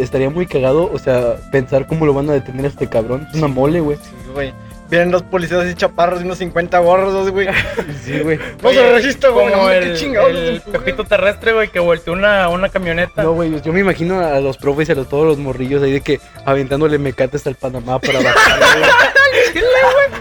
estaría 0.00 0.28
muy 0.30 0.46
cagado, 0.46 0.90
o 0.92 0.98
sea, 0.98 1.36
pensar 1.50 1.86
cómo 1.86 2.04
lo 2.06 2.12
van 2.12 2.28
a 2.28 2.32
detener 2.34 2.66
a 2.66 2.68
este 2.68 2.86
cabrón. 2.88 3.26
Es 3.30 3.36
una 3.38 3.48
mole, 3.48 3.80
güey. 3.80 3.96
Sí, 3.98 4.10
güey. 4.32 4.52
Vienen 4.94 5.10
dos 5.10 5.24
policías 5.24 5.64
así 5.64 5.74
chaparros 5.74 6.20
y 6.20 6.24
unos 6.24 6.38
50 6.38 6.78
gordos, 6.78 7.30
güey. 7.30 7.48
Sí, 8.04 8.20
güey. 8.20 8.38
No 8.62 8.70
se 8.70 8.92
resiste, 8.92 9.28
güey. 9.28 9.50
como 9.50 9.62
no, 9.64 9.70
el, 9.70 9.92
qué 9.92 9.98
chingados. 9.98 10.30
el 10.30 10.60
pepito 10.60 11.04
terrestre, 11.04 11.52
güey, 11.52 11.68
que 11.68 11.80
volteó 11.80 12.12
una, 12.12 12.48
una 12.48 12.68
camioneta. 12.68 13.22
No, 13.24 13.32
güey, 13.32 13.60
yo 13.60 13.72
me 13.72 13.80
imagino 13.80 14.20
a 14.20 14.38
los 14.40 14.56
profes 14.56 14.88
y 14.88 14.92
a 14.92 14.94
los, 14.94 15.08
todos 15.08 15.26
los 15.26 15.38
morrillos 15.38 15.82
ahí 15.82 15.90
de 15.90 16.00
que 16.00 16.20
aventándole 16.44 16.98
mecate 16.98 17.36
hasta 17.38 17.48
el 17.50 17.56
Panamá 17.56 17.98
para 17.98 18.20
bajar, 18.22 18.58
güey. 18.60 18.90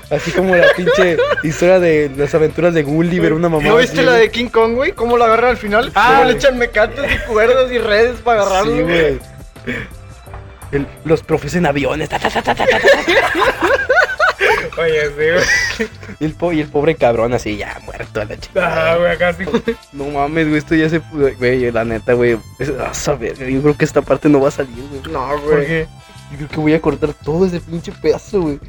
Así 0.09 0.31
como 0.31 0.55
la 0.55 0.67
pinche 0.75 1.17
historia 1.43 1.79
de 1.79 2.09
las 2.17 2.33
aventuras 2.33 2.73
de 2.73 2.81
Gulliver, 2.83 3.33
una 3.33 3.49
mamá. 3.49 3.63
¿No 3.67 3.75
viste 3.77 4.01
la 4.01 4.13
de 4.13 4.31
King 4.31 4.47
Kong, 4.47 4.73
güey? 4.75 4.93
¿Cómo 4.93 5.17
lo 5.17 5.25
agarran 5.25 5.51
al 5.51 5.57
final? 5.57 5.91
Ah. 5.93 6.15
¿Cómo 6.17 6.29
le 6.31 6.37
echan 6.37 6.57
mecates 6.57 7.03
y 7.11 7.17
cuerdas 7.31 7.71
y 7.71 7.77
redes 7.77 8.19
para 8.21 8.41
agarrarlo? 8.41 8.75
Sí, 8.75 8.81
güey. 8.81 9.19
El- 10.71 10.87
los 11.05 11.21
profes 11.21 11.53
en 11.55 11.65
aviones. 11.67 12.09
ta, 12.09 12.17
ta, 12.17 12.29
ta, 12.41 12.55
sí, 14.75 15.13
güey. 15.15 15.89
Y 16.19 16.25
el, 16.25 16.33
po- 16.33 16.51
y 16.53 16.61
el 16.61 16.67
pobre 16.67 16.95
cabrón 16.95 17.33
así, 17.33 17.57
ya 17.57 17.79
muerto 17.85 18.21
a 18.21 18.25
la 18.25 18.37
Ah, 18.55 18.95
güey, 18.97 19.11
acá 19.11 19.33
sí. 19.33 19.43
No 19.93 20.05
mames, 20.05 20.47
güey, 20.47 20.57
esto 20.59 20.75
ya 20.75 20.89
se... 20.89 20.99
Güey, 20.99 21.71
la 21.71 21.83
neta, 21.85 22.13
güey. 22.13 22.37
A 22.85 22.93
saber, 22.93 23.37
yo 23.37 23.61
creo 23.61 23.77
que 23.77 23.85
esta 23.85 24.01
parte 24.01 24.29
no 24.29 24.39
va 24.41 24.47
a 24.49 24.51
salir, 24.51 24.83
güey. 24.89 25.01
No, 25.13 25.27
¿Por 25.29 25.41
güey. 25.41 25.67
qué? 25.67 25.87
Yo 26.31 26.37
creo 26.37 26.49
que 26.49 26.57
voy 26.57 26.73
a 26.73 26.81
cortar 26.81 27.13
todo 27.13 27.45
ese 27.45 27.59
pinche 27.59 27.91
pedazo, 27.91 28.41
güey. 28.41 28.59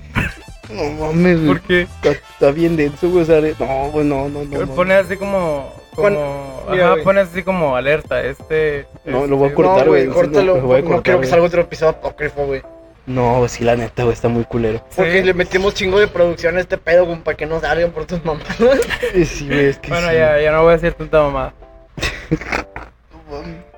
No 0.70 1.06
mames, 1.06 1.36
güey. 1.36 1.46
¿Por 1.48 1.60
qué? 1.62 1.82
Está, 1.82 2.10
está 2.10 2.50
bien 2.50 2.76
denso, 2.76 3.08
güey. 3.10 3.22
O 3.22 3.26
sea, 3.26 3.40
no, 3.40 3.90
güey, 3.90 4.04
no, 4.06 4.28
no, 4.28 4.44
no. 4.44 4.66
no. 4.66 4.74
Pone 4.74 4.94
así 4.94 5.16
como. 5.16 5.72
Como 5.94 6.64
ajá, 6.68 6.90
güey. 6.92 7.04
pone 7.04 7.20
así 7.20 7.42
como 7.42 7.76
alerta. 7.76 8.22
Este. 8.24 8.86
No, 9.04 9.26
lo 9.26 9.36
voy 9.36 9.50
a 9.50 9.54
cortar, 9.54 9.84
no, 9.84 9.92
güey, 9.92 10.04
sí, 10.06 10.08
córtalo. 10.08 10.54
no, 10.56 10.60
lo 10.62 10.66
voy 10.66 10.78
a 10.78 10.82
no 10.82 10.86
cortar, 10.88 11.02
quiero 11.04 11.20
que 11.20 11.26
salga 11.26 11.46
otro 11.46 11.60
episodio 11.62 11.90
apócrifo, 11.90 12.46
güey. 12.46 12.62
No, 13.06 13.46
sí, 13.48 13.64
la 13.64 13.76
neta, 13.76 14.02
güey, 14.04 14.14
está 14.14 14.28
muy 14.28 14.44
culero. 14.44 14.82
Porque 14.96 15.20
Sí. 15.20 15.22
le 15.24 15.34
metimos 15.34 15.74
chingo 15.74 16.00
de 16.00 16.06
producción 16.08 16.56
a 16.56 16.60
este 16.60 16.78
pedo, 16.78 17.04
como 17.06 17.22
para 17.22 17.36
que 17.36 17.44
no 17.46 17.60
salgan 17.60 17.90
por 17.90 18.06
tus 18.06 18.24
mamás. 18.24 18.46
Sí, 19.26 19.46
güey, 19.46 19.66
es 19.66 19.78
que 19.78 19.90
Bueno, 19.90 20.08
sí. 20.08 20.14
ya, 20.14 20.40
ya 20.40 20.52
no 20.52 20.62
voy 20.62 20.70
a 20.70 20.76
decir 20.76 20.94
tanta 20.94 21.20
mamada. 21.22 21.52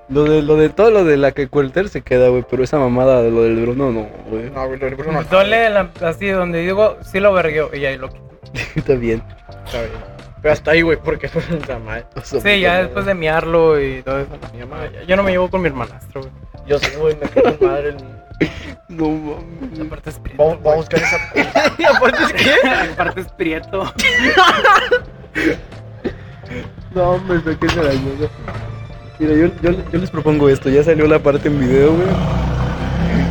Lo 0.09 0.22
de, 0.22 0.41
lo 0.41 0.55
de 0.57 0.68
todo 0.68 0.93
lo 0.93 1.05
de 1.05 1.16
la 1.16 1.33
que 1.33 1.49
cuelter 1.49 1.89
se 1.89 2.03
queda, 2.03 2.29
güey. 2.29 2.45
Pero 2.49 2.62
esa 2.62 2.79
mamada 2.79 3.22
de 3.22 3.33
lo 3.33 3.43
del 3.43 3.57
Bruno, 3.57 3.91
no, 3.91 4.07
güey. 4.31 4.51
No, 4.51 4.66
güey, 4.68 4.79
lo 4.79 4.87
de 4.87 4.95
Bruno. 4.95 5.24
Dole 5.24 5.68
la- 5.68 5.91
así 6.03 6.29
donde 6.29 6.61
digo, 6.61 6.97
sí 7.03 7.18
lo 7.18 7.33
vergueo. 7.33 7.70
Y 7.74 7.85
ahí 7.87 7.99
lo 7.99 8.09
quito. 8.11 8.22
Está 8.77 8.95
bien. 8.95 9.20
Está 9.64 9.81
bien. 9.81 9.93
Pero 10.43 10.53
hasta 10.53 10.70
ahí, 10.70 10.83
güey, 10.83 10.97
porque 11.03 11.29
fue. 11.29 11.43
O 11.43 11.64
sea, 12.24 12.41
Sí, 12.41 12.61
ya 12.61 12.83
después 12.83 13.05
de 13.05 13.14
miarlo 13.14 13.81
y 13.81 14.03
todo 14.03 14.20
eso. 14.20 14.31
mi 14.55 14.61
mamá, 14.61 14.89
ya- 14.93 15.03
Yo 15.03 15.16
no 15.16 15.24
me 15.24 15.33
llevo 15.33 15.51
con 15.51 15.61
mi 15.61 15.66
hermanastro, 15.68 16.20
güey. 16.20 16.33
Yo 16.68 16.79
sí, 16.79 16.93
güey, 16.97 17.16
me 17.16 17.29
quedé 17.29 17.57
con 17.57 17.68
madre. 17.68 17.89
el- 17.89 18.16
No 18.89 19.09
mames. 19.11 19.80
Aparte 19.80 20.11
es 20.11 20.18
prieto. 20.18 20.43
Vamos, 20.45 20.62
vamos 20.62 20.72
a 20.72 20.76
buscar 20.76 21.01
esa. 21.01 21.76
¿Y 21.78 21.84
aparte 21.97 22.22
es 22.24 22.32
qué? 22.32 22.68
Aparte 22.93 23.20
es 23.20 23.28
prieto. 23.32 23.93
No, 26.95 27.18
me 27.18 27.34
la 27.34 27.91
ayuda. 27.91 28.28
Mira, 29.18 29.34
yo, 29.34 29.47
yo, 29.62 29.91
yo 29.93 29.99
les 29.99 30.11
propongo 30.11 30.49
esto. 30.49 30.68
Ya 30.68 30.82
salió 30.84 31.07
la 31.07 31.18
parte 31.18 31.49
en 31.49 31.59
video, 31.59 31.93
güey. 31.95 32.09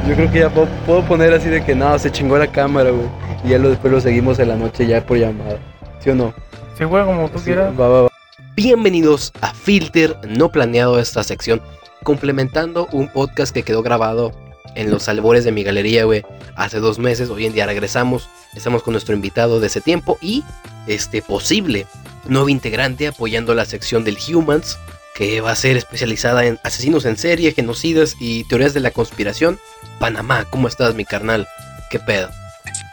Yo 0.07 0.15
creo 0.15 0.31
que 0.31 0.39
ya 0.39 0.49
puedo, 0.49 0.67
puedo 0.85 1.03
poner 1.05 1.33
así 1.33 1.49
de 1.49 1.63
que 1.63 1.73
no, 1.75 1.97
se 1.97 2.11
chingó 2.11 2.37
la 2.37 2.47
cámara, 2.47 2.91
güey. 2.91 3.07
Y 3.43 3.49
ya 3.49 3.57
lo, 3.59 3.69
después 3.69 3.91
lo 3.93 4.01
seguimos 4.01 4.39
en 4.39 4.49
la 4.49 4.55
noche 4.55 4.85
ya 4.85 5.05
por 5.05 5.17
llamada. 5.17 5.57
¿Sí 5.99 6.09
o 6.09 6.15
no? 6.15 6.33
Sí, 6.77 6.83
güey, 6.83 7.05
como 7.05 7.29
tú 7.29 7.39
Sí, 7.39 7.45
quieras. 7.45 7.73
va, 7.79 7.87
va, 7.87 8.01
va. 8.03 8.09
Bienvenidos 8.55 9.31
a 9.41 9.53
Filter 9.53 10.15
No 10.27 10.49
Planeado, 10.49 10.99
esta 10.99 11.23
sección, 11.23 11.61
complementando 12.03 12.87
un 12.91 13.07
podcast 13.09 13.53
que 13.53 13.63
quedó 13.63 13.81
grabado 13.83 14.31
en 14.75 14.91
los 14.91 15.07
albores 15.09 15.43
de 15.43 15.51
mi 15.51 15.63
galería, 15.63 16.03
güey, 16.05 16.23
hace 16.55 16.79
dos 16.79 16.99
meses. 16.99 17.29
Hoy 17.29 17.45
en 17.45 17.53
día 17.53 17.65
regresamos, 17.65 18.29
estamos 18.53 18.83
con 18.83 18.91
nuestro 18.93 19.15
invitado 19.15 19.59
de 19.59 19.67
ese 19.67 19.81
tiempo 19.81 20.17
y 20.21 20.43
este 20.87 21.21
posible 21.21 21.87
nuevo 22.27 22.49
integrante 22.49 23.07
apoyando 23.07 23.53
la 23.55 23.65
sección 23.65 24.03
del 24.03 24.17
Humans, 24.33 24.77
que 25.15 25.39
va 25.41 25.51
a 25.51 25.55
ser 25.55 25.77
especializada 25.77 26.45
en 26.45 26.59
asesinos 26.63 27.05
en 27.05 27.17
serie, 27.17 27.53
genocidas 27.53 28.15
y 28.19 28.43
teorías 28.45 28.73
de 28.73 28.81
la 28.81 28.91
conspiración. 28.91 29.59
Panamá, 29.99 30.45
¿cómo 30.49 30.67
estás, 30.67 30.93
mi 30.93 31.05
carnal? 31.05 31.47
¿Qué 31.89 31.99
pedo? 31.99 32.29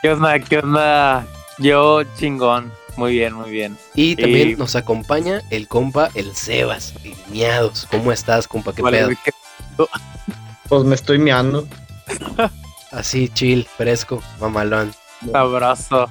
¿Qué 0.02 0.10
onda? 0.10 0.38
¿Qué 0.38 0.58
onda? 0.58 1.26
Yo 1.58 2.02
chingón. 2.18 2.72
Muy 2.96 3.12
bien, 3.14 3.32
muy 3.32 3.50
bien. 3.50 3.78
Y 3.94 4.16
también 4.16 4.50
Y- 4.50 4.54
nos 4.56 4.76
acompaña 4.76 5.42
el 5.50 5.66
compa, 5.66 6.10
el 6.14 6.36
Sebas, 6.36 6.92
Miados. 7.30 7.88
¿Cómo 7.90 8.12
estás, 8.12 8.46
compa? 8.46 8.74
¿Qué 8.74 8.82
pedo? 8.82 9.08
Güey, 10.72 10.84
¿qué- 10.84 10.84
Pues 10.84 10.84
me 10.84 10.94
estoy 10.94 11.18
meando. 11.18 11.66
Así, 12.90 13.28
chill, 13.28 13.66
fresco, 13.76 14.22
mamalón. 14.40 14.92
abrazo. 15.32 16.08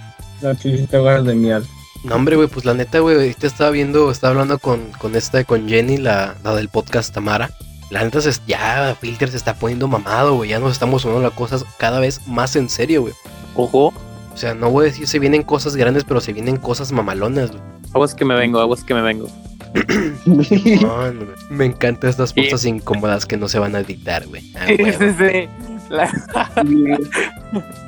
Aquí 0.50 0.78
sí 0.78 0.88
tengo 0.88 1.04
ganas 1.06 1.26
de 1.26 1.36
miar. 1.36 1.62
No, 2.04 2.16
hombre, 2.16 2.36
güey, 2.36 2.48
pues 2.48 2.66
la 2.66 2.74
neta, 2.74 2.98
güey, 3.00 3.16
ahorita 3.16 3.46
estaba 3.46 3.70
viendo, 3.70 4.10
estaba 4.10 4.32
hablando 4.32 4.58
con, 4.58 4.92
con 4.94 5.16
esta, 5.16 5.44
con 5.44 5.70
Jenny, 5.70 5.98
la, 5.98 6.36
la 6.44 6.56
del 6.56 6.70
podcast 6.70 7.14
Tamara. 7.14 7.52
La 7.92 8.04
neta, 8.04 8.22
se, 8.22 8.32
ya 8.48 8.96
Filter 9.00 9.30
se 9.30 9.38
está 9.38 9.54
poniendo 9.54 9.88
mamado, 9.88 10.36
güey. 10.36 10.50
Ya 10.50 10.60
nos 10.60 10.72
estamos 10.72 11.04
tomando 11.04 11.22
las 11.22 11.34
cosas 11.34 11.64
cada 11.78 12.00
vez 12.00 12.26
más 12.28 12.56
en 12.56 12.70
serio, 12.70 13.02
güey. 13.02 13.14
Ojo. 13.56 13.94
O 14.34 14.38
sea, 14.38 14.56
no 14.56 14.72
voy 14.72 14.86
a 14.86 14.90
decir 14.90 15.08
se 15.08 15.20
vienen 15.20 15.44
cosas 15.44 15.76
grandes, 15.76 16.06
pero 16.06 16.22
se 16.22 16.32
vienen 16.34 16.56
cosas 16.58 16.92
mamalonas, 16.92 17.52
güey. 17.52 17.62
Aguas 17.94 18.14
que 18.16 18.26
me 18.26 18.36
vengo, 18.36 18.60
aguas 18.60 18.84
que 18.84 18.94
me 18.94 19.02
vengo. 19.02 19.28
No, 20.26 20.36
güey. 20.36 21.28
Me 21.50 21.66
encantan 21.66 22.10
estas 22.10 22.34
cosas 22.34 22.66
incómodas 22.66 23.26
que 23.26 23.38
no 23.38 23.48
se 23.48 23.60
van 23.60 23.76
a 23.76 23.84
dictar, 23.84 24.28
güey. 24.28 24.44
Ah, 24.56 24.66
Sí, 24.68 24.78
sí, 24.78 25.16
sí. 25.18 25.50
La- 25.90 26.12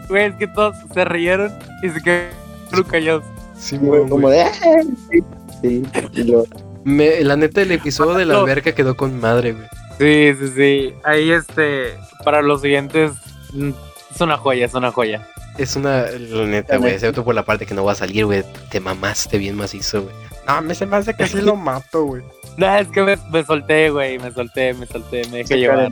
Güey, 0.09 0.25
es 0.25 0.35
que 0.35 0.47
todos 0.47 0.75
se 0.93 1.05
rieron 1.05 1.51
y 1.81 1.89
se 1.89 2.01
quedaron 2.01 2.83
callados. 2.89 3.23
Sí, 3.57 3.77
Como, 3.77 4.07
como 4.09 4.27
güey. 4.27 4.39
de. 4.39 5.23
Sí, 5.61 5.83
y 6.13 6.23
lo- 6.23 6.45
Me- 6.83 7.21
la 7.23 7.37
neta, 7.37 7.61
el 7.61 7.71
episodio 7.71 8.13
de 8.15 8.25
la 8.25 8.39
alberca 8.41 8.73
quedó 8.73 8.95
con 8.97 9.19
madre, 9.19 9.53
güey. 9.53 9.67
Sí, 9.99 10.37
sí, 10.39 10.53
sí. 10.55 10.93
Ahí, 11.03 11.31
este, 11.31 11.93
para 12.25 12.41
los 12.41 12.61
siguientes, 12.61 13.11
mm, 13.53 13.69
es 14.13 14.21
una 14.21 14.37
joya, 14.37 14.65
es 14.65 14.73
una 14.73 14.91
joya. 14.91 15.25
Es 15.57 15.75
una, 15.75 16.07
la 16.09 16.45
neta, 16.45 16.77
güey, 16.77 16.93
excepto 16.93 17.23
por 17.23 17.35
la 17.35 17.43
parte 17.43 17.65
que 17.65 17.73
no 17.73 17.85
va 17.85 17.91
a 17.91 17.95
salir, 17.95 18.25
güey. 18.25 18.43
Te 18.71 18.79
mamaste 18.79 19.37
bien 19.37 19.55
macizo, 19.55 20.03
güey. 20.03 20.15
No, 20.47 20.61
me 20.61 20.75
se 20.75 20.85
me 20.85 20.97
hace 20.97 21.13
que 21.13 21.27
sí 21.27 21.41
lo 21.41 21.55
mato, 21.57 22.03
güey. 22.05 22.23
No, 22.57 22.75
es 22.75 22.87
que 22.87 23.01
me, 23.01 23.17
me 23.31 23.43
solté, 23.43 23.89
güey, 23.89 24.19
me 24.19 24.31
solté, 24.31 24.73
me 24.73 24.85
solté, 24.85 25.27
me 25.29 25.37
dejé 25.39 25.57
llevar. 25.57 25.91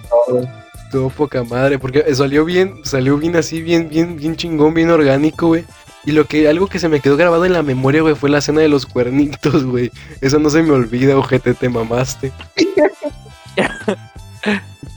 Todo 0.92 1.10
poca 1.10 1.44
madre, 1.44 1.80
porque 1.80 2.14
salió 2.14 2.44
bien, 2.44 2.82
salió 2.84 3.18
bien 3.18 3.36
así, 3.38 3.62
bien, 3.62 3.88
bien, 3.88 4.18
bien 4.18 4.36
chingón, 4.36 4.74
bien 4.74 4.90
orgánico, 4.90 5.48
güey. 5.48 5.64
Y 6.04 6.12
lo 6.12 6.26
que, 6.26 6.50
algo 6.50 6.68
que 6.68 6.80
se 6.80 6.90
me 6.90 7.00
quedó 7.00 7.16
grabado 7.16 7.46
en 7.46 7.54
la 7.54 7.62
memoria, 7.62 8.02
güey, 8.02 8.16
fue 8.16 8.30
la 8.30 8.40
escena 8.40 8.62
de 8.62 8.68
los 8.68 8.86
cuernitos, 8.86 9.64
güey. 9.64 9.92
Eso 10.20 10.40
no 10.40 10.50
se 10.50 10.64
me 10.64 10.72
olvida, 10.72 11.16
ojete, 11.18 11.54
te 11.54 11.70
mamaste. 11.70 12.32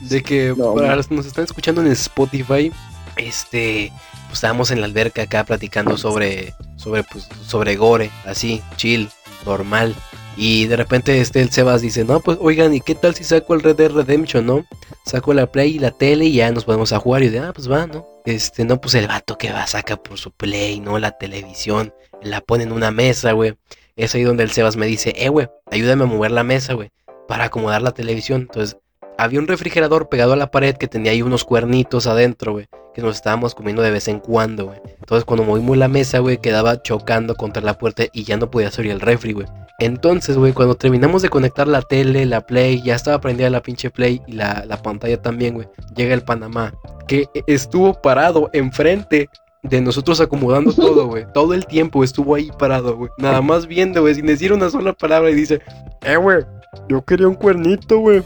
De 0.01 0.23
que 0.23 0.55
No, 0.57 0.75
para 0.75 0.97
los 0.97 1.09
que 1.09 1.15
nos 1.15 1.27
están 1.27 1.45
escuchando 1.45 1.83
en 1.83 1.89
Spotify, 1.89 2.73
este, 3.17 3.93
estábamos 4.35 4.71
en 4.71 4.81
la 4.81 4.87
alberca 4.87 5.23
acá 5.23 5.45
platicando 5.45 5.97
sobre, 5.97 6.55
sobre, 6.77 7.03
pues, 7.05 7.29
sobre 7.47 7.77
gore, 7.77 8.11
así, 8.25 8.63
chill, 8.77 9.09
normal. 9.45 9.95
Y 10.37 10.67
de 10.67 10.77
repente 10.77 11.21
este 11.21 11.41
el 11.41 11.51
Sebas 11.51 11.81
dice, 11.81 12.05
no, 12.05 12.21
pues 12.21 12.39
oigan, 12.41 12.75
¿y 12.75 12.81
qué 12.81 12.95
tal 12.95 13.15
si 13.15 13.23
saco 13.23 13.55
el 13.55 13.63
Red 13.63 13.77
Dead 13.77 13.91
Redemption, 13.91 14.45
no? 14.45 14.65
Saco 15.07 15.33
la 15.33 15.47
Play 15.47 15.77
y 15.77 15.79
la 15.79 15.93
tele 15.93 16.25
y 16.25 16.35
ya 16.35 16.51
nos 16.51 16.65
podemos 16.65 16.93
a 16.93 16.99
jugar. 16.99 17.23
Y 17.23 17.29
de, 17.29 17.39
ah, 17.39 17.53
pues 17.55 17.71
va, 17.71 17.87
¿no? 17.87 18.07
Este, 18.25 18.65
no, 18.65 18.81
pues 18.81 18.95
el 18.95 19.07
vato 19.07 19.39
que 19.39 19.53
va, 19.53 19.67
saca 19.67 19.97
por 19.97 20.19
su 20.19 20.33
Play, 20.33 20.81
¿no? 20.81 20.99
La 20.99 21.13
televisión, 21.13 21.95
la 22.23 22.41
pone 22.41 22.65
en 22.65 22.73
una 22.73 22.91
mesa, 22.91 23.33
güey. 23.33 23.55
Es 23.97 24.15
ahí 24.15 24.23
donde 24.25 24.43
el 24.43 24.51
Sebas 24.51 24.77
me 24.77 24.87
dice, 24.87 25.15
eh, 25.17 25.29
güey, 25.29 25.49
ayúdame 25.71 26.03
a 26.03 26.07
mover 26.07 26.33
la 26.33 26.43
mesa, 26.43 26.75
güey, 26.75 26.91
para 27.29 27.45
acomodar 27.45 27.83
la 27.83 27.93
televisión. 27.93 28.43
Entonces, 28.43 28.77
había 29.19 29.39
un 29.39 29.47
refrigerador 29.47 30.09
pegado 30.09 30.33
a 30.33 30.37
la 30.37 30.51
pared 30.51 30.77
que 30.77 30.89
tenía 30.89 31.13
ahí 31.13 31.23
unos 31.23 31.45
cuernitos 31.45 32.07
adentro, 32.07 32.53
güey, 32.53 32.67
que 32.95 33.03
nos 33.03 33.17
estábamos 33.17 33.55
comiendo 33.55 33.83
de 33.83 33.91
vez 33.91 34.09
en 34.09 34.21
cuando, 34.21 34.67
güey. 34.67 34.81
Entonces, 34.99 35.25
cuando 35.25 35.45
movimos 35.45 35.77
la 35.77 35.89
mesa, 35.89 36.19
güey, 36.19 36.39
quedaba 36.39 36.83
chocando 36.83 37.35
contra 37.35 37.63
la 37.63 37.79
puerta 37.79 38.05
y 38.13 38.25
ya 38.25 38.37
no 38.37 38.51
podía 38.51 38.69
abrir 38.69 38.93
el 38.93 39.01
refri, 39.01 39.33
güey. 39.33 39.47
Entonces, 39.81 40.37
güey, 40.37 40.53
cuando 40.53 40.77
terminamos 40.77 41.23
de 41.23 41.29
conectar 41.29 41.67
la 41.67 41.83
tele, 41.83 42.27
la 42.27 42.43
Play, 42.43 42.81
ya 42.83 42.95
estaba 42.95 43.21
prendida 43.21 43.51
la 43.51 43.63
pinche 43.63 43.91
Play 43.91 44.23
y 44.27 44.33
la, 44.33 44.65
la 44.67 44.81
pantalla 44.81 45.21
también, 45.21 45.55
güey. 45.55 45.69
Llega 45.97 46.15
el 46.15 46.23
Panamá, 46.23 46.73
que 47.09 47.29
estuvo 47.47 48.01
parado 48.01 48.51
enfrente 48.53 49.29
de 49.65 49.81
nosotros 49.81 50.21
acomodando 50.21 50.73
todo, 50.75 51.07
güey. 51.07 51.27
Todo 51.33 51.55
el 51.55 51.67
tiempo 51.67 52.05
estuvo 52.05 52.35
ahí 52.37 52.51
parado, 52.59 52.97
güey. 52.97 53.11
Nada 53.19 53.43
más 53.43 53.67
viendo, 53.67 54.03
güey, 54.03 54.15
sin 54.15 54.27
decir 54.27 54.53
una 54.53 54.71
sola 54.71 54.93
palabra 54.93 55.31
y 55.31 55.35
dice, 55.35 55.61
eh, 56.03 56.17
güey, 56.17 56.45
yo 56.89 57.05
quería 57.05 57.27
un 57.27 57.35
cuernito, 57.35 57.99
güey. 57.99 58.23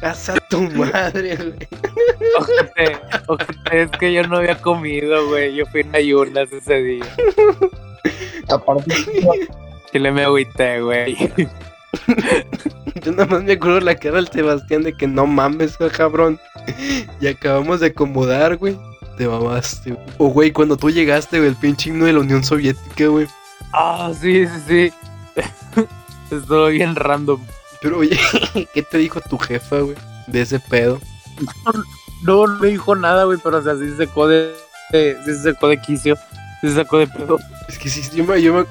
Casa 0.00 0.34
tu 0.48 0.62
madre, 0.62 1.36
güey. 1.36 1.68
Ojete, 2.38 2.98
ojete, 3.26 3.82
es 3.82 3.90
que 3.92 4.12
yo 4.12 4.22
no 4.26 4.38
había 4.38 4.60
comido, 4.60 5.28
güey. 5.28 5.54
Yo 5.54 5.66
fui 5.66 5.82
en 5.82 5.94
ayunas 5.94 6.50
ese 6.52 6.82
día. 6.82 7.04
Aparte, 8.48 8.94
le 9.92 10.12
me 10.12 10.24
agüité, 10.24 10.80
güey. 10.80 11.16
Yo 13.02 13.12
nada 13.12 13.26
más 13.26 13.42
me 13.42 13.52
acuerdo 13.52 13.80
la 13.80 13.94
cara 13.94 14.16
del 14.16 14.28
Sebastián 14.28 14.82
de 14.82 14.96
que 14.96 15.06
no 15.06 15.26
mames, 15.26 15.76
cabrón. 15.96 16.40
Y 17.20 17.26
acabamos 17.26 17.80
de 17.80 17.88
acomodar, 17.88 18.56
güey. 18.56 18.78
Te 19.18 19.26
mamaste. 19.28 19.92
güey. 19.92 20.06
O, 20.18 20.28
güey, 20.28 20.50
cuando 20.50 20.76
tú 20.76 20.90
llegaste, 20.90 21.38
güey, 21.38 21.50
el 21.50 21.56
pinche 21.56 21.90
himno 21.90 22.06
de 22.06 22.14
la 22.14 22.20
Unión 22.20 22.42
Soviética, 22.42 23.06
güey. 23.06 23.26
Ah, 23.72 24.12
sí, 24.18 24.46
sí, 24.46 24.60
sí. 24.66 24.92
Estuvo 26.34 26.66
bien 26.68 26.96
random. 26.96 27.40
Pero, 27.80 27.98
oye, 27.98 28.18
¿qué 28.74 28.82
te 28.82 28.98
dijo 28.98 29.20
tu 29.20 29.38
jefa, 29.38 29.80
güey? 29.80 29.96
De 30.26 30.42
ese 30.42 30.60
pedo. 30.60 31.00
No, 32.22 32.46
no 32.46 32.58
me 32.58 32.68
dijo 32.68 32.94
nada, 32.94 33.24
güey, 33.24 33.38
pero 33.42 33.58
o 33.58 33.62
sea, 33.62 33.76
sí 33.76 33.88
se 33.90 34.06
sacó 34.06 34.28
de, 34.28 34.54
sí 34.92 35.14
se 35.24 35.52
sacó 35.52 35.68
de 35.68 35.80
quicio. 35.80 36.16
Sí 36.60 36.68
se 36.68 36.74
sacó 36.74 36.98
de 36.98 37.06
pedo. 37.06 37.38
Es 37.68 37.78
que 37.78 37.88
sí, 37.88 38.02
yo 38.14 38.24
me, 38.24 38.40
yo 38.42 38.52
me, 38.52 38.66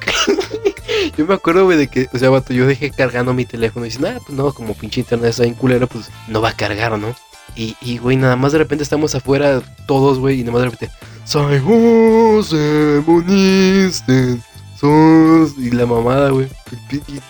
yo 1.17 1.25
me 1.25 1.33
acuerdo, 1.33 1.65
güey, 1.65 1.77
de 1.77 1.87
que, 1.87 2.07
o 2.13 2.17
sea, 2.17 2.29
vato, 2.29 2.53
yo 2.53 2.67
dejé 2.67 2.91
cargando 2.91 3.33
mi 3.33 3.45
teléfono 3.45 3.85
y 3.85 3.89
dicen, 3.89 4.05
ah, 4.05 4.19
pues 4.25 4.37
no, 4.37 4.53
como 4.53 4.75
pinche 4.75 5.01
internet 5.01 5.31
está 5.31 5.43
bien 5.43 5.55
culero, 5.55 5.87
pues 5.87 6.09
no 6.27 6.41
va 6.41 6.49
a 6.49 6.55
cargar, 6.55 6.97
¿no? 6.99 7.15
Y, 7.55 7.75
y, 7.81 7.97
güey, 7.97 8.15
nada 8.15 8.35
más 8.35 8.51
de 8.51 8.59
repente 8.59 8.83
estamos 8.83 9.15
afuera 9.15 9.61
todos, 9.87 10.19
güey, 10.19 10.39
y 10.39 10.43
nada 10.43 10.51
más 10.51 10.61
de 10.61 10.69
repente, 10.69 10.95
soy 11.25 11.59
José 11.59 13.03
Monisten, 13.05 14.43
sos... 14.79 15.57
Y 15.57 15.71
la 15.71 15.85
mamada, 15.85 16.29
güey. 16.29 16.47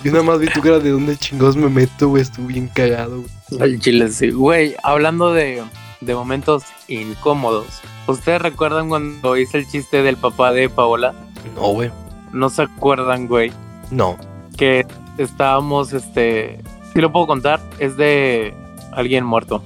Yo 0.03 0.11
nada 0.11 0.23
más 0.23 0.39
vi 0.39 0.47
tu 0.47 0.61
cara 0.61 0.79
de 0.79 0.91
dónde 0.91 1.17
chingados 1.17 1.55
me 1.55 1.69
meto, 1.69 2.09
güey, 2.09 2.21
estuve 2.23 2.47
bien 2.47 2.67
cagado, 2.67 3.21
güey. 3.49 3.61
Al 3.61 3.79
chile, 3.79 4.09
sí. 4.09 4.29
Güey, 4.31 4.75
hablando 4.83 5.33
de, 5.33 5.63
de 6.01 6.15
momentos 6.15 6.63
incómodos. 6.87 7.65
¿Ustedes 8.07 8.41
recuerdan 8.41 8.89
cuando 8.89 9.37
hice 9.37 9.59
el 9.59 9.67
chiste 9.67 10.01
del 10.03 10.17
papá 10.17 10.51
de 10.51 10.69
Paola? 10.69 11.13
No, 11.55 11.73
güey, 11.73 11.91
No 12.33 12.49
se 12.49 12.63
acuerdan, 12.63 13.27
güey. 13.27 13.51
no. 13.91 14.17
Que 14.57 14.85
estábamos, 15.17 15.93
este... 15.93 16.59
Si 16.93 16.99
lo 16.99 17.11
puedo 17.13 17.27
contar, 17.27 17.61
es 17.79 17.95
de 17.95 18.53
alguien 18.91 19.23
muerto. 19.23 19.63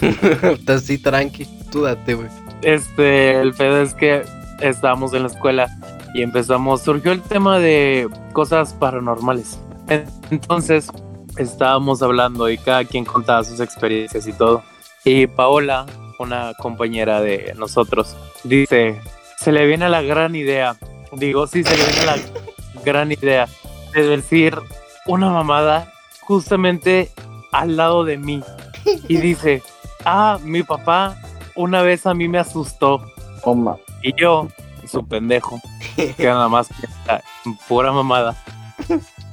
Estás 0.00 0.82
así 0.84 0.96
tranqui, 0.96 1.46
tú 1.70 1.82
date, 1.82 2.14
güey. 2.14 2.28
Este, 2.62 3.38
el 3.40 3.52
pedo 3.52 3.82
es 3.82 3.92
que 3.94 4.22
estábamos 4.60 5.12
en 5.12 5.22
la 5.24 5.28
escuela 5.28 5.68
y 6.14 6.22
empezamos, 6.22 6.82
surgió 6.82 7.12
el 7.12 7.22
tema 7.22 7.58
de 7.58 8.08
cosas 8.32 8.72
paranormales. 8.74 9.58
En- 9.88 10.06
Entonces, 10.30 10.88
estábamos 11.36 12.02
hablando 12.02 12.48
y 12.50 12.58
cada 12.58 12.84
quien 12.84 13.04
contaba 13.04 13.44
sus 13.44 13.60
experiencias 13.60 14.26
y 14.26 14.32
todo. 14.32 14.62
Y 15.04 15.26
Paola, 15.26 15.86
una 16.18 16.52
compañera 16.58 17.20
de 17.20 17.54
nosotros, 17.56 18.16
dice, 18.44 19.00
se 19.38 19.52
le 19.52 19.66
viene 19.66 19.88
la 19.88 20.02
gran 20.02 20.34
idea, 20.34 20.76
digo, 21.12 21.46
sí, 21.46 21.64
se 21.64 21.76
le 21.76 21.84
viene 21.84 22.04
la 22.06 22.16
gran 22.84 23.10
idea 23.12 23.48
de 23.94 24.02
decir 24.06 24.56
una 25.06 25.30
mamada 25.30 25.92
justamente 26.22 27.10
al 27.52 27.76
lado 27.76 28.04
de 28.04 28.18
mí. 28.18 28.42
Y 29.08 29.16
dice, 29.16 29.62
ah, 30.04 30.38
mi 30.42 30.62
papá 30.62 31.16
una 31.56 31.82
vez 31.82 32.06
a 32.06 32.14
mí 32.14 32.28
me 32.28 32.38
asustó. 32.38 33.02
Y 34.02 34.14
yo, 34.20 34.48
su 34.88 35.06
pendejo, 35.06 35.60
que 35.96 36.26
nada 36.26 36.48
más 36.48 36.68
pura 37.68 37.92
mamada, 37.92 38.36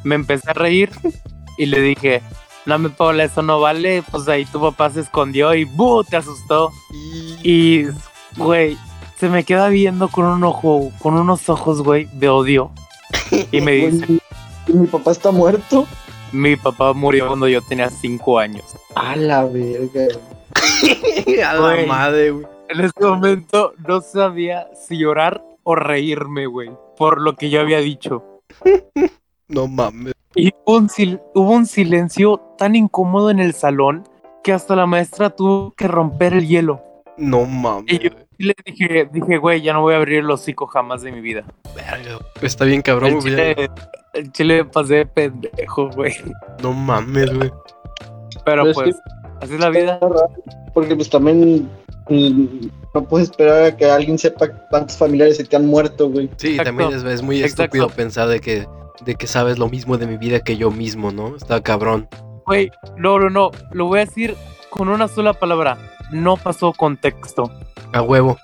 me 0.03 0.15
empecé 0.15 0.49
a 0.49 0.53
reír 0.53 0.91
y 1.57 1.65
le 1.65 1.81
dije, 1.81 2.21
no 2.65 2.77
me 2.77 2.89
Paula, 2.89 3.23
eso 3.23 3.41
no 3.41 3.59
vale, 3.59 4.03
pues 4.11 4.27
ahí 4.27 4.45
tu 4.45 4.59
papá 4.59 4.89
se 4.89 5.01
escondió 5.01 5.53
y 5.53 5.63
¡bu! 5.63 6.03
te 6.03 6.17
asustó. 6.17 6.71
Y, 7.43 7.85
güey, 8.35 8.77
se 9.19 9.29
me 9.29 9.43
queda 9.43 9.69
viendo 9.69 10.09
con 10.09 10.25
un 10.25 10.43
ojo, 10.43 10.91
con 10.99 11.15
unos 11.15 11.49
ojos, 11.49 11.81
güey, 11.81 12.09
de 12.13 12.29
odio. 12.29 12.71
Y 13.51 13.61
me 13.61 13.71
dice, 13.71 14.19
¿Y 14.67 14.73
mi 14.73 14.87
papá 14.87 15.11
está 15.11 15.31
muerto? 15.31 15.87
mi 16.33 16.57
papá 16.57 16.91
murió 16.91 17.27
cuando 17.27 17.47
yo 17.47 17.61
tenía 17.61 17.89
cinco 17.89 18.37
años. 18.37 18.65
A 18.95 19.15
la 19.15 19.45
verga. 19.45 20.07
A 21.47 21.53
la 21.53 21.85
madre, 21.85 22.31
güey. 22.31 22.56
En 22.69 22.81
ese 22.81 22.93
momento 23.01 23.73
no 23.87 24.01
sabía 24.01 24.67
si 24.75 24.97
llorar 24.97 25.43
o 25.63 25.75
reírme, 25.75 26.45
güey, 26.45 26.69
por 26.97 27.21
lo 27.21 27.35
que 27.35 27.49
yo 27.49 27.61
había 27.61 27.79
dicho. 27.79 28.41
No 29.47 29.67
mames. 29.67 30.13
Y 30.35 30.51
hubo 30.65 30.77
un, 30.77 30.89
sil- 30.91 31.21
hubo 31.33 31.51
un 31.51 31.65
silencio 31.65 32.39
tan 32.57 32.75
incómodo 32.75 33.29
en 33.31 33.39
el 33.39 33.53
salón 33.53 34.03
que 34.43 34.53
hasta 34.53 34.75
la 34.75 34.85
maestra 34.85 35.29
tuvo 35.29 35.71
que 35.71 35.87
romper 35.87 36.33
el 36.33 36.47
hielo. 36.47 36.81
No 37.17 37.45
mames. 37.45 37.93
Y 37.93 37.99
yo 37.99 38.09
le 38.37 38.55
dije, 38.65 39.09
dije, 39.11 39.37
güey, 39.37 39.61
ya 39.61 39.73
no 39.73 39.81
voy 39.81 39.95
a 39.95 39.97
abrir 39.97 40.19
el 40.19 40.29
hocico 40.29 40.67
jamás 40.67 41.01
de 41.01 41.11
mi 41.11 41.21
vida. 41.21 41.43
Verga. 41.75 42.19
Está 42.41 42.65
bien 42.65 42.81
cabrón, 42.81 43.09
El 43.09 43.15
güey. 43.15 43.23
chile, 43.25 43.69
el 44.13 44.31
chile 44.31 44.65
pasé 44.65 44.95
de 44.95 45.05
pendejo, 45.07 45.89
güey. 45.89 46.13
No 46.61 46.73
mames, 46.73 47.33
güey. 47.35 47.51
Pero 48.45 48.63
Pero 48.63 48.69
es 48.69 48.75
pues, 48.75 48.95
así 49.41 49.53
es 49.55 49.59
la 49.59 49.69
vida. 49.69 49.99
Porque 50.73 50.95
pues 50.95 51.09
también 51.09 51.67
no 52.09 53.03
puedes 53.07 53.29
esperar 53.29 53.63
a 53.63 53.75
que 53.77 53.85
alguien 53.85 54.17
sepa 54.17 54.47
cuántos 54.69 54.97
familiares 54.97 55.37
se 55.37 55.43
te 55.43 55.55
han 55.55 55.65
muerto, 55.65 56.09
güey. 56.09 56.29
Sí, 56.37 56.51
Exacto. 56.51 56.69
también 56.69 56.93
es, 56.93 57.03
es 57.03 57.21
muy 57.21 57.41
Exacto. 57.41 57.63
estúpido 57.63 57.89
pensar 57.89 58.27
de 58.27 58.39
que, 58.39 58.67
de 59.05 59.15
que 59.15 59.27
sabes 59.27 59.57
lo 59.57 59.69
mismo 59.69 59.97
de 59.97 60.07
mi 60.07 60.17
vida 60.17 60.39
que 60.39 60.57
yo 60.57 60.71
mismo, 60.71 61.11
¿no? 61.11 61.35
Está 61.35 61.61
cabrón. 61.61 62.07
Güey, 62.45 62.71
no, 62.97 63.19
no, 63.19 63.29
no. 63.29 63.51
Lo 63.71 63.85
voy 63.85 63.99
a 63.99 64.05
decir 64.05 64.35
con 64.69 64.89
una 64.89 65.07
sola 65.07 65.33
palabra. 65.33 65.77
No 66.11 66.37
pasó 66.37 66.71
contexto. 66.73 67.51
A 67.93 68.01
huevo. 68.01 68.37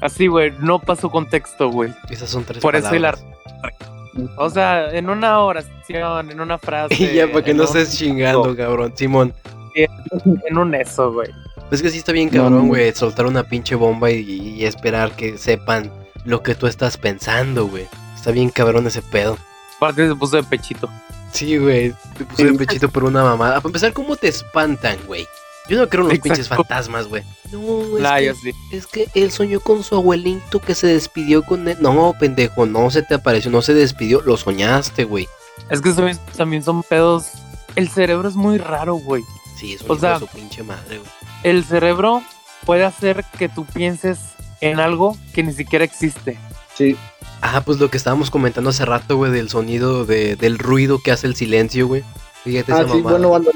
Así, 0.00 0.26
güey, 0.26 0.52
no 0.60 0.78
pasó 0.78 1.10
contexto, 1.10 1.70
güey. 1.70 1.92
Esas 2.10 2.28
son 2.30 2.44
tres 2.44 2.62
Por 2.62 2.76
eso 2.76 2.94
y 2.94 2.98
la- 2.98 3.12
palabras. 3.12 3.36
O 4.38 4.48
sea, 4.48 4.96
en 4.96 5.10
una 5.10 5.40
oración, 5.40 6.30
en 6.30 6.40
una 6.40 6.56
frase. 6.56 6.94
Y 6.98 7.14
ya, 7.16 7.26
para 7.30 7.44
que 7.44 7.52
no 7.52 7.64
un- 7.64 7.66
estés 7.68 7.98
chingando, 7.98 8.56
cabrón. 8.56 8.92
Simón. 8.96 9.34
En 9.74 10.56
un 10.56 10.74
eso, 10.74 11.12
güey. 11.12 11.28
Es 11.70 11.82
que 11.82 11.90
sí 11.90 11.98
está 11.98 12.12
bien 12.12 12.28
cabrón, 12.28 12.54
no. 12.54 12.66
güey, 12.66 12.92
soltar 12.94 13.26
una 13.26 13.42
pinche 13.42 13.74
bomba 13.74 14.10
y, 14.10 14.20
y 14.20 14.64
esperar 14.64 15.16
que 15.16 15.36
sepan 15.38 15.90
lo 16.24 16.42
que 16.42 16.54
tú 16.54 16.66
estás 16.66 16.96
pensando, 16.96 17.66
güey. 17.66 17.86
Está 18.14 18.30
bien 18.30 18.50
cabrón 18.50 18.86
ese 18.86 19.02
pedo. 19.02 19.36
Aparte 19.76 20.06
se 20.08 20.14
puso 20.14 20.36
de 20.36 20.42
pechito. 20.44 20.88
Sí, 21.32 21.58
güey, 21.58 21.92
te 22.16 22.24
puse 22.24 22.44
de 22.46 22.52
pechito 22.54 22.88
por 22.88 23.04
una 23.04 23.22
mamada. 23.24 23.56
Para 23.56 23.68
empezar, 23.68 23.92
¿cómo 23.92 24.16
te 24.16 24.28
espantan, 24.28 24.96
güey? 25.06 25.26
Yo 25.68 25.76
no 25.78 25.88
creo 25.88 26.02
en 26.02 26.08
los 26.10 26.14
Exacto. 26.18 26.34
pinches 26.34 26.48
fantasmas, 26.48 27.08
güey. 27.08 27.24
No, 27.50 27.96
es, 27.96 28.02
Nah, 28.02 28.16
que, 28.18 28.26
yo 28.26 28.34
sí. 28.36 28.52
es 28.70 28.86
que 28.86 29.08
él 29.14 29.32
soñó 29.32 29.58
con 29.58 29.82
su 29.82 29.96
abuelito 29.96 30.60
que 30.60 30.76
se 30.76 30.86
despidió 30.86 31.42
con 31.42 31.66
él. 31.66 31.76
No, 31.80 32.14
pendejo, 32.18 32.66
no 32.66 32.88
se 32.92 33.02
te 33.02 33.14
apareció, 33.14 33.50
no 33.50 33.60
se 33.62 33.74
despidió, 33.74 34.20
lo 34.22 34.36
soñaste, 34.36 35.02
güey. 35.04 35.28
Es 35.68 35.80
que 35.80 35.92
también 36.36 36.62
son 36.62 36.84
pedos. 36.84 37.26
El 37.74 37.88
cerebro 37.88 38.28
es 38.28 38.36
muy 38.36 38.58
raro, 38.58 38.94
güey. 38.94 39.24
Sí, 39.58 39.74
es 39.74 39.82
un 39.82 39.90
O 39.90 39.98
sea- 39.98 40.14
de 40.14 40.20
su 40.20 40.28
pinche 40.28 40.62
madre, 40.62 40.98
güey. 40.98 41.10
El 41.42 41.64
cerebro 41.64 42.22
puede 42.64 42.84
hacer 42.84 43.24
que 43.38 43.48
tú 43.48 43.64
pienses 43.64 44.18
en 44.60 44.80
algo 44.80 45.16
que 45.34 45.42
ni 45.42 45.52
siquiera 45.52 45.84
existe. 45.84 46.38
Sí. 46.76 46.96
Ah, 47.42 47.62
pues 47.64 47.78
lo 47.78 47.90
que 47.90 47.96
estábamos 47.96 48.30
comentando 48.30 48.70
hace 48.70 48.84
rato, 48.84 49.16
güey, 49.16 49.30
del 49.30 49.48
sonido, 49.48 50.04
de, 50.04 50.36
del 50.36 50.58
ruido 50.58 50.98
que 51.02 51.12
hace 51.12 51.26
el 51.26 51.36
silencio, 51.36 51.86
güey. 51.86 52.02
Fíjate 52.44 52.72
Ah, 52.72 52.80
esa 52.80 52.88
sí, 52.88 52.96
mamada. 52.98 53.10
bueno, 53.18 53.30
banda, 53.30 53.50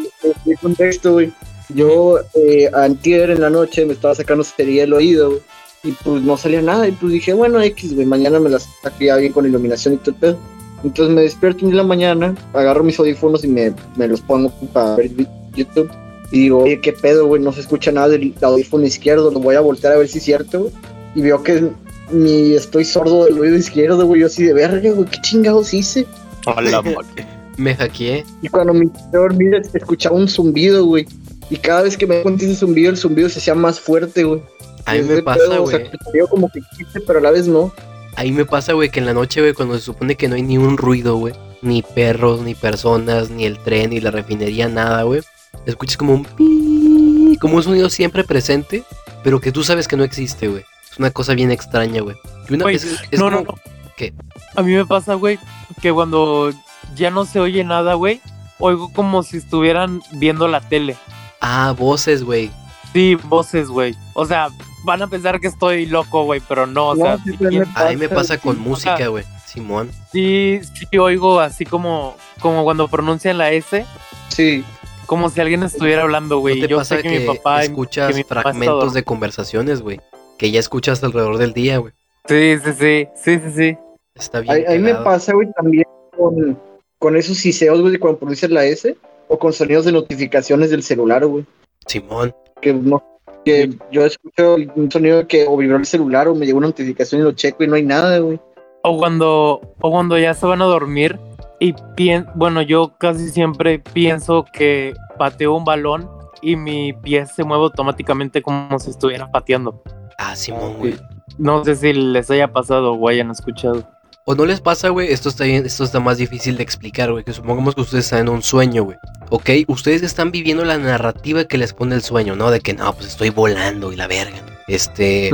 de 0.45 0.57
contexto, 0.57 1.13
güey. 1.13 1.33
Yo, 1.71 2.19
eh, 2.35 2.71
antier 2.75 3.31
en 3.31 3.41
la 3.41 3.51
noche 3.51 3.85
me 3.87 3.93
estaba 3.93 4.15
sacando 4.15 4.43
sería 4.45 4.85
el 4.85 4.93
oído, 4.93 5.31
güey. 5.31 5.43
Y 5.83 5.93
pues 5.93 6.23
no 6.23 6.37
salía 6.37 6.61
nada. 6.61 6.87
Y 6.87 6.93
pues 6.93 7.13
dije, 7.13 7.33
bueno, 7.33 7.61
X, 7.63 7.95
güey, 7.95 8.07
mañana 8.07 8.39
me 8.39 8.51
las 8.51 8.69
saco 8.83 8.97
ya 9.01 9.17
bien 9.17 9.33
con 9.33 9.47
iluminación 9.47 9.95
y 9.95 9.97
todo 9.99 10.11
el 10.11 10.17
pedo. 10.17 10.39
Entonces 10.85 11.15
me 11.15 11.23
despierto 11.23 11.67
en 11.67 11.77
la 11.77 11.83
mañana, 11.83 12.35
agarro 12.53 12.85
mis 12.85 12.99
audífonos 12.99 13.45
y 13.45 13.49
me, 13.49 13.73
me 13.97 14.09
los 14.09 14.21
pongo 14.21 14.51
para 14.73 14.97
ver 14.97 15.11
YouTube. 15.55 15.91
Y 16.31 16.43
digo, 16.43 16.63
oye, 16.63 16.81
qué 16.81 16.93
pedo, 16.93 17.27
güey, 17.27 17.43
no 17.43 17.53
se 17.53 17.61
escucha 17.61 17.91
nada 17.91 18.09
del 18.09 18.35
audífono 18.41 18.87
izquierdo. 18.87 19.31
Lo 19.31 19.41
voy 19.41 19.57
a 19.57 19.61
voltear 19.61 19.95
a 19.95 19.97
ver 19.97 20.09
si 20.09 20.19
es 20.19 20.25
cierto, 20.25 20.61
güey. 20.61 20.73
Y 21.15 21.23
veo 21.23 21.43
que 21.43 21.71
mi, 22.13 22.55
estoy 22.55 22.85
sordo 22.85 23.25
del 23.25 23.39
oído 23.39 23.57
izquierdo, 23.57 24.07
güey. 24.07 24.21
Yo 24.21 24.27
así 24.27 24.45
de 24.45 24.55
verga, 24.55 24.91
güey, 24.93 25.09
qué 25.09 25.21
chingados 25.21 25.75
hice. 25.75 26.07
Hola, 26.47 26.83
Me 27.57 27.75
hackeé. 27.75 28.25
Y 28.41 28.49
cuando 28.49 28.73
me 28.73 28.87
a 28.87 29.17
dormir, 29.17 29.61
escuchaba 29.75 30.17
un 30.17 30.29
zumbido, 30.29 30.87
güey. 30.87 31.07
Y 31.51 31.57
cada 31.57 31.83
vez 31.83 31.97
que 31.97 32.07
me 32.07 32.23
cuenta 32.23 32.45
ese 32.45 32.55
zumbido, 32.55 32.91
el 32.91 32.97
zumbido 32.97 33.29
se 33.29 33.39
hacía 33.39 33.55
más 33.55 33.79
fuerte, 33.81 34.25
güey. 34.25 34.41
A 34.87 34.95
mí 34.95 35.03
me 35.03 35.23
pasa, 35.23 35.41
pedo, 35.41 35.65
o 35.65 35.67
sea, 35.67 35.79
güey. 35.79 36.27
como 36.31 36.49
que 36.49 36.61
existe, 36.61 37.01
pero 37.01 37.19
a 37.19 37.23
la 37.23 37.31
vez 37.33 37.49
no. 37.49 37.73
Ahí 38.17 38.33
me 38.33 38.47
pasa, 38.47 38.73
güey, 38.73 38.89
que 38.89 39.01
en 39.01 39.07
la 39.07 39.15
noche, 39.15 39.41
güey, 39.41 39.53
cuando 39.53 39.75
se 39.75 39.83
supone 39.83 40.15
que 40.15 40.29
no 40.29 40.37
hay 40.37 40.43
ni 40.43 40.59
un 40.59 40.79
ruido, 40.79 41.17
güey. 41.17 41.35
Ni 41.61 41.83
perros, 41.83 42.41
ni 42.41 42.55
personas, 42.55 43.31
ni 43.31 43.45
el 43.45 43.59
tren, 43.59 43.91
ni 43.91 44.01
la 44.01 44.11
refinería, 44.11 44.69
nada, 44.69 45.03
güey. 45.03 45.21
Escuchas 45.67 45.97
como 45.97 46.15
un 46.15 46.25
pi, 46.25 47.37
como 47.41 47.57
un 47.57 47.63
sonido 47.63 47.91
siempre 47.91 48.25
presente, 48.25 48.85
pero 49.23 49.41
que 49.41 49.53
tú 49.53 49.63
sabes 49.65 49.87
que 49.89 49.97
no 49.97 50.05
existe, 50.05 50.49
güey. 50.49 50.65
Es 50.91 50.99
una 50.99 51.11
cosa 51.11 51.35
bien 51.35 51.51
extraña, 51.51 52.01
güey. 52.03 52.17
Y 52.49 52.55
una 52.55 52.65
Güey, 52.65 52.75
vez 52.77 52.85
es, 52.85 53.01
es 53.11 53.19
no, 53.21 53.27
como- 53.27 53.37
no, 53.37 53.43
no. 53.53 53.59
¿Qué? 53.97 54.13
A 54.57 54.63
mí 54.63 54.73
me 54.73 54.87
pasa, 54.87 55.15
güey, 55.15 55.39
que 55.83 55.93
cuando 55.93 56.51
ya 56.97 57.11
no 57.11 57.25
se 57.27 57.39
oye 57.41 57.63
nada, 57.65 57.95
güey, 57.95 58.21
oigo 58.59 58.93
como 58.93 59.23
si 59.23 59.37
estuvieran 59.37 60.01
viendo 60.13 60.49
la 60.49 60.61
tele. 60.61 60.97
Ah, 61.41 61.75
voces, 61.77 62.25
güey. 62.25 62.51
Sí, 62.93 63.15
voces, 63.15 63.69
güey. 63.69 63.95
O 64.15 64.27
sea, 64.27 64.49
van 64.85 65.03
a 65.03 65.07
pensar 65.07 65.39
que 65.41 65.47
estoy 65.47 65.87
loco, 65.87 66.25
güey, 66.25 66.41
pero 66.49 66.67
no, 66.67 66.89
o 66.89 66.97
sea, 66.97 67.19
sí, 67.19 67.37
A 67.75 67.85
mí 67.91 67.97
me 67.97 68.09
pasa, 68.09 68.15
pasa 68.35 68.39
con 68.39 68.57
sí. 68.57 68.61
música, 68.63 69.07
güey. 69.09 69.25
Simón. 69.47 69.91
sí, 70.13 70.61
sí 70.75 70.97
oigo 70.97 71.41
así 71.41 71.65
como, 71.67 72.17
como 72.41 72.63
cuando 72.65 72.87
pronuncian 72.89 73.37
la 73.37 73.51
S, 73.51 73.85
Sí. 74.29 74.65
Como 75.11 75.29
si 75.29 75.41
alguien 75.41 75.65
estuviera 75.65 76.03
hablando, 76.03 76.37
¿No 76.37 76.41
güey. 76.43 76.61
te 76.61 76.69
Yo 76.69 76.77
pasa 76.77 76.95
sé 76.95 77.03
que, 77.03 77.09
que, 77.09 77.19
mi 77.19 77.27
papá... 77.27 77.65
escuchas 77.65 78.13
que 78.13 78.15
mi 78.15 78.23
papá 78.23 78.35
está 78.37 78.43
fragmentos 78.53 78.95
de 78.95 79.03
conversaciones, 79.03 79.83
güey? 79.83 80.01
Que 80.39 80.53
ya 80.53 80.61
escuchas 80.61 81.03
alrededor 81.03 81.39
del 81.39 81.53
día, 81.53 81.79
güey. 81.79 81.93
Sí, 82.29 82.57
sí, 82.65 82.73
sí, 82.79 83.09
sí, 83.17 83.41
sí, 83.41 83.51
sí. 83.57 83.79
Está 84.15 84.39
bien. 84.39 84.55
Ahí, 84.55 84.65
ahí 84.69 84.79
me 84.79 84.95
pasa, 84.95 85.33
güey, 85.33 85.51
también 85.57 85.83
con, 86.17 86.57
con 87.01 87.17
esos 87.17 87.39
siseos, 87.39 87.81
güey, 87.81 87.99
cuando 87.99 88.21
pronuncias 88.21 88.53
la 88.53 88.65
S. 88.65 88.97
O 89.27 89.37
con 89.37 89.53
sonidos 89.53 89.85
de 89.85 89.91
notificaciones 89.91 90.71
del 90.71 90.85
celular, 90.85 91.27
güey. 91.27 91.45
Simón. 91.87 92.33
Que 92.63 92.73
no. 92.73 93.03
Que 93.45 93.69
yo 93.91 94.07
escucho 94.07 94.59
un 94.77 94.93
sonido 94.93 95.27
que 95.27 95.45
o 95.45 95.57
vibró 95.57 95.77
el 95.77 95.87
celular 95.87 96.29
o 96.29 96.37
me 96.37 96.47
llegó 96.47 96.59
una 96.59 96.69
notificación 96.69 97.21
y 97.21 97.25
lo 97.25 97.33
checo 97.33 97.65
y 97.65 97.67
no 97.67 97.75
hay 97.75 97.83
nada, 97.83 98.21
güey. 98.21 98.39
O 98.83 98.97
cuando, 98.97 99.61
o 99.81 99.91
cuando 99.91 100.17
ya 100.19 100.35
se 100.35 100.47
van 100.47 100.63
a 100.63 100.67
dormir 100.67 101.19
y 101.61 101.75
pien, 101.95 102.27
bueno, 102.35 102.63
yo 102.63 102.97
casi 102.99 103.29
siempre 103.29 103.79
pienso 103.79 104.47
que 104.51 104.95
pateo 105.19 105.55
un 105.55 105.65
balón 105.65 106.11
y 106.41 106.57
mi 106.57 106.95
pie 106.95 107.27
se 107.27 107.45
mueve 107.45 107.65
automáticamente 107.65 108.41
como 108.41 108.79
si 108.79 108.91
estuviera 108.91 109.31
pateando. 109.31 109.83
Ah, 110.19 110.35
Simón, 110.35 110.79
güey. 110.79 110.97
No 111.39 111.63
sé 111.65 111.77
si 111.77 111.93
les 111.93 112.31
haya 112.31 112.51
pasado 112.51 112.95
o 112.95 113.09
hayan 113.09 113.31
escuchado. 113.31 113.87
¿O 114.25 114.35
no 114.35 114.47
les 114.47 114.61
pasa, 114.61 114.89
güey? 114.89 115.13
Esto 115.13 115.29
está 115.29 115.45
bien, 115.45 115.67
esto 115.67 115.85
está 115.85 116.01
más 116.01 116.19
difícil 116.19 116.57
de 116.57 116.63
explicar, 116.63 117.13
güey. 117.13 117.25
Que 117.25 117.33
supongamos 117.33 117.75
que 117.75 117.83
ustedes 117.83 118.05
están 118.05 118.21
en 118.21 118.29
un 118.31 118.43
sueño, 118.43 118.85
güey. 118.85 118.97
Ok, 119.29 119.51
ustedes 119.67 120.03
están 120.03 120.31
viviendo 120.31 120.65
la 120.65 120.79
narrativa 120.79 121.45
que 121.45 121.59
les 121.59 121.75
pone 121.75 121.95
el 121.95 122.03
sueño, 122.03 122.37
¿no? 122.37 122.51
De 122.51 122.61
que 122.61 122.73
no, 122.73 122.93
pues 122.95 123.09
estoy 123.09 123.31
volando 123.31 123.93
y 123.93 123.97
la 123.97 124.07
verga. 124.07 124.39
Este, 124.75 125.31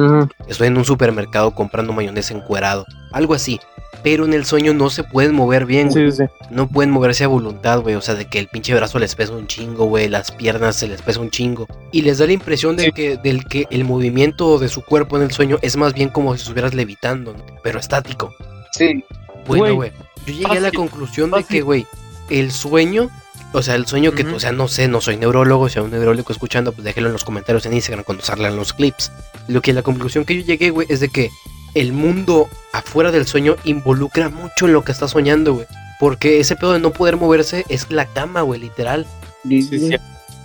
estoy 0.49 0.69
en 0.69 0.79
un 0.79 0.85
supermercado 0.85 1.55
comprando 1.55 1.93
mayonesa 1.93 2.35
encuerado. 2.35 2.87
Algo 3.13 3.35
así. 3.35 3.61
Pero 4.03 4.25
en 4.25 4.35
el 4.35 4.45
sueño 4.45 4.73
no 4.73 4.89
se 4.89 5.03
pueden 5.05 5.35
mover 5.35 5.67
bien, 5.67 5.89
güey. 5.89 6.13
Sí, 6.13 6.19
sí. 6.19 6.25
No 6.51 6.69
pueden 6.69 6.91
moverse 6.91 7.25
a 7.25 7.29
voluntad, 7.29 7.81
güey. 7.81 7.97
O 7.97 8.01
sea, 8.01 8.15
de 8.15 8.27
que 8.27 8.39
el 8.39 8.47
pinche 8.47 8.73
brazo 8.75 8.99
les 8.99 9.15
pesa 9.15 9.33
un 9.33 9.47
chingo, 9.47 9.87
güey. 9.87 10.09
Las 10.09 10.31
piernas 10.31 10.77
se 10.77 10.87
les 10.87 11.03
pesa 11.03 11.21
un 11.21 11.31
chingo. 11.31 11.67
Y 11.93 12.03
les 12.03 12.19
da 12.19 12.27
la 12.27 12.33
impresión 12.33 12.77
de 12.77 12.85
Sí. 12.85 12.93
que, 12.93 13.17
del 13.17 13.45
que 13.47 13.67
el 13.71 13.85
movimiento 13.85 14.59
de 14.59 14.69
su 14.69 14.83
cuerpo 14.83 15.17
en 15.17 15.25
el 15.25 15.33
sueño 15.33 15.59
es 15.61 15.77
más 15.77 15.93
bien 15.93 16.09
como 16.11 16.35
si 16.35 16.43
estuvieras 16.43 16.73
levitando, 16.75 17.33
¿no? 17.33 17.45
Pero 17.63 17.81
estático. 17.81 18.33
Sí. 18.73 19.05
Bueno, 19.47 19.75
Güey. 19.75 19.93
Yo 20.27 20.33
llegué 20.33 20.45
a 20.47 20.55
la 20.55 20.61
fácil, 20.61 20.79
conclusión 20.79 21.31
de 21.31 21.45
que, 21.45 21.63
güey, 21.63 21.87
el 22.31 22.53
sueño. 22.53 23.11
O 23.59 23.63
sea, 23.63 23.75
el 23.75 23.87
sueño 23.87 24.13
que, 24.13 24.23
Ujú. 24.23 24.37
o 24.37 24.41
sea, 24.41 24.53
no 24.53 24.69
sé, 24.69 24.87
no 24.87 25.01
soy 25.01 25.17
neurólogo, 25.17 25.69
si 25.71 25.79
hay 25.79 25.85
un 25.87 25.91
neurólogo 25.91 26.31
escuchando, 26.31 26.73
pues 26.73 26.85
déjelo 26.85 27.07
en 27.07 27.15
los 27.15 27.25
comentarios 27.25 27.65
en 27.65 27.73
Instagram 27.73 28.05
cuando 28.05 28.23
salgan 28.23 28.55
los 28.55 28.75
clips. 28.75 29.11
Lo 29.49 29.63
que 29.63 29.73
la 29.73 29.83
conclusión 29.83 30.27
que 30.27 30.37
yo 30.37 30.43
llegué, 30.45 30.69
güey, 30.71 30.87
es 30.91 31.01
de 31.01 31.09
que 31.09 31.31
el 31.75 31.93
mundo 31.95 32.49
afuera 32.73 33.11
del 33.13 33.27
sueño 33.27 33.57
involucra 33.65 34.29
mucho 34.29 34.67
en 34.67 34.75
lo 34.75 34.85
que 34.85 34.93
está 34.93 35.09
soñando, 35.09 35.55
güey. 35.55 35.67
Porque 35.99 36.39
ese 36.41 36.55
pedo 36.57 36.73
de 36.75 36.81
no 36.81 36.91
poder 36.93 37.17
moverse 37.17 37.65
es 37.71 37.91
la 37.91 38.05
cama, 38.05 38.43
güey, 38.43 38.61
literal. 38.61 39.07
Sí, 39.49 39.63
sí. 39.63 39.91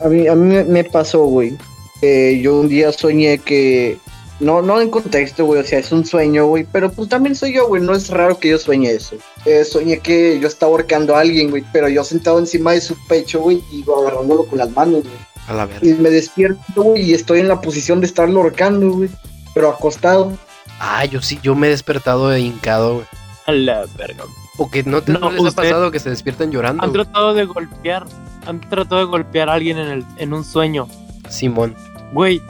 A 0.04 0.08
mí, 0.08 0.28
a 0.28 0.36
mí 0.36 0.46
me- 0.54 0.64
me 0.64 0.84
pasó, 0.86 1.26
güey. 1.26 1.58
que 2.00 2.40
yo 2.42 2.60
un 2.62 2.68
día 2.70 2.92
soñé 2.94 3.38
que. 3.40 3.98
No, 4.42 4.62
no 4.64 4.82
en 4.82 4.90
contexto, 4.90 5.46
güey. 5.46 5.62
O 5.62 5.64
sea, 5.64 5.80
es 5.80 5.92
un 5.92 6.04
sueño, 6.04 6.48
güey. 6.48 6.66
Pero 6.72 6.92
pues 6.92 7.08
también 7.08 7.36
soy 7.36 7.54
yo, 7.54 7.68
güey. 7.68 7.82
No 7.82 7.94
es 7.94 8.10
raro 8.10 8.40
que 8.40 8.50
yo 8.50 8.58
sueñe 8.58 8.90
eso. 8.90 9.16
Eh, 9.46 9.64
soñé 9.64 10.00
que 10.00 10.40
yo 10.40 10.48
estaba 10.48 10.72
ahorcando 10.72 11.16
a 11.16 11.20
alguien, 11.20 11.52
güey. 11.52 11.64
Pero 11.72 11.88
yo 11.88 12.04
sentado 12.04 12.40
encima 12.40 12.72
de 12.72 12.82
su 12.82 12.96
pecho, 13.08 13.40
güey. 13.40 13.62
Y 13.72 13.86
agarrándolo 13.90 14.46
con 14.46 14.58
las 14.58 14.72
manos, 14.72 15.04
güey. 15.04 15.16
A 15.48 15.54
la 15.54 15.66
verga. 15.68 15.88
Y 15.88 15.94
me 15.94 16.10
despierto, 16.10 16.82
güey. 16.82 17.04
Y 17.04 17.14
estoy 17.14 17.40
en 17.40 17.48
la 17.48 17.62
posición 17.62 18.02
de 18.02 18.08
estarlo 18.08 18.42
ahorcando, 18.42 18.90
güey. 18.90 19.10
Pero 19.54 19.70
acostado. 19.70 20.34
Ah, 20.80 21.06
yo 21.06 21.22
sí, 21.22 21.40
yo 21.44 21.54
me 21.54 21.68
he 21.68 21.70
despertado 21.70 22.30
de 22.30 22.40
hincado, 22.40 22.96
güey. 22.96 23.06
A 23.46 23.52
la 23.52 23.86
verga. 23.96 24.24
O 24.58 24.72
que 24.72 24.82
no, 24.84 25.04
te, 25.04 25.12
No, 25.12 25.20
no 25.20 25.32
les 25.32 25.54
ha 25.54 25.56
pasado 25.56 25.92
que 25.92 26.00
se 26.00 26.10
despiertan 26.10 26.52
llorando. 26.52 26.84
Han 26.84 26.90
güey? 26.90 27.04
tratado 27.04 27.36
de 27.36 27.46
golpear. 27.46 28.08
Han 28.48 28.60
tratado 28.62 29.02
de 29.02 29.06
golpear 29.06 29.50
a 29.50 29.54
alguien 29.54 29.78
en, 29.78 29.88
el, 29.88 30.06
en 30.18 30.34
un 30.34 30.44
sueño. 30.44 30.88
Simón. 31.30 31.76
Güey, 32.12 32.42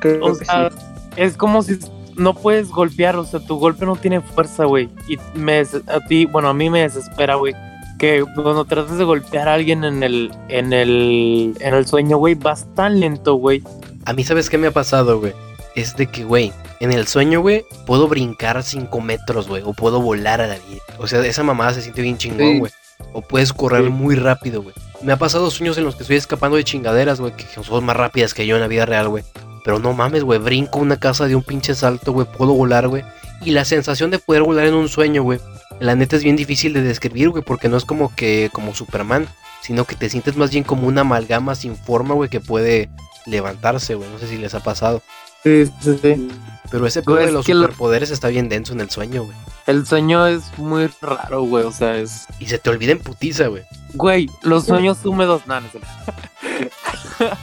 Creo 0.00 0.24
o 0.24 0.36
que 0.36 0.44
sea, 0.44 0.70
sí. 0.70 0.85
Es 1.16 1.36
como 1.36 1.62
si 1.62 1.78
no 2.16 2.34
puedes 2.34 2.68
golpear. 2.70 3.16
O 3.16 3.24
sea, 3.24 3.40
tu 3.40 3.58
golpe 3.58 3.84
no 3.86 3.96
tiene 3.96 4.20
fuerza, 4.20 4.64
güey. 4.64 4.88
Y 5.08 5.18
me, 5.38 5.60
a 5.60 6.00
ti, 6.08 6.26
bueno, 6.26 6.48
a 6.48 6.54
mí 6.54 6.70
me 6.70 6.82
desespera, 6.82 7.34
güey. 7.36 7.54
Que 7.98 8.24
cuando 8.34 8.64
tratas 8.66 8.98
de 8.98 9.04
golpear 9.04 9.48
a 9.48 9.54
alguien 9.54 9.82
en 9.84 10.02
el, 10.02 10.30
en 10.48 10.72
el, 10.72 11.54
en 11.60 11.74
el 11.74 11.86
sueño, 11.86 12.18
güey, 12.18 12.34
vas 12.34 12.66
tan 12.74 13.00
lento, 13.00 13.34
güey. 13.34 13.62
A 14.04 14.12
mí, 14.12 14.22
¿sabes 14.22 14.50
qué 14.50 14.58
me 14.58 14.66
ha 14.66 14.70
pasado, 14.72 15.18
güey? 15.18 15.32
Es 15.74 15.96
de 15.96 16.06
que, 16.06 16.24
güey, 16.24 16.52
en 16.80 16.92
el 16.92 17.06
sueño, 17.06 17.40
güey, 17.40 17.64
puedo 17.86 18.06
brincar 18.06 18.62
5 18.62 19.00
metros, 19.00 19.48
güey. 19.48 19.62
O 19.64 19.72
puedo 19.72 20.00
volar 20.00 20.40
a 20.42 20.46
la 20.46 20.54
vida. 20.56 20.82
O 20.98 21.06
sea, 21.06 21.24
esa 21.24 21.42
mamada 21.42 21.72
se 21.74 21.82
siente 21.82 22.02
bien 22.02 22.18
chingón, 22.18 22.38
Sí. 22.52 22.58
güey. 22.60 22.72
O 23.12 23.20
puedes 23.22 23.52
correr 23.52 23.84
Sí. 23.84 23.90
muy 23.90 24.14
rápido, 24.14 24.62
güey. 24.62 24.74
Me 25.02 25.12
ha 25.12 25.16
pasado 25.18 25.50
sueños 25.50 25.76
en 25.78 25.84
los 25.84 25.96
que 25.96 26.02
estoy 26.02 26.16
escapando 26.16 26.56
de 26.56 26.64
chingaderas, 26.64 27.20
güey, 27.20 27.32
que 27.34 27.44
son 27.62 27.84
más 27.84 27.96
rápidas 27.96 28.32
que 28.34 28.46
yo 28.46 28.56
en 28.56 28.62
la 28.62 28.68
vida 28.68 28.86
real, 28.86 29.08
güey. 29.08 29.24
Pero 29.66 29.80
no 29.80 29.92
mames, 29.92 30.22
güey, 30.22 30.38
brinco 30.38 30.78
una 30.78 30.96
casa 30.96 31.26
de 31.26 31.34
un 31.34 31.42
pinche 31.42 31.74
salto, 31.74 32.12
güey, 32.12 32.24
puedo 32.38 32.52
volar, 32.54 32.86
güey. 32.86 33.02
Y 33.42 33.50
la 33.50 33.64
sensación 33.64 34.12
de 34.12 34.20
poder 34.20 34.44
volar 34.44 34.64
en 34.66 34.74
un 34.74 34.88
sueño, 34.88 35.24
güey, 35.24 35.40
la 35.80 35.96
neta 35.96 36.14
es 36.14 36.22
bien 36.22 36.36
difícil 36.36 36.72
de 36.72 36.82
describir, 36.82 37.30
güey, 37.30 37.42
porque 37.42 37.68
no 37.68 37.76
es 37.76 37.84
como 37.84 38.14
que 38.14 38.48
como 38.52 38.74
Superman, 38.76 39.26
sino 39.62 39.84
que 39.84 39.96
te 39.96 40.08
sientes 40.08 40.36
más 40.36 40.50
bien 40.52 40.62
como 40.62 40.86
una 40.86 41.00
amalgama 41.00 41.56
sin 41.56 41.74
forma, 41.76 42.14
güey, 42.14 42.30
que 42.30 42.38
puede 42.38 42.88
levantarse, 43.26 43.96
güey. 43.96 44.08
No 44.08 44.18
sé 44.20 44.28
si 44.28 44.38
les 44.38 44.54
ha 44.54 44.60
pasado. 44.60 45.02
Sí, 45.42 45.66
sí, 45.80 45.98
sí. 46.00 46.28
Pero 46.70 46.86
ese 46.86 47.02
pedo 47.02 47.16
de 47.16 47.32
los 47.32 47.48
lo- 47.48 47.62
superpoderes 47.62 48.10
está 48.12 48.28
bien 48.28 48.48
denso 48.48 48.72
en 48.72 48.80
el 48.80 48.90
sueño, 48.90 49.24
güey. 49.24 49.36
El 49.66 49.84
sueño 49.84 50.28
es 50.28 50.42
muy 50.58 50.88
raro, 51.02 51.42
güey. 51.42 51.64
O 51.64 51.72
sea, 51.72 51.96
es. 51.96 52.26
Y 52.38 52.46
se 52.46 52.58
te 52.58 52.70
olvida 52.70 52.92
en 52.92 53.00
putiza, 53.00 53.48
güey. 53.48 53.64
Güey, 53.94 54.28
los 54.42 54.64
sueños 54.66 55.04
húmedos, 55.04 55.44
nada, 55.48 55.62
no. 55.62 55.68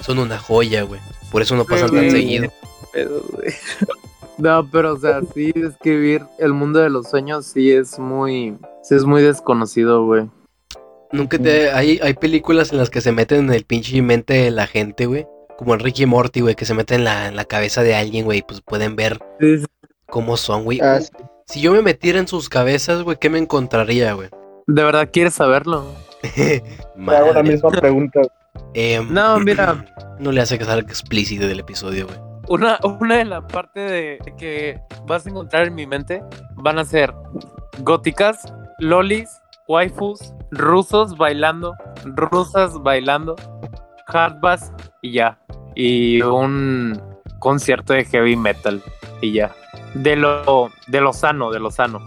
Son 0.05 0.19
una 0.19 0.38
joya, 0.39 0.84
güey. 0.84 1.01
Por 1.34 1.41
eso 1.41 1.55
no 1.57 1.65
pasan 1.65 1.91
tan 1.91 2.09
seguido. 2.09 2.49
No, 4.38 4.67
pero 4.71 4.93
o 4.93 4.97
sea, 4.97 5.21
sí 5.34 5.51
describir 5.53 6.23
el 6.39 6.53
mundo 6.53 6.79
de 6.79 6.89
los 6.89 7.09
sueños 7.09 7.45
sí 7.47 7.71
es 7.71 7.99
muy, 7.99 8.57
sí 8.81 8.95
es 8.95 9.03
muy 9.03 9.21
desconocido, 9.21 10.05
güey. 10.05 10.29
Nunca 11.11 11.38
te. 11.38 11.71
Hay, 11.71 11.99
hay 12.01 12.13
películas 12.15 12.71
en 12.71 12.77
las 12.77 12.89
que 12.89 13.01
se 13.01 13.11
meten 13.11 13.45
en 13.45 13.53
el 13.53 13.65
pinche 13.65 14.01
mente 14.01 14.34
de 14.34 14.51
la 14.51 14.65
gente, 14.65 15.05
güey. 15.05 15.27
Como 15.57 15.73
en 15.75 15.81
Ricky 15.81 16.03
y 16.03 16.05
Morty, 16.07 16.41
güey, 16.41 16.55
que 16.55 16.65
se 16.65 16.73
meten 16.73 16.99
en 16.99 17.03
la, 17.05 17.27
en 17.27 17.36
la 17.36 17.45
cabeza 17.45 17.84
de 17.84 17.93
alguien, 17.95 18.25
güey, 18.25 18.39
y 18.39 18.41
pues 18.41 18.61
pueden 18.61 18.95
ver 18.95 19.19
Sí, 19.39 19.59
sí. 19.59 19.65
cómo 20.07 20.38
son, 20.38 20.63
güey. 20.63 20.79
Ah, 20.81 20.99
sí. 21.01 21.09
Si 21.45 21.61
yo 21.61 21.71
me 21.73 21.81
metiera 21.84 22.19
en 22.19 22.27
sus 22.27 22.49
cabezas, 22.49 23.03
güey, 23.03 23.17
¿qué 23.17 23.29
me 23.29 23.38
encontraría, 23.38 24.13
güey? 24.13 24.29
¿De 24.65 24.84
verdad 24.84 25.09
quieres 25.11 25.34
saberlo? 25.36 25.86
Te 26.36 26.63
hago 27.07 27.34
la 27.34 27.43
misma 27.43 27.69
pregunta. 27.69 28.21
Em, 28.74 29.11
No, 29.11 29.39
mira. 29.39 29.86
No 30.19 30.32
le 30.32 30.41
hace 30.41 30.57
que 30.57 30.65
salga 30.65 30.88
explícito 30.88 31.47
del 31.47 31.59
episodio, 31.59 32.07
güey. 32.07 32.19
Una, 32.49 32.78
una 32.84 33.17
de 33.17 33.26
las 33.26 33.43
partes 33.45 33.89
de 33.89 34.34
que 34.38 34.80
vas 35.05 35.26
a 35.26 35.30
encontrar 35.30 35.67
en 35.67 35.76
mi 35.76 35.88
mente 35.88 36.21
van 36.55 36.78
a 36.78 36.86
ser 36.86 37.13
góticas, 37.80 38.53
lolis, 38.80 39.30
waifus, 39.67 40.34
rusos 40.51 41.17
bailando, 41.17 41.74
rusas 42.03 42.82
bailando, 42.84 43.36
hardbass 44.07 44.71
y 45.01 45.13
ya. 45.13 45.39
Y 45.76 46.21
un 46.21 47.01
concierto 47.39 47.93
de 47.93 48.05
heavy 48.05 48.36
metal 48.36 48.82
y 49.21 49.34
ya. 49.34 49.51
De 49.93 50.15
lo, 50.15 50.69
de 50.88 51.01
lo 51.01 51.13
sano, 51.13 51.51
de 51.51 51.59
lo 51.59 51.71
sano. 51.71 51.99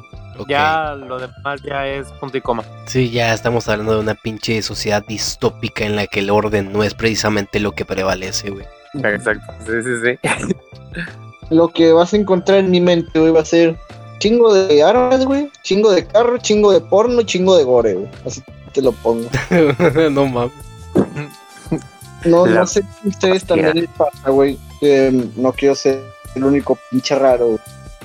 Ya 0.48 0.94
lo 0.94 1.18
demás 1.18 1.60
ya 1.62 1.86
es 1.86 2.08
punto 2.20 2.36
y 2.36 2.40
coma. 2.40 2.62
Sí, 2.86 3.10
ya 3.10 3.32
estamos 3.34 3.68
hablando 3.68 3.94
de 3.94 4.00
una 4.00 4.14
pinche 4.14 4.60
sociedad 4.62 5.04
distópica 5.06 5.84
en 5.84 5.96
la 5.96 6.06
que 6.06 6.20
el 6.20 6.30
orden 6.30 6.72
no 6.72 6.82
es 6.82 6.94
precisamente 6.94 7.60
lo 7.60 7.72
que 7.72 7.84
prevalece, 7.84 8.50
güey. 8.50 8.66
Exacto. 8.94 9.52
Sí, 9.66 9.72
sí, 9.82 9.90
sí. 10.02 10.54
Lo 11.50 11.68
que 11.68 11.92
vas 11.92 12.12
a 12.12 12.16
encontrar 12.16 12.58
en 12.58 12.70
mi 12.72 12.80
mente, 12.80 13.20
güey, 13.20 13.30
va 13.30 13.40
a 13.42 13.44
ser 13.44 13.76
chingo 14.18 14.52
de 14.52 14.82
armas, 14.82 15.24
güey, 15.24 15.48
chingo 15.62 15.92
de 15.92 16.04
carro, 16.04 16.38
chingo 16.38 16.72
de 16.72 16.80
porno, 16.80 17.22
chingo 17.22 17.56
de 17.56 17.62
gore, 17.62 17.94
güey. 17.94 18.08
Así 18.26 18.42
te 18.72 18.82
lo 18.82 18.90
pongo. 18.90 19.28
no 20.10 20.26
mames. 20.26 20.52
No, 22.24 22.46
La- 22.46 22.60
no 22.60 22.66
sé 22.66 22.82
si 23.02 23.08
ustedes 23.08 23.44
también 23.44 23.74
les 23.76 23.88
pasa, 23.90 24.30
güey. 24.30 24.58
no 25.36 25.52
quiero 25.52 25.74
ser 25.76 26.02
el 26.34 26.42
único 26.44 26.76
pinche 26.90 27.14
raro. 27.14 27.46
güey. 27.46 27.58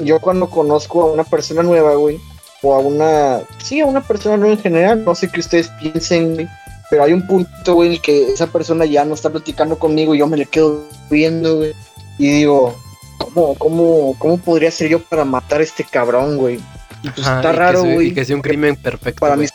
Yo 0.04 0.20
cuando 0.20 0.50
conozco 0.50 1.04
a 1.04 1.12
una 1.12 1.24
persona 1.24 1.64
nueva, 1.64 1.96
güey, 1.96 2.20
o 2.62 2.74
a 2.74 2.80
una, 2.80 3.42
sí, 3.64 3.82
a 3.82 3.86
una 3.86 4.02
persona 4.02 4.38
nueva 4.38 4.54
en 4.54 4.62
general, 4.62 5.04
no 5.04 5.16
sé 5.16 5.30
qué 5.30 5.40
ustedes 5.40 5.70
piensen, 5.80 6.36
güey, 6.36 6.48
pero 6.90 7.04
hay 7.04 7.14
un 7.14 7.26
punto, 7.26 7.74
güey, 7.74 7.90
en 7.90 7.94
el 7.94 8.02
que 8.02 8.32
esa 8.32 8.48
persona 8.48 8.86
ya 8.86 9.06
no 9.06 9.14
está 9.14 9.30
platicando 9.30 9.80
conmigo 9.80 10.14
y 10.14 10.20
yo 10.20 10.28
me 10.28 10.38
le 10.38 10.46
quedo 10.46 10.84
viendo, 11.10 11.58
güey, 11.58 11.74
y 12.18 12.30
digo, 12.32 12.76
¿cómo, 13.18 13.56
cómo, 13.56 14.16
cómo 14.20 14.38
podría 14.38 14.72
ser 14.72 14.90
yo 14.90 15.02
para 15.02 15.26
matar 15.26 15.62
a 15.62 15.64
este 15.64 15.84
cabrón, 15.84 16.38
güey? 16.38 16.60
Y 17.04 17.10
pues 17.10 17.26
Ajá, 17.26 17.38
está 17.38 17.52
y 17.52 17.56
raro, 17.56 17.84
güey. 17.84 18.08
Y 18.08 18.14
que 18.14 18.26
sea 18.26 18.36
un 18.36 18.42
crimen 18.42 18.76
perfecto. 18.76 19.20
Para 19.20 19.36
mí 19.36 19.48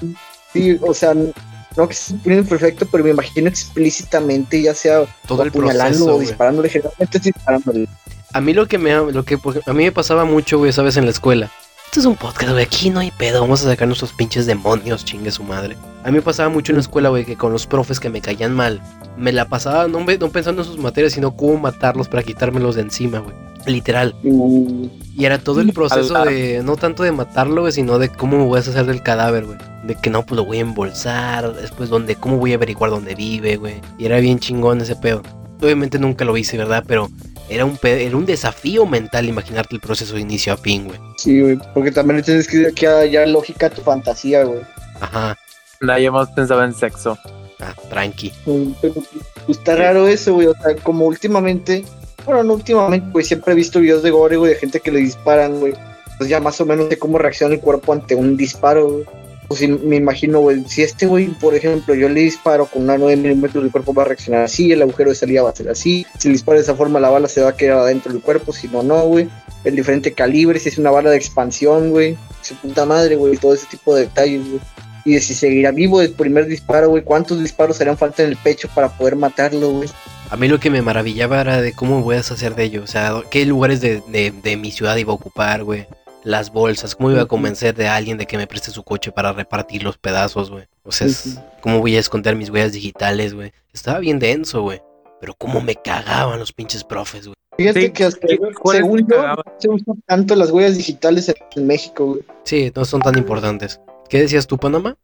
güey. 0.00 0.14
Sí, 0.52 0.78
o 0.80 0.94
sea, 0.94 1.14
no 1.14 1.88
que 1.88 1.94
sea 1.94 2.16
un 2.16 2.22
crimen 2.22 2.46
perfecto, 2.46 2.86
pero 2.90 3.04
me 3.04 3.10
imagino 3.10 3.48
explícitamente, 3.48 4.62
ya 4.62 4.74
sea 4.74 5.04
Todo 5.26 5.42
el 5.42 5.48
apuñalando 5.48 6.04
proceso, 6.04 6.16
o 6.16 6.20
disparándole, 6.20 6.68
generalmente 6.68 7.18
es 7.18 7.24
disparándole. 7.24 7.88
A 8.34 8.40
mí 8.40 8.54
lo 8.54 8.66
que 8.66 8.78
me 8.78 8.94
lo 8.94 9.24
que 9.24 9.38
a 9.66 9.72
mí 9.74 9.84
me 9.84 9.92
pasaba 9.92 10.24
mucho, 10.24 10.56
güey, 10.58 10.72
sabes, 10.72 10.96
en 10.96 11.04
la 11.04 11.10
escuela. 11.10 11.50
Este 11.84 12.00
es 12.00 12.06
un 12.06 12.16
podcast, 12.16 12.52
güey, 12.52 12.64
aquí 12.64 12.88
no 12.88 13.00
hay 13.00 13.10
pedo, 13.10 13.42
vamos 13.42 13.62
a 13.62 13.68
sacar 13.68 13.86
nuestros 13.86 14.14
pinches 14.14 14.46
demonios, 14.46 15.04
chingue 15.04 15.30
su 15.30 15.42
madre. 15.42 15.76
A 16.02 16.06
mí 16.06 16.12
me 16.12 16.22
pasaba 16.22 16.48
mucho 16.48 16.72
en 16.72 16.76
la 16.76 16.80
escuela, 16.80 17.10
güey, 17.10 17.26
que 17.26 17.36
con 17.36 17.52
los 17.52 17.66
profes 17.66 18.00
que 18.00 18.08
me 18.08 18.22
caían 18.22 18.54
mal, 18.54 18.80
me 19.18 19.32
la 19.32 19.44
pasaba 19.44 19.86
no, 19.86 20.06
pensando 20.30 20.62
en 20.62 20.68
sus 20.68 20.78
materias, 20.78 21.12
sino 21.12 21.36
cómo 21.36 21.58
matarlos 21.58 22.08
para 22.08 22.22
quitármelos 22.22 22.76
de 22.76 22.82
encima, 22.82 23.18
güey. 23.18 23.34
Literal. 23.66 24.14
Mm, 24.22 24.86
Y 25.14 25.26
era 25.26 25.36
todo 25.38 25.60
el 25.60 25.74
proceso 25.74 26.24
de, 26.24 26.62
no 26.64 26.76
tanto 26.76 27.02
de 27.02 27.12
matarlo, 27.12 27.60
güey, 27.60 27.72
sino 27.74 27.98
de 27.98 28.08
cómo 28.08 28.38
me 28.38 28.44
voy 28.44 28.56
a 28.56 28.60
deshacer 28.60 28.86
del 28.86 29.02
cadáver, 29.02 29.44
güey. 29.44 29.58
De 29.84 29.94
que 29.94 30.08
no, 30.08 30.24
pues 30.24 30.36
lo 30.36 30.46
voy 30.46 30.56
a 30.56 30.62
embolsar, 30.62 31.54
después 31.54 31.90
donde, 31.90 32.16
cómo 32.16 32.38
voy 32.38 32.52
a 32.52 32.54
averiguar 32.54 32.90
dónde 32.90 33.14
vive, 33.14 33.56
güey. 33.56 33.82
Y 33.98 34.06
era 34.06 34.18
bien 34.18 34.38
chingón 34.38 34.80
ese 34.80 34.96
pedo. 34.96 35.22
Obviamente 35.60 35.98
nunca 35.98 36.24
lo 36.24 36.36
hice, 36.38 36.56
¿verdad? 36.56 36.82
Pero 36.88 37.10
era 37.48 37.64
un, 37.64 37.78
era 37.82 38.16
un 38.16 38.24
desafío 38.26 38.86
mental 38.86 39.28
imaginarte 39.28 39.74
el 39.74 39.80
proceso 39.80 40.14
de 40.14 40.20
inicio 40.20 40.52
a 40.52 40.56
fin, 40.56 40.84
güey. 40.86 40.98
Sí, 41.16 41.40
güey, 41.40 41.58
porque 41.74 41.90
también 41.90 42.18
le 42.18 42.22
tienes 42.22 42.46
que 42.48 42.72
que 42.74 42.86
hallar 42.86 43.28
lógica 43.28 43.66
a 43.66 43.70
tu 43.70 43.82
fantasía, 43.82 44.44
güey. 44.44 44.60
Ajá, 45.00 45.36
Nadie 45.80 46.10
más 46.10 46.30
pensaba 46.30 46.64
en 46.64 46.74
sexo. 46.74 47.18
ah, 47.60 47.74
tranqui. 47.90 48.32
Mm, 48.46 48.72
Pero 48.80 48.94
pues, 48.94 49.08
está 49.48 49.76
raro 49.76 50.06
eso, 50.06 50.34
güey, 50.34 50.46
o 50.46 50.54
sea, 50.54 50.76
como 50.76 51.06
últimamente, 51.06 51.84
bueno, 52.24 52.44
no 52.44 52.54
últimamente, 52.54 53.08
güey, 53.10 53.24
siempre 53.24 53.52
he 53.52 53.56
visto 53.56 53.80
videos 53.80 54.02
de 54.02 54.10
gore, 54.10 54.36
güey, 54.36 54.52
de 54.54 54.58
gente 54.60 54.80
que 54.80 54.92
le 54.92 55.00
disparan, 55.00 55.58
güey. 55.60 55.74
Pues 56.18 56.30
ya 56.30 56.38
más 56.40 56.60
o 56.60 56.66
menos 56.66 56.88
sé 56.88 56.98
cómo 56.98 57.18
reacciona 57.18 57.54
el 57.54 57.60
cuerpo 57.60 57.92
ante 57.92 58.14
un 58.14 58.36
disparo, 58.36 58.88
güey. 58.88 59.04
Pues 59.52 59.68
me 59.68 59.96
imagino, 59.96 60.40
güey, 60.40 60.64
si 60.66 60.82
este 60.82 61.04
güey, 61.04 61.26
por 61.26 61.54
ejemplo, 61.54 61.94
yo 61.94 62.08
le 62.08 62.22
disparo 62.22 62.64
con 62.64 62.84
una 62.84 62.96
9 62.96 63.18
milímetros, 63.18 63.62
el 63.62 63.70
cuerpo 63.70 63.92
va 63.92 64.04
a 64.04 64.06
reaccionar 64.06 64.44
así, 64.44 64.72
el 64.72 64.80
agujero 64.80 65.10
de 65.10 65.14
salida 65.14 65.42
va 65.42 65.50
a 65.50 65.54
ser 65.54 65.68
así, 65.68 66.06
si 66.18 66.28
le 66.28 66.32
disparo 66.32 66.56
de 66.56 66.62
esa 66.62 66.74
forma, 66.74 66.98
la 66.98 67.10
bala 67.10 67.28
se 67.28 67.42
va 67.42 67.50
a 67.50 67.56
quedar 67.56 67.76
adentro 67.80 68.14
del 68.14 68.22
cuerpo, 68.22 68.54
si 68.54 68.68
no, 68.68 68.82
no, 68.82 69.02
güey. 69.02 69.28
El 69.64 69.76
diferente 69.76 70.14
calibre, 70.14 70.58
si 70.58 70.70
es 70.70 70.78
una 70.78 70.90
bala 70.90 71.10
de 71.10 71.18
expansión, 71.18 71.90
güey, 71.90 72.16
su 72.40 72.54
puta 72.54 72.86
madre, 72.86 73.16
güey, 73.16 73.36
todo 73.36 73.52
ese 73.52 73.66
tipo 73.66 73.94
de 73.94 74.06
detalles, 74.06 74.48
güey. 74.48 74.60
Y 75.04 75.14
de 75.16 75.20
si 75.20 75.34
seguirá 75.34 75.70
vivo 75.70 76.00
del 76.00 76.12
primer 76.12 76.46
disparo, 76.46 76.88
güey, 76.88 77.04
cuántos 77.04 77.38
disparos 77.38 77.78
harían 77.82 77.98
falta 77.98 78.22
en 78.22 78.30
el 78.30 78.38
pecho 78.38 78.70
para 78.74 78.88
poder 78.88 79.16
matarlo, 79.16 79.70
güey. 79.70 79.90
A 80.30 80.36
mí 80.38 80.48
lo 80.48 80.58
que 80.60 80.70
me 80.70 80.80
maravillaba 80.80 81.42
era 81.42 81.60
de 81.60 81.74
cómo 81.74 82.00
voy 82.00 82.14
a 82.14 82.18
deshacer 82.18 82.54
de 82.54 82.64
ello. 82.64 82.82
O 82.84 82.86
sea, 82.86 83.16
qué 83.30 83.44
lugares 83.44 83.82
de 83.82 84.56
mi 84.58 84.70
ciudad 84.70 84.96
iba 84.96 85.12
a 85.12 85.16
ocupar, 85.16 85.62
güey. 85.62 85.86
Las 86.24 86.52
bolsas, 86.52 86.94
cómo 86.94 87.10
iba 87.10 87.22
a 87.22 87.26
convencer 87.26 87.74
de 87.74 87.88
alguien 87.88 88.16
de 88.16 88.26
que 88.26 88.36
me 88.36 88.46
preste 88.46 88.70
su 88.70 88.84
coche 88.84 89.10
para 89.10 89.32
repartir 89.32 89.82
los 89.82 89.98
pedazos, 89.98 90.50
güey. 90.50 90.64
O 90.84 90.92
sea, 90.92 91.08
es- 91.08 91.40
cómo 91.60 91.80
voy 91.80 91.96
a 91.96 92.00
esconder 92.00 92.36
mis 92.36 92.48
huellas 92.50 92.72
digitales, 92.72 93.34
güey. 93.34 93.52
Estaba 93.72 93.98
bien 93.98 94.18
denso, 94.18 94.62
güey. 94.62 94.80
Pero 95.20 95.34
cómo 95.34 95.60
me 95.60 95.74
cagaban 95.76 96.38
los 96.38 96.52
pinches 96.52 96.84
profes, 96.84 97.26
güey. 97.26 97.34
Fíjate 97.56 97.82
Sí, 97.82 97.90
que 97.90 98.04
hasta, 98.04 98.26
¿qué- 98.26 98.38
cuáles 98.60 98.82
según 98.82 99.06
yo, 99.08 99.22
no 99.26 99.42
se 99.58 99.68
usan 99.68 100.02
tanto 100.06 100.34
las 100.36 100.50
huellas 100.50 100.76
digitales 100.76 101.32
en 101.54 101.66
México, 101.66 102.06
güey. 102.06 102.20
Sí, 102.44 102.72
no 102.74 102.84
son 102.84 103.00
tan 103.02 103.18
importantes. 103.18 103.80
¿Qué 104.08 104.20
decías 104.20 104.46
tú, 104.46 104.58
Panamá? 104.58 104.96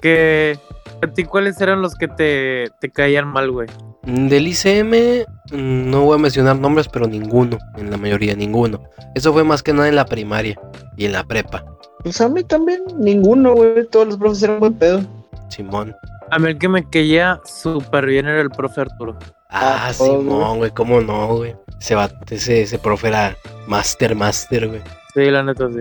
Que 0.00 0.58
a 1.02 1.06
ti 1.12 1.24
cuáles 1.24 1.60
eran 1.60 1.82
los 1.82 1.94
que 1.94 2.08
te, 2.08 2.68
te 2.80 2.90
caían 2.90 3.26
mal, 3.28 3.50
güey. 3.50 3.68
Del 4.08 4.46
ICM, 4.48 5.26
mm, 5.52 5.90
no 5.90 6.02
voy 6.04 6.14
a 6.14 6.18
mencionar 6.18 6.58
nombres, 6.58 6.88
pero 6.88 7.06
ninguno, 7.06 7.58
en 7.76 7.90
la 7.90 7.98
mayoría, 7.98 8.34
ninguno. 8.34 8.82
Eso 9.14 9.34
fue 9.34 9.44
más 9.44 9.62
que 9.62 9.74
nada 9.74 9.88
en 9.88 9.96
la 9.96 10.06
primaria 10.06 10.58
y 10.96 11.04
en 11.04 11.12
la 11.12 11.24
prepa. 11.24 11.62
Pues 12.02 12.18
a 12.22 12.28
mí 12.28 12.42
también, 12.42 12.84
ninguno, 12.96 13.52
güey. 13.54 13.86
Todos 13.90 14.06
los 14.06 14.16
profes 14.16 14.42
eran 14.44 14.60
buen 14.60 14.72
pedo. 14.74 15.02
Simón. 15.50 15.94
A 16.30 16.38
mí 16.38 16.48
el 16.48 16.58
que 16.58 16.68
me 16.68 16.88
caía 16.88 17.38
súper 17.44 18.06
bien 18.06 18.26
era 18.26 18.40
el 18.40 18.50
profe 18.50 18.80
Arturo. 18.82 19.18
Ah, 19.50 19.88
Ah, 19.88 19.92
Simón, 19.92 20.58
güey, 20.58 20.70
cómo 20.70 21.00
no, 21.02 21.36
güey. 21.36 21.54
Ese, 21.80 21.94
va- 21.94 22.10
ese, 22.30 22.62
ese 22.62 22.78
profe 22.78 23.08
era 23.08 23.36
master, 23.66 24.14
master, 24.14 24.68
güey. 24.68 24.80
Sí, 25.14 25.30
la 25.30 25.42
neta, 25.42 25.68
sí. 25.68 25.80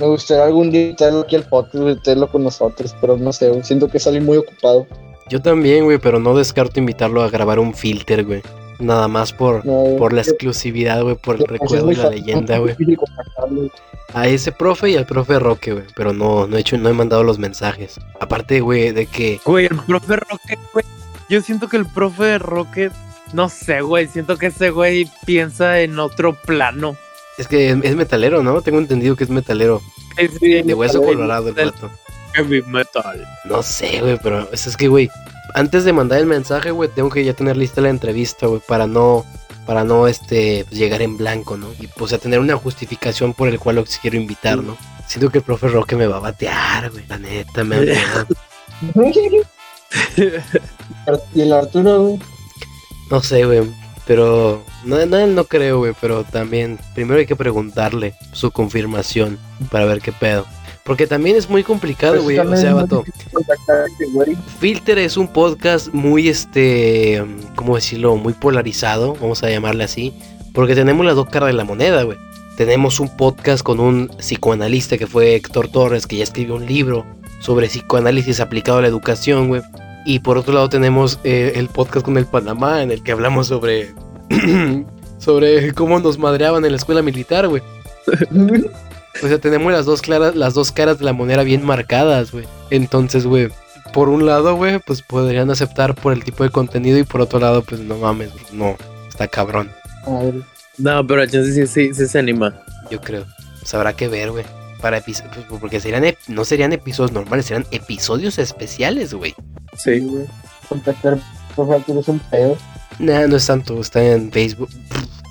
Me 0.00 0.06
gustaría 0.06 0.44
algún 0.44 0.70
día 0.70 0.82
invitarlo 0.82 1.20
aquí 1.20 1.36
al 1.36 1.42
podcast, 1.44 1.76
güey, 1.82 2.00
tenerlo 2.02 2.28
con 2.28 2.42
nosotros, 2.44 2.94
pero 3.00 3.16
no 3.16 3.32
sé, 3.32 3.50
güey, 3.50 3.62
siento 3.64 3.88
que 3.88 3.98
es 3.98 4.06
alguien 4.06 4.24
muy 4.24 4.36
ocupado. 4.36 4.86
Yo 5.28 5.42
también, 5.42 5.84
güey, 5.84 5.98
pero 5.98 6.18
no 6.18 6.36
descarto 6.36 6.80
invitarlo 6.80 7.22
a 7.22 7.30
grabar 7.30 7.58
un 7.58 7.74
filter, 7.74 8.24
güey. 8.24 8.42
Nada 8.78 9.08
más 9.08 9.32
por, 9.32 9.66
No, 9.66 9.96
por 9.98 10.12
la 10.12 10.20
exclusividad, 10.20 11.02
güey, 11.02 11.16
por 11.16 11.36
el 11.36 11.46
recuerdo 11.46 11.90
y 11.90 11.96
la 11.96 12.10
leyenda, 12.10 12.58
güey. 12.58 12.76
A 14.14 14.28
ese 14.28 14.52
profe 14.52 14.90
y 14.90 14.96
al 14.96 15.04
profe 15.04 15.38
Roque, 15.38 15.72
güey. 15.72 15.84
Pero 15.96 16.12
no, 16.12 16.46
no 16.46 16.56
he 16.56 16.60
hecho, 16.60 16.78
no 16.78 16.88
he 16.88 16.92
mandado 16.92 17.24
los 17.24 17.38
mensajes. 17.38 18.00
Aparte, 18.20 18.60
güey, 18.60 18.92
de 18.92 19.06
que. 19.06 19.40
Güey, 19.44 19.66
el 19.66 19.76
profe 19.80 20.16
Roque, 20.16 20.58
güey. 20.72 20.84
Yo 21.28 21.42
siento 21.42 21.68
que 21.68 21.76
el 21.76 21.86
profe 21.86 22.38
Roque, 22.38 22.90
no 23.32 23.48
sé, 23.48 23.82
güey. 23.82 24.06
Siento 24.06 24.38
que 24.38 24.46
ese 24.46 24.70
güey 24.70 25.10
piensa 25.26 25.80
en 25.80 25.98
otro 25.98 26.32
plano. 26.34 26.96
Es 27.36 27.48
que 27.48 27.70
es, 27.70 27.76
es 27.82 27.96
metalero, 27.96 28.42
¿no? 28.42 28.62
Tengo 28.62 28.78
entendido 28.78 29.14
que 29.16 29.24
es 29.24 29.30
metalero. 29.30 29.82
Sí, 30.16 30.28
sí, 30.40 30.62
De 30.62 30.74
hueso 30.74 31.00
metalero, 31.00 31.18
colorado 31.18 31.48
el 31.48 31.54
rato. 31.56 31.90
Heavy 32.38 32.62
metal. 32.62 33.26
No 33.44 33.62
sé, 33.62 34.00
güey, 34.00 34.18
pero 34.22 34.48
es, 34.52 34.66
es 34.66 34.76
que, 34.76 34.88
güey, 34.88 35.10
antes 35.54 35.84
de 35.84 35.92
mandar 35.92 36.18
el 36.20 36.26
mensaje, 36.26 36.70
güey, 36.70 36.88
tengo 36.88 37.10
que 37.10 37.24
ya 37.24 37.34
tener 37.34 37.56
lista 37.56 37.80
la 37.80 37.90
entrevista, 37.90 38.46
güey, 38.46 38.60
para 38.66 38.86
no, 38.86 39.24
para 39.66 39.84
no, 39.84 40.06
este, 40.06 40.64
pues, 40.68 40.78
llegar 40.78 41.02
en 41.02 41.16
blanco, 41.16 41.56
¿no? 41.56 41.68
Y, 41.78 41.86
pues, 41.88 42.12
a 42.12 42.18
tener 42.18 42.38
una 42.40 42.56
justificación 42.56 43.34
por 43.34 43.48
el 43.48 43.58
cual 43.58 43.76
los 43.76 43.98
quiero 43.98 44.16
invitar, 44.16 44.58
¿no? 44.58 44.76
Siento 45.06 45.30
que 45.30 45.38
el 45.38 45.44
profe 45.44 45.68
Roque 45.68 45.96
me 45.96 46.06
va 46.06 46.18
a 46.18 46.20
batear, 46.20 46.90
güey, 46.90 47.06
la 47.08 47.18
neta, 47.18 47.64
me 47.64 47.84
da 47.84 48.26
miedo. 48.94 49.42
y 51.34 51.40
el 51.40 51.52
Arturo, 51.52 52.02
güey. 52.02 52.18
No 53.10 53.22
sé, 53.22 53.44
güey, 53.44 53.62
pero, 54.06 54.64
no, 54.84 55.04
no, 55.06 55.26
no 55.26 55.44
creo, 55.44 55.78
güey, 55.78 55.94
pero 56.00 56.24
también, 56.24 56.78
primero 56.94 57.20
hay 57.20 57.26
que 57.26 57.36
preguntarle 57.36 58.14
su 58.32 58.50
confirmación 58.50 59.38
para 59.70 59.86
ver 59.86 60.00
qué 60.00 60.12
pedo. 60.12 60.46
Porque 60.88 61.06
también 61.06 61.36
es 61.36 61.50
muy 61.50 61.62
complicado, 61.62 62.14
Pues 62.14 62.24
güey, 62.24 62.38
o 62.38 62.56
sea, 62.56 62.72
vato. 62.72 63.04
Filter 64.58 64.98
es 64.98 65.18
un 65.18 65.28
podcast 65.28 65.92
muy, 65.92 66.30
este, 66.30 67.22
¿cómo 67.56 67.74
decirlo? 67.74 68.16
Muy 68.16 68.32
polarizado, 68.32 69.14
vamos 69.20 69.42
a 69.42 69.50
llamarle 69.50 69.84
así, 69.84 70.14
porque 70.54 70.74
tenemos 70.74 71.04
las 71.04 71.14
dos 71.14 71.28
caras 71.28 71.48
de 71.48 71.52
la 71.52 71.64
moneda, 71.64 72.04
güey. 72.04 72.16
Tenemos 72.56 73.00
un 73.00 73.14
podcast 73.14 73.62
con 73.62 73.80
un 73.80 74.08
psicoanalista 74.16 74.96
que 74.96 75.06
fue 75.06 75.34
Héctor 75.34 75.68
Torres, 75.68 76.06
que 76.06 76.16
ya 76.16 76.24
escribió 76.24 76.54
un 76.54 76.64
libro 76.64 77.04
sobre 77.40 77.66
psicoanálisis 77.66 78.40
aplicado 78.40 78.78
a 78.78 78.80
la 78.80 78.88
educación, 78.88 79.48
güey. 79.48 79.60
Y 80.06 80.20
por 80.20 80.38
otro 80.38 80.54
lado 80.54 80.70
tenemos 80.70 81.20
eh, 81.22 81.52
el 81.56 81.68
podcast 81.68 82.02
con 82.02 82.16
el 82.16 82.24
Panamá, 82.24 82.82
en 82.82 82.92
el 82.92 83.02
que 83.02 83.12
hablamos 83.12 83.48
sobre, 83.48 83.94
sobre 85.18 85.74
cómo 85.74 86.00
nos 86.00 86.18
madreaban 86.18 86.64
en 86.64 86.70
la 86.70 86.78
escuela 86.78 87.02
militar, 87.02 87.46
güey. 87.46 87.62
O 89.22 89.26
sea, 89.28 89.38
tenemos 89.38 89.72
las 89.72 89.84
dos 89.86 90.02
claras, 90.02 90.34
las 90.36 90.54
dos 90.54 90.70
caras 90.72 90.98
de 90.98 91.04
la 91.04 91.12
moneda 91.12 91.42
bien 91.42 91.64
marcadas, 91.64 92.30
güey. 92.32 92.46
Entonces, 92.70 93.26
güey, 93.26 93.48
por 93.92 94.08
un 94.08 94.26
lado, 94.26 94.54
güey, 94.54 94.78
pues 94.80 95.02
podrían 95.02 95.50
aceptar 95.50 95.94
por 95.94 96.12
el 96.12 96.22
tipo 96.24 96.44
de 96.44 96.50
contenido 96.50 96.98
y 96.98 97.04
por 97.04 97.20
otro 97.20 97.38
lado, 97.40 97.62
pues 97.62 97.80
no 97.80 97.96
mames, 97.98 98.30
no, 98.52 98.76
está 99.08 99.26
cabrón, 99.26 99.70
A 100.06 100.10
ver, 100.22 100.34
No, 100.76 101.06
pero 101.06 101.26
chance 101.26 101.52
sí, 101.52 101.66
sí, 101.66 101.94
sí 101.94 102.06
se 102.06 102.18
anima. 102.18 102.60
yo 102.90 103.00
creo. 103.00 103.24
Pues 103.60 103.74
habrá 103.74 103.92
que 103.94 104.08
ver, 104.08 104.30
güey. 104.30 104.44
Para 104.80 104.98
episodios, 104.98 105.44
porque 105.60 105.80
serían, 105.80 106.04
ep- 106.04 106.16
no 106.28 106.44
serían 106.44 106.72
episodios 106.72 107.10
normales, 107.10 107.46
serían 107.46 107.66
episodios 107.72 108.38
especiales, 108.38 109.12
güey. 109.12 109.34
Sí. 109.76 109.98
güey. 109.98 110.24
Contactar 110.68 111.18
profe 111.56 111.74
Arturo 111.74 111.98
es 112.00 112.06
un 112.08 112.20
pedo. 112.20 112.56
Nah, 113.00 113.26
no 113.26 113.36
es 113.36 113.46
tanto, 113.46 113.80
está 113.80 114.00
en 114.04 114.30
Facebook. 114.30 114.70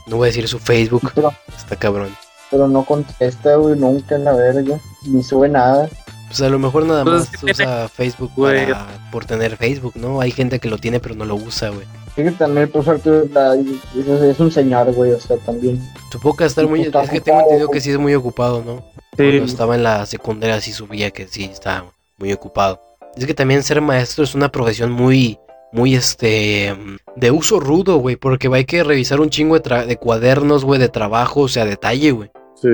No 0.08 0.18
voy 0.18 0.26
a 0.26 0.30
decir 0.32 0.46
su 0.50 0.60
Facebook, 0.60 1.12
Pero, 1.16 1.32
está 1.58 1.76
cabrón. 1.78 2.10
Pero 2.52 2.68
no 2.68 2.84
contesta, 2.84 3.56
güey, 3.56 3.78
nunca 3.78 4.16
en 4.16 4.24
la 4.26 4.34
verga. 4.34 4.80
Ni 5.06 5.24
sube 5.24 5.50
nada. 5.50 5.90
Pues 6.28 6.42
a 6.42 6.50
lo 6.50 6.60
mejor 6.60 6.86
nada 6.86 7.04
Pues 7.04 7.16
más 7.20 7.30
que 7.30 7.46
usa 7.52 7.88
Facebook 7.88 8.32
güey. 8.36 8.66
para- 8.66 9.10
por 9.12 9.24
tener 9.26 9.56
Facebook, 9.56 9.94
¿no? 9.96 10.20
Hay 10.20 10.32
gente 10.32 10.60
que 10.60 10.68
lo 10.70 10.78
tiene 10.78 11.00
pero 11.00 11.16
no 11.16 11.24
lo 11.26 11.36
usa, 11.36 11.70
güey. 11.70 11.86
Fíjate, 12.16 12.36
también 12.38 12.64
el 12.64 12.70
profe 12.70 12.92
Arturo 12.92 13.24
es, 13.24 14.40
un 14.40 14.52
señor, 14.52 14.92
güey, 14.94 15.12
o 15.12 15.20
sea, 15.20 15.38
también. 15.38 15.80
Supongo 16.12 16.38
que 16.38 16.46
estar 16.46 16.68
muy... 16.68 16.82
Es 16.82 17.10
que 17.10 17.22
tengo 17.22 17.42
entendido 17.42 17.70
que 17.70 17.80
sí 17.80 17.92
es 17.92 17.98
muy 18.00 18.16
ocupado, 18.16 18.64
¿no? 18.66 18.84
Sí. 19.16 19.24
Cuando 19.24 19.46
estaba 19.46 19.76
en 19.76 19.84
la 19.84 20.06
secundaria 20.06 20.60
sí 20.60 20.74
subía 20.74 21.12
que 21.12 21.28
sí 21.28 21.46
estaba 21.46 21.86
muy 22.18 22.34
ocupado. 22.34 22.82
Es 23.16 23.26
que 23.26 23.34
también 23.34 23.64
ser 23.64 23.82
maestro 23.82 24.24
es 24.24 24.36
una 24.36 24.52
profesión 24.52 24.92
muy, 24.92 25.38
muy 25.78 25.94
este, 25.96 26.76
de 27.16 27.32
uso 27.32 27.60
rudo, 27.60 27.98
güey, 27.98 28.16
porque 28.16 28.50
hay 28.52 28.66
que 28.66 28.84
revisar 28.84 29.22
un 29.22 29.30
chingo 29.30 29.54
de, 29.60 29.64
tra- 29.64 29.86
de 29.86 29.96
cuadernos, 29.98 30.66
güey, 30.66 30.80
de 30.80 30.90
trabajo, 30.90 31.42
o 31.42 31.48
sea, 31.48 31.66
detalle, 31.66 32.12
güey. 32.12 32.32
Sí. 32.56 32.70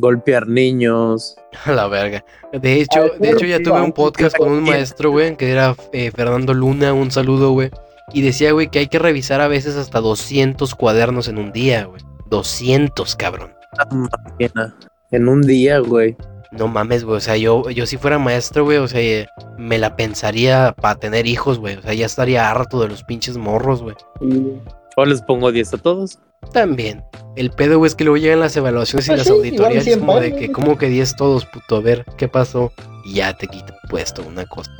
Golpear 0.00 0.48
niños. 0.48 1.36
A 1.66 1.72
la 1.72 1.86
verga. 1.88 2.24
De 2.52 2.80
hecho, 2.80 3.10
de 3.20 3.30
hecho 3.30 3.44
ya 3.44 3.62
tuve 3.62 3.82
un 3.82 3.92
podcast 3.92 4.34
con 4.36 4.50
un 4.50 4.62
maestro, 4.62 5.10
güey, 5.10 5.36
que 5.36 5.52
era 5.52 5.76
eh, 5.92 6.10
Fernando 6.10 6.54
Luna, 6.54 6.94
un 6.94 7.10
saludo, 7.10 7.52
güey. 7.52 7.70
Y 8.14 8.22
decía, 8.22 8.52
güey, 8.52 8.68
que 8.68 8.78
hay 8.78 8.86
que 8.88 8.98
revisar 8.98 9.42
a 9.42 9.48
veces 9.48 9.76
hasta 9.76 10.00
200 10.00 10.74
cuadernos 10.74 11.28
en 11.28 11.36
un 11.38 11.52
día, 11.52 11.84
güey. 11.84 12.00
200, 12.30 13.14
cabrón. 13.16 13.52
Máquina. 13.90 14.74
En 15.10 15.28
un 15.28 15.42
día, 15.42 15.78
güey. 15.80 16.16
No 16.52 16.68
mames, 16.68 17.04
güey. 17.04 17.16
O 17.16 17.20
sea, 17.20 17.36
yo, 17.36 17.68
yo 17.70 17.86
si 17.86 17.96
fuera 17.96 18.18
maestro, 18.18 18.64
güey, 18.64 18.78
o 18.78 18.86
sea, 18.86 19.00
eh, 19.00 19.26
me 19.58 19.78
la 19.78 19.96
pensaría 19.96 20.74
para 20.80 20.96
tener 20.96 21.26
hijos, 21.26 21.58
güey. 21.58 21.76
O 21.76 21.82
sea, 21.82 21.94
ya 21.94 22.06
estaría 22.06 22.50
harto 22.50 22.80
de 22.80 22.88
los 22.88 23.02
pinches 23.04 23.36
morros, 23.38 23.82
güey. 23.82 23.96
Y, 24.20 24.52
O 24.96 25.04
les 25.04 25.22
pongo 25.22 25.50
10 25.50 25.74
a 25.74 25.78
todos. 25.78 26.18
También. 26.52 27.02
El 27.36 27.50
pedo, 27.50 27.78
güey, 27.78 27.88
es 27.88 27.94
que 27.94 28.04
luego 28.04 28.18
llegan 28.18 28.40
las 28.40 28.56
evaluaciones 28.56 29.08
y 29.08 29.12
Ah, 29.12 29.16
las 29.16 29.26
sí, 29.26 29.32
auditorías. 29.32 29.86
es 29.86 29.96
como 29.96 30.20
de 30.20 30.34
que, 30.36 30.52
como 30.52 30.76
que 30.76 30.88
10 30.88 31.16
todos, 31.16 31.46
puto? 31.46 31.76
A 31.76 31.80
ver, 31.80 32.04
¿qué 32.18 32.28
pasó? 32.28 32.72
Y 33.04 33.14
ya 33.14 33.32
te 33.36 33.46
quita 33.46 33.74
puesto 33.88 34.22
una 34.22 34.44
cosa. 34.46 34.70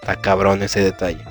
Está 0.00 0.16
cabrón 0.20 0.62
ese 0.62 0.80
detalle. 0.80 1.24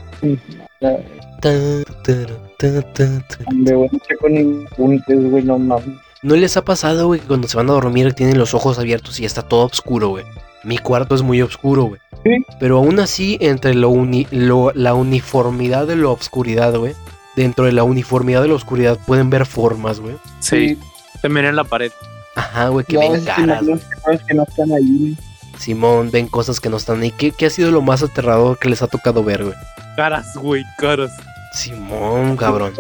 güey, 3.76 3.90
no 3.92 4.00
checo 4.00 4.30
ni 4.30 4.66
puntos, 4.76 5.16
güey, 5.30 5.44
no 5.44 5.58
mames. 5.60 5.86
¿No 6.24 6.36
les 6.36 6.56
ha 6.58 6.64
pasado, 6.66 7.08
güey, 7.08 7.20
que 7.20 7.28
cuando 7.28 7.48
se 7.48 7.58
van 7.58 7.70
a 7.70 7.74
dormir 7.74 8.14
tienen 8.14 8.38
los 8.40 8.54
ojos 8.54 8.80
abiertos 8.80 9.20
y 9.20 9.26
está 9.26 9.42
todo 9.42 9.66
oscuro, 9.66 10.10
güey? 10.10 10.24
Mi 10.64 10.78
cuarto 10.78 11.16
es 11.16 11.22
muy 11.22 11.42
oscuro, 11.42 11.84
güey. 11.84 12.00
Sí. 12.24 12.46
Pero 12.60 12.78
aún 12.78 13.00
así, 13.02 13.38
entre 13.42 13.74
lo 13.74 13.90
uni- 13.90 14.28
lo- 14.32 14.72
la 14.74 14.94
uniformidad 14.94 15.86
de 15.86 15.98
la 15.98 16.08
obscuridad, 16.10 16.74
güey, 16.78 16.94
dentro 17.36 17.66
de 17.66 17.74
la 17.74 17.84
uniformidad 17.84 18.42
de 18.42 18.48
la 18.48 18.54
oscuridad 18.56 18.98
pueden 19.06 19.30
ver 19.30 19.46
formas, 19.46 20.00
güey. 20.00 20.16
Sí. 20.40 20.78
También 21.22 21.46
en 21.48 21.58
la 21.58 21.66
pared. 21.66 21.92
Ajá, 22.36 22.70
güey, 22.70 22.86
que 22.86 22.98
ven 22.98 23.24
caras. 23.26 23.62
imagino 23.62 23.78
que 23.78 24.02
cosas 24.02 24.22
que 24.26 24.34
no 24.34 24.44
están 24.44 24.72
ahí, 24.72 24.98
güey. 25.00 25.18
Simón, 25.60 26.10
ven 26.12 26.28
cosas 26.28 26.60
que 26.60 26.70
no 26.70 26.78
están 26.78 27.02
ahí. 27.02 27.12
¿Qué, 27.12 27.32
qué 27.32 27.46
ha 27.48 27.50
sido 27.50 27.70
lo 27.70 27.82
más 27.82 28.02
aterrador 28.02 28.58
que 28.58 28.70
les 28.70 28.82
ha 28.82 28.88
tocado 28.88 29.24
ver, 29.24 29.44
güey? 29.44 29.56
Caras, 29.98 30.34
güey, 30.36 30.64
caras. 30.80 31.12
Simón, 31.54 32.36
cabrón. 32.38 32.74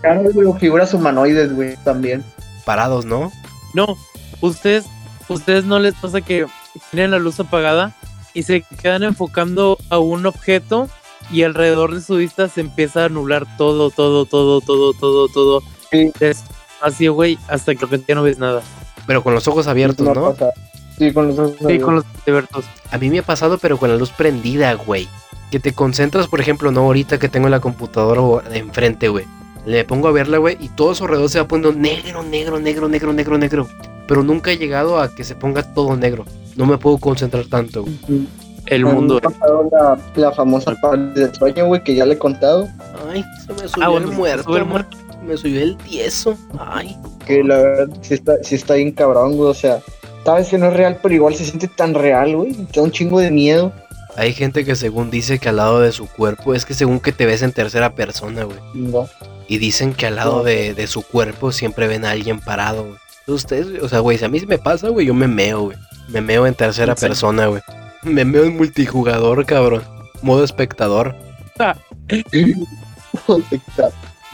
Caras, 0.00 0.32
güey, 0.34 0.46
o 0.46 0.54
figuras 0.54 0.92
humanoides, 0.94 1.52
güey, 1.54 1.76
también. 1.84 2.22
Parados, 2.64 3.04
¿no? 3.04 3.30
No, 3.72 3.96
ustedes, 4.40 4.86
ustedes 5.28 5.64
no 5.64 5.78
les 5.78 5.94
pasa 5.94 6.20
que 6.20 6.46
tienen 6.90 7.10
la 7.10 7.18
luz 7.18 7.40
apagada 7.40 7.94
y 8.32 8.42
se 8.42 8.62
quedan 8.82 9.02
enfocando 9.02 9.78
a 9.90 9.98
un 9.98 10.26
objeto 10.26 10.88
y 11.30 11.42
alrededor 11.42 11.94
de 11.94 12.00
su 12.00 12.16
vista 12.16 12.48
se 12.48 12.60
empieza 12.60 13.04
a 13.04 13.08
nublar 13.08 13.46
todo, 13.56 13.90
todo, 13.90 14.26
todo, 14.26 14.60
todo, 14.60 14.92
todo, 14.92 15.28
todo. 15.28 15.62
Sí. 15.90 16.12
Es 16.20 16.44
así, 16.80 17.08
güey, 17.08 17.38
hasta 17.48 17.72
que 17.72 17.80
de 17.80 17.86
repente 17.86 18.06
ya 18.08 18.14
no 18.14 18.22
ves 18.22 18.38
nada. 18.38 18.62
Pero 19.06 19.22
con 19.22 19.34
los 19.34 19.46
ojos 19.48 19.66
abiertos, 19.66 20.06
¿no? 20.06 20.32
pasa. 20.32 20.50
Sí, 20.98 21.12
con 21.12 21.28
los 21.28 21.38
ojos 21.38 21.56
Sí, 21.66 21.78
con 21.78 21.96
los 21.96 22.04
abiertos. 22.26 22.64
A 22.90 22.98
mí 22.98 23.10
me 23.10 23.18
ha 23.20 23.22
pasado, 23.22 23.58
pero 23.58 23.78
con 23.78 23.90
la 23.90 23.96
luz 23.96 24.10
prendida, 24.10 24.72
güey. 24.74 25.08
Que 25.50 25.60
te 25.60 25.72
concentras, 25.72 26.26
por 26.28 26.40
ejemplo, 26.40 26.70
no 26.70 26.82
ahorita 26.82 27.18
que 27.18 27.28
tengo 27.28 27.48
la 27.48 27.60
computadora 27.60 28.22
enfrente, 28.54 29.08
güey. 29.08 29.26
Le 29.66 29.84
pongo 29.84 30.08
a 30.08 30.12
verla, 30.12 30.38
güey, 30.38 30.56
y 30.60 30.68
todo 30.68 30.94
su 30.94 31.04
alrededor 31.04 31.30
se 31.30 31.40
va 31.40 31.48
poniendo 31.48 31.78
negro, 31.78 32.22
negro, 32.22 32.58
negro, 32.58 32.88
negro, 32.88 33.12
negro, 33.12 33.38
negro. 33.38 33.68
Pero 34.06 34.22
nunca 34.22 34.50
he 34.52 34.58
llegado 34.58 35.00
a 35.00 35.14
que 35.14 35.24
se 35.24 35.34
ponga 35.34 35.62
todo 35.74 35.96
negro. 35.96 36.26
No 36.56 36.66
me 36.66 36.76
puedo 36.76 36.98
concentrar 36.98 37.46
tanto, 37.46 37.82
güey. 37.82 38.26
El 38.66 38.84
mundo. 38.84 39.20
me 39.22 39.28
ha 39.28 39.30
pasado 39.30 39.68
la, 39.72 39.98
la 40.16 40.32
famosa 40.32 40.74
parálisis 40.80 41.14
del 41.14 41.34
sueño, 41.34 41.66
güey, 41.66 41.82
que 41.82 41.94
ya 41.94 42.06
le 42.06 42.14
he 42.14 42.18
contado. 42.18 42.68
Ay, 43.10 43.24
se 43.46 43.52
me 43.52 43.68
subió 43.68 43.84
Ah, 43.84 43.88
bueno, 43.88 44.10
el 44.10 44.16
muerto, 44.16 44.56
el 44.56 44.64
muerto. 44.64 44.96
Me 45.26 45.36
subió 45.36 45.62
el 45.62 45.76
tieso. 45.78 46.36
Ay. 46.58 46.96
Que 47.26 47.42
la 47.42 47.56
verdad 47.56 47.96
sí 48.02 48.14
está, 48.14 48.34
sí 48.42 48.54
está 48.54 48.74
bien 48.74 48.92
cabrón, 48.92 49.36
güey. 49.36 49.50
O 49.50 49.54
sea, 49.54 49.80
sabes 50.24 50.48
que 50.48 50.58
no 50.58 50.66
es 50.66 50.74
real, 50.74 50.98
pero 51.02 51.14
igual 51.14 51.34
se 51.34 51.44
siente 51.44 51.68
tan 51.68 51.94
real, 51.94 52.36
güey. 52.36 52.52
Te 52.52 52.80
da 52.80 52.82
un 52.82 52.90
chingo 52.90 53.18
de 53.20 53.30
miedo. 53.30 53.72
Hay 54.16 54.32
gente 54.32 54.64
que 54.64 54.76
según 54.76 55.10
dice 55.10 55.38
que 55.38 55.48
al 55.48 55.56
lado 55.56 55.80
de 55.80 55.92
su 55.92 56.06
cuerpo, 56.06 56.54
es 56.54 56.64
que 56.64 56.74
según 56.74 57.00
que 57.00 57.12
te 57.12 57.26
ves 57.26 57.42
en 57.42 57.52
tercera 57.52 57.94
persona, 57.94 58.44
güey. 58.44 58.58
No. 58.74 59.08
Y 59.48 59.58
dicen 59.58 59.94
que 59.94 60.06
al 60.06 60.16
lado 60.16 60.42
de, 60.42 60.74
de 60.74 60.86
su 60.86 61.02
cuerpo 61.02 61.52
siempre 61.52 61.86
ven 61.86 62.04
a 62.04 62.10
alguien 62.10 62.40
parado, 62.40 62.84
güey. 62.84 62.96
Ustedes, 63.26 63.82
o 63.82 63.88
sea, 63.88 64.00
güey, 64.00 64.18
si 64.18 64.24
a 64.24 64.28
mí 64.28 64.40
me 64.46 64.58
pasa, 64.58 64.88
güey, 64.88 65.06
yo 65.06 65.14
me 65.14 65.28
meo, 65.28 65.62
güey. 65.62 65.78
Me 66.08 66.20
meo 66.20 66.46
en 66.46 66.54
tercera 66.54 66.94
persona, 66.94 67.46
güey. 67.46 67.62
Me 68.02 68.24
meo 68.24 68.44
en 68.44 68.56
multijugador, 68.56 69.46
cabrón. 69.46 69.82
Modo 70.22 70.44
espectador. 70.44 71.16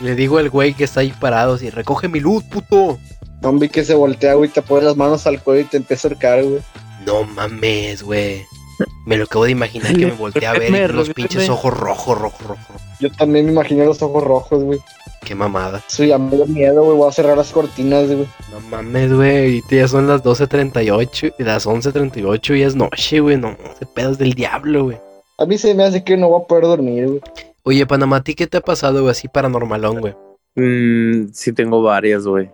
Le 0.00 0.14
digo 0.14 0.38
al 0.38 0.48
güey 0.50 0.74
que 0.74 0.84
está 0.84 1.00
ahí 1.00 1.12
parado, 1.12 1.58
si 1.58 1.70
recoge 1.70 2.08
mi 2.08 2.20
luz, 2.20 2.42
puto. 2.44 2.98
No 3.42 3.52
vi 3.52 3.68
que 3.68 3.84
se 3.84 3.94
voltea, 3.94 4.34
güey, 4.34 4.50
te 4.50 4.62
pone 4.62 4.84
las 4.84 4.96
manos 4.96 5.26
al 5.26 5.42
cuello 5.42 5.62
y 5.62 5.64
te 5.64 5.76
empieza 5.76 6.08
a 6.08 6.10
ahorcar, 6.10 6.42
güey. 6.42 6.60
No 7.06 7.24
mames, 7.24 8.02
güey. 8.02 8.44
Me 9.06 9.16
lo 9.16 9.24
acabo 9.24 9.44
de 9.44 9.50
imaginar 9.50 9.96
que 9.96 10.06
me 10.06 10.12
voltea 10.12 10.50
a 10.50 10.54
ver 10.58 10.90
y 10.90 10.92
los 10.92 11.10
pinches 11.10 11.48
ojos 11.48 11.76
rojos, 11.76 12.18
rojos, 12.18 12.46
rojos. 12.46 12.82
Yo 13.00 13.10
también 13.12 13.46
me 13.46 13.52
imaginé 13.52 13.84
los 13.84 14.02
ojos 14.02 14.22
rojos, 14.22 14.62
güey. 14.62 14.78
Qué 15.24 15.34
mamada. 15.34 15.82
Eso 15.88 16.04
ya 16.04 16.18
me 16.18 16.36
da 16.36 16.46
miedo, 16.46 16.84
güey. 16.84 16.96
Voy 16.96 17.08
a 17.08 17.12
cerrar 17.12 17.36
las 17.36 17.50
cortinas, 17.50 18.06
güey. 18.06 18.26
No 18.52 18.60
mames, 18.70 19.12
güey. 19.12 19.58
Y 19.58 19.74
ya 19.74 19.88
son 19.88 20.06
las 20.06 20.22
12.38 20.22 21.34
y 21.38 21.42
las 21.42 21.66
11.38 21.66 22.58
y 22.58 22.62
es 22.62 22.76
noche, 22.76 23.20
güey. 23.20 23.36
No, 23.36 23.56
ese 23.72 23.86
pedo 23.86 24.12
es 24.12 24.18
del 24.18 24.34
diablo, 24.34 24.84
güey. 24.84 24.98
A 25.38 25.46
mí 25.46 25.58
se 25.58 25.74
me 25.74 25.84
hace 25.84 26.04
que 26.04 26.16
no 26.16 26.28
voy 26.28 26.42
a 26.42 26.46
poder 26.46 26.64
dormir, 26.64 27.06
güey. 27.06 27.20
Oye, 27.62 27.86
Panamá, 27.86 28.16
¿a 28.16 28.22
ti 28.22 28.34
qué 28.34 28.46
te 28.46 28.58
ha 28.58 28.60
pasado, 28.60 29.00
güey? 29.00 29.12
Así 29.12 29.28
paranormalón, 29.28 30.00
güey. 30.00 30.14
Mm, 30.56 31.30
sí 31.32 31.52
tengo 31.52 31.82
varias, 31.82 32.26
güey. 32.26 32.50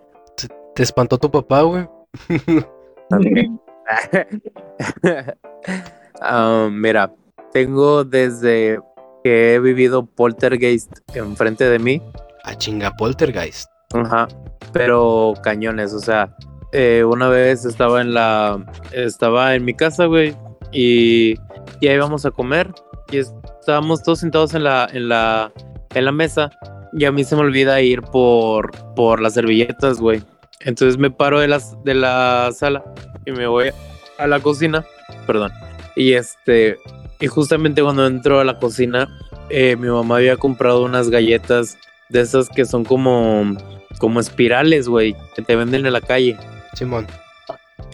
¿Te 0.75 0.83
espantó 0.83 1.17
tu 1.17 1.31
papá, 1.31 1.63
güey? 1.63 1.87
Ah, 6.21 6.69
mira, 6.71 7.13
tengo 7.53 8.03
desde 8.03 8.79
que 9.23 9.55
he 9.55 9.59
vivido 9.59 10.05
poltergeist 10.05 10.91
enfrente 11.13 11.69
de 11.69 11.79
mí. 11.79 12.01
A 12.43 12.55
chinga 12.55 12.91
poltergeist. 12.95 13.69
Ajá. 13.93 14.27
Pero 14.73 15.33
cañones, 15.43 15.93
o 15.93 15.99
sea, 15.99 16.35
eh, 16.71 17.03
una 17.03 17.29
vez 17.29 17.65
estaba 17.65 18.01
en 18.01 18.13
la. 18.13 18.63
Estaba 18.91 19.55
en 19.55 19.65
mi 19.65 19.73
casa, 19.73 20.05
güey. 20.05 20.35
Y 20.71 21.35
ya 21.81 21.93
íbamos 21.93 22.25
a 22.25 22.31
comer. 22.31 22.73
Y 23.11 23.17
estábamos 23.17 24.03
todos 24.03 24.19
sentados 24.19 24.53
en 24.53 24.63
la, 24.63 24.87
en 24.91 25.09
la, 25.09 25.51
en 25.93 26.05
la 26.05 26.11
mesa. 26.11 26.51
Y 26.93 27.05
a 27.05 27.11
mí 27.11 27.23
se 27.23 27.35
me 27.35 27.41
olvida 27.41 27.81
ir 27.81 28.01
por, 28.01 28.71
por 28.95 29.21
las 29.21 29.33
servilletas, 29.33 29.99
güey. 29.99 30.21
Entonces 30.61 30.97
me 30.97 31.11
paro 31.11 31.39
de, 31.39 31.47
las, 31.47 31.81
de 31.83 31.93
la 31.93 32.49
sala 32.53 32.83
y 33.25 33.31
me 33.31 33.47
voy 33.47 33.71
a 34.17 34.27
la 34.27 34.39
cocina. 34.39 34.85
Perdón. 35.25 35.51
Y 35.97 36.13
este. 36.13 36.77
Y 37.19 37.27
justamente 37.27 37.81
cuando 37.81 38.05
entro 38.05 38.39
a 38.39 38.45
la 38.45 38.59
cocina, 38.59 39.09
eh, 39.49 39.75
mi 39.75 39.87
mamá 39.87 40.17
había 40.17 40.37
comprado 40.37 40.83
unas 40.83 41.09
galletas 41.09 41.77
de 42.09 42.21
esas 42.21 42.49
que 42.49 42.65
son 42.65 42.85
como. 42.85 43.57
como 43.97 44.19
espirales, 44.19 44.87
güey. 44.87 45.15
Que 45.35 45.41
te 45.41 45.55
venden 45.55 45.85
en 45.85 45.93
la 45.93 46.01
calle. 46.01 46.37
Simón. 46.73 47.07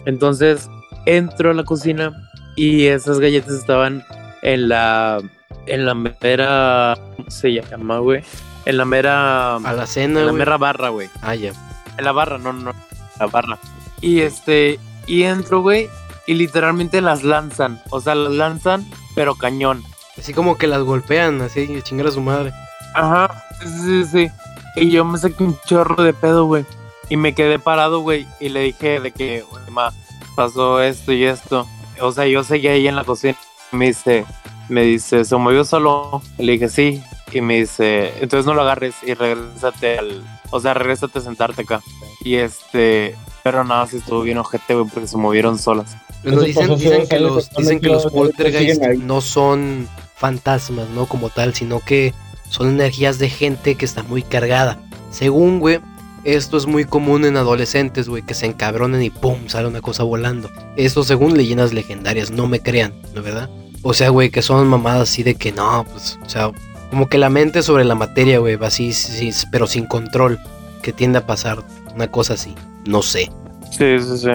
Entonces 0.04 0.68
entro 1.06 1.50
a 1.50 1.54
la 1.54 1.64
cocina 1.64 2.12
y 2.56 2.86
esas 2.86 3.18
galletas 3.18 3.54
estaban 3.54 4.04
en 4.42 4.68
la. 4.68 5.20
en 5.66 5.86
la 5.86 5.94
mera. 5.94 6.98
¿Cómo 7.16 7.30
se 7.30 7.54
llama, 7.54 7.98
güey? 8.00 8.22
En 8.66 8.76
la 8.76 8.84
mera. 8.84 9.56
A 9.56 9.72
la 9.72 9.86
cena, 9.86 10.20
en 10.20 10.26
la 10.26 10.32
mera 10.32 10.58
barra, 10.58 10.90
güey. 10.90 11.08
Ah, 11.22 11.34
ya. 11.34 11.52
En 11.96 12.04
la 12.04 12.12
barra, 12.12 12.36
no, 12.36 12.52
no, 12.52 12.72
la 13.18 13.26
barra. 13.26 13.58
Y 14.02 14.20
este, 14.20 14.78
y 15.06 15.22
entro, 15.22 15.62
güey, 15.62 15.88
y 16.26 16.34
literalmente 16.34 17.00
las 17.00 17.22
lanzan. 17.22 17.80
O 17.90 18.00
sea, 18.00 18.14
las 18.14 18.32
lanzan, 18.32 18.86
pero 19.14 19.34
cañón. 19.34 19.82
Así 20.18 20.32
como 20.32 20.56
que 20.56 20.66
las 20.66 20.82
golpean, 20.82 21.40
así, 21.42 21.80
chingar 21.82 22.06
a 22.06 22.12
su 22.12 22.20
madre. 22.20 22.52
Ajá, 22.94 23.44
sí, 23.60 23.68
sí, 23.68 24.04
sí. 24.04 24.30
Y 24.76 24.90
yo 24.90 25.04
me 25.04 25.18
saqué 25.18 25.42
un 25.42 25.58
chorro 25.66 26.02
de 26.02 26.12
pedo, 26.12 26.46
güey. 26.46 26.64
Y 27.08 27.16
me 27.16 27.34
quedé 27.34 27.58
parado, 27.58 28.00
güey. 28.00 28.26
Y 28.40 28.48
le 28.48 28.60
dije 28.60 29.00
de 29.00 29.12
que, 29.12 29.42
güey, 29.42 29.62
ma, 29.70 29.92
pasó 30.36 30.80
esto 30.80 31.12
y 31.12 31.24
esto. 31.24 31.66
O 32.00 32.12
sea, 32.12 32.26
yo 32.26 32.42
seguía 32.44 32.72
ahí 32.72 32.88
en 32.88 32.96
la 32.96 33.04
cocina. 33.04 33.36
Me 33.72 33.86
dice, 33.86 34.24
me 34.68 34.82
dice, 34.82 35.24
¿se 35.24 35.36
movió 35.36 35.64
solo? 35.64 36.22
Y 36.38 36.44
le 36.44 36.52
dije, 36.52 36.68
sí. 36.68 37.02
Y 37.32 37.40
me 37.40 37.56
dice, 37.56 38.14
entonces 38.20 38.46
no 38.46 38.54
lo 38.54 38.62
agarres 38.62 38.94
y 39.02 39.14
regrésate 39.14 39.98
al. 39.98 40.24
O 40.54 40.60
sea, 40.60 40.72
regrésate 40.72 41.18
a 41.18 41.22
sentarte 41.22 41.62
acá. 41.62 41.82
Y 42.22 42.36
este. 42.36 43.16
Pero 43.42 43.64
nada, 43.64 43.88
sí 43.88 43.96
estuvo 43.96 44.22
bien 44.22 44.38
ojete, 44.38 44.74
güey, 44.74 44.86
porque 44.88 45.08
se 45.08 45.16
movieron 45.16 45.58
solas. 45.58 45.96
Dicen, 46.22 47.08
que 47.08 47.18
los, 47.18 47.50
dicen 47.50 47.80
que 47.80 47.88
los 47.88 48.06
poltergeist 48.06 48.80
no 48.98 49.20
son 49.20 49.88
fantasmas, 50.14 50.88
¿no? 50.90 51.06
Como 51.06 51.28
tal, 51.28 51.54
sino 51.54 51.80
que 51.80 52.14
son 52.48 52.68
energías 52.68 53.18
de 53.18 53.30
gente 53.30 53.74
que 53.74 53.84
está 53.84 54.04
muy 54.04 54.22
cargada. 54.22 54.78
Según, 55.10 55.58
güey, 55.58 55.80
esto 56.22 56.56
es 56.56 56.66
muy 56.66 56.84
común 56.84 57.24
en 57.24 57.36
adolescentes, 57.36 58.08
güey, 58.08 58.22
que 58.22 58.34
se 58.34 58.46
encabronen 58.46 59.02
y 59.02 59.10
¡pum! 59.10 59.48
sale 59.48 59.66
una 59.66 59.80
cosa 59.80 60.04
volando. 60.04 60.50
Esto 60.76 61.02
según 61.02 61.36
leyendas 61.36 61.72
legendarias, 61.72 62.30
no 62.30 62.46
me 62.46 62.60
crean, 62.60 62.94
¿no 63.12 63.22
verdad? 63.22 63.50
O 63.82 63.92
sea, 63.92 64.10
güey, 64.10 64.30
que 64.30 64.40
son 64.40 64.68
mamadas 64.68 65.10
así 65.10 65.24
de 65.24 65.34
que 65.34 65.50
no, 65.50 65.84
pues, 65.90 66.16
o 66.24 66.28
sea, 66.28 66.52
como 66.94 67.08
que 67.08 67.18
la 67.18 67.28
mente 67.28 67.64
sobre 67.64 67.84
la 67.84 67.96
materia, 67.96 68.38
güey, 68.38 68.56
así, 68.62 68.92
sí, 68.92 69.32
pero 69.50 69.66
sin 69.66 69.84
control, 69.84 70.38
que 70.80 70.92
tiende 70.92 71.18
a 71.18 71.26
pasar 71.26 71.64
una 71.92 72.08
cosa 72.08 72.34
así, 72.34 72.54
no 72.86 73.02
sé. 73.02 73.32
Sí, 73.72 73.98
sí, 73.98 74.18
sí. 74.18 74.30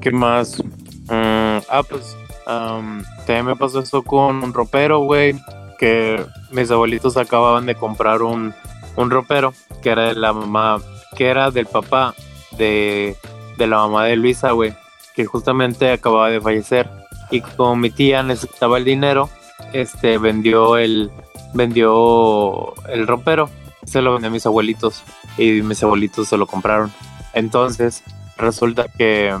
¿Qué 0.00 0.10
más? 0.10 0.58
Mm, 0.58 1.58
ah, 1.68 1.82
pues 1.86 2.16
am, 2.46 3.04
también 3.26 3.44
me 3.44 3.56
pasó 3.56 3.80
esto 3.80 4.02
con 4.02 4.42
un 4.42 4.54
ropero, 4.54 5.00
güey. 5.00 5.38
Que 5.78 6.24
mis 6.50 6.70
abuelitos 6.70 7.18
acababan 7.18 7.66
de 7.66 7.74
comprar 7.74 8.22
un, 8.22 8.54
un 8.96 9.10
ropero 9.10 9.52
que 9.82 9.90
era 9.90 10.06
de 10.06 10.14
la 10.14 10.32
mamá, 10.32 10.78
que 11.14 11.26
era 11.26 11.50
del 11.50 11.66
papá 11.66 12.14
de, 12.56 13.16
de 13.58 13.66
la 13.66 13.76
mamá 13.76 14.06
de 14.06 14.16
Luisa, 14.16 14.52
güey. 14.52 14.72
Que 15.14 15.26
justamente 15.26 15.92
acababa 15.92 16.30
de 16.30 16.40
fallecer. 16.40 16.88
Y 17.30 17.42
como 17.42 17.76
mi 17.76 17.90
tía 17.90 18.22
necesitaba 18.22 18.78
el 18.78 18.86
dinero, 18.86 19.28
este 19.74 20.16
vendió 20.16 20.78
el 20.78 21.10
vendió 21.54 22.74
el 22.86 23.06
ropero. 23.06 23.50
Se 23.84 24.02
lo 24.02 24.12
vendió 24.12 24.28
a 24.28 24.32
mis 24.32 24.46
abuelitos. 24.46 25.02
Y 25.36 25.62
mis 25.62 25.82
abuelitos 25.82 26.28
se 26.28 26.36
lo 26.36 26.46
compraron. 26.46 26.92
Entonces, 27.32 28.02
resulta 28.36 28.86
que 28.88 29.36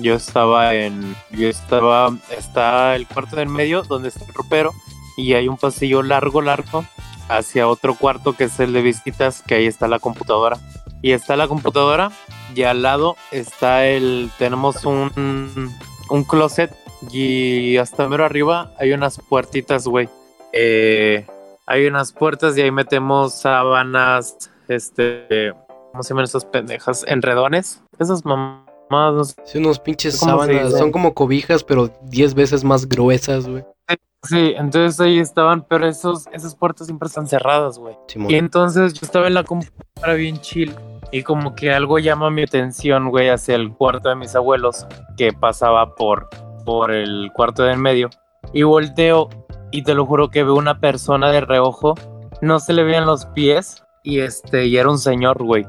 yo 0.00 0.14
estaba 0.14 0.74
en 0.74 1.16
yo 1.30 1.48
estaba 1.48 2.14
está 2.36 2.94
el 2.94 3.06
cuarto 3.06 3.36
del 3.36 3.48
medio 3.48 3.82
donde 3.82 4.08
está 4.08 4.24
el 4.24 4.34
ropero 4.34 4.74
y 5.16 5.32
hay 5.32 5.48
un 5.48 5.56
pasillo 5.56 6.02
largo 6.02 6.42
largo 6.42 6.84
hacia 7.28 7.66
otro 7.66 7.94
cuarto 7.94 8.34
que 8.34 8.44
es 8.44 8.60
el 8.60 8.74
de 8.74 8.82
visitas 8.82 9.42
que 9.42 9.54
ahí 9.54 9.66
está 9.66 9.88
la 9.88 9.98
computadora 9.98 10.58
y 11.00 11.12
está 11.12 11.36
la 11.36 11.48
computadora 11.48 12.10
y 12.54 12.64
al 12.64 12.82
lado 12.82 13.16
está 13.30 13.86
el 13.86 14.30
tenemos 14.38 14.84
un 14.84 15.72
un 16.10 16.24
closet 16.24 16.70
y 17.10 17.78
hasta 17.78 18.08
mero 18.08 18.26
arriba 18.26 18.72
hay 18.78 18.92
unas 18.92 19.18
puertitas 19.18 19.86
güey 19.86 20.08
Eh, 20.52 21.26
hay 21.68 21.86
unas 21.86 22.12
puertas 22.12 22.56
y 22.56 22.62
ahí 22.62 22.70
metemos 22.70 23.34
sábanas 23.34 24.50
este 24.68 25.52
¿cómo 25.92 26.02
se 26.02 26.08
llaman 26.10 26.24
esas 26.24 26.44
pendejas? 26.46 27.04
enredones 27.06 27.82
esas 27.98 28.24
mamadas 28.24 28.58
no 28.90 29.24
sé 29.24 29.34
Sí, 29.44 29.58
unos 29.58 29.78
pinches 29.78 30.18
¿Cómo 30.18 30.42
se 30.44 30.52
sábanas, 30.52 30.78
son 30.78 30.90
como 30.90 31.12
cobijas, 31.12 31.62
pero 31.62 31.90
10 32.04 32.34
veces 32.34 32.64
más 32.64 32.88
gruesas, 32.88 33.46
güey. 33.46 33.62
Sí, 34.22 34.54
entonces 34.56 34.98
ahí 34.98 35.18
estaban, 35.18 35.64
pero 35.68 35.86
esos, 35.86 36.26
esas 36.32 36.56
puertas 36.56 36.86
siempre 36.86 37.06
están 37.06 37.26
cerradas, 37.26 37.78
güey. 37.78 37.96
Y 38.28 38.34
entonces 38.34 38.94
yo 38.94 39.00
estaba 39.02 39.26
en 39.26 39.34
la 39.34 39.44
computadora 39.44 40.14
bien 40.14 40.40
chill 40.40 40.74
y 41.12 41.22
como 41.22 41.54
que 41.54 41.70
algo 41.70 41.98
llama 41.98 42.30
mi 42.30 42.42
atención, 42.42 43.10
güey, 43.10 43.28
hacia 43.28 43.54
el 43.54 43.72
cuarto 43.72 44.08
de 44.08 44.16
mis 44.16 44.34
abuelos 44.34 44.86
que 45.16 45.32
pasaba 45.32 45.94
por, 45.94 46.28
por 46.64 46.90
el 46.90 47.30
cuarto 47.34 47.62
del 47.62 47.78
medio. 47.78 48.10
Y 48.52 48.62
volteo 48.62 49.28
y 49.70 49.82
te 49.82 49.94
lo 49.94 50.06
juro 50.06 50.30
que 50.30 50.42
veo 50.44 50.54
una 50.54 50.78
persona 50.80 51.30
de 51.30 51.40
reojo, 51.40 51.94
no 52.40 52.60
se 52.60 52.72
le 52.72 52.84
veían 52.84 53.06
los 53.06 53.26
pies 53.26 53.82
y 54.02 54.20
este, 54.20 54.66
y 54.66 54.76
era 54.76 54.88
un 54.90 54.98
señor, 54.98 55.42
güey. 55.42 55.66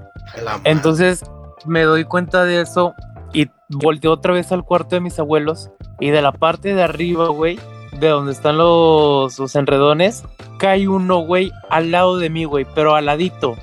Entonces 0.64 1.24
me 1.66 1.84
doy 1.84 2.04
cuenta 2.06 2.46
de 2.46 2.62
eso 2.62 2.94
y 3.34 3.48
volteo 3.70 4.14
otra 4.14 4.34
vez 4.34 4.52
al 4.52 4.64
cuarto 4.64 4.96
de 4.96 5.02
mis 5.02 5.20
abuelos 5.20 5.70
y 6.00 6.10
de 6.10 6.22
la 6.22 6.32
parte 6.32 6.74
de 6.76 6.84
arriba, 6.84 7.28
güey, 7.30 7.60
de 8.00 8.08
donde 8.10 8.32
están 8.32 8.58
los, 8.58 9.38
los 9.38 9.56
enredones, 9.56 10.24
cae 10.58 10.88
uno, 10.88 11.20
güey, 11.20 11.52
al 11.70 11.92
lado 11.92 12.18
de 12.18 12.30
mí, 12.30 12.46
güey, 12.46 12.66
pero 12.76 12.96
al 12.96 13.06
ladito. 13.06 13.56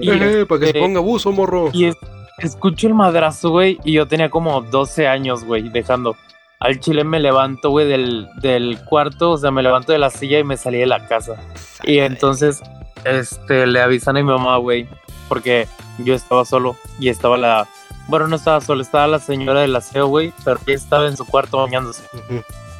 Y, 0.00 0.10
Eh, 0.10 0.46
para 0.46 0.58
que 0.60 0.66
se 0.66 0.70
este, 0.70 0.80
ponga 0.80 1.00
buzo, 1.00 1.30
morro. 1.32 1.68
y 1.72 1.84
es- 1.86 1.96
escucho 2.38 2.86
el 2.88 2.94
madrazo, 2.94 3.50
güey, 3.50 3.78
y 3.84 3.92
yo 3.92 4.06
tenía 4.08 4.30
como 4.30 4.60
12 4.62 5.06
años, 5.06 5.44
güey, 5.44 5.68
dejando. 5.68 6.16
Al 6.62 6.78
chile 6.78 7.02
me 7.02 7.18
levanto, 7.18 7.70
güey, 7.70 7.88
del, 7.88 8.28
del 8.36 8.78
cuarto, 8.84 9.32
o 9.32 9.36
sea, 9.36 9.50
me 9.50 9.64
levanto 9.64 9.90
de 9.90 9.98
la 9.98 10.10
silla 10.10 10.38
y 10.38 10.44
me 10.44 10.56
salí 10.56 10.78
de 10.78 10.86
la 10.86 11.08
casa. 11.08 11.34
Y 11.82 11.98
entonces, 11.98 12.62
este, 13.02 13.66
le 13.66 13.80
avisan 13.82 14.16
a 14.16 14.20
mi 14.20 14.30
mamá, 14.30 14.58
güey, 14.58 14.86
porque 15.28 15.66
yo 15.98 16.14
estaba 16.14 16.44
solo 16.44 16.76
y 17.00 17.08
estaba 17.08 17.36
la... 17.36 17.66
Bueno, 18.06 18.28
no 18.28 18.36
estaba 18.36 18.60
solo, 18.60 18.80
estaba 18.80 19.08
la 19.08 19.18
señora 19.18 19.62
del 19.62 19.74
aseo, 19.74 20.06
güey, 20.06 20.32
pero 20.44 20.60
ella 20.64 20.76
estaba 20.76 21.08
en 21.08 21.16
su 21.16 21.26
cuarto 21.26 21.58
bañándose. 21.58 22.04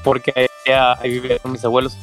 Porque 0.05 0.49
vivía, 0.65 0.93
ahí 1.01 1.11
vivía 1.11 1.41
con 1.41 1.51
mis 1.51 1.65
abuelos. 1.65 1.97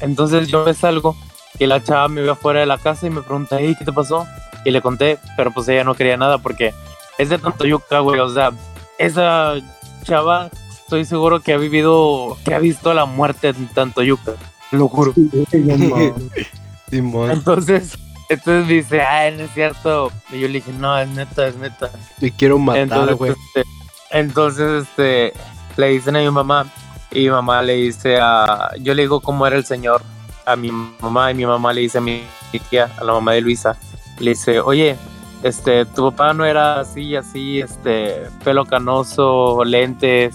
Entonces 0.00 0.48
yo 0.48 0.62
me 0.66 0.74
salgo 0.74 1.16
y 1.58 1.66
la 1.66 1.82
chava 1.82 2.06
me 2.08 2.20
ve 2.20 2.32
afuera 2.32 2.60
de 2.60 2.66
la 2.66 2.76
casa 2.76 3.06
y 3.06 3.10
me 3.10 3.22
pregunta, 3.22 3.56
hey, 3.58 3.74
¿qué 3.78 3.86
te 3.86 3.92
pasó? 3.94 4.26
Y 4.66 4.72
le 4.72 4.82
conté, 4.82 5.18
pero 5.38 5.52
pues 5.52 5.68
ella 5.68 5.84
no 5.84 5.94
quería 5.94 6.18
nada 6.18 6.36
porque 6.36 6.74
es 7.16 7.30
de 7.30 7.38
Tantoyuca, 7.38 8.00
güey. 8.00 8.20
O 8.20 8.28
sea, 8.28 8.50
esa 8.98 9.54
chava, 10.02 10.50
estoy 10.94 11.04
seguro 11.06 11.40
que 11.40 11.52
ha 11.52 11.58
vivido, 11.58 12.36
que 12.44 12.54
ha 12.54 12.60
visto 12.60 12.94
la 12.94 13.04
muerte 13.04 13.48
en 13.48 13.66
Tantoyuca. 13.66 14.34
Lo 14.70 14.86
juro. 14.88 15.12
Entonces, 16.92 17.98
entonces 18.28 18.68
dice, 18.68 19.02
ay, 19.02 19.36
no 19.36 19.42
es 19.44 19.50
cierto. 19.52 20.12
Y 20.30 20.38
yo 20.38 20.46
le 20.46 20.54
dije, 20.54 20.72
no, 20.72 20.96
es 20.96 21.08
neta, 21.08 21.48
es 21.48 21.56
neta. 21.56 21.90
te 22.20 22.30
quiero 22.30 22.58
matar, 22.58 22.82
Entonces, 22.82 23.16
güey. 23.16 23.32
este, 23.32 23.64
entonces, 24.10 24.84
este, 24.84 25.32
le 25.76 25.88
dicen 25.88 26.14
a 26.14 26.20
mi 26.20 26.30
mamá 26.30 26.66
y 27.10 27.22
mi 27.22 27.30
mamá 27.30 27.62
le 27.62 27.74
dice 27.74 28.18
a, 28.20 28.70
yo 28.80 28.94
le 28.94 29.02
digo 29.02 29.20
cómo 29.20 29.44
era 29.46 29.56
el 29.56 29.64
señor 29.64 30.02
a 30.46 30.54
mi 30.54 30.70
mamá 30.70 31.32
y 31.32 31.34
mi 31.34 31.46
mamá 31.46 31.72
le 31.72 31.80
dice 31.80 31.98
a 31.98 32.00
mi 32.00 32.22
tía, 32.70 32.92
a 32.96 33.02
la 33.04 33.14
mamá 33.14 33.32
de 33.32 33.40
Luisa, 33.40 33.76
le 34.20 34.30
dice, 34.30 34.60
oye, 34.60 34.96
este, 35.42 35.84
tu 35.86 36.10
papá 36.10 36.32
no 36.32 36.44
era 36.44 36.78
así, 36.80 37.16
así, 37.16 37.60
este, 37.60 38.22
pelo 38.44 38.64
canoso, 38.64 39.64
lentes 39.64 40.34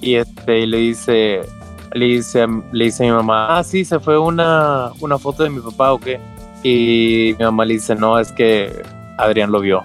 y 0.00 0.16
este, 0.16 0.60
y 0.60 0.66
le 0.66 0.78
dice, 0.78 1.40
le 1.92 2.06
dice, 2.06 2.46
le 2.72 2.84
dice 2.84 3.04
a 3.04 3.06
mi 3.06 3.12
mamá, 3.12 3.58
ah, 3.58 3.64
sí, 3.64 3.84
se 3.84 3.98
fue 4.00 4.18
una, 4.18 4.92
una 5.00 5.18
foto 5.18 5.42
de 5.42 5.50
mi 5.50 5.60
papá 5.60 5.92
o 5.92 5.98
qué, 5.98 6.20
y 6.62 7.34
mi 7.38 7.44
mamá 7.44 7.64
le 7.64 7.74
dice, 7.74 7.94
no, 7.94 8.18
es 8.18 8.32
que 8.32 8.82
Adrián 9.18 9.52
lo 9.52 9.60
vio. 9.60 9.82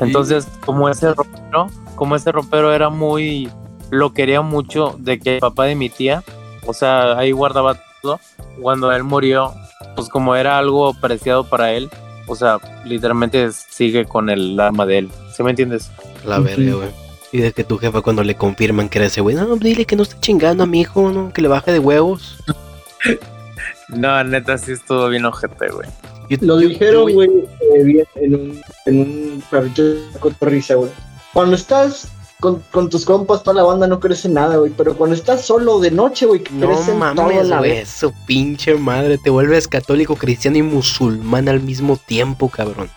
Entonces, 0.00 0.48
como 0.64 0.88
ese 0.88 1.14
ropero, 1.14 1.68
como 1.94 2.16
ese 2.16 2.32
ropero 2.32 2.72
era 2.72 2.90
muy, 2.90 3.48
lo 3.90 4.12
quería 4.12 4.42
mucho 4.42 4.96
de 4.98 5.18
que 5.18 5.34
el 5.34 5.40
papá 5.40 5.64
de 5.66 5.76
mi 5.76 5.88
tía, 5.88 6.22
o 6.66 6.72
sea, 6.72 7.16
ahí 7.18 7.32
guardaba 7.32 7.76
todo. 8.02 8.20
Cuando 8.60 8.92
él 8.92 9.04
murió, 9.04 9.52
pues 9.94 10.08
como 10.08 10.34
era 10.34 10.58
algo 10.58 10.94
preciado 10.94 11.44
para 11.44 11.72
él, 11.72 11.88
o 12.26 12.34
sea, 12.34 12.58
literalmente 12.84 13.52
sigue 13.52 14.04
con 14.04 14.30
el 14.30 14.58
alma 14.58 14.86
de 14.86 14.98
él. 14.98 15.10
¿Sí 15.34 15.42
me 15.42 15.50
entiendes? 15.50 15.90
La 16.24 16.38
verga, 16.38 16.74
güey. 16.74 17.03
Y 17.34 17.40
de 17.40 17.50
que 17.52 17.64
tu 17.64 17.78
jefa 17.78 18.00
cuando 18.00 18.22
le 18.22 18.36
confirman 18.36 18.88
que 18.88 18.98
era 18.98 19.06
ese 19.08 19.20
güey, 19.20 19.34
no, 19.34 19.56
dile 19.56 19.84
que 19.86 19.96
no 19.96 20.04
esté 20.04 20.14
chingando 20.20 20.62
a 20.62 20.66
mi 20.68 20.82
hijo, 20.82 21.10
no, 21.10 21.32
que 21.32 21.42
le 21.42 21.48
baje 21.48 21.72
de 21.72 21.80
huevos. 21.80 22.36
No, 23.88 24.24
neta, 24.24 24.56
sí 24.56 24.72
estuvo 24.72 25.08
bien 25.08 25.24
ojete, 25.26 25.68
güey. 25.70 25.88
Yo- 26.30 26.38
Lo 26.40 26.60
yo- 26.60 26.68
dijeron, 26.68 27.12
güey, 27.12 27.28
eh, 27.28 27.82
bien 27.84 28.06
en 28.16 28.34
un, 28.34 28.62
en 28.86 28.98
un 28.98 29.42
cotorriza, 30.20 30.74
güey. 30.74 30.90
Cuando 31.34 31.54
estás 31.54 32.08
con, 32.40 32.62
con 32.72 32.88
tus 32.88 33.04
compas, 33.04 33.42
toda 33.42 33.56
la 33.56 33.62
banda 33.62 33.86
no 33.86 34.00
crece 34.00 34.28
nada, 34.30 34.56
güey. 34.56 34.72
Pero 34.76 34.96
cuando 34.96 35.14
estás 35.14 35.44
solo 35.44 35.80
de 35.80 35.90
noche, 35.90 36.24
güey, 36.26 36.42
que 36.42 36.52
No 36.54 36.66
crecen 36.66 36.98
toda 36.98 37.14
mames, 37.14 37.46
la 37.48 37.58
güey, 37.58 37.70
vez. 37.72 37.94
eso 37.96 38.12
pinche 38.26 38.74
madre, 38.74 39.18
te 39.18 39.28
vuelves 39.30 39.68
católico, 39.68 40.16
cristiano 40.16 40.56
y 40.56 40.62
musulmán 40.62 41.48
al 41.48 41.60
mismo 41.60 41.96
tiempo, 41.98 42.48
cabrón. 42.48 42.88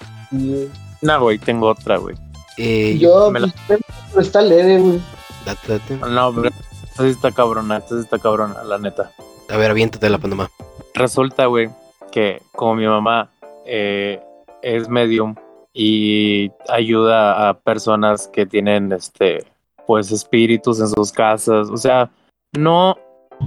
No, 1.01 1.21
güey, 1.21 1.37
tengo 1.37 1.67
otra, 1.67 1.97
güey. 1.97 2.15
Eh, 2.57 2.97
Yo, 2.97 3.29
me 3.31 3.39
la- 3.41 3.53
pues, 3.67 3.79
pero 4.11 4.21
está 4.21 4.41
leve, 4.41 4.79
güey. 4.79 4.99
date, 5.45 5.67
date. 5.79 5.95
No, 6.09 6.33
pero 6.33 6.47
esta 6.49 7.03
sí 7.03 7.09
está 7.09 7.31
cabrona, 7.31 7.77
esta 7.77 7.95
sí 7.95 8.01
está 8.01 8.17
cabrona, 8.19 8.63
la 8.63 8.77
neta. 8.77 9.11
A 9.49 9.57
ver, 9.57 9.71
aviéntate 9.71 10.09
la 10.09 10.17
Panamá. 10.17 10.49
Resulta, 10.95 11.45
güey, 11.45 11.69
que 12.11 12.41
como 12.53 12.75
mi 12.75 12.87
mamá 12.87 13.29
eh, 13.65 14.19
es 14.61 14.89
medium 14.89 15.35
y 15.73 16.51
ayuda 16.69 17.49
a 17.49 17.53
personas 17.59 18.27
que 18.27 18.45
tienen, 18.45 18.91
este, 18.91 19.45
pues, 19.85 20.11
espíritus 20.11 20.79
en 20.79 20.87
sus 20.87 21.11
casas. 21.11 21.69
O 21.69 21.77
sea, 21.77 22.09
no, 22.57 22.95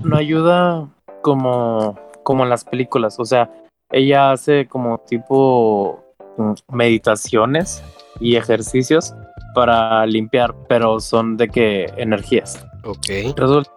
no 0.05 0.17
ayuda 0.17 0.87
como, 1.23 1.99
como 2.23 2.45
en 2.45 2.51
las 2.51 2.65
películas. 2.65 3.19
O 3.19 3.25
sea, 3.25 3.51
ella 3.91 4.31
hace 4.31 4.69
como 4.69 4.99
tipo 4.99 6.05
mm, 6.37 6.53
meditaciones 6.73 7.83
y 8.21 8.37
ejercicios 8.37 9.15
para 9.55 10.07
limpiar, 10.07 10.55
pero 10.69 11.01
son 11.01 11.37
de 11.37 11.49
que 11.49 11.93
energías. 11.97 12.65
Ok. 12.85 13.37
Resulta 13.37 13.71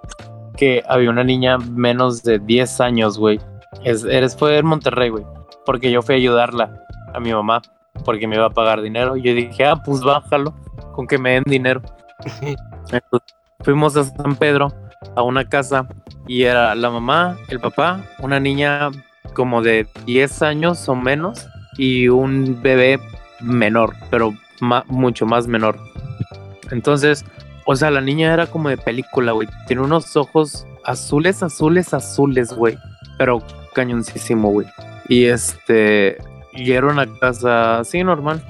que 0.56 0.84
había 0.88 1.10
una 1.10 1.24
niña 1.24 1.58
menos 1.58 2.24
de 2.24 2.40
10 2.40 2.82
años, 2.82 3.18
güey. 3.18 3.40
Es, 3.84 4.04
eres, 4.04 4.36
fue 4.36 4.58
en 4.58 4.66
Monterrey, 4.66 5.10
güey. 5.10 5.26
Porque 5.66 5.92
yo 5.92 6.02
fui 6.02 6.16
a 6.16 6.18
ayudarla 6.18 6.84
a 7.14 7.20
mi 7.20 7.34
mamá. 7.34 7.62
Porque 8.06 8.28
me 8.28 8.36
iba 8.36 8.46
a 8.46 8.50
pagar 8.50 8.82
dinero. 8.82 9.18
Y 9.18 9.24
yo 9.24 9.34
dije, 9.34 9.66
ah, 9.66 9.82
pues 9.84 10.02
bájalo. 10.02 10.54
Con 10.94 11.08
que 11.08 11.18
me 11.18 11.32
den 11.32 11.44
dinero. 11.46 11.82
Entonces, 12.92 13.36
fuimos 13.62 13.96
a 13.98 14.04
San 14.04 14.36
Pedro, 14.36 14.72
a 15.16 15.24
una 15.24 15.48
casa. 15.48 15.88
Y 16.28 16.44
era 16.44 16.76
la 16.76 16.90
mamá, 16.90 17.38
el 17.50 17.60
papá, 17.60 18.02
una 18.20 18.40
niña 18.40 18.92
como 19.34 19.62
de 19.62 19.88
10 20.06 20.42
años 20.44 20.88
o 20.88 20.96
menos. 20.96 21.48
Y 21.78 22.08
un 22.08 22.62
bebé 22.62 23.00
menor, 23.44 23.96
pero 24.10 24.34
ma- 24.60 24.86
mucho 24.88 25.26
más 25.26 25.48
menor. 25.48 25.78
Entonces, 26.72 27.26
o 27.66 27.76
sea, 27.76 27.92
la 27.92 28.02
niña 28.02 28.34
era 28.34 28.48
como 28.48 28.70
de 28.70 28.78
película, 28.78 29.32
güey. 29.32 29.48
Tiene 29.68 29.82
unos 29.84 30.16
ojos 30.18 30.66
azules, 30.84 31.44
azules, 31.44 31.94
azules, 31.94 32.54
güey. 32.54 32.78
Pero 33.18 33.42
cañoncísimo, 33.74 34.50
güey. 34.52 34.68
Y 35.08 35.26
este. 35.26 36.18
Y 36.52 36.72
una 36.88 37.08
casa 37.20 37.80
así 37.80 38.04
normal. 38.04 38.44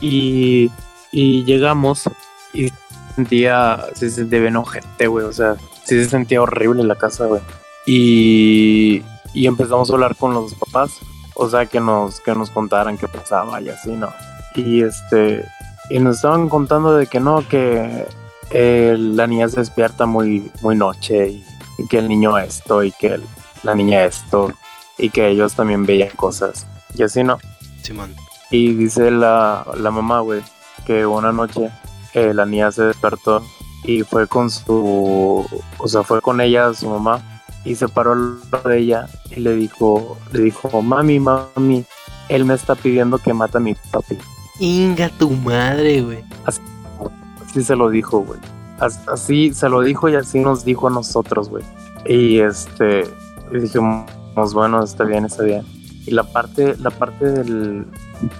Y. 0.00 0.70
Y 1.12 1.44
llegamos. 1.44 2.08
Y 2.52 2.72
sentía. 3.14 3.84
Se 3.94 4.10
sentía 4.10 4.40
bien 4.40 4.56
ojete, 4.56 5.06
güey. 5.06 5.26
O 5.26 5.32
sea, 5.32 5.56
sí 5.84 6.02
se 6.02 6.06
sentía 6.08 6.42
horrible 6.42 6.82
la 6.84 6.96
casa, 6.96 7.26
güey. 7.26 7.40
Y. 7.86 9.02
Y 9.34 9.46
empezamos 9.46 9.90
a 9.90 9.94
hablar 9.94 10.16
con 10.16 10.32
los 10.34 10.54
papás. 10.54 11.00
O 11.34 11.48
sea, 11.48 11.66
que 11.66 11.80
nos, 11.80 12.20
que 12.20 12.34
nos 12.34 12.50
contaran 12.50 12.96
qué 12.98 13.08
pasaba 13.08 13.60
y 13.60 13.68
así, 13.68 13.90
¿no? 13.90 14.12
Y 14.54 14.82
este. 14.82 15.44
Y 15.90 15.98
nos 15.98 16.16
estaban 16.16 16.48
contando 16.48 16.94
de 16.96 17.06
que 17.06 17.20
no, 17.20 17.46
que 17.46 18.06
eh, 18.50 18.96
la 18.98 19.26
niña 19.26 19.48
se 19.48 19.60
despierta 19.60 20.06
muy, 20.06 20.50
muy 20.62 20.76
noche 20.76 21.28
y, 21.28 21.44
y 21.78 21.86
que 21.88 21.98
el 21.98 22.08
niño 22.08 22.38
esto 22.38 22.82
y 22.82 22.92
que 22.92 23.08
el- 23.08 23.26
la 23.64 23.74
niña 23.74 24.04
esto 24.04 24.52
y 24.98 25.10
que 25.10 25.28
ellos 25.28 25.54
también 25.54 25.84
veían 25.86 26.10
cosas 26.16 26.66
y 26.94 27.02
así 27.02 27.24
no. 27.24 27.38
Simón. 27.82 28.14
Y 28.50 28.74
dice 28.74 29.10
la, 29.10 29.66
la 29.76 29.90
mamá, 29.90 30.20
güey, 30.20 30.42
que 30.86 31.04
una 31.06 31.32
noche 31.32 31.70
eh, 32.14 32.32
la 32.32 32.46
niña 32.46 32.70
se 32.70 32.84
despertó 32.84 33.42
y 33.82 34.02
fue 34.02 34.26
con 34.28 34.50
su, 34.50 35.44
o 35.78 35.88
sea, 35.88 36.02
fue 36.02 36.20
con 36.22 36.40
ella, 36.40 36.72
su 36.74 36.88
mamá, 36.88 37.33
y 37.64 37.74
se 37.74 37.88
paró 37.88 38.12
al 38.12 38.38
lado 38.52 38.68
de 38.68 38.78
ella 38.78 39.06
y 39.30 39.40
le 39.40 39.54
dijo, 39.54 40.16
le 40.32 40.40
dijo, 40.42 40.82
mami, 40.82 41.18
mami, 41.20 41.84
él 42.28 42.44
me 42.44 42.54
está 42.54 42.74
pidiendo 42.74 43.18
que 43.18 43.32
mate 43.34 43.58
a 43.58 43.60
mi 43.60 43.74
papi. 43.90 44.18
Inga 44.60 45.08
tu 45.18 45.30
madre, 45.30 46.02
güey. 46.02 46.24
Así 46.46 47.62
se 47.62 47.76
lo 47.76 47.88
dijo, 47.90 48.20
güey. 48.20 48.40
As- 48.80 49.06
Así 49.08 49.52
se 49.54 49.68
lo 49.68 49.80
dijo 49.80 50.08
y 50.08 50.16
así 50.16 50.40
nos 50.40 50.64
dijo 50.64 50.88
a 50.88 50.90
nosotros, 50.90 51.48
güey. 51.48 51.64
Y 52.06 52.40
este, 52.40 53.04
dijimos, 53.52 54.04
bueno, 54.52 54.82
está 54.82 55.04
bien, 55.04 55.24
está 55.24 55.42
bien. 55.44 55.62
Y 56.06 56.10
la 56.10 56.24
parte, 56.24 56.76
la 56.80 56.90
parte 56.90 57.24
del, 57.30 57.86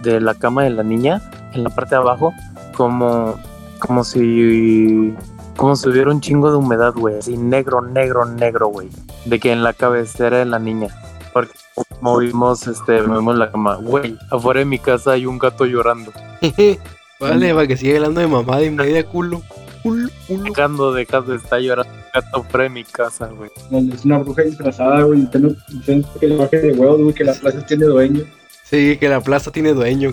de 0.03 0.21
la 0.21 0.35
cama 0.35 0.65
de 0.65 0.71
la 0.71 0.83
niña, 0.83 1.23
en 1.55 1.65
la 1.65 1.71
parte 1.71 1.95
de 1.95 2.01
abajo, 2.01 2.33
como, 2.77 3.37
como 3.79 4.05
si, 4.05 5.15
como 5.57 5.75
si 5.77 5.89
hubiera 5.89 6.11
un 6.11 6.21
chingo 6.21 6.51
de 6.51 6.57
humedad, 6.57 6.93
güey. 6.95 7.19
Así 7.19 7.37
negro, 7.39 7.81
negro, 7.81 8.25
negro, 8.27 8.69
güey. 8.69 8.89
De 9.25 9.41
que 9.41 9.53
en 9.53 9.63
la 9.63 9.73
cabecera 9.73 10.39
de 10.39 10.45
la 10.45 10.59
niña. 10.59 10.89
Porque 11.33 11.53
movimos, 12.01 12.67
este, 12.67 13.03
movimos 13.03 13.37
la 13.37 13.51
cama. 13.51 13.77
Güey, 13.77 14.17
afuera 14.31 14.61
de 14.61 14.67
mi 14.67 14.79
casa 14.79 15.13
hay 15.13 15.27
un 15.27 15.39
gato 15.39 15.65
llorando. 15.65 16.13
vale, 17.21 17.55
para 17.55 17.67
que 17.67 17.77
siga 17.77 17.97
hablando 17.97 18.21
de 18.21 18.27
mamá 18.27 18.59
de 18.59 18.71
media 18.71 19.05
culo. 19.05 19.43
Culo, 19.83 20.09
culo. 20.27 20.45
Dejando, 20.45 20.93
de 20.93 21.03
estar 21.03 21.61
llorando 21.61 21.93
el 21.93 22.23
gato 22.23 22.43
fuera 22.45 22.65
de 22.65 22.71
mi 22.71 22.85
casa, 22.85 23.27
güey. 23.29 23.51
Es 23.93 24.05
una 24.05 24.19
bruja 24.19 24.43
disfrazada, 24.43 25.03
güey. 25.03 25.29
Diciendo 25.69 26.09
que 26.21 26.27
le 26.27 26.37
baje 26.37 26.59
de 26.59 26.73
huevos, 26.73 27.01
güey, 27.01 27.15
que 27.15 27.25
la 27.25 27.35
plaza 27.35 27.67
tiene 27.67 27.87
dueño. 27.87 28.23
Sí, 28.63 28.97
que 28.99 29.09
la 29.09 29.21
plaza 29.21 29.51
tiene 29.51 29.75
dueño. 29.75 30.13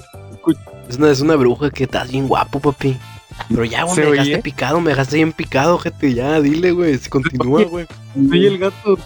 Es 0.89 0.97
una, 0.97 1.09
es 1.09 1.21
una 1.21 1.35
bruja 1.35 1.69
que 1.69 1.83
estás 1.83 2.11
bien 2.11 2.27
guapo, 2.27 2.59
papi. 2.59 2.97
Pero 3.49 3.65
ya, 3.65 3.83
güey, 3.83 3.95
¿Se 3.95 4.01
me 4.01 4.11
dejaste 4.11 4.33
oye? 4.33 4.41
picado, 4.41 4.81
me 4.81 4.89
dejaste 4.91 5.15
bien 5.15 5.33
picado, 5.33 5.77
gente. 5.77 6.13
Ya, 6.13 6.39
dile, 6.41 6.71
güey. 6.71 6.97
si 6.97 7.09
Continúa, 7.09 7.63
güey. 7.63 7.87
Soy 8.29 8.45
el 8.45 8.57
gato. 8.57 8.97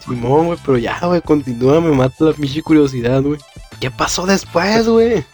Simón, 0.00 0.46
güey, 0.46 0.58
pero 0.64 0.78
ya, 0.78 0.98
güey, 1.02 1.20
continúa, 1.20 1.80
me 1.80 1.90
mata 1.90 2.24
la 2.24 2.32
pinche 2.32 2.62
curiosidad, 2.62 3.22
güey. 3.22 3.38
¿Qué 3.80 3.90
pasó 3.90 4.26
después, 4.26 4.88
güey? 4.88 5.24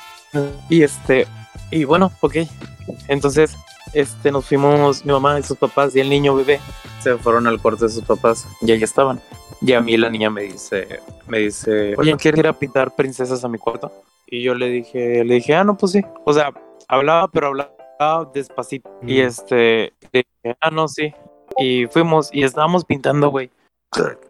Y 0.69 0.83
este, 0.83 1.27
y 1.71 1.85
bueno, 1.85 2.11
ok. 2.21 2.37
Entonces, 3.09 3.57
este, 3.93 4.33
nos 4.33 4.47
fuimos, 4.47 5.05
mi 5.05 5.13
mamá 5.13 5.39
y 5.39 5.43
sus 5.43 5.57
papás 5.57 5.95
y 5.95 6.01
el 6.01 6.09
niño 6.09 6.35
bebé 6.35 6.61
se 7.01 7.17
fueron 7.17 7.47
al 7.47 7.61
cuarto 7.61 7.85
de 7.85 7.93
sus 7.93 8.03
papás 8.05 8.47
y 8.61 8.73
ahí 8.73 8.83
estaban. 8.83 9.21
Y 9.61 9.73
a 9.73 9.81
mí 9.81 9.97
la 9.97 10.11
niña 10.11 10.31
me 10.31 10.43
dice, 10.43 11.01
me 11.29 11.39
dice, 11.39 11.95
oye, 11.97 12.15
¿quieres 12.17 12.41
ir 12.41 12.47
a 12.49 12.53
pintar 12.53 12.95
princesas 12.95 13.45
a 13.45 13.49
mi 13.49 13.59
cuarto? 13.59 13.93
Y 14.27 14.43
yo 14.43 14.55
le 14.55 14.69
dije, 14.69 15.25
le 15.25 15.35
dije, 15.35 15.55
ah, 15.55 15.65
no, 15.65 15.77
pues 15.77 15.93
sí. 15.93 16.03
O 16.25 16.33
sea, 16.33 16.53
hablaba, 16.89 17.29
pero 17.29 17.49
hablaba 17.49 17.74
despacito. 18.33 18.91
Y 19.03 19.21
este, 19.21 19.93
dije, 20.13 20.57
ah, 20.61 20.71
no, 20.71 20.89
sí. 20.89 21.15
Y 21.59 21.87
fuimos 21.87 22.31
y 22.33 22.43
estábamos 22.43 22.85
pintando, 22.85 23.31
güey. 23.31 23.51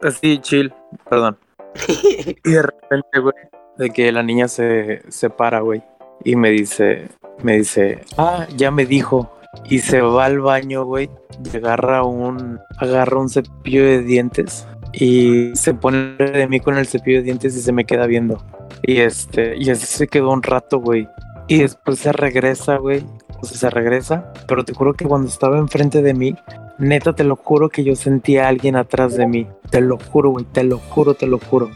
Así, 0.02 0.38
chill, 0.38 0.72
perdón. 1.08 1.38
Y 2.44 2.50
de 2.50 2.62
repente, 2.62 3.18
güey, 3.20 3.34
de 3.78 3.90
que 3.90 4.12
la 4.12 4.22
niña 4.22 4.48
se, 4.48 5.02
se 5.10 5.30
para, 5.30 5.60
güey. 5.60 5.82
Y 6.22 6.36
me 6.36 6.50
dice, 6.50 7.08
me 7.42 7.58
dice, 7.58 8.02
ah, 8.16 8.46
ya 8.56 8.70
me 8.70 8.86
dijo. 8.86 9.30
Y 9.64 9.78
se 9.80 10.00
va 10.00 10.26
al 10.26 10.40
baño, 10.40 10.84
güey. 10.84 11.10
Y 11.44 11.56
agarra 11.56 12.02
un, 12.04 12.60
agarra 12.78 13.18
un 13.18 13.28
cepillo 13.28 13.84
de 13.84 14.02
dientes. 14.02 14.66
Y 14.92 15.54
se 15.56 15.74
pone 15.74 16.16
de 16.16 16.46
mí 16.46 16.60
con 16.60 16.76
el 16.76 16.86
cepillo 16.86 17.18
de 17.18 17.24
dientes 17.24 17.56
y 17.56 17.60
se 17.60 17.72
me 17.72 17.84
queda 17.84 18.06
viendo. 18.06 18.42
Y 18.82 19.00
este, 19.00 19.56
y 19.56 19.70
así 19.70 19.86
se 19.86 20.06
quedó 20.06 20.30
un 20.30 20.42
rato, 20.42 20.78
güey. 20.78 21.08
Y 21.48 21.58
después 21.58 21.98
se 21.98 22.12
regresa, 22.12 22.76
güey. 22.76 23.04
Sea, 23.44 23.56
se 23.58 23.70
regresa. 23.70 24.32
Pero 24.46 24.64
te 24.64 24.72
juro 24.74 24.94
que 24.94 25.04
cuando 25.04 25.28
estaba 25.28 25.58
enfrente 25.58 26.02
de 26.02 26.14
mí, 26.14 26.34
neta, 26.78 27.12
te 27.14 27.24
lo 27.24 27.36
juro 27.36 27.68
que 27.68 27.84
yo 27.84 27.94
sentía 27.96 28.46
a 28.46 28.48
alguien 28.48 28.76
atrás 28.76 29.16
de 29.16 29.26
mí. 29.26 29.46
Te 29.70 29.80
lo 29.80 29.98
juro, 29.98 30.30
güey. 30.30 30.44
Te 30.44 30.64
lo 30.64 30.78
juro, 30.78 31.14
te 31.14 31.26
lo 31.26 31.38
juro. 31.38 31.70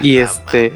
Y 0.00 0.18
este, 0.18 0.72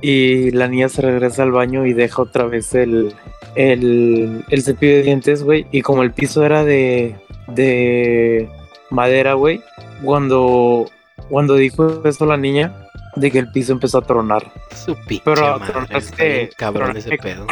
y 0.00 0.50
la 0.52 0.66
niña 0.68 0.88
se 0.88 1.02
regresa 1.02 1.42
al 1.42 1.52
baño 1.52 1.84
y 1.86 1.92
deja 1.92 2.22
otra 2.22 2.44
vez 2.44 2.74
el, 2.74 3.14
el, 3.54 4.44
el 4.48 4.62
cepillo 4.62 4.94
de 4.96 5.02
dientes, 5.02 5.42
güey. 5.42 5.66
Y 5.70 5.82
como 5.82 6.02
el 6.02 6.12
piso 6.12 6.44
era 6.44 6.64
de, 6.64 7.16
de 7.48 8.48
madera, 8.90 9.34
güey, 9.34 9.62
cuando, 10.02 10.86
cuando 11.28 11.54
dijo 11.56 12.02
eso 12.06 12.24
la 12.26 12.36
niña, 12.36 12.86
de 13.16 13.30
que 13.30 13.38
el 13.40 13.50
piso 13.52 13.72
empezó 13.72 13.98
a 13.98 14.02
tronar. 14.02 14.50
Su 14.74 14.94
pinche 15.06 15.22
Pero 15.24 15.58
madre, 15.58 15.72
tronar 15.72 16.02
que- 16.16 16.50
cabrón 16.56 16.84
tronar 16.92 16.96
ese 16.96 17.16
pedo. 17.18 17.46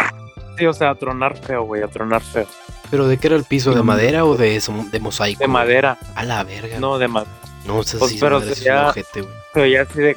Sí, 0.59 0.66
o 0.66 0.72
sea, 0.72 0.90
a 0.90 0.94
tronar 0.97 1.36
feo, 1.39 1.62
güey, 1.64 1.82
a 1.82 1.89
tronar 1.89 2.20
feo. 2.22 2.47
¿Pero 2.90 3.06
de 3.06 3.16
qué 3.18 3.28
era 3.28 3.36
el 3.36 3.44
piso? 3.44 3.72
¿De 3.72 3.82
madera 3.82 4.24
o 4.24 4.36
de, 4.36 4.56
eso- 4.56 4.74
de 4.90 4.98
mosaico? 5.01 5.39
De 5.40 5.47
madera, 5.48 5.98
A 6.14 6.24
la 6.24 6.43
verga. 6.44 6.78
no 6.80 6.98
de 6.98 7.06
madera. 7.09 7.30
No, 7.66 7.80
eso 7.82 7.98
Pues, 7.98 8.12
sí, 8.12 8.16
pero 8.20 8.40
madre, 8.40 8.52
es 8.52 8.62
un 8.62 8.72
ojete, 8.72 9.22
güey. 9.22 9.35
Pero 9.52 9.66
ya 9.66 9.82
así 9.82 9.98
de. 10.01 10.16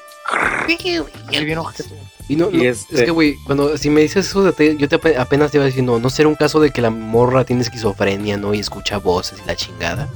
Así 1.27 1.45
bien 1.45 1.57
ojete. 1.57 1.89
Y 2.29 2.35
no, 2.37 2.49
Y 2.49 2.57
no, 2.57 2.63
este- 2.63 2.95
es 2.95 3.03
que, 3.03 3.11
güey, 3.11 3.35
cuando 3.45 3.77
si 3.77 3.89
me 3.89 4.01
dices 4.01 4.27
eso 4.27 4.43
de 4.43 4.53
te- 4.53 4.77
yo 4.77 4.87
te 4.87 4.95
ape- 4.99 5.17
apenas 5.17 5.51
te 5.51 5.57
iba 5.57 5.63
a 5.63 5.67
decir, 5.67 5.83
no, 5.83 5.99
no 5.99 6.09
será 6.09 6.29
un 6.29 6.35
caso 6.35 6.59
de 6.61 6.71
que 6.71 6.81
la 6.81 6.89
morra 6.89 7.43
tiene 7.43 7.61
esquizofrenia, 7.61 8.37
¿no? 8.37 8.53
Y 8.53 8.59
escucha 8.59 8.97
voces 8.99 9.39
y 9.43 9.47
la 9.47 9.55
chingada. 9.55 10.07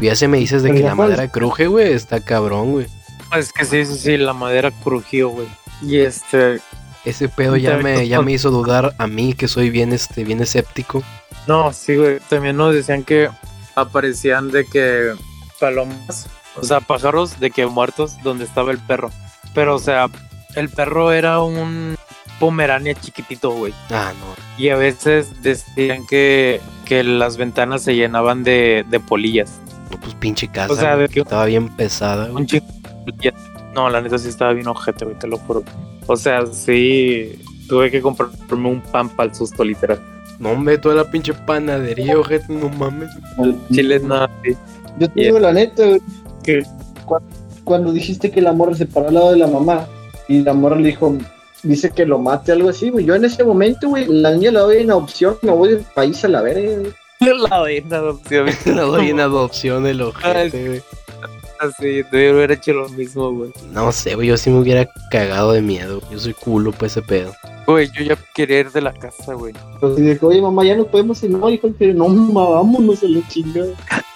Y 0.00 0.06
ya 0.06 0.14
se 0.14 0.28
me 0.28 0.38
dices 0.38 0.62
de 0.62 0.70
que 0.72 0.80
la 0.80 0.94
cuál- 0.94 1.08
madera 1.10 1.28
cruje, 1.32 1.66
güey, 1.66 1.92
está 1.92 2.20
cabrón, 2.20 2.72
güey. 2.72 2.86
Es 3.36 3.52
que 3.52 3.64
sí, 3.64 3.84
sí, 3.84 3.96
sí, 3.98 4.16
la 4.16 4.32
madera 4.32 4.70
crujió, 4.70 5.30
güey. 5.30 5.48
Y 5.82 5.98
este. 5.98 6.60
Ese 7.06 7.28
pedo 7.28 7.56
ya 7.56 7.76
me, 7.78 8.06
ya 8.08 8.20
me 8.20 8.32
hizo 8.32 8.50
dudar 8.50 8.94
a 8.98 9.06
mí, 9.06 9.32
que 9.32 9.48
soy 9.48 9.70
bien, 9.70 9.92
este, 9.92 10.24
bien 10.24 10.40
escéptico. 10.42 11.02
No, 11.46 11.72
sí, 11.72 11.96
güey. 11.96 12.18
También 12.28 12.56
nos 12.56 12.74
decían 12.74 13.04
que 13.04 13.30
aparecían 13.76 14.50
de 14.50 14.66
que 14.66 15.14
palomas, 15.60 16.26
o 16.56 16.64
sea, 16.64 16.80
pájaros 16.80 17.38
de 17.40 17.50
que 17.50 17.66
muertos 17.66 18.16
donde 18.22 18.44
estaba 18.44 18.72
el 18.72 18.78
perro. 18.78 19.10
Pero, 19.54 19.76
o 19.76 19.78
sea, 19.78 20.08
el 20.56 20.68
perro 20.68 21.12
era 21.12 21.40
un 21.40 21.96
pomerania 22.40 22.94
chiquitito, 22.94 23.50
güey. 23.50 23.72
Ah, 23.90 24.12
no. 24.18 24.34
Y 24.62 24.70
a 24.70 24.76
veces 24.76 25.42
decían 25.42 26.06
que, 26.06 26.60
que 26.84 27.04
las 27.04 27.36
ventanas 27.36 27.82
se 27.82 27.94
llenaban 27.94 28.42
de, 28.42 28.84
de 28.90 29.00
polillas. 29.00 29.52
No, 29.90 30.00
pues 30.00 30.14
pinche 30.16 30.48
casa. 30.48 30.72
O 30.72 30.76
sea, 30.76 30.96
de 30.96 31.08
que- 31.08 31.20
estaba 31.20 31.44
bien 31.44 31.68
pesada, 31.76 32.24
güey. 32.28 32.42
Un 32.42 32.46
chico. 32.46 32.66
No, 33.74 33.88
la 33.88 34.00
neta 34.00 34.18
sí 34.18 34.28
estaba 34.28 34.52
bien 34.52 34.66
ojete, 34.66 35.04
güey, 35.04 35.16
te 35.18 35.28
lo 35.28 35.38
juro. 35.38 35.62
O 36.06 36.16
sea, 36.16 36.46
sí. 36.46 37.38
Tuve 37.68 37.90
que 37.90 38.00
comprarme 38.00 38.68
un 38.68 38.80
pan 38.80 39.08
para 39.08 39.30
el 39.30 39.34
susto, 39.34 39.64
literal. 39.64 40.00
No, 40.38 40.50
hombre, 40.50 40.78
toda 40.78 40.94
la 40.94 41.10
pinche 41.10 41.32
panadería, 41.32 42.18
ojete, 42.18 42.52
no 42.52 42.68
mames. 42.68 43.10
Chile, 43.72 43.98
nada, 44.00 44.30
sí. 44.44 44.54
Yo 44.98 45.08
te 45.10 45.20
digo 45.20 45.38
la 45.38 45.52
neta, 45.52 45.84
güey, 45.84 46.00
¿Qué? 46.42 46.62
cuando 47.64 47.92
dijiste 47.92 48.30
que 48.30 48.40
la 48.40 48.52
morra 48.52 48.74
se 48.74 48.86
paró 48.86 49.08
al 49.08 49.14
lado 49.14 49.32
de 49.32 49.38
la 49.38 49.48
mamá 49.48 49.86
y 50.28 50.42
la 50.42 50.54
morra 50.54 50.76
le 50.76 50.88
dijo, 50.88 51.16
dice 51.62 51.90
que 51.90 52.06
lo 52.06 52.18
mate, 52.18 52.52
algo 52.52 52.68
así, 52.68 52.90
güey. 52.90 53.04
Yo 53.04 53.14
en 53.14 53.24
ese 53.24 53.44
momento, 53.44 53.88
güey, 53.88 54.06
la 54.06 54.32
niña 54.32 54.52
la 54.52 54.60
doy 54.60 54.78
en 54.78 54.90
adopción, 54.90 55.36
me 55.42 55.50
voy 55.50 55.70
del 55.70 55.84
país 55.94 56.24
a 56.24 56.28
la 56.28 56.42
verga, 56.42 56.78
güey. 56.78 56.92
La 57.50 57.64
de 57.64 57.96
adopción. 57.96 58.46
La 58.76 58.82
doy 58.82 59.10
en 59.10 59.20
adopción 59.20 59.86
el 59.86 60.02
ojete, 60.02 60.68
güey. 60.68 60.82
Así, 61.58 62.02
te 62.10 62.32
hubiera 62.32 62.54
hecho 62.54 62.72
lo 62.72 62.88
mismo, 62.90 63.32
güey. 63.32 63.50
No 63.70 63.90
sé, 63.92 64.14
güey, 64.14 64.28
yo 64.28 64.36
sí 64.36 64.50
me 64.50 64.60
hubiera 64.60 64.88
cagado 65.10 65.52
de 65.52 65.62
miedo. 65.62 66.00
Yo 66.10 66.18
soy 66.18 66.34
culo 66.34 66.72
para 66.72 66.86
ese 66.86 67.02
pedo. 67.02 67.34
Güey, 67.66 67.90
yo 67.92 68.04
ya 68.04 68.16
quería 68.34 68.60
ir 68.60 68.70
de 68.70 68.80
la 68.80 68.92
casa, 68.92 69.34
güey. 69.34 69.54
Entonces 69.74 70.04
dije, 70.04 70.24
oye, 70.24 70.40
mamá, 70.40 70.64
ya 70.64 70.76
nos 70.76 70.86
podemos 70.86 71.22
ir. 71.22 71.30
No, 71.30 71.48
dijo 71.48 71.68
que 71.76 71.92
no, 71.92 72.08
mamá, 72.08 72.48
vámonos 72.50 73.02
a 73.02 73.08
la 73.08 73.26
chingada. 73.28 73.68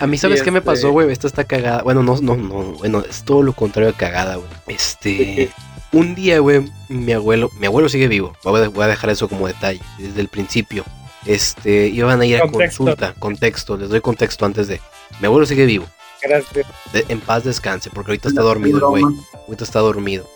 A 0.00 0.06
mí, 0.06 0.18
¿sabes 0.18 0.42
qué 0.42 0.50
me 0.50 0.58
este- 0.58 0.70
pasó, 0.70 0.90
güey? 0.90 1.10
Esta 1.10 1.26
está 1.26 1.44
cagada. 1.44 1.82
Bueno, 1.82 2.02
no, 2.02 2.16
no, 2.20 2.36
no. 2.36 2.72
Bueno, 2.72 3.02
es 3.08 3.22
todo 3.24 3.42
lo 3.42 3.52
contrario 3.52 3.92
de 3.92 3.96
cagada, 3.96 4.36
güey. 4.36 4.48
Este. 4.66 5.50
Un 5.92 6.16
día, 6.16 6.40
güey, 6.40 6.64
mi 6.88 7.12
abuelo. 7.12 7.50
Mi 7.60 7.66
abuelo 7.66 7.88
sigue 7.88 8.08
vivo. 8.08 8.34
Voy 8.42 8.60
a, 8.60 8.68
voy 8.68 8.84
a 8.84 8.88
dejar 8.88 9.10
eso 9.10 9.28
como 9.28 9.46
detalle. 9.46 9.80
Desde 9.98 10.20
el 10.20 10.28
principio. 10.28 10.84
Este. 11.26 11.86
Iban 11.88 12.20
a 12.20 12.26
ir 12.26 12.38
a 12.38 12.48
consulta. 12.48 13.14
Contexto. 13.18 13.76
Les 13.76 13.88
doy 13.88 14.00
contexto 14.00 14.44
antes 14.44 14.66
de. 14.66 14.80
Mi 15.20 15.26
abuelo 15.26 15.46
sigue 15.46 15.64
vivo. 15.64 15.86
Gracias. 16.26 16.66
De- 16.92 17.04
en 17.08 17.20
paz 17.20 17.44
descanse, 17.44 17.90
porque 17.90 18.12
ahorita 18.12 18.28
está 18.28 18.42
dormido 18.42 18.78
el 18.78 18.84
güey. 18.84 19.04
Ahorita 19.46 19.64
está 19.64 19.80
dormido. 19.80 20.28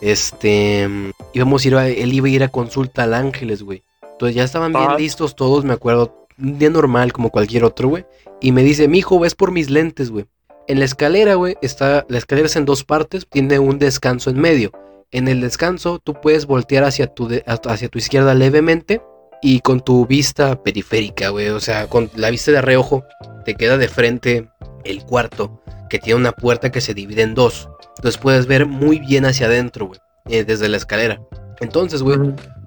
Este. 0.00 0.86
mm, 0.88 1.10
Íbamos 1.34 1.64
a 1.64 1.68
ir 1.68 1.74
a. 1.76 1.88
Él 1.88 2.12
iba 2.12 2.26
a 2.26 2.30
ir 2.30 2.42
a 2.42 2.48
consulta 2.48 3.02
al 3.04 3.14
Ángeles, 3.14 3.62
güey. 3.62 3.82
Entonces 4.12 4.34
ya 4.34 4.44
estaban 4.44 4.72
bien 4.72 4.84
Ajá. 4.84 4.96
listos 4.98 5.36
todos, 5.36 5.64
me 5.64 5.72
acuerdo. 5.74 6.26
Un 6.40 6.58
día 6.58 6.70
normal, 6.70 7.12
como 7.12 7.30
cualquier 7.30 7.64
otro, 7.64 7.88
güey. 7.88 8.06
Y 8.40 8.52
me 8.52 8.62
dice, 8.62 8.86
mijo, 8.88 9.18
ves 9.18 9.34
por 9.34 9.50
mis 9.50 9.70
lentes, 9.70 10.10
güey. 10.10 10.26
En 10.68 10.78
la 10.78 10.84
escalera, 10.84 11.34
güey, 11.34 11.56
está. 11.62 12.04
La 12.08 12.18
escalera 12.18 12.46
es 12.46 12.56
en 12.56 12.64
dos 12.64 12.84
partes, 12.84 13.26
tiene 13.28 13.58
un 13.58 13.78
descanso 13.78 14.30
en 14.30 14.40
medio. 14.40 14.72
En 15.10 15.26
el 15.28 15.40
descanso, 15.40 15.98
tú 15.98 16.14
puedes 16.20 16.46
voltear 16.46 16.84
hacia 16.84 17.06
tu, 17.08 17.28
de- 17.28 17.42
hacia 17.46 17.88
tu 17.88 17.98
izquierda 17.98 18.34
levemente. 18.34 19.02
Y 19.40 19.60
con 19.60 19.80
tu 19.80 20.04
vista 20.04 20.60
periférica, 20.62 21.28
güey. 21.28 21.48
O 21.50 21.60
sea, 21.60 21.86
con 21.88 22.10
la 22.16 22.28
vista 22.30 22.50
de 22.50 22.60
reojo, 22.60 23.04
te 23.48 23.54
queda 23.54 23.78
de 23.78 23.88
frente 23.88 24.50
el 24.84 25.02
cuarto. 25.04 25.62
Que 25.88 25.98
tiene 25.98 26.20
una 26.20 26.32
puerta 26.32 26.70
que 26.70 26.82
se 26.82 26.92
divide 26.92 27.22
en 27.22 27.34
dos. 27.34 27.70
Entonces 27.96 28.20
puedes 28.20 28.46
ver 28.46 28.66
muy 28.66 28.98
bien 28.98 29.24
hacia 29.24 29.46
adentro, 29.46 29.86
güey. 29.86 29.98
eh, 30.26 30.44
desde 30.44 30.68
la 30.68 30.76
escalera. 30.76 31.18
Entonces, 31.60 32.02
güey, 32.02 32.18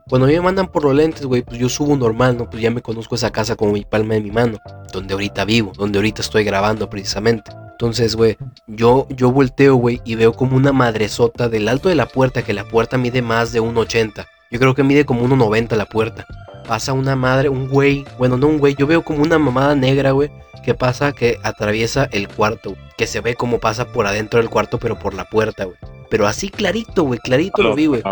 cuando 0.10 0.26
a 0.26 0.30
mí 0.30 0.34
me 0.34 0.42
mandan 0.42 0.72
por 0.72 0.84
los 0.84 0.96
lentes, 0.96 1.28
güey, 1.28 1.44
pues 1.44 1.60
yo 1.60 1.70
subo 1.70 1.96
normal, 1.96 2.36
¿no? 2.36 2.50
Pues 2.50 2.64
ya 2.64 2.72
me 2.72 2.82
conozco 2.82 3.14
esa 3.14 3.30
casa 3.30 3.56
como 3.56 3.74
mi 3.74 3.86
palma 3.86 4.16
de 4.16 4.22
mi 4.22 4.32
mano. 4.32 4.58
Donde 4.92 5.14
ahorita 5.14 5.46
vivo, 5.46 5.72
donde 5.78 6.00
ahorita 6.00 6.24
estoy 6.24 6.44
grabando 6.44 6.90
precisamente. 6.90 7.52
Entonces, 7.74 8.16
güey, 8.16 8.38
yo, 8.66 9.08
yo 9.12 9.32
volteo, 9.32 9.76
güey, 9.76 10.02
y 10.04 10.16
veo 10.16 10.34
como 10.34 10.58
una 10.58 10.72
madresota 10.72 11.48
del 11.48 11.70
alto 11.70 11.90
de 11.90 11.96
la 11.96 12.08
puerta, 12.08 12.42
que 12.42 12.54
la 12.54 12.64
puerta 12.68 12.98
mide 12.98 13.22
más 13.22 13.54
de 13.54 13.62
1,80. 13.62 14.26
Yo 14.50 14.60
creo 14.60 14.74
que 14.74 14.82
mide 14.82 15.06
como 15.06 15.28
1,90 15.28 15.76
la 15.76 15.86
puerta. 15.86 16.26
Pasa 16.68 16.94
una 16.94 17.16
madre, 17.16 17.50
un 17.50 17.70
güey, 17.70 18.04
bueno, 18.18 18.36
no 18.36 18.48
un 18.48 18.58
güey, 18.58 18.74
yo 18.76 18.88
veo 18.88 19.04
como 19.04 19.22
una 19.22 19.38
mamada 19.38 19.76
negra, 19.76 20.12
güey, 20.12 20.32
que 20.64 20.74
pasa, 20.74 21.12
que 21.12 21.40
atraviesa 21.44 22.08
el 22.12 22.28
cuarto, 22.28 22.76
que 22.98 23.08
se 23.08 23.22
ve 23.22 23.36
como 23.36 23.60
pasa 23.60 23.86
por 23.86 24.08
adentro 24.08 24.40
del 24.40 24.50
cuarto, 24.50 24.78
pero 24.78 25.00
por 25.00 25.14
la 25.14 25.26
puerta, 25.26 25.66
güey. 25.66 25.78
Pero 26.10 26.28
así 26.28 26.50
clarito, 26.50 27.04
güey, 27.04 27.20
clarito 27.20 27.64
lo 27.64 27.76
vi, 27.76 27.86
güey. 27.86 28.04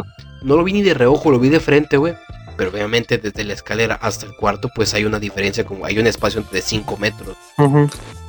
No 0.42 0.56
lo 0.56 0.64
vi 0.64 0.74
ni 0.74 0.82
de 0.82 0.94
reojo, 0.94 1.32
lo 1.32 1.40
vi 1.40 1.50
de 1.50 1.60
frente, 1.60 1.98
güey. 1.98 2.16
Pero 2.58 2.72
obviamente 2.72 3.18
desde 3.18 3.44
la 3.44 3.54
escalera 3.54 3.96
hasta 3.96 4.26
el 4.26 4.36
cuarto, 4.36 4.70
pues 4.74 4.94
hay 4.94 5.06
una 5.06 5.20
diferencia, 5.20 5.66
como 5.66 5.86
hay 5.86 6.00
un 6.00 6.08
espacio 6.08 6.44
de 6.52 6.62
5 6.62 6.98
metros. 6.98 7.38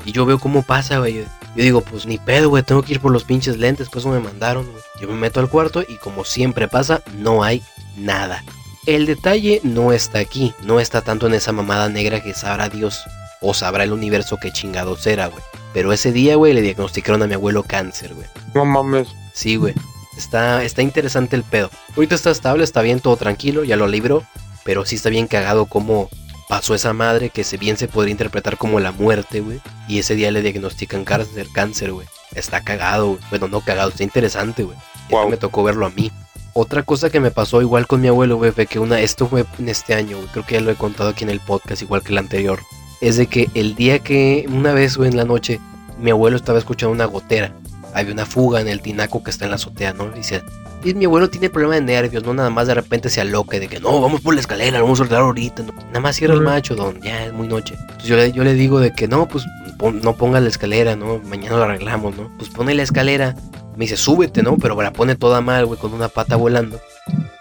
Y 0.05 0.13
yo 0.13 0.27
veo 0.27 0.39
cómo 0.39 0.63
pasa, 0.63 0.99
güey. 0.99 1.25
Yo 1.57 1.65
digo, 1.65 1.81
pues 1.81 2.07
ni 2.07 2.19
pedo, 2.19 2.49
güey, 2.49 2.63
tengo 2.63 2.83
que 2.83 2.93
ir 2.95 3.01
por 3.01 3.13
los 3.13 3.25
pinches 3.25 3.59
lentes, 3.59 3.89
pues 3.91 4.05
eso 4.05 4.13
me 4.13 4.21
mandaron, 4.21 4.71
güey. 4.71 4.83
Yo 5.01 5.09
me 5.09 5.15
meto 5.15 5.41
al 5.41 5.49
cuarto 5.49 5.83
y 5.87 5.97
como 5.97 6.25
siempre 6.25 6.69
pasa, 6.69 7.03
no 7.19 7.43
hay 7.43 7.63
nada. 7.97 8.45
El 8.87 9.07
detalle 9.07 9.61
no 9.63 9.93
está 9.93 10.21
aquí, 10.21 10.55
no 10.65 10.81
está 10.81 11.03
tanto 11.03 11.27
en 11.27 11.35
esa 11.35 11.53
mamada 11.53 11.89
negra 11.89 12.23
que 12.23 12.35
sabrá 12.35 12.69
Dios 12.69 13.03
o 13.41 13.55
sabrá 13.55 13.85
el 13.85 13.93
universo 13.93 14.39
qué 14.41 14.53
chingados 14.53 15.07
era, 15.07 15.27
güey. 15.29 15.43
Pero 15.73 15.93
ese 15.93 16.13
día, 16.13 16.37
güey, 16.37 16.53
le 16.53 16.63
diagnosticaron 16.63 17.23
a 17.23 17.27
mi 17.27 17.35
abuelo 17.35 17.63
cáncer, 17.63 18.15
güey. 18.15 18.27
No 18.55 18.65
mames. 18.65 19.09
Sí, 19.33 19.57
güey. 19.57 19.75
Está, 20.17 20.65
está 20.65 20.83
interesante 20.83 21.37
el 21.37 21.45
pedo. 21.45 21.71
Ahorita 21.97 22.15
está 22.15 22.31
estable, 22.31 22.65
está 22.65 22.83
bien, 22.83 23.01
todo 23.01 23.17
tranquilo, 23.17 23.65
ya 23.65 23.77
lo 23.77 23.87
libró. 23.87 24.25
Pero 24.65 24.85
sí 24.85 24.97
está 24.97 25.09
bien 25.09 25.27
cagado 25.27 25.67
cómo 25.67 26.11
pasó 26.49 26.75
esa 26.75 26.93
madre 26.93 27.31
que 27.31 27.45
se 27.45 27.57
bien 27.57 27.77
se 27.77 27.89
podría 27.89 28.11
interpretar 28.11 28.59
como 28.59 28.81
la 28.81 28.93
muerte, 28.93 29.41
güey. 29.41 29.61
Y 29.89 30.01
ese 30.01 30.17
día 30.17 30.31
le 30.31 30.43
diagnostican 30.43 31.05
cáncer, 31.05 31.47
cáncer, 31.55 31.93
güey. 31.93 32.07
Está 32.35 32.61
cagado, 32.61 33.11
güey. 33.11 33.21
Bueno, 33.31 33.49
no 33.49 33.61
cagado, 33.61 33.91
está 33.91 34.03
interesante, 34.03 34.65
güey. 34.65 34.77
Guau. 35.09 35.31
Me 35.31 35.37
tocó 35.37 35.63
verlo 35.63 35.87
a 35.87 35.91
mí. 35.91 36.11
Otra 36.53 36.83
cosa 36.83 37.09
que 37.11 37.21
me 37.21 37.31
pasó 37.31 37.63
igual 37.63 37.87
con 37.87 38.01
mi 38.01 38.09
abuelo, 38.09 38.37
güey, 38.37 38.51
fue 38.51 38.67
que 38.67 38.81
una, 38.81 39.01
esto 39.01 39.29
fue 39.29 39.47
en 39.59 39.69
este 39.69 39.95
año, 39.95 40.17
güey. 40.17 40.29
Creo 40.29 40.45
que 40.45 40.55
ya 40.57 40.61
lo 40.61 40.73
he 40.73 40.77
contado 40.77 41.11
aquí 41.11 41.23
en 41.23 41.31
el 41.31 41.41
podcast, 41.41 41.83
igual 41.83 42.03
que 42.03 42.11
el 42.11 42.19
anterior. 42.19 42.61
Es 43.01 43.17
de 43.17 43.27
que 43.27 43.49
el 43.55 43.75
día 43.75 43.99
que, 44.01 44.47
una 44.49 44.73
vez, 44.73 44.97
güey, 44.97 45.11
en 45.11 45.17
la 45.17 45.25
noche, 45.25 45.61
mi 45.99 46.11
abuelo 46.11 46.37
estaba 46.37 46.59
escuchando 46.59 46.93
una 46.93 47.05
gotera 47.07 47.53
había 47.93 48.13
una 48.13 48.25
fuga 48.25 48.61
en 48.61 48.69
el 48.69 48.81
tinaco 48.81 49.23
que 49.25 49.31
está 49.31 49.47
en 49.47 49.51
la 49.51 49.57
azotea, 49.57 49.93
¿no? 49.93 50.07
Y 50.15 50.19
dice, 50.19 50.43
y 50.85 50.95
mi 50.95 51.07
abuelo 51.07 51.29
tiene 51.29 51.51
problema 51.51 51.75
de 51.75 51.81
nervios, 51.81 52.23
¿no? 52.25 52.33
Nada 52.33 52.49
más 52.49 52.69
de 52.69 52.75
repente 52.75 53.11
se 53.11 53.21
aloca 53.21 53.59
de 53.59 53.67
que 53.67 53.81
no, 53.81 54.01
vamos 54.01 54.21
por 54.21 54.33
la 54.33 54.41
escalera, 54.41 54.79
lo 54.79 54.85
vamos 54.85 55.01
a 55.01 55.03
soltar 55.03 55.23
ahorita, 55.23 55.65
¿no? 55.65 55.73
Nada 55.89 55.99
más 55.99 56.15
cierra 56.15 56.35
el 56.35 56.41
macho, 56.41 56.77
don, 56.77 57.01
ya 57.03 57.25
es 57.27 57.33
muy 57.33 57.49
noche. 57.49 57.75
Entonces 57.81 58.05
yo 58.09 58.17
le, 58.17 58.31
yo 58.31 58.45
le 58.45 58.55
digo 58.55 58.79
de 58.79 58.93
que 58.93 59.09
no, 59.09 59.27
pues 59.27 59.45
pon- 59.77 60.01
no 60.03 60.15
pongas 60.15 60.41
la 60.41 60.49
escalera, 60.49 60.95
¿no? 60.95 61.19
Mañana 61.25 61.57
lo 61.57 61.65
arreglamos, 61.65 62.17
¿no? 62.17 62.31
Pues 62.39 62.49
pone 62.49 62.75
la 62.75 62.85
escalera. 62.85 63.35
Me 63.77 63.87
dice, 63.87 63.97
súbete, 63.97 64.45
¿no? 64.45 64.57
Pero 64.57 64.81
la 64.81 64.93
pone 64.93 65.17
toda 65.17 65.41
mal, 65.41 65.67
güey, 65.67 65.77
con 65.81 65.93
una 65.93 66.09
pata 66.09 66.37
volando. 66.37 66.81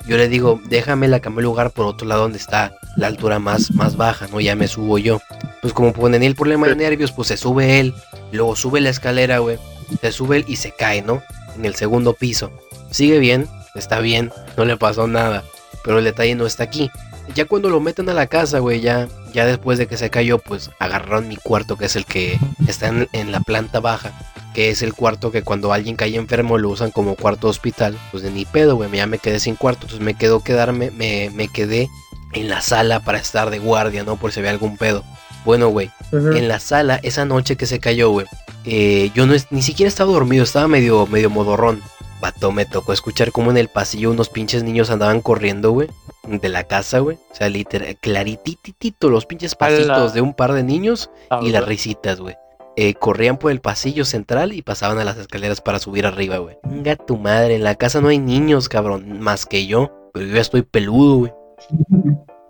Yo 0.10 0.18
le 0.18 0.28
digo, 0.28 0.60
déjame 0.66 1.08
la 1.08 1.20
cambié 1.20 1.44
lugar 1.44 1.70
por 1.70 1.86
otro 1.86 2.08
lado 2.08 2.24
donde 2.24 2.40
está 2.40 2.74
la 2.96 3.06
altura 3.06 3.38
más, 3.38 3.72
más 3.76 3.96
baja, 3.96 4.28
¿no? 4.28 4.40
Ya 4.40 4.56
me 4.56 4.68
subo 4.68 4.98
yo. 4.98 5.22
Pues 5.62 5.72
como 5.72 5.94
tenía 6.10 6.28
el 6.28 6.34
problema 6.34 6.68
de 6.68 6.76
nervios, 6.76 7.12
pues 7.12 7.28
se 7.28 7.38
sube 7.38 7.80
él. 7.80 7.94
Luego 8.32 8.56
sube 8.56 8.82
la 8.82 8.90
escalera, 8.90 9.38
güey. 9.38 9.60
Se 10.02 10.12
sube 10.12 10.38
él 10.38 10.46
y 10.48 10.56
se 10.56 10.72
cae, 10.72 11.04
¿no? 11.04 11.22
En 11.56 11.64
el 11.64 11.76
segundo 11.76 12.16
piso. 12.16 12.52
Sigue 12.90 13.20
bien, 13.20 13.48
está 13.76 14.00
bien, 14.00 14.32
no 14.58 14.66
le 14.66 14.78
pasó 14.78 15.06
nada. 15.06 15.44
Pero 15.84 16.00
el 16.00 16.06
detalle 16.06 16.34
no 16.34 16.48
está 16.48 16.64
aquí. 16.64 16.90
Ya 17.36 17.46
cuando 17.46 17.70
lo 17.70 17.80
meten 17.80 18.10
a 18.10 18.14
la 18.14 18.28
casa, 18.28 18.60
güey, 18.60 18.82
ya, 18.82 19.08
ya 19.34 19.46
después 19.46 19.78
de 19.78 19.88
que 19.88 19.98
se 19.98 20.10
cayó, 20.10 20.40
pues 20.40 20.72
agarraron 20.80 21.28
mi 21.28 21.36
cuarto, 21.38 21.78
que 21.78 21.86
es 21.86 21.96
el 21.96 22.06
que 22.06 22.38
está 22.68 22.88
en, 22.88 23.08
en 23.14 23.32
la 23.32 23.40
planta 23.42 23.80
baja. 23.80 24.12
Que 24.54 24.70
es 24.72 24.82
el 24.82 24.94
cuarto 24.94 25.32
que 25.32 25.44
cuando 25.44 25.72
alguien 25.72 25.96
cae 25.96 26.16
enfermo 26.16 26.58
lo 26.58 26.70
usan 26.70 26.92
como 26.92 27.16
cuarto 27.16 27.48
hospital. 27.48 27.98
Pues 28.12 28.24
de 28.24 28.32
ni 28.32 28.46
pedo, 28.46 28.76
güey, 28.76 28.90
ya 28.92 29.06
me 29.06 29.20
quedé 29.20 29.40
sin 29.40 29.56
cuarto. 29.56 29.82
Entonces 29.84 30.04
me 30.04 30.16
quedó 30.16 30.44
quedarme, 30.44 30.92
me, 30.92 31.30
me 31.34 31.48
quedé 31.48 31.88
en 32.34 32.50
la 32.50 32.62
sala 32.62 33.00
para 33.02 33.20
estar 33.20 33.50
de 33.52 33.60
guardia, 33.60 34.04
¿no? 34.04 34.16
Por 34.18 34.32
si 34.32 34.40
había 34.40 34.52
algún 34.52 34.78
pedo. 34.78 35.04
Bueno, 35.46 35.70
güey, 35.70 35.90
en 36.36 36.48
la 36.48 36.60
sala, 36.60 37.00
esa 37.04 37.26
noche 37.26 37.56
que 37.56 37.66
se 37.66 37.80
cayó, 37.80 38.10
güey, 38.10 38.26
eh, 38.66 39.10
yo 39.16 39.26
no 39.26 39.34
es- 39.34 39.48
ni 39.52 39.62
siquiera 39.62 39.88
estaba 39.88 40.12
dormido, 40.12 40.44
estaba 40.44 40.68
medio, 40.68 41.06
medio 41.08 41.30
modorrón. 41.30 41.82
Vato, 42.22 42.52
me 42.52 42.66
tocó 42.66 42.94
escuchar 42.94 43.32
como 43.32 43.52
en 43.52 43.58
el 43.58 43.70
pasillo 43.70 44.12
unos 44.12 44.30
pinches 44.30 44.64
niños 44.64 44.90
andaban 44.90 45.22
corriendo, 45.22 45.72
güey, 45.72 45.88
de 46.28 46.50
la 46.50 46.64
casa, 46.66 47.00
güey. 47.00 47.18
O 47.32 47.36
sea, 47.36 47.50
literal, 47.50 47.96
clarititito, 48.02 49.10
los 49.10 49.26
pinches 49.26 49.56
pasitos 49.56 50.14
de 50.14 50.22
un 50.22 50.34
par 50.34 50.54
de 50.54 50.64
niños 50.64 51.10
Ah, 51.30 51.40
y 51.42 51.50
las 51.50 51.66
risitas, 51.66 52.20
güey. 52.20 52.36
Eh, 52.76 52.94
corrían 52.94 53.38
por 53.38 53.52
el 53.52 53.60
pasillo 53.62 54.06
central 54.06 54.54
y 54.54 54.62
pasaban 54.62 55.00
a 55.00 55.04
las 55.04 55.18
escaleras 55.18 55.60
para 55.60 55.80
subir 55.80 56.06
arriba, 56.06 56.38
güey. 56.38 56.58
Venga 56.64 56.96
tu 56.96 57.18
madre, 57.18 57.56
en 57.56 57.64
la 57.64 57.76
casa 57.76 58.00
no 58.00 58.10
hay 58.10 58.20
niños, 58.20 58.70
cabrón, 58.70 59.20
más 59.20 59.46
que 59.46 59.66
yo. 59.66 59.92
Pero 60.14 60.26
yo 60.28 60.36
ya 60.36 60.42
estoy 60.42 60.62
peludo, 60.62 61.18
güey. 61.18 61.34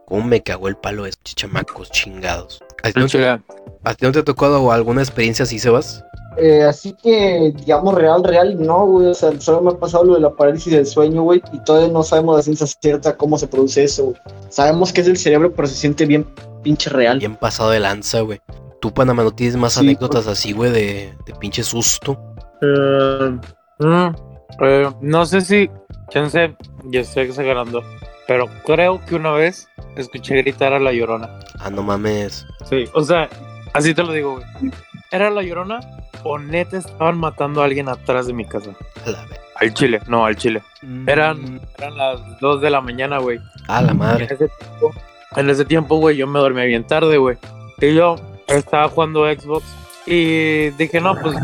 ¿Cómo 0.09 0.25
me 0.25 0.41
cagó 0.41 0.67
el 0.67 0.75
palo 0.75 1.03
de 1.03 1.11
estos 1.11 1.35
chamacos 1.35 1.91
chingados? 1.91 2.61
¿A 2.83 2.91
ti 2.91 2.99
no 2.99 3.05
te, 3.05 3.11
Chile, 3.11 3.39
a 3.83 3.93
ti 3.93 4.05
no 4.05 4.11
te 4.11 4.19
ha 4.19 4.23
tocado 4.23 4.71
alguna 4.71 5.01
experiencia 5.01 5.43
así, 5.43 5.59
Sebas? 5.59 6.03
Eh, 6.37 6.63
así 6.63 6.95
que, 7.01 7.53
digamos, 7.55 7.93
real, 7.93 8.23
real, 8.23 8.55
no, 8.59 8.85
güey. 8.85 9.07
O 9.07 9.13
sea, 9.13 9.39
solo 9.39 9.61
me 9.61 9.71
ha 9.71 9.77
pasado 9.77 10.05
lo 10.05 10.15
de 10.15 10.21
la 10.21 10.31
parálisis 10.31 10.73
del 10.73 10.85
sueño, 10.85 11.23
güey. 11.23 11.41
Y 11.53 11.59
todavía 11.63 11.89
no 11.89 12.01
sabemos 12.01 12.39
a 12.39 12.41
ciencia 12.41 12.65
cierta 12.65 13.17
cómo 13.17 13.37
se 13.37 13.47
produce 13.47 13.83
eso, 13.83 14.05
güey. 14.05 14.17
Sabemos 14.49 14.91
que 14.91 15.01
es 15.01 15.07
del 15.07 15.17
cerebro, 15.17 15.53
pero 15.53 15.67
se 15.67 15.75
siente 15.75 16.05
bien 16.05 16.25
pinche 16.63 16.89
real. 16.89 17.19
Bien 17.19 17.35
pasado 17.35 17.69
de 17.71 17.79
lanza, 17.79 18.21
güey. 18.21 18.41
Tú, 18.81 18.93
Panamá, 18.93 19.23
¿no 19.23 19.31
tienes 19.31 19.57
más 19.57 19.73
Sí, 19.73 19.81
anécdotas 19.81 20.27
así, 20.27 20.53
güey, 20.53 20.71
de, 20.71 21.13
de 21.25 21.33
pinche 21.39 21.63
susto? 21.63 22.17
Eh, 22.61 23.37
mm, 23.79 24.07
eh, 24.61 24.89
no 25.01 25.25
sé 25.25 25.41
si, 25.41 25.69
chance, 26.09 26.55
ya 26.85 27.01
estoy 27.01 27.23
exagerando, 27.23 27.83
pero 28.29 28.47
creo 28.63 29.03
que 29.07 29.15
una 29.15 29.31
vez 29.31 29.67
escuché 29.95 30.35
gritar 30.37 30.71
a 30.71 30.79
la 30.79 30.93
llorona. 30.93 31.39
Ah, 31.59 31.71
no 31.71 31.81
mames. 31.81 32.45
Sí, 32.69 32.85
o 32.93 33.03
sea, 33.03 33.27
así 33.73 33.95
te 33.95 34.03
lo 34.03 34.13
digo, 34.13 34.33
güey. 34.35 34.71
¿Era 35.09 35.31
la 35.31 35.41
llorona 35.41 35.79
o 36.23 36.37
neta 36.37 36.77
estaban 36.77 37.17
matando 37.17 37.63
a 37.63 37.65
alguien 37.65 37.89
atrás 37.89 38.27
de 38.27 38.33
mi 38.33 38.45
casa? 38.45 38.69
A 39.03 39.09
la 39.09 39.25
Al 39.55 39.73
chile, 39.73 39.99
no, 40.07 40.25
al 40.27 40.35
chile. 40.35 40.61
Mm, 40.83 41.09
Eran, 41.09 41.59
eran 41.79 41.97
las 41.97 42.39
2 42.39 42.61
de 42.61 42.69
la 42.69 42.81
mañana, 42.81 43.17
güey. 43.17 43.39
A 43.67 43.81
la 43.81 43.93
En 43.93 43.97
madre. 43.97 44.25
ese 44.25 44.35
tiempo, 44.47 44.93
en 45.35 45.49
ese 45.49 45.65
tiempo, 45.65 45.95
güey, 45.95 46.15
yo 46.15 46.27
me 46.27 46.37
dormía 46.39 46.65
bien 46.65 46.85
tarde, 46.85 47.17
güey. 47.17 47.37
Y 47.81 47.95
yo 47.95 48.15
estaba 48.47 48.89
jugando 48.89 49.25
Xbox 49.25 49.65
y 50.05 50.69
dije, 50.71 51.01
no, 51.01 51.15
pues 51.15 51.35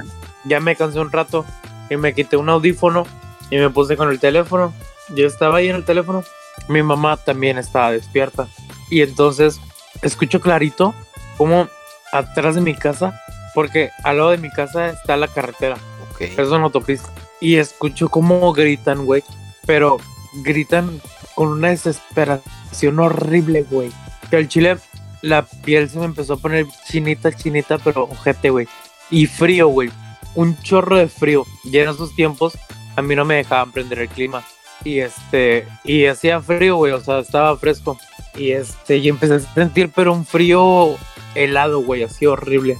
ya 0.43 0.59
me 0.59 0.75
cansé 0.75 0.99
un 0.99 1.11
rato 1.11 1.45
y 1.89 1.97
me 1.97 2.13
quité 2.13 2.37
un 2.37 2.49
audífono 2.49 3.07
y 3.49 3.57
me 3.57 3.71
puse 3.71 3.97
con 3.97 4.09
el 4.11 4.19
teléfono. 4.19 4.71
Yo 5.15 5.25
estaba 5.25 5.57
ahí 5.57 5.69
en 5.69 5.77
el 5.77 5.83
teléfono. 5.83 6.23
Mi 6.67 6.81
mamá 6.83 7.17
también 7.17 7.57
estaba 7.57 7.91
despierta. 7.91 8.47
Y 8.89 9.01
entonces 9.01 9.59
escucho 10.01 10.41
clarito 10.41 10.93
como 11.37 11.67
atrás 12.11 12.55
de 12.55 12.61
mi 12.61 12.75
casa, 12.75 13.19
porque 13.53 13.89
al 14.03 14.17
lado 14.17 14.31
de 14.31 14.37
mi 14.37 14.49
casa 14.49 14.89
está 14.89 15.17
la 15.17 15.27
carretera. 15.27 15.77
Ok. 16.11 16.21
Es 16.21 16.47
una 16.49 16.65
autopista. 16.65 17.09
Y 17.41 17.55
escucho 17.55 18.09
cómo 18.09 18.53
gritan, 18.53 19.05
güey. 19.05 19.23
Pero 19.65 19.97
gritan 20.43 21.01
con 21.35 21.49
una 21.49 21.69
desesperación 21.69 22.99
horrible, 22.99 23.63
güey. 23.63 23.91
Que 24.29 24.37
al 24.37 24.47
chile 24.47 24.77
la 25.21 25.43
piel 25.43 25.89
se 25.89 25.99
me 25.99 26.05
empezó 26.05 26.33
a 26.33 26.37
poner 26.37 26.65
chinita, 26.87 27.31
chinita, 27.31 27.77
pero 27.77 28.03
ojete, 28.03 28.49
güey. 28.49 28.67
Y 29.09 29.27
frío, 29.27 29.67
güey. 29.67 29.91
Un 30.35 30.57
chorro 30.61 30.97
de 30.97 31.07
frío. 31.07 31.45
Y 31.63 31.77
en 31.77 31.89
esos 31.89 32.15
tiempos 32.15 32.57
a 32.95 33.01
mí 33.01 33.15
no 33.15 33.25
me 33.25 33.35
dejaban 33.35 33.71
prender 33.71 33.99
el 33.99 34.09
clima. 34.09 34.45
Y 34.85 34.99
este, 34.99 35.67
y 35.83 36.05
hacía 36.05 36.39
frío, 36.39 36.77
güey. 36.77 36.93
O 36.93 37.01
sea, 37.01 37.19
estaba 37.19 37.57
fresco. 37.57 37.97
Y 38.37 38.51
este, 38.51 38.97
y 38.97 39.09
empecé 39.09 39.35
a 39.35 39.39
sentir, 39.39 39.91
pero 39.93 40.13
un 40.13 40.25
frío 40.25 40.95
helado, 41.33 41.81
güey. 41.81 42.03
Así 42.03 42.27
horrible. 42.27 42.77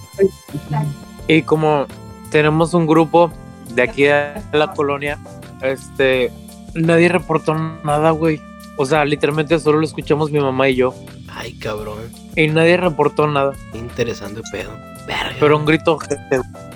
Y 1.28 1.42
como 1.42 1.88
tenemos 2.30 2.74
un 2.76 2.86
grupo 2.86 3.32
de 3.74 3.82
aquí 3.82 4.04
de 4.04 4.36
la 4.54 4.72
colonia, 4.74 5.18
este, 5.62 6.32
nadie 6.76 7.10
reportó 7.10 7.56
nada, 7.84 8.12
güey. 8.12 8.40
O 8.78 8.86
sea, 8.86 9.04
literalmente 9.04 9.58
solo 9.60 9.80
lo 9.80 9.86
escuchamos 9.86 10.32
mi 10.32 10.40
mamá 10.40 10.70
y 10.70 10.76
yo. 10.76 10.94
Ay, 11.28 11.54
cabrón. 11.54 11.98
Y 12.36 12.48
nadie 12.48 12.78
reportó 12.78 13.28
nada. 13.28 13.54
Interesante 13.74 14.42
pedo. 14.52 14.72
Verga. 15.08 15.36
Pero 15.40 15.58
un 15.58 15.66
grito 15.66 15.98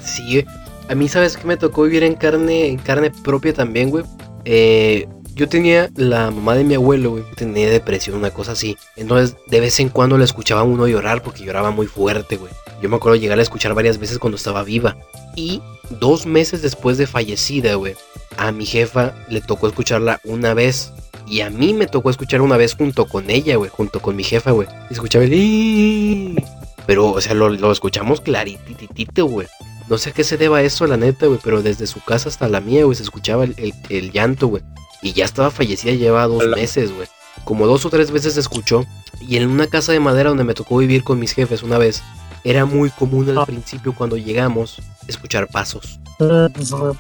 Sí, 0.02 0.44
a 0.90 0.96
mí 0.96 1.08
sabes 1.08 1.38
que 1.38 1.46
me 1.46 1.56
tocó 1.56 1.84
vivir 1.84 2.04
en 2.04 2.16
carne, 2.16 2.68
en 2.68 2.78
carne 2.78 3.12
propia 3.12 3.54
también, 3.54 3.92
güey. 3.92 4.06
Eh, 4.46 5.08
yo 5.40 5.48
tenía 5.48 5.90
la 5.96 6.32
mamá 6.32 6.54
de 6.54 6.66
mi 6.66 6.74
abuelo, 6.74 7.12
güey, 7.12 7.24
tenía 7.38 7.70
depresión, 7.70 8.18
una 8.18 8.30
cosa 8.30 8.52
así. 8.52 8.78
Entonces, 8.98 9.38
de 9.48 9.62
vez 9.62 9.80
en 9.80 9.88
cuando 9.88 10.18
la 10.18 10.26
escuchaba 10.26 10.64
uno 10.64 10.86
llorar 10.86 11.24
porque 11.24 11.46
lloraba 11.46 11.72
muy 11.72 11.88
fuerte, 11.88 12.36
güey. 12.36 12.52
Yo 12.82 12.90
me 12.90 12.98
acuerdo 12.98 13.16
llegar 13.16 13.40
a 13.40 13.42
escuchar 13.42 13.74
varias 13.74 14.00
veces 14.00 14.20
cuando 14.20 14.36
estaba 14.36 14.64
viva. 14.64 14.98
Y 15.38 15.62
dos 16.02 16.26
meses 16.26 16.62
después 16.62 16.98
de 16.98 17.08
fallecida, 17.08 17.76
güey, 17.76 17.96
a 18.36 18.52
mi 18.52 18.66
jefa 18.66 19.14
le 19.30 19.40
tocó 19.40 19.70
escucharla 19.70 20.20
una 20.26 20.54
vez. 20.54 20.92
Y 21.26 21.40
a 21.40 21.50
mí 21.50 21.74
me 21.74 21.88
tocó 21.88 22.10
escuchar 22.10 22.42
una 22.42 22.58
vez 22.58 22.76
junto 22.76 23.06
con 23.06 23.30
ella, 23.30 23.56
güey, 23.56 23.70
junto 23.70 24.02
con 24.02 24.18
mi 24.18 24.26
jefa, 24.26 24.52
güey. 24.52 24.68
Escuchaba 24.90 25.24
el... 25.24 26.44
Pero, 26.86 27.12
o 27.12 27.22
sea, 27.22 27.34
lo, 27.34 27.48
lo 27.48 27.72
escuchamos 27.72 28.20
clarititito, 28.20 29.26
güey. 29.26 29.48
No 29.90 29.98
sé 29.98 30.12
a 30.12 30.14
qué 30.14 30.24
se 30.24 30.38
deba 30.38 30.62
eso, 30.62 30.86
la 30.88 30.98
neta, 30.98 31.26
güey, 31.26 31.40
pero 31.44 31.62
desde 31.62 31.88
su 31.88 32.00
casa 32.04 32.30
hasta 32.30 32.48
la 32.48 32.62
mía, 32.62 32.86
güey, 32.86 32.96
se 32.96 33.04
escuchaba 33.04 33.44
el, 33.44 33.56
el- 33.58 33.74
el 33.90 34.12
llanto, 34.12 34.48
güey. 34.48 34.64
Y 35.02 35.14
ya 35.14 35.26
estaba 35.26 35.50
fallecida, 35.50 35.94
llevaba 35.94 36.28
dos 36.28 36.44
Hola. 36.44 36.56
meses, 36.58 36.94
güey. 36.94 37.08
Como 37.44 37.66
dos 37.68 37.86
o 37.86 37.90
tres 37.90 38.12
veces 38.12 38.34
se 38.36 38.40
escuchó. 38.40 38.86
Y 39.22 39.38
en 39.38 39.50
una 39.50 39.68
casa 39.68 39.92
de 39.92 40.00
madera 40.00 40.30
donde 40.30 40.44
me 40.44 40.54
tocó 40.54 40.78
vivir 40.78 41.04
con 41.04 41.20
mis 41.20 41.32
jefes 41.34 41.64
una 41.64 41.78
vez, 41.78 42.04
era 42.44 42.66
muy 42.66 42.90
común 42.90 43.30
al 43.30 43.38
Ah. 43.40 43.46
principio 43.46 43.94
cuando 43.96 44.16
llegamos 44.18 44.82
escuchar 45.08 45.48
pasos. 45.48 46.00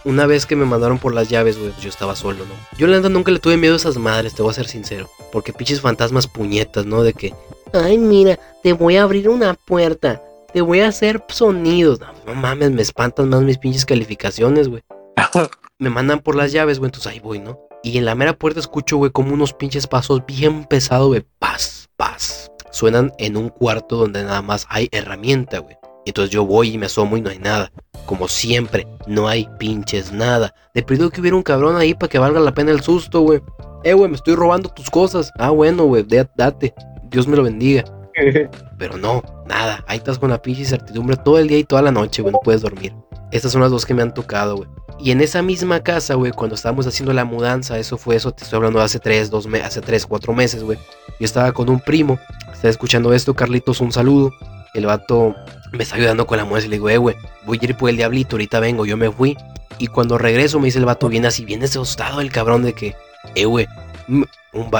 Una 0.05 0.25
vez 0.25 0.45
que 0.45 0.55
me 0.55 0.65
mandaron 0.65 0.97
por 0.97 1.13
las 1.13 1.29
llaves, 1.29 1.57
güey, 1.57 1.71
pues 1.71 1.83
yo 1.83 1.89
estaba 1.89 2.15
solo, 2.15 2.45
¿no? 2.45 2.53
Yo 2.77 2.87
la 2.87 2.97
neta 2.97 3.09
nunca 3.09 3.31
le 3.31 3.39
tuve 3.39 3.57
miedo 3.57 3.73
a 3.73 3.77
esas 3.77 3.97
madres, 3.97 4.33
te 4.33 4.41
voy 4.41 4.51
a 4.51 4.55
ser 4.55 4.67
sincero. 4.67 5.09
Porque 5.31 5.53
pinches 5.53 5.81
fantasmas 5.81 6.27
puñetas, 6.27 6.85
¿no? 6.85 7.03
De 7.03 7.13
que, 7.13 7.33
ay, 7.73 7.97
mira, 7.97 8.39
te 8.63 8.73
voy 8.73 8.95
a 8.97 9.03
abrir 9.03 9.29
una 9.29 9.53
puerta, 9.53 10.21
te 10.53 10.61
voy 10.61 10.81
a 10.81 10.87
hacer 10.87 11.23
sonidos. 11.29 11.99
No, 12.25 12.35
mames, 12.35 12.71
me 12.71 12.81
espantan 12.81 13.29
más 13.29 13.41
mis 13.41 13.57
pinches 13.57 13.85
calificaciones, 13.85 14.67
güey. 14.67 14.83
Me 15.81 15.89
mandan 15.89 16.19
por 16.19 16.35
las 16.35 16.51
llaves, 16.51 16.77
güey, 16.77 16.89
entonces 16.89 17.09
ahí 17.09 17.19
voy, 17.21 17.39
¿no? 17.39 17.57
Y 17.83 17.97
en 17.97 18.03
la 18.03 18.13
mera 18.13 18.33
puerta 18.33 18.59
escucho, 18.59 18.97
güey, 18.97 19.11
como 19.11 19.33
unos 19.33 19.53
pinches 19.53 19.87
pasos 19.87 20.25
bien 20.25 20.65
pesados, 20.65 21.07
güey. 21.07 21.25
Paz, 21.39 21.89
paz. 21.95 22.51
Suenan 22.71 23.13
en 23.17 23.37
un 23.37 23.47
cuarto 23.47 23.95
donde 23.95 24.23
nada 24.23 24.41
más 24.41 24.67
hay 24.69 24.89
herramienta, 24.91 25.59
güey. 25.59 25.77
Y 26.05 26.09
entonces 26.09 26.31
yo 26.31 26.45
voy 26.45 26.73
y 26.73 26.77
me 26.77 26.87
asomo 26.87 27.15
y 27.15 27.21
no 27.21 27.29
hay 27.29 27.39
nada. 27.39 27.71
Como 28.05 28.27
siempre, 28.27 28.85
no 29.07 29.29
hay 29.29 29.47
pinches 29.57 30.11
nada. 30.11 30.53
Le 30.73 30.83
pido 30.83 31.09
que 31.09 31.21
hubiera 31.21 31.37
un 31.37 31.43
cabrón 31.43 31.77
ahí 31.77 31.93
para 31.93 32.09
que 32.09 32.19
valga 32.19 32.41
la 32.41 32.53
pena 32.53 32.71
el 32.71 32.81
susto, 32.81 33.21
güey. 33.21 33.41
Eh, 33.85 33.93
güey, 33.93 34.09
me 34.09 34.17
estoy 34.17 34.35
robando 34.35 34.69
tus 34.69 34.89
cosas. 34.89 35.31
Ah, 35.39 35.51
bueno, 35.51 35.85
güey, 35.85 36.03
date. 36.03 36.73
Dios 37.09 37.27
me 37.27 37.37
lo 37.37 37.43
bendiga. 37.43 37.85
Pero 38.77 38.97
no, 38.97 39.23
nada. 39.47 39.83
Ahí 39.87 39.97
estás 39.97 40.19
con 40.19 40.29
la 40.29 40.41
pinche 40.41 40.61
incertidumbre 40.61 41.17
todo 41.17 41.39
el 41.39 41.47
día 41.47 41.57
y 41.57 41.63
toda 41.63 41.81
la 41.81 41.91
noche, 41.91 42.21
güey. 42.21 42.31
No 42.31 42.39
puedes 42.43 42.61
dormir. 42.61 42.93
Estas 43.31 43.51
son 43.51 43.61
las 43.61 43.71
dos 43.71 43.85
que 43.85 43.93
me 43.93 44.01
han 44.01 44.13
tocado, 44.13 44.57
güey. 44.57 44.69
Y 44.99 45.11
en 45.11 45.21
esa 45.21 45.41
misma 45.41 45.81
casa, 45.81 46.15
güey, 46.15 46.31
cuando 46.31 46.55
estábamos 46.55 46.85
haciendo 46.85 47.13
la 47.13 47.23
mudanza, 47.23 47.77
eso 47.77 47.97
fue 47.97 48.17
eso, 48.17 48.33
te 48.33 48.43
estoy 48.43 48.57
hablando 48.57 48.79
de 48.79 48.85
hace 48.85 48.99
tres, 48.99 49.29
dos 49.29 49.47
meses, 49.47 49.67
hace 49.67 49.81
tres, 49.81 50.05
cuatro 50.05 50.33
meses, 50.33 50.61
güey. 50.61 50.77
Yo 51.19 51.25
estaba 51.25 51.53
con 51.53 51.69
un 51.69 51.79
primo, 51.79 52.19
estaba 52.51 52.69
escuchando 52.69 53.13
esto, 53.13 53.33
Carlitos, 53.33 53.79
un 53.79 53.93
saludo. 53.93 54.33
El 54.73 54.87
vato 54.87 55.35
me 55.71 55.83
está 55.83 55.95
ayudando 55.95 56.27
con 56.27 56.37
la 56.37 56.45
mudanza 56.45 56.67
y 56.67 56.69
le 56.69 56.75
digo, 56.75 56.89
eh, 56.89 56.97
güey, 56.97 57.15
voy 57.45 57.59
a 57.61 57.65
ir 57.65 57.77
por 57.77 57.89
el 57.89 57.97
diablito, 57.97 58.35
ahorita 58.35 58.59
vengo, 58.59 58.85
yo 58.85 58.97
me 58.97 59.09
fui. 59.09 59.37
Y 59.77 59.87
cuando 59.87 60.17
regreso 60.17 60.59
me 60.59 60.65
dice 60.65 60.79
el 60.79 60.85
vato, 60.85 61.07
viene 61.07 61.27
así, 61.27 61.45
viene 61.45 61.65
asustado 61.65 62.19
el 62.19 62.31
cabrón 62.31 62.63
de 62.63 62.73
que, 62.73 62.95
eh, 63.35 63.45
güey, 63.45 63.67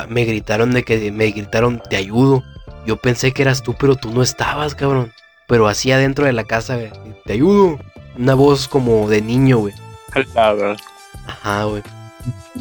me 0.10 0.26
gritaron 0.26 0.72
de 0.72 0.84
que, 0.84 1.12
me 1.12 1.28
gritaron, 1.28 1.82
te 1.90 1.96
ayudo. 1.96 2.44
Yo 2.86 2.98
pensé 2.98 3.32
que 3.34 3.42
eras 3.44 3.62
tú, 3.64 3.76
pero 3.78 3.96
tú 3.96 4.12
no 4.12 4.22
estabas, 4.24 4.76
cabrón. 4.76 5.14
pero 5.48 5.68
así 5.68 5.92
adentro 5.92 6.26
de 6.26 6.34
la 6.34 6.44
casa, 6.44 6.76
güey. 6.76 6.92
Te 7.26 7.34
ayudo. 7.34 7.80
Una 8.18 8.34
voz 8.36 8.68
como 8.68 9.08
de 9.10 9.22
niño, 9.22 9.58
güey. 9.60 9.74
La 10.34 10.54
verdad. 10.54 10.78
Ajá, 11.28 11.64
güey. 11.66 11.84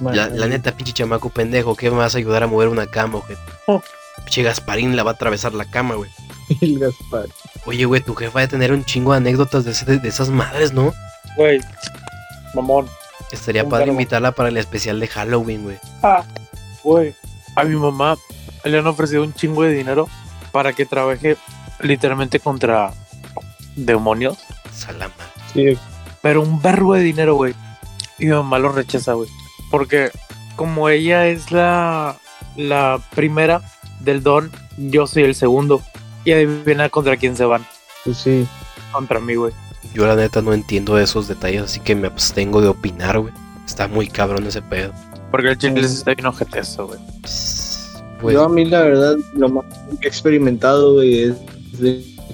La, 0.00 0.28
la 0.28 0.46
neta, 0.46 0.72
pinche 0.72 0.92
chamaco 0.92 1.30
pendejo, 1.30 1.74
¿qué 1.74 1.90
me 1.90 1.96
vas 1.96 2.14
a 2.14 2.18
ayudar 2.18 2.42
a 2.42 2.46
mover 2.46 2.68
una 2.68 2.86
cama, 2.86 3.20
güey? 3.26 3.38
Oh. 3.66 3.82
Pinche 4.24 4.42
Gasparín 4.42 4.94
la 4.96 5.02
va 5.02 5.12
a 5.12 5.14
atravesar 5.14 5.54
la 5.54 5.64
cama, 5.64 5.94
güey. 5.96 6.10
El 6.60 6.78
Gaspar. 6.78 7.26
Oye, 7.66 7.84
güey, 7.84 8.00
tu 8.00 8.14
jefa 8.14 8.40
de 8.40 8.48
tener 8.48 8.72
un 8.72 8.84
chingo 8.84 9.12
de 9.12 9.18
anécdotas 9.18 9.64
de, 9.64 9.72
ese- 9.72 9.98
de 9.98 10.08
esas 10.08 10.28
madres, 10.30 10.72
¿no? 10.72 10.92
Güey, 11.36 11.60
mamón. 12.54 12.86
Estaría 13.32 13.68
padre 13.68 13.88
invitarla 13.90 14.32
para 14.32 14.48
el 14.48 14.56
especial 14.56 15.00
de 15.00 15.08
Halloween, 15.08 15.64
güey. 15.64 15.78
Güey, 16.84 17.14
a 17.56 17.64
mi 17.64 17.76
mamá 17.76 18.16
le 18.64 18.78
han 18.78 18.86
ofrecido 18.86 19.22
un 19.22 19.34
chingo 19.34 19.62
de 19.62 19.72
dinero 19.72 20.08
para 20.52 20.72
que 20.72 20.86
trabaje 20.86 21.36
literalmente 21.80 22.40
contra 22.40 22.92
demonios. 23.76 24.38
Salama. 24.72 25.14
Sí. 25.52 25.78
Pero 26.22 26.42
un 26.42 26.60
verbo 26.60 26.94
de 26.94 27.02
dinero, 27.02 27.34
güey. 27.34 27.54
Y 28.18 28.26
mi 28.26 28.32
mamá 28.32 28.58
lo 28.58 28.70
rechaza, 28.70 29.12
güey. 29.12 29.28
Porque 29.70 30.10
como 30.56 30.88
ella 30.88 31.26
es 31.26 31.52
la, 31.52 32.16
la 32.56 33.00
primera 33.14 33.62
del 34.00 34.22
don, 34.22 34.50
yo 34.76 35.06
soy 35.06 35.24
el 35.24 35.34
segundo. 35.34 35.82
Y 36.24 36.32
adivina 36.32 36.88
contra 36.88 37.16
quién 37.16 37.36
se 37.36 37.44
van. 37.44 37.66
Pues 38.04 38.18
sí. 38.18 38.46
Contra 38.92 39.20
mí, 39.20 39.34
güey. 39.34 39.52
Yo 39.94 40.06
la 40.06 40.16
neta 40.16 40.42
no 40.42 40.52
entiendo 40.52 40.98
esos 40.98 41.28
detalles, 41.28 41.62
así 41.62 41.80
que 41.80 41.94
me 41.94 42.08
abstengo 42.08 42.60
de 42.60 42.68
opinar, 42.68 43.20
güey. 43.20 43.32
Está 43.64 43.88
muy 43.88 44.08
cabrón 44.08 44.46
ese 44.46 44.60
pedo. 44.60 44.92
Porque 45.30 45.48
el 45.48 45.58
chile 45.58 45.86
sí 45.86 45.94
está 45.94 46.14
bien 46.14 46.26
ojete 46.26 46.60
eso, 46.60 46.86
güey. 46.88 46.98
Pues, 48.20 48.34
Yo 48.34 48.44
a 48.44 48.48
mí 48.48 48.64
la 48.64 48.82
verdad 48.82 49.16
lo 49.34 49.48
más 49.48 49.64
que 50.00 50.06
he 50.06 50.08
experimentado, 50.08 51.02
es 51.02 51.34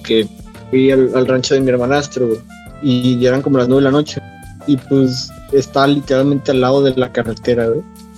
que 0.02 0.27
fui 0.70 0.90
al, 0.90 1.27
rancho 1.27 1.55
de 1.55 1.61
mi 1.61 1.70
hermanastro, 1.70 2.39
y 2.82 3.19
ya 3.19 3.31
eran 3.31 3.43
como 3.43 3.59
las 3.59 3.69
nueve 3.69 3.82
de 3.82 3.90
la 3.90 3.97
noche, 3.97 4.20
y 4.66 4.77
pues 4.77 5.31
está 5.52 5.86
literalmente 5.86 6.51
al 6.51 6.61
lado 6.61 6.82
de 6.82 6.94
la 6.97 7.12
carretera. 7.12 7.69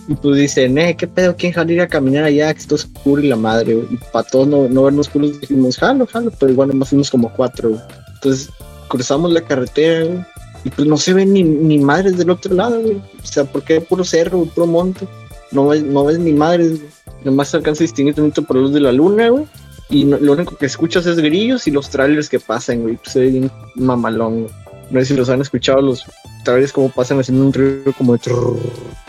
Y 0.08 0.14
pues 0.14 0.36
dicen, 0.36 0.78
eh, 0.78 0.96
¿qué 0.96 1.08
pedo? 1.08 1.34
¿Quién 1.36 1.52
jala 1.52 1.82
a 1.82 1.88
caminar 1.88 2.24
allá? 2.24 2.54
Que 2.54 2.60
está 2.60 2.76
oscuro 2.76 3.20
y 3.20 3.28
la 3.28 3.34
madre. 3.34 3.76
Y 3.90 3.96
para 4.12 4.28
todos 4.28 4.46
no, 4.46 4.68
no 4.68 4.84
vernos 4.84 5.08
culos 5.08 5.40
dijimos, 5.40 5.78
jalo, 5.78 6.06
jalo, 6.06 6.30
pero 6.38 6.52
igual 6.52 6.68
nomás 6.68 6.90
fuimos 6.90 7.10
como 7.10 7.32
cuatro. 7.32 7.76
Entonces 8.14 8.48
cruzamos 8.86 9.32
la 9.32 9.40
carretera. 9.40 10.24
Y 10.62 10.70
pues 10.70 10.86
no 10.86 10.96
se 10.96 11.12
ven 11.12 11.32
ni, 11.32 11.42
ni 11.42 11.78
madres 11.78 12.16
del 12.18 12.30
otro 12.30 12.54
lado. 12.54 12.80
O 12.80 13.26
sea, 13.26 13.44
porque 13.44 13.80
puro 13.80 14.04
cerro, 14.04 14.44
puro 14.44 14.68
monte. 14.68 15.08
No 15.52 15.68
ves, 15.68 15.82
no 15.82 16.04
ves 16.04 16.18
ni 16.18 16.32
madres, 16.32 16.78
güey. 16.80 16.90
Nomás 17.24 17.48
se 17.48 17.56
alcanza 17.56 17.82
a 17.82 17.86
distinguir 17.86 18.14
tantito 18.14 18.42
por 18.42 18.56
la 18.56 18.62
luz 18.62 18.72
de 18.74 18.80
la 18.80 18.92
luna, 18.92 19.28
güey. 19.30 19.44
Y 19.88 20.04
no- 20.04 20.18
lo 20.18 20.32
único 20.32 20.56
que 20.56 20.66
escuchas 20.66 21.06
es 21.06 21.16
grillos 21.18 21.66
y 21.66 21.70
los 21.70 21.88
trailers 21.90 22.28
que 22.28 22.40
pasan, 22.40 22.82
güey. 22.82 22.96
Pues 22.96 23.12
se 23.12 23.20
ve 23.20 23.26
bien 23.28 23.50
mamalón, 23.76 24.42
güey. 24.42 24.52
No 24.90 25.00
sé 25.00 25.06
si 25.06 25.14
los 25.14 25.28
han 25.28 25.40
escuchado 25.40 25.80
los 25.80 26.04
trailers 26.44 26.72
como 26.72 26.90
pasan 26.90 27.18
haciendo 27.20 27.44
un 27.44 27.52
ruido 27.52 27.92
como 27.96 28.12
de 28.14 28.18
trrrr. 28.20 28.56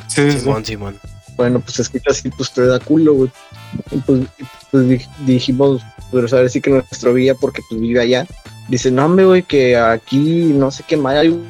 Sí. 0.07 0.31
Simón. 0.31 0.64
Bueno, 1.35 1.59
pues 1.59 1.76
se 1.76 1.81
escucha 1.84 2.09
así, 2.09 2.30
pues 2.30 2.51
te 2.51 2.65
da 2.65 2.80
culo, 2.80 3.14
güey. 3.14 3.31
Y 3.91 3.97
pues, 3.97 4.22
y, 4.39 4.43
pues, 4.72 4.85
dij- 4.88 5.07
dijimos, 5.26 5.81
pues 6.11 6.34
a 6.34 6.38
ver 6.38 6.49
sí 6.49 6.61
que 6.61 6.72
nuestro 6.72 7.14
guía, 7.14 7.35
porque 7.35 7.61
pues 7.69 7.80
vive 7.80 7.99
allá. 7.99 8.26
Dice, 8.69 8.89
no, 8.89 9.05
hombre, 9.05 9.26
güey, 9.26 9.43
que 9.43 9.77
aquí 9.77 10.51
no 10.55 10.72
sé 10.72 10.84
qué 10.88 10.99
hay. 11.05 11.27
un-". 11.30 11.45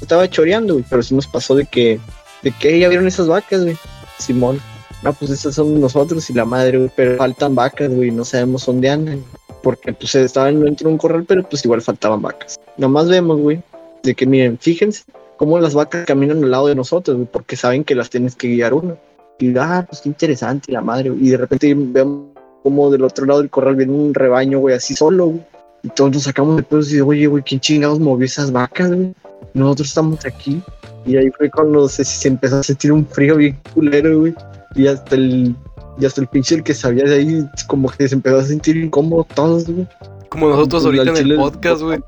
Estaba 0.00 0.28
choreando, 0.28 0.74
güey, 0.74 0.84
pero 0.88 1.02
sí 1.02 1.14
nos 1.14 1.26
pasó 1.26 1.54
de 1.54 1.64
que, 1.66 1.98
de 2.42 2.52
que 2.52 2.78
ya 2.78 2.88
vieron 2.88 3.06
esas 3.06 3.28
vacas, 3.28 3.62
güey. 3.62 3.76
Simón. 4.18 4.60
No, 5.02 5.12
pues 5.14 5.30
esas 5.30 5.54
son 5.54 5.80
nosotros 5.80 6.28
y 6.28 6.34
la 6.34 6.44
madre, 6.44 6.76
güey, 6.76 6.90
pero 6.94 7.16
faltan 7.16 7.54
vacas, 7.54 7.90
güey, 7.90 8.10
no 8.10 8.24
sabemos 8.24 8.66
dónde 8.66 8.90
andan. 8.90 9.24
Porque 9.62 9.92
pues 9.92 10.14
estaban 10.14 10.60
dentro 10.62 10.88
de 10.88 10.92
un 10.92 10.98
corral, 10.98 11.24
pero 11.26 11.42
pues 11.42 11.64
igual 11.64 11.80
faltaban 11.80 12.20
vacas. 12.20 12.58
Nomás 12.76 13.08
vemos, 13.08 13.38
güey, 13.38 13.62
de 14.02 14.14
que 14.14 14.26
miren, 14.26 14.58
fíjense 14.58 15.04
cómo 15.36 15.58
las 15.58 15.74
vacas 15.74 16.06
caminan 16.06 16.44
al 16.44 16.50
lado 16.50 16.66
de 16.66 16.74
nosotros, 16.74 17.16
güey, 17.16 17.28
porque 17.30 17.56
saben 17.56 17.84
que 17.84 17.94
las 17.94 18.10
tienes 18.10 18.36
que 18.36 18.48
guiar 18.48 18.74
uno. 18.74 18.96
Y 19.38 19.56
ah, 19.56 19.86
pues 19.88 20.02
qué 20.02 20.10
interesante 20.10 20.70
la 20.70 20.82
madre, 20.82 21.10
güey. 21.10 21.26
Y 21.26 21.30
de 21.30 21.36
repente 21.38 21.74
vemos 21.74 22.26
como 22.62 22.90
del 22.90 23.04
otro 23.04 23.24
lado 23.24 23.40
del 23.40 23.48
corral 23.48 23.76
viene 23.76 23.92
un 23.92 24.12
rebaño, 24.12 24.58
güey, 24.58 24.74
así 24.74 24.94
solo, 24.94 25.26
güey. 25.26 25.40
Y 25.82 25.88
todos 25.88 26.12
nos 26.12 26.22
sacamos 26.24 26.56
de 26.58 26.62
pedos 26.62 26.92
y 26.92 27.00
oye, 27.00 27.26
güey, 27.26 27.42
¿quién 27.42 27.58
chingados 27.58 27.98
movió 28.00 28.26
esas 28.26 28.52
vacas, 28.52 28.92
güey? 28.92 29.14
Nosotros 29.54 29.88
estamos 29.88 30.24
aquí. 30.26 30.60
Y 31.06 31.16
ahí 31.16 31.30
fue 31.30 31.50
cuando 31.50 31.88
se, 31.88 32.04
se 32.04 32.28
empezó 32.28 32.58
a 32.58 32.62
sentir 32.62 32.92
un 32.92 33.06
frío 33.06 33.36
bien 33.36 33.58
culero, 33.74 34.20
güey. 34.20 34.34
Y 34.74 34.86
hasta 34.86 35.16
el, 35.16 35.54
y 35.98 36.04
hasta 36.04 36.20
el 36.20 36.26
pinche 36.28 36.56
el 36.56 36.62
que 36.62 36.74
sabía 36.74 37.04
de 37.04 37.14
ahí, 37.16 37.48
como 37.66 37.90
que 37.90 38.08
se 38.08 38.14
empezó 38.14 38.38
a 38.38 38.44
sentir 38.44 38.76
incómodo 38.76 39.26
todos, 39.34 39.68
güey. 39.68 39.86
Como 40.28 40.48
nosotros 40.48 40.84
ahorita 40.84 41.10
en 41.10 41.16
el 41.16 41.36
podcast, 41.36 41.82
güey. 41.82 42.00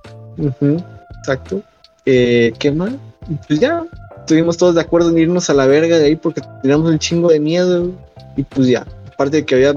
Exacto. 1.18 1.62
Eh, 2.06 2.52
¿Qué 2.58 2.70
más? 2.70 2.92
Y 3.28 3.34
Pues 3.46 3.60
ya, 3.60 3.84
estuvimos 4.18 4.56
todos 4.56 4.74
de 4.74 4.80
acuerdo 4.80 5.10
en 5.10 5.18
irnos 5.18 5.50
a 5.50 5.54
la 5.54 5.66
verga 5.66 5.98
de 5.98 6.06
ahí 6.06 6.16
porque 6.16 6.40
teníamos 6.62 6.90
un 6.90 6.98
chingo 6.98 7.28
de 7.28 7.40
miedo. 7.40 7.80
güey. 7.80 7.94
Y 8.36 8.42
pues 8.44 8.68
ya, 8.68 8.86
aparte 9.12 9.38
de 9.38 9.44
que 9.44 9.54
había 9.56 9.74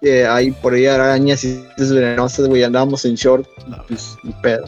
eh, 0.00 0.26
ahí 0.26 0.50
por 0.50 0.74
ahí 0.74 0.86
arañas 0.86 1.44
y 1.44 1.64
venenosas, 1.76 2.46
güey, 2.46 2.62
andábamos 2.62 3.04
en 3.04 3.14
short. 3.16 3.46
Y 3.66 3.88
pues, 3.88 4.16
ni 4.22 4.32
pedo. 4.42 4.64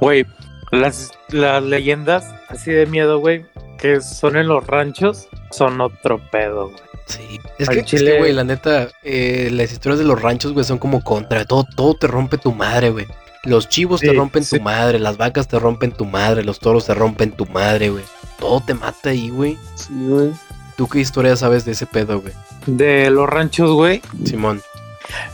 Güey, 0.00 0.26
las, 0.70 1.10
las 1.30 1.62
leyendas 1.62 2.24
así 2.48 2.70
de 2.70 2.86
miedo, 2.86 3.18
güey, 3.18 3.44
que 3.78 4.00
son 4.00 4.36
en 4.36 4.48
los 4.48 4.66
ranchos, 4.66 5.28
son 5.50 5.80
otro 5.80 6.20
pedo, 6.30 6.68
güey. 6.68 6.80
Sí. 7.06 7.40
Es 7.58 7.68
Al 7.68 7.74
que, 7.76 7.80
es 7.80 7.86
que, 7.90 7.96
chile- 7.96 8.18
güey, 8.18 8.32
la 8.32 8.44
neta, 8.44 8.88
eh, 9.02 9.48
las 9.52 9.72
historias 9.72 9.98
de 9.98 10.04
los 10.04 10.20
ranchos, 10.20 10.52
güey, 10.52 10.64
son 10.64 10.78
como 10.78 11.02
contra. 11.02 11.44
Todo, 11.46 11.64
todo 11.76 11.94
te 11.94 12.06
rompe 12.06 12.36
tu 12.38 12.52
madre, 12.52 12.90
güey. 12.90 13.06
Los 13.44 13.68
chivos 13.68 14.00
te 14.00 14.12
rompen 14.12 14.44
sí. 14.44 14.58
tu 14.58 14.62
madre, 14.62 14.98
las 14.98 15.16
vacas 15.16 15.48
te 15.48 15.58
rompen 15.58 15.92
tu 15.92 16.04
madre, 16.04 16.44
los 16.44 16.58
toros 16.58 16.84
te 16.86 16.92
rompen 16.94 17.32
tu 17.32 17.46
madre, 17.46 17.88
güey. 17.88 18.04
Todo 18.38 18.60
te 18.60 18.74
mata 18.74 19.10
ahí, 19.10 19.30
güey. 19.30 19.56
Sí, 19.74 19.92
güey. 19.94 20.32
¿Tú 20.76 20.86
qué 20.88 21.00
historia 21.00 21.34
sabes 21.36 21.64
de 21.64 21.72
ese 21.72 21.86
pedo, 21.86 22.20
güey? 22.20 22.34
De 22.66 23.08
los 23.10 23.28
ranchos, 23.28 23.70
güey, 23.72 24.02
Simón. 24.24 24.60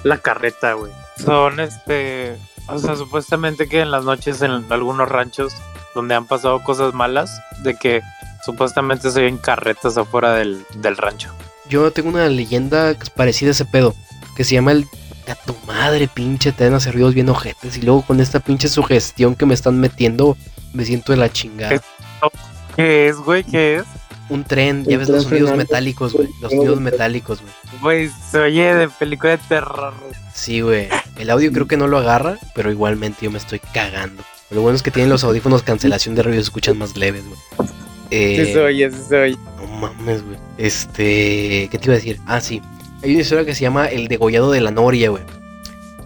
la 0.04 0.18
carreta, 0.18 0.74
güey. 0.74 0.92
Son 1.24 1.58
este. 1.60 2.36
O 2.68 2.78
sea, 2.78 2.96
supuestamente 2.96 3.68
que 3.68 3.80
en 3.80 3.90
las 3.90 4.04
noches 4.04 4.42
en 4.42 4.64
algunos 4.70 5.08
ranchos 5.08 5.54
donde 5.94 6.14
han 6.14 6.26
pasado 6.26 6.62
cosas 6.62 6.92
malas, 6.94 7.30
de 7.62 7.74
que 7.74 8.02
supuestamente 8.44 9.10
se 9.10 9.22
ven 9.22 9.38
carretas 9.38 9.96
afuera 9.96 10.34
del, 10.34 10.64
del 10.76 10.96
rancho. 10.96 11.32
Yo 11.68 11.90
tengo 11.92 12.08
una 12.08 12.28
leyenda 12.28 12.96
parecida 13.14 13.50
a 13.50 13.52
ese 13.52 13.64
pedo, 13.64 13.94
que 14.36 14.44
se 14.44 14.54
llama 14.54 14.72
el 14.72 14.86
a 15.28 15.34
tu 15.34 15.54
madre, 15.66 16.08
pinche, 16.08 16.52
te 16.52 16.64
dan 16.64 16.74
hacer 16.74 16.94
ruidos 16.94 17.14
bien 17.14 17.28
ojetes. 17.28 17.76
Y 17.78 17.82
luego 17.82 18.02
con 18.02 18.20
esta 18.20 18.40
pinche 18.40 18.68
sugestión 18.68 19.34
que 19.34 19.46
me 19.46 19.54
están 19.54 19.80
metiendo, 19.80 20.36
me 20.72 20.84
siento 20.84 21.12
de 21.12 21.18
la 21.18 21.32
chingada. 21.32 21.80
¿Qué 22.76 23.08
es, 23.08 23.16
güey? 23.16 23.44
¿Qué 23.44 23.76
es? 23.76 23.84
Un 24.30 24.44
tren, 24.44 24.84
ya 24.84 24.96
ves 24.96 25.08
los 25.08 25.24
sonidos 25.24 25.56
metálicos, 25.56 26.14
güey. 26.14 26.28
Los 26.40 26.50
sonidos 26.52 26.80
metálicos, 26.80 27.40
güey. 27.40 27.52
Güey, 27.82 28.10
se 28.30 28.38
oye 28.38 28.74
de 28.74 28.88
película 28.88 29.32
de 29.32 29.38
terror. 29.48 29.92
Sí, 30.34 30.60
güey. 30.62 30.88
El 31.18 31.30
audio 31.30 31.52
creo 31.52 31.66
que 31.68 31.76
no 31.76 31.86
lo 31.86 31.98
agarra, 31.98 32.38
pero 32.54 32.70
igualmente 32.70 33.18
yo 33.22 33.30
me 33.30 33.38
estoy 33.38 33.60
cagando. 33.72 34.22
Lo 34.50 34.62
bueno 34.62 34.76
es 34.76 34.82
que 34.82 34.90
tienen 34.90 35.10
los 35.10 35.24
audífonos 35.24 35.62
cancelación 35.62 36.14
de 36.14 36.22
ruido 36.22 36.38
y 36.38 36.42
se 36.42 36.44
escuchan 36.48 36.78
más 36.78 36.96
leves, 36.96 37.24
güey. 37.26 37.38
Eh, 38.10 38.44
Sí 38.46 38.52
se 38.52 38.60
oye, 38.60 38.90
sí 38.90 38.98
se 39.08 39.16
oye. 39.16 39.36
No 39.58 39.66
mames, 39.66 40.24
güey. 40.24 40.38
Este. 40.58 41.68
¿Qué 41.70 41.78
te 41.78 41.84
iba 41.86 41.94
a 41.94 41.96
decir? 41.96 42.18
Ah, 42.26 42.40
sí. 42.40 42.62
Hay 43.02 43.12
una 43.12 43.20
historia 43.22 43.44
que 43.44 43.54
se 43.54 43.62
llama 43.62 43.86
El 43.86 44.08
degollado 44.08 44.50
de 44.52 44.60
la 44.60 44.70
Noria, 44.70 45.10
güey. 45.10 45.22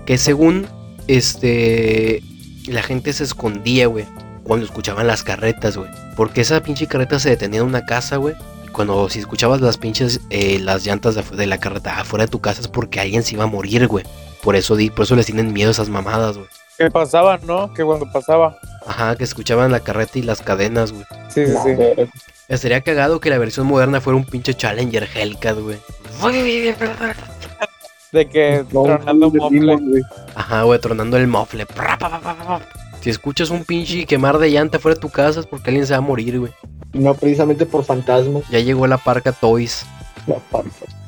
Que 0.07 0.19
según. 0.19 0.67
Este. 1.07 2.23
La 2.67 2.83
gente 2.83 3.13
se 3.13 3.25
escondía, 3.25 3.87
güey. 3.87 4.05
Cuando 4.49 4.67
escuchaban 4.67 5.07
las 5.07 5.23
carretas, 5.23 5.77
güey. 5.77 5.91
Porque 6.17 6.41
esa 6.41 6.61
pinche 6.61 6.89
carreta 6.89 7.21
se 7.21 7.29
detenía 7.31 7.61
en 7.61 7.67
una 7.67 7.85
casa, 7.85 8.17
güey. 8.17 8.35
Y 8.65 8.69
cuando 8.69 9.09
si 9.09 9.21
escuchabas 9.21 9.61
las 9.61 9.77
pinches. 9.77 10.21
eh, 10.31 10.59
las 10.59 10.85
llantas 10.85 11.15
de, 11.15 11.47
la 11.47 11.59
carreta 11.59 12.01
afuera 12.01 12.25
de 12.25 12.31
tu 12.31 12.41
casa 12.41 12.61
es 12.63 12.67
porque 12.69 12.99
alguien 12.99 13.23
se 13.23 13.35
iba 13.35 13.45
a 13.45 13.47
morir, 13.47 13.87
güey. 13.87 14.05
Por 14.43 14.57
eso, 14.57 14.75
di- 14.75 14.91
por 14.91 15.05
eso 15.05 15.15
les 15.15 15.27
tienen 15.27 15.53
miedo 15.53 15.69
a 15.69 15.73
esas 15.73 15.89
mamadas, 15.91 16.37
güey. 16.39 16.49
¿Qué 16.79 16.91
pasaba, 16.91 17.39
no? 17.45 17.73
Que 17.75 17.85
cuando 17.85 18.11
pasaba. 18.11 18.57
Ajá, 18.87 19.17
que 19.17 19.25
escuchaban 19.25 19.71
la 19.71 19.81
carreta 19.81 20.19
y 20.19 20.23
las 20.23 20.41
cadenas, 20.43 20.93
güey. 20.93 21.05
Sí, 21.29 21.45
sí, 21.47 21.53
sí. 21.77 22.11
Estaría 22.49 22.81
cagado 22.81 23.21
que 23.21 23.31
la 23.31 23.37
versión 23.39 23.67
moderna 23.67 24.01
fuera 24.01 24.17
un 24.17 24.25
pinche 24.25 24.55
Challenger 24.55 25.07
Hellcat, 25.15 25.59
güey. 25.59 25.77
De 28.13 28.27
que 28.29 28.65
No, 28.73 28.85
tronando 28.85 29.29
de 29.31 29.39
mofle. 29.39 29.77
Güey. 29.77 30.03
Ajá, 30.35 30.63
güey, 30.63 30.81
tronando 30.81 31.17
el 31.19 31.27
mofle. 31.27 31.67
Si 33.01 33.11
escuchas 33.11 33.51
un 33.51 33.65
pinche 33.65 34.07
quemar 34.07 34.39
de 34.39 34.51
llanta 34.51 34.79
fuera 34.79 34.95
de 34.97 35.01
tu 35.01 35.09
casa 35.11 35.41
es 35.41 35.47
porque 35.47 35.71
alguien 35.71 35.87
se 35.87 35.93
va 35.93 35.99
a 35.99 36.03
morir, 36.03 36.39
güey. 36.41 36.53
No 36.93 37.15
precisamente 37.15 37.65
por 37.67 37.85
fantasmas. 37.85 38.43
Ya 38.51 38.59
llegó 38.61 38.87
la 38.87 38.99
parca 38.99 39.33
Toys. 39.33 39.85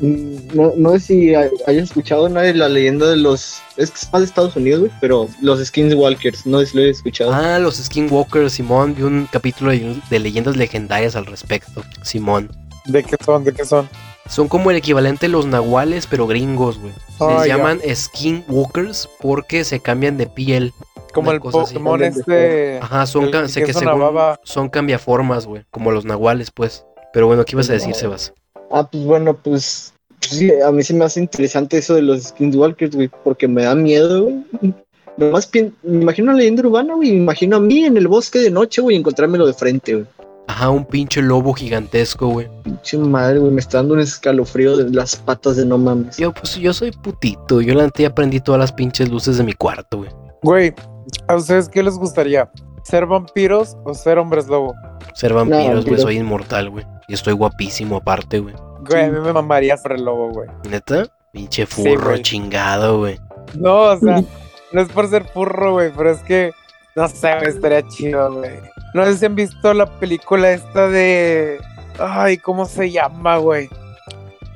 Mm, 0.00 0.54
No, 0.54 0.72
no 0.76 0.92
sé 0.92 1.00
si 1.00 1.34
hay- 1.34 1.50
hayas 1.66 1.84
escuchado 1.84 2.24
una 2.26 2.42
de 2.42 2.54
la 2.54 2.68
leyenda 2.68 3.06
de 3.08 3.16
los. 3.16 3.60
Es 3.76 3.90
que 3.90 3.98
es 3.98 4.12
más 4.12 4.22
de 4.22 4.26
Estados 4.26 4.56
Unidos, 4.56 4.80
güey, 4.80 4.92
pero 5.00 5.28
los 5.42 5.62
Skinwalkers. 5.64 6.46
No 6.46 6.60
sé 6.60 6.66
si 6.66 6.76
lo 6.76 6.82
he 6.84 6.90
escuchado. 6.90 7.32
Ah, 7.32 7.58
los 7.58 7.76
Skinwalkers, 7.76 8.52
Simón. 8.54 8.94
Vi 8.94 9.02
un 9.02 9.28
capítulo 9.30 9.70
de, 9.72 9.96
de 10.08 10.18
leyendas 10.18 10.56
legendarias 10.56 11.16
al 11.16 11.26
respecto. 11.26 11.82
Simón. 12.02 12.50
¿De 12.86 13.02
qué 13.04 13.16
son? 13.22 13.44
¿De 13.44 13.52
qué 13.52 13.64
son? 13.64 13.88
Son 14.28 14.48
como 14.48 14.70
el 14.70 14.76
equivalente 14.76 15.26
de 15.26 15.32
los 15.32 15.44
nahuales, 15.46 16.06
pero 16.06 16.26
gringos, 16.26 16.78
güey. 16.78 16.92
Ah, 17.18 17.36
Les 17.40 17.48
ya. 17.48 17.56
llaman 17.56 17.80
skinwalkers 17.92 19.08
porque 19.20 19.64
se 19.64 19.80
cambian 19.80 20.16
de 20.16 20.26
piel. 20.28 20.72
Como 21.12 21.32
el. 21.32 21.40
Pokémon 21.40 22.02
este. 22.02 22.78
Ajá, 22.80 23.06
son, 23.06 23.24
el 23.24 23.30
ca- 23.30 23.42
que 23.42 23.48
sé 23.48 23.62
que 23.64 23.72
según 23.72 23.98
baba. 24.00 24.40
son 24.44 24.68
cambiaformas, 24.68 25.46
güey. 25.46 25.64
Como 25.70 25.90
los 25.90 26.04
nahuales, 26.04 26.50
pues. 26.50 26.84
Pero 27.12 27.26
bueno, 27.26 27.44
¿qué 27.44 27.52
ibas 27.56 27.68
a 27.70 27.72
decir, 27.74 27.94
Sebas? 27.94 28.32
Ah, 28.70 28.88
pues 28.90 29.04
bueno, 29.04 29.34
pues 29.36 29.92
pues 30.20 30.32
sí, 30.32 30.50
a 30.60 30.70
mí 30.70 30.82
se 30.82 30.94
me 30.94 31.04
hace 31.04 31.18
interesante 31.20 31.78
eso 31.78 31.94
de 31.94 32.02
los 32.02 32.24
Skinwalkers, 32.24 32.94
güey, 32.94 33.10
porque 33.24 33.48
me 33.48 33.64
da 33.64 33.74
miedo, 33.74 34.24
güey. 34.24 34.44
Nomás 35.16 35.50
me 35.52 35.72
imagino 36.00 36.30
una 36.30 36.38
leyenda 36.38 36.62
urbana, 36.62 36.94
güey, 36.94 37.10
me 37.12 37.16
imagino 37.16 37.56
a 37.56 37.60
mí 37.60 37.84
en 37.84 37.96
el 37.96 38.06
bosque 38.06 38.38
de 38.38 38.50
noche, 38.50 38.80
güey, 38.80 38.96
y 38.96 38.98
encontrármelo 39.00 39.46
de 39.46 39.54
frente, 39.54 39.94
güey. 39.94 40.06
Ajá, 40.46 40.70
un 40.70 40.84
pinche 40.84 41.22
lobo 41.22 41.52
gigantesco, 41.52 42.28
güey. 42.28 42.48
Pinche 42.64 42.98
madre, 42.98 43.38
güey, 43.38 43.52
me 43.52 43.60
está 43.60 43.78
dando 43.78 43.94
un 43.94 44.00
escalofrío 44.00 44.76
de 44.76 44.90
las 44.90 45.16
patas 45.16 45.56
de 45.56 45.64
no 45.64 45.78
mames. 45.78 46.16
Yo, 46.16 46.32
pues, 46.32 46.56
yo 46.56 46.72
soy 46.72 46.90
putito. 46.92 47.60
Yo 47.60 47.74
la 47.74 47.84
neta 47.84 48.02
ya 48.02 48.14
prendí 48.14 48.40
todas 48.40 48.58
las 48.58 48.72
pinches 48.72 49.08
luces 49.10 49.38
de 49.38 49.44
mi 49.44 49.52
cuarto, 49.52 49.98
güey. 49.98 50.10
Güey, 50.42 50.74
¿a 51.28 51.36
ustedes 51.36 51.68
qué 51.68 51.82
les 51.82 51.96
gustaría? 51.96 52.50
¿Ser 52.82 53.06
vampiros 53.06 53.76
o 53.84 53.94
ser 53.94 54.18
hombres 54.18 54.48
lobo? 54.48 54.74
Ser 55.14 55.34
vampiros, 55.34 55.64
güey. 55.64 55.74
vampiro. 55.74 55.98
soy 55.98 56.16
inmortal, 56.16 56.70
güey. 56.70 56.86
Y 57.08 57.14
estoy 57.14 57.34
guapísimo 57.34 57.96
aparte, 57.96 58.38
güey. 58.38 58.54
Güey, 58.88 59.04
a 59.04 59.08
mí 59.08 59.20
me 59.20 59.32
mamaría 59.32 59.76
ser 59.76 60.00
lobo, 60.00 60.30
güey. 60.30 60.48
¿Neta? 60.68 61.06
Pinche 61.32 61.66
furro 61.66 62.16
chingado, 62.18 62.98
güey. 62.98 63.18
No, 63.54 63.82
o 63.82 63.98
sea, 63.98 64.22
no 64.72 64.80
es 64.80 64.88
por 64.88 65.08
ser 65.08 65.24
furro, 65.24 65.72
güey, 65.72 65.92
pero 65.96 66.10
es 66.10 66.20
que, 66.20 66.52
no 66.96 67.08
sé, 67.08 67.36
güey, 67.36 67.48
estaría 67.48 67.86
chido, 67.88 68.32
güey. 68.32 68.58
No 68.94 69.04
sé 69.04 69.16
si 69.18 69.26
han 69.26 69.34
visto 69.34 69.74
la 69.74 69.86
película 69.98 70.50
esta 70.50 70.88
de... 70.88 71.60
Ay, 71.98 72.38
¿cómo 72.38 72.64
se 72.64 72.90
llama, 72.90 73.36
güey? 73.36 73.68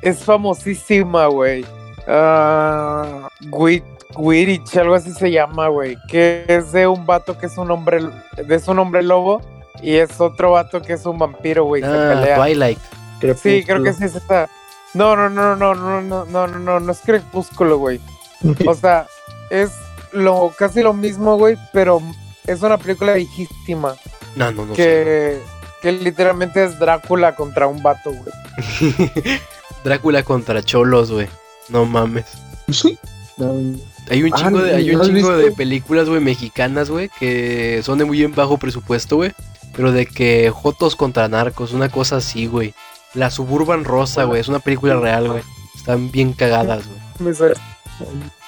Es 0.02 0.24
famosísima, 0.24 1.26
güey. 1.26 1.64
Ah, 2.06 3.28
Wit- 3.50 3.84
Quidditch, 4.16 4.76
algo 4.76 4.94
así 4.94 5.12
se 5.12 5.30
llama, 5.30 5.68
güey. 5.68 5.96
Que 6.08 6.44
es 6.48 6.72
de 6.72 6.86
un 6.86 7.04
vato 7.06 7.36
que 7.36 7.46
es 7.46 7.58
un 7.58 7.70
hombre, 7.70 8.00
es 8.48 8.68
un 8.68 8.78
hombre 8.78 9.02
lobo 9.02 9.40
y 9.82 9.96
es 9.96 10.20
otro 10.20 10.52
vato 10.52 10.80
que 10.82 10.92
es 10.92 11.04
un 11.06 11.18
vampiro, 11.18 11.64
güey. 11.64 11.82
se 11.82 11.88
Ah, 11.88 12.14
pelea. 12.14 12.36
Twilight. 12.36 12.78
Sí, 13.36 13.64
creo 13.64 13.82
que 13.82 13.92
sí 13.92 14.04
es 14.04 14.14
esa. 14.16 14.48
No, 14.92 15.16
no, 15.16 15.28
no, 15.28 15.56
no, 15.56 15.74
no, 15.74 16.00
no, 16.00 16.24
no, 16.26 16.46
no, 16.46 16.58
no, 16.58 16.80
no 16.80 16.92
es 16.92 17.00
crepúsculo, 17.00 17.78
güey. 17.78 18.00
O 18.68 18.74
sea, 18.74 19.06
es 19.50 19.72
lo 20.12 20.52
casi 20.56 20.82
lo 20.82 20.92
mismo, 20.92 21.36
güey, 21.36 21.56
pero 21.72 22.00
es 22.46 22.62
una 22.62 22.76
película 22.78 23.14
viejísima 23.14 23.96
No, 24.36 24.52
no, 24.52 24.66
no 24.66 24.74
sé. 24.76 24.82
que, 24.82 25.42
que 25.82 25.92
literalmente 25.92 26.62
es 26.62 26.78
Drácula 26.78 27.34
contra 27.34 27.66
un 27.66 27.82
vato, 27.82 28.10
güey. 28.12 29.40
Drácula 29.84 30.22
contra 30.22 30.62
cholos, 30.62 31.10
güey. 31.10 31.28
No 31.68 31.84
mames. 31.84 32.26
No, 33.36 33.52
Hay 34.10 34.22
un 34.22 34.32
Ah, 34.32 34.36
chingo 34.36 34.62
de, 34.62 34.74
hay 34.76 34.86
¿no 34.94 35.00
un 35.00 35.06
chingo 35.06 35.32
de 35.36 35.50
películas, 35.52 36.08
güey, 36.08 36.20
mexicanas, 36.20 36.90
güey, 36.90 37.10
que 37.18 37.80
son 37.82 37.98
de 37.98 38.04
muy 38.04 38.18
bien 38.18 38.34
bajo 38.34 38.58
presupuesto, 38.58 39.16
güey. 39.16 39.32
Pero 39.76 39.90
de 39.92 40.06
que 40.06 40.50
Jotos 40.50 40.94
contra 40.94 41.28
narcos, 41.28 41.72
una 41.72 41.88
cosa 41.88 42.16
así, 42.16 42.46
güey. 42.46 42.74
La 43.14 43.30
Suburban 43.30 43.84
Rosa, 43.84 44.24
güey, 44.24 44.40
es 44.40 44.48
una 44.48 44.58
película 44.60 44.96
real, 44.98 45.28
güey. 45.28 45.42
Están 45.74 46.10
bien 46.10 46.32
cagadas, 46.32 46.84
güey. 47.18 47.34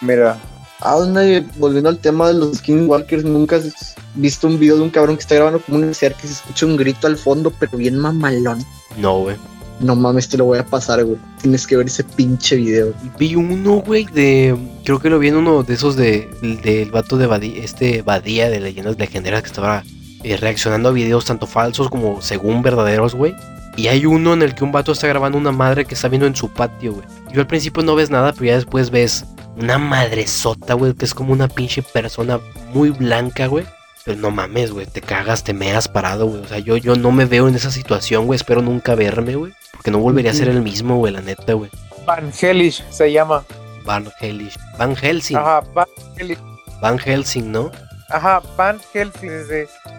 Mira, 0.01 0.39
Ah, 0.81 0.93
¿dónde? 0.97 1.43
volviendo 1.57 1.89
al 1.89 1.99
tema 1.99 2.29
de 2.29 2.35
los 2.35 2.59
Skinwalkers, 2.59 3.25
¿nunca 3.25 3.57
has 3.57 3.95
visto 4.15 4.47
un 4.47 4.59
video 4.59 4.77
de 4.77 4.83
un 4.83 4.91
cabrón 4.91 5.17
que 5.17 5.23
está 5.23 5.35
grabando 5.35 5.61
como 5.61 5.79
un 5.79 5.95
ser 5.95 6.15
que 6.15 6.27
se 6.27 6.35
escucha 6.35 6.67
un 6.67 6.77
grito 6.77 7.07
al 7.07 7.17
fondo, 7.17 7.51
pero 7.59 7.79
bien 7.79 7.99
mamalón? 7.99 8.63
No, 8.99 9.21
güey. 9.21 9.37
No 9.81 9.95
mames, 9.95 10.29
te 10.29 10.39
lo 10.39 10.47
voy 10.47 10.59
a 10.59 10.65
pasar, 10.65 11.05
güey. 11.05 11.19
Tienes 11.41 11.67
que 11.67 11.77
ver 11.77 11.87
ese 11.87 12.03
pinche 12.03 12.57
video. 12.57 12.95
Vi 13.19 13.35
uno, 13.35 13.77
güey, 13.77 14.07
de. 14.07 14.57
Creo 14.85 14.99
que 15.01 15.11
lo 15.11 15.19
vi 15.19 15.29
en 15.29 15.37
uno 15.37 15.63
de 15.63 15.75
esos 15.75 15.97
de 15.97 16.29
del 16.65 16.91
vato 16.91 17.17
de 17.17 17.27
Badía, 17.27 17.63
este 17.63 18.03
Badía 18.03 18.49
de 18.49 18.61
leyendas 18.61 18.99
legendarias 18.99 19.43
que 19.43 19.49
estaba 19.49 19.85
eh, 20.25 20.37
reaccionando 20.39 20.89
a 20.89 20.93
videos 20.93 21.27
tanto 21.27 21.47
falsos 21.47 21.91
como 21.91 22.23
según 22.23 22.63
verdaderos, 22.63 23.15
güey. 23.15 23.35
Y 23.77 23.89
hay 23.89 24.07
uno 24.07 24.33
en 24.33 24.43
el 24.43 24.55
que 24.55 24.65
un 24.65 24.73
vato 24.73 24.93
está 24.93 25.07
grabando 25.07 25.37
una 25.37 25.53
madre 25.53 25.85
que 25.85 25.95
está 25.95 26.09
viendo 26.09 26.27
en 26.27 26.35
su 26.35 26.49
patio, 26.49 26.95
güey. 26.95 27.07
Yo 27.33 27.41
al 27.43 27.47
principio 27.47 27.83
no 27.83 27.95
ves 27.95 28.09
nada, 28.09 28.33
pero 28.33 28.47
ya 28.47 28.55
después 28.55 28.91
ves 28.91 29.27
una 29.57 29.77
madresota, 29.77 30.75
güey, 30.75 30.95
que 30.95 31.05
es 31.05 31.15
como 31.15 31.33
una 31.33 31.49
pinche 31.49 31.83
persona 31.83 32.41
muy 32.73 32.91
blanca, 32.91 33.47
güey. 33.47 33.67
Pero 34.07 34.19
no 34.21 34.31
mames, 34.31 34.71
güey, 34.71 34.87
te 34.87 35.03
cagas, 35.03 35.43
te 35.45 35.53
meas 35.53 35.89
parado, 35.89 36.27
güey. 36.27 36.41
O 36.43 36.47
sea, 36.49 36.59
yo, 36.61 36.77
yo 36.79 36.95
no 36.97 37.11
me 37.13 37.25
veo 37.27 37.49
en 37.49 37.57
esa 37.57 37.71
situación, 37.71 38.25
güey. 38.27 38.37
Espero 38.37 38.63
nunca 38.63 38.95
verme, 38.95 39.35
güey. 39.35 39.53
Porque 39.73 39.91
no 39.91 39.99
volvería 39.99 40.31
a 40.31 40.35
ser 40.35 40.49
el 40.49 40.63
mismo, 40.63 40.97
güey, 40.97 41.13
la 41.13 41.21
neta, 41.21 41.53
güey. 41.55 41.71
Van 42.07 42.33
Helish 42.41 42.83
se 42.89 43.13
llama. 43.13 43.45
Van 43.85 44.09
Helsing. 44.21 44.63
Van 44.79 44.97
Helsing. 44.97 45.37
Ajá, 45.37 45.61
Van 45.75 45.87
Helish. 46.17 46.39
Van 46.81 46.99
Helsing, 46.99 47.51
¿no? 47.53 47.71
Ajá, 48.09 48.41
Van 48.57 48.79
Helsing. 48.93 49.31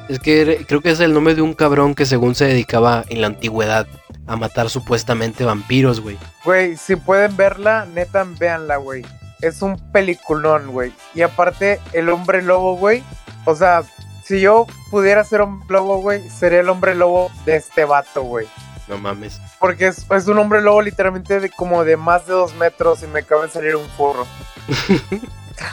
Es 0.07 0.19
que 0.19 0.45
re- 0.45 0.65
creo 0.65 0.79
que 0.81 0.91
es 0.91 0.99
el 1.01 1.13
nombre 1.13 1.35
de 1.35 1.41
un 1.41 1.53
cabrón 1.53 1.93
que 1.93 2.05
según 2.05 2.33
se 2.35 2.45
dedicaba 2.45 3.03
en 3.09 3.19
la 3.21 3.27
antigüedad 3.27 3.85
a 4.25 4.35
matar 4.37 4.69
supuestamente 4.69 5.43
vampiros, 5.43 5.99
güey. 5.99 6.17
Güey, 6.45 6.77
si 6.77 6.95
pueden 6.95 7.35
verla, 7.35 7.85
neta, 7.93 8.25
véanla, 8.39 8.77
güey. 8.77 9.05
Es 9.41 9.61
un 9.61 9.77
peliculón, 9.91 10.67
güey. 10.71 10.93
Y 11.13 11.21
aparte, 11.23 11.79
el 11.91 12.07
hombre 12.09 12.41
lobo, 12.41 12.77
güey. 12.77 13.03
O 13.45 13.55
sea, 13.55 13.83
si 14.27 14.41
yo 14.41 14.67
pudiera 14.91 15.23
ser 15.23 15.41
un 15.41 15.63
lobo, 15.69 16.01
güey, 16.01 16.27
sería 16.29 16.59
el 16.59 16.69
hombre 16.69 16.95
lobo 16.95 17.29
de 17.45 17.55
este 17.55 17.85
vato, 17.85 18.23
güey. 18.23 18.45
No 18.89 18.97
mames. 18.97 19.39
Porque 19.59 19.87
es, 19.87 20.05
es 20.11 20.27
un 20.27 20.37
hombre 20.37 20.61
lobo 20.61 20.81
literalmente 20.81 21.39
de 21.39 21.49
como 21.49 21.83
de 21.85 21.95
más 21.97 22.27
de 22.27 22.33
dos 22.33 22.53
metros 22.55 23.03
y 23.03 23.07
me 23.07 23.19
acaba 23.19 23.43
de 23.43 23.49
salir 23.49 23.75
un 23.75 23.87
furro. 23.89 24.25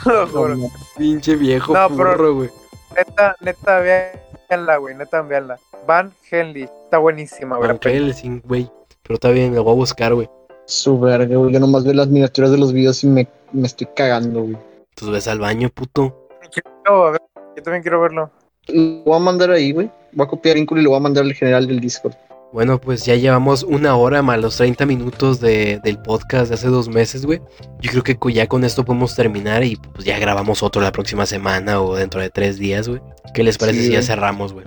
Te 0.03 0.09
lo 0.09 0.27
juro. 0.27 0.55
Pinche 0.97 1.35
viejo 1.35 1.73
No, 1.73 1.89
pero- 1.89 2.11
furro, 2.13 2.35
güey. 2.35 2.49
Neta, 2.95 3.35
neta, 3.41 3.79
véanla, 3.79 4.77
güey. 4.77 4.95
Neta, 4.95 5.21
véanla. 5.21 5.59
Van 5.85 6.13
Henley. 6.31 6.63
Está 6.63 6.97
buenísima, 6.97 7.57
güey. 7.57 7.67
Van 7.67 7.79
Helsing, 7.81 8.41
güey. 8.45 8.71
Pero 9.03 9.15
está 9.15 9.29
bien, 9.29 9.53
lo 9.53 9.63
voy 9.63 9.73
a 9.73 9.75
buscar, 9.75 10.13
güey. 10.13 10.29
Su 10.65 10.99
verga, 10.99 11.35
güey. 11.35 11.51
Yo 11.53 11.59
nomás 11.59 11.83
veo 11.83 11.93
las 11.93 12.07
miniaturas 12.07 12.51
de 12.51 12.57
los 12.57 12.71
videos 12.73 13.03
y 13.03 13.07
me, 13.07 13.27
me 13.51 13.67
estoy 13.67 13.87
cagando, 13.95 14.41
güey. 14.41 14.57
Entonces 14.89 15.09
ves 15.11 15.27
al 15.27 15.39
baño, 15.39 15.69
puto. 15.69 16.29
Yo 16.55 17.63
también 17.63 17.81
quiero 17.83 18.01
verlo. 18.01 18.31
Lo 18.67 19.03
voy 19.03 19.15
a 19.15 19.19
mandar 19.19 19.51
ahí, 19.51 19.71
güey. 19.71 19.89
Voy 20.13 20.25
a 20.25 20.29
copiar 20.29 20.55
vínculo 20.55 20.81
y 20.81 20.83
lo 20.83 20.91
voy 20.91 20.97
a 20.97 21.01
mandar 21.01 21.23
al 21.23 21.33
general 21.33 21.67
del 21.67 21.79
Discord. 21.79 22.13
Bueno, 22.53 22.79
pues 22.79 23.05
ya 23.05 23.15
llevamos 23.15 23.63
una 23.63 23.97
hora 23.97 24.21
más 24.21 24.39
los 24.39 24.55
30 24.55 24.85
minutos 24.85 25.41
de- 25.41 25.79
del 25.83 25.97
podcast 25.99 26.47
de 26.49 26.55
hace 26.55 26.67
dos 26.69 26.87
meses, 26.87 27.25
güey. 27.25 27.41
Yo 27.81 27.91
creo 27.91 28.03
que 28.03 28.33
ya 28.33 28.47
con 28.47 28.63
esto 28.63 28.85
podemos 28.85 29.13
terminar 29.13 29.63
y 29.65 29.75
pues 29.75 30.05
ya 30.05 30.17
grabamos 30.19 30.63
otro 30.63 30.81
la 30.81 30.93
próxima 30.93 31.25
semana 31.25 31.81
o 31.81 31.95
dentro 31.95 32.21
de 32.21 32.29
tres 32.29 32.57
días, 32.57 32.87
güey. 32.87 33.01
¿Qué 33.33 33.43
les 33.43 33.57
parece 33.57 33.79
Sí, 33.79 33.87
si 33.87 33.91
ya 33.93 34.01
cerramos, 34.01 34.53
güey? 34.53 34.65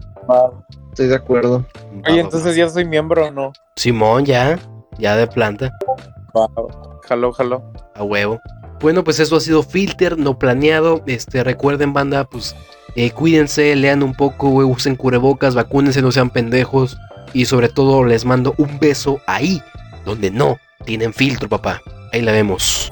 Estoy 0.91 1.07
de 1.07 1.15
acuerdo. 1.15 1.65
Va, 2.05 2.11
Oye, 2.11 2.17
va. 2.21 2.21
entonces 2.21 2.57
ya 2.57 2.69
soy 2.69 2.85
miembro 2.85 3.27
o 3.27 3.31
no. 3.31 3.53
Simón, 3.77 4.27
ya. 4.27 4.59
Ya 4.99 5.17
de 5.17 5.27
planta. 5.27 5.71
Jaló, 7.09 7.33
jaló. 7.33 7.73
A 7.95 8.03
huevo. 8.03 8.39
Bueno, 8.81 9.03
pues 9.03 9.19
eso 9.19 9.37
ha 9.37 9.41
sido 9.41 9.63
Filter, 9.63 10.19
no 10.19 10.39
planeado. 10.39 11.03
Este, 11.07 11.43
recuerden, 11.43 11.93
banda, 11.93 12.25
pues 12.25 12.55
eh, 12.95 13.11
cuídense, 13.11 13.75
lean 13.77 14.03
un 14.03 14.15
poco, 14.15 14.49
güey, 14.49 14.69
usen 14.69 14.97
cubrebocas, 14.97 15.55
vacúnense, 15.55 16.03
no 16.03 16.13
sean 16.13 16.31
pendejos. 16.31 16.99
Y 17.33 17.45
sobre 17.45 17.69
todo 17.69 18.05
les 18.05 18.25
mando 18.25 18.55
un 18.57 18.79
beso 18.79 19.21
ahí, 19.27 19.63
donde 20.05 20.31
no 20.31 20.59
tienen 20.85 21.13
filtro, 21.13 21.49
papá. 21.49 21.83
Ahí 22.13 22.23
la 22.23 22.33
vemos. 22.33 22.91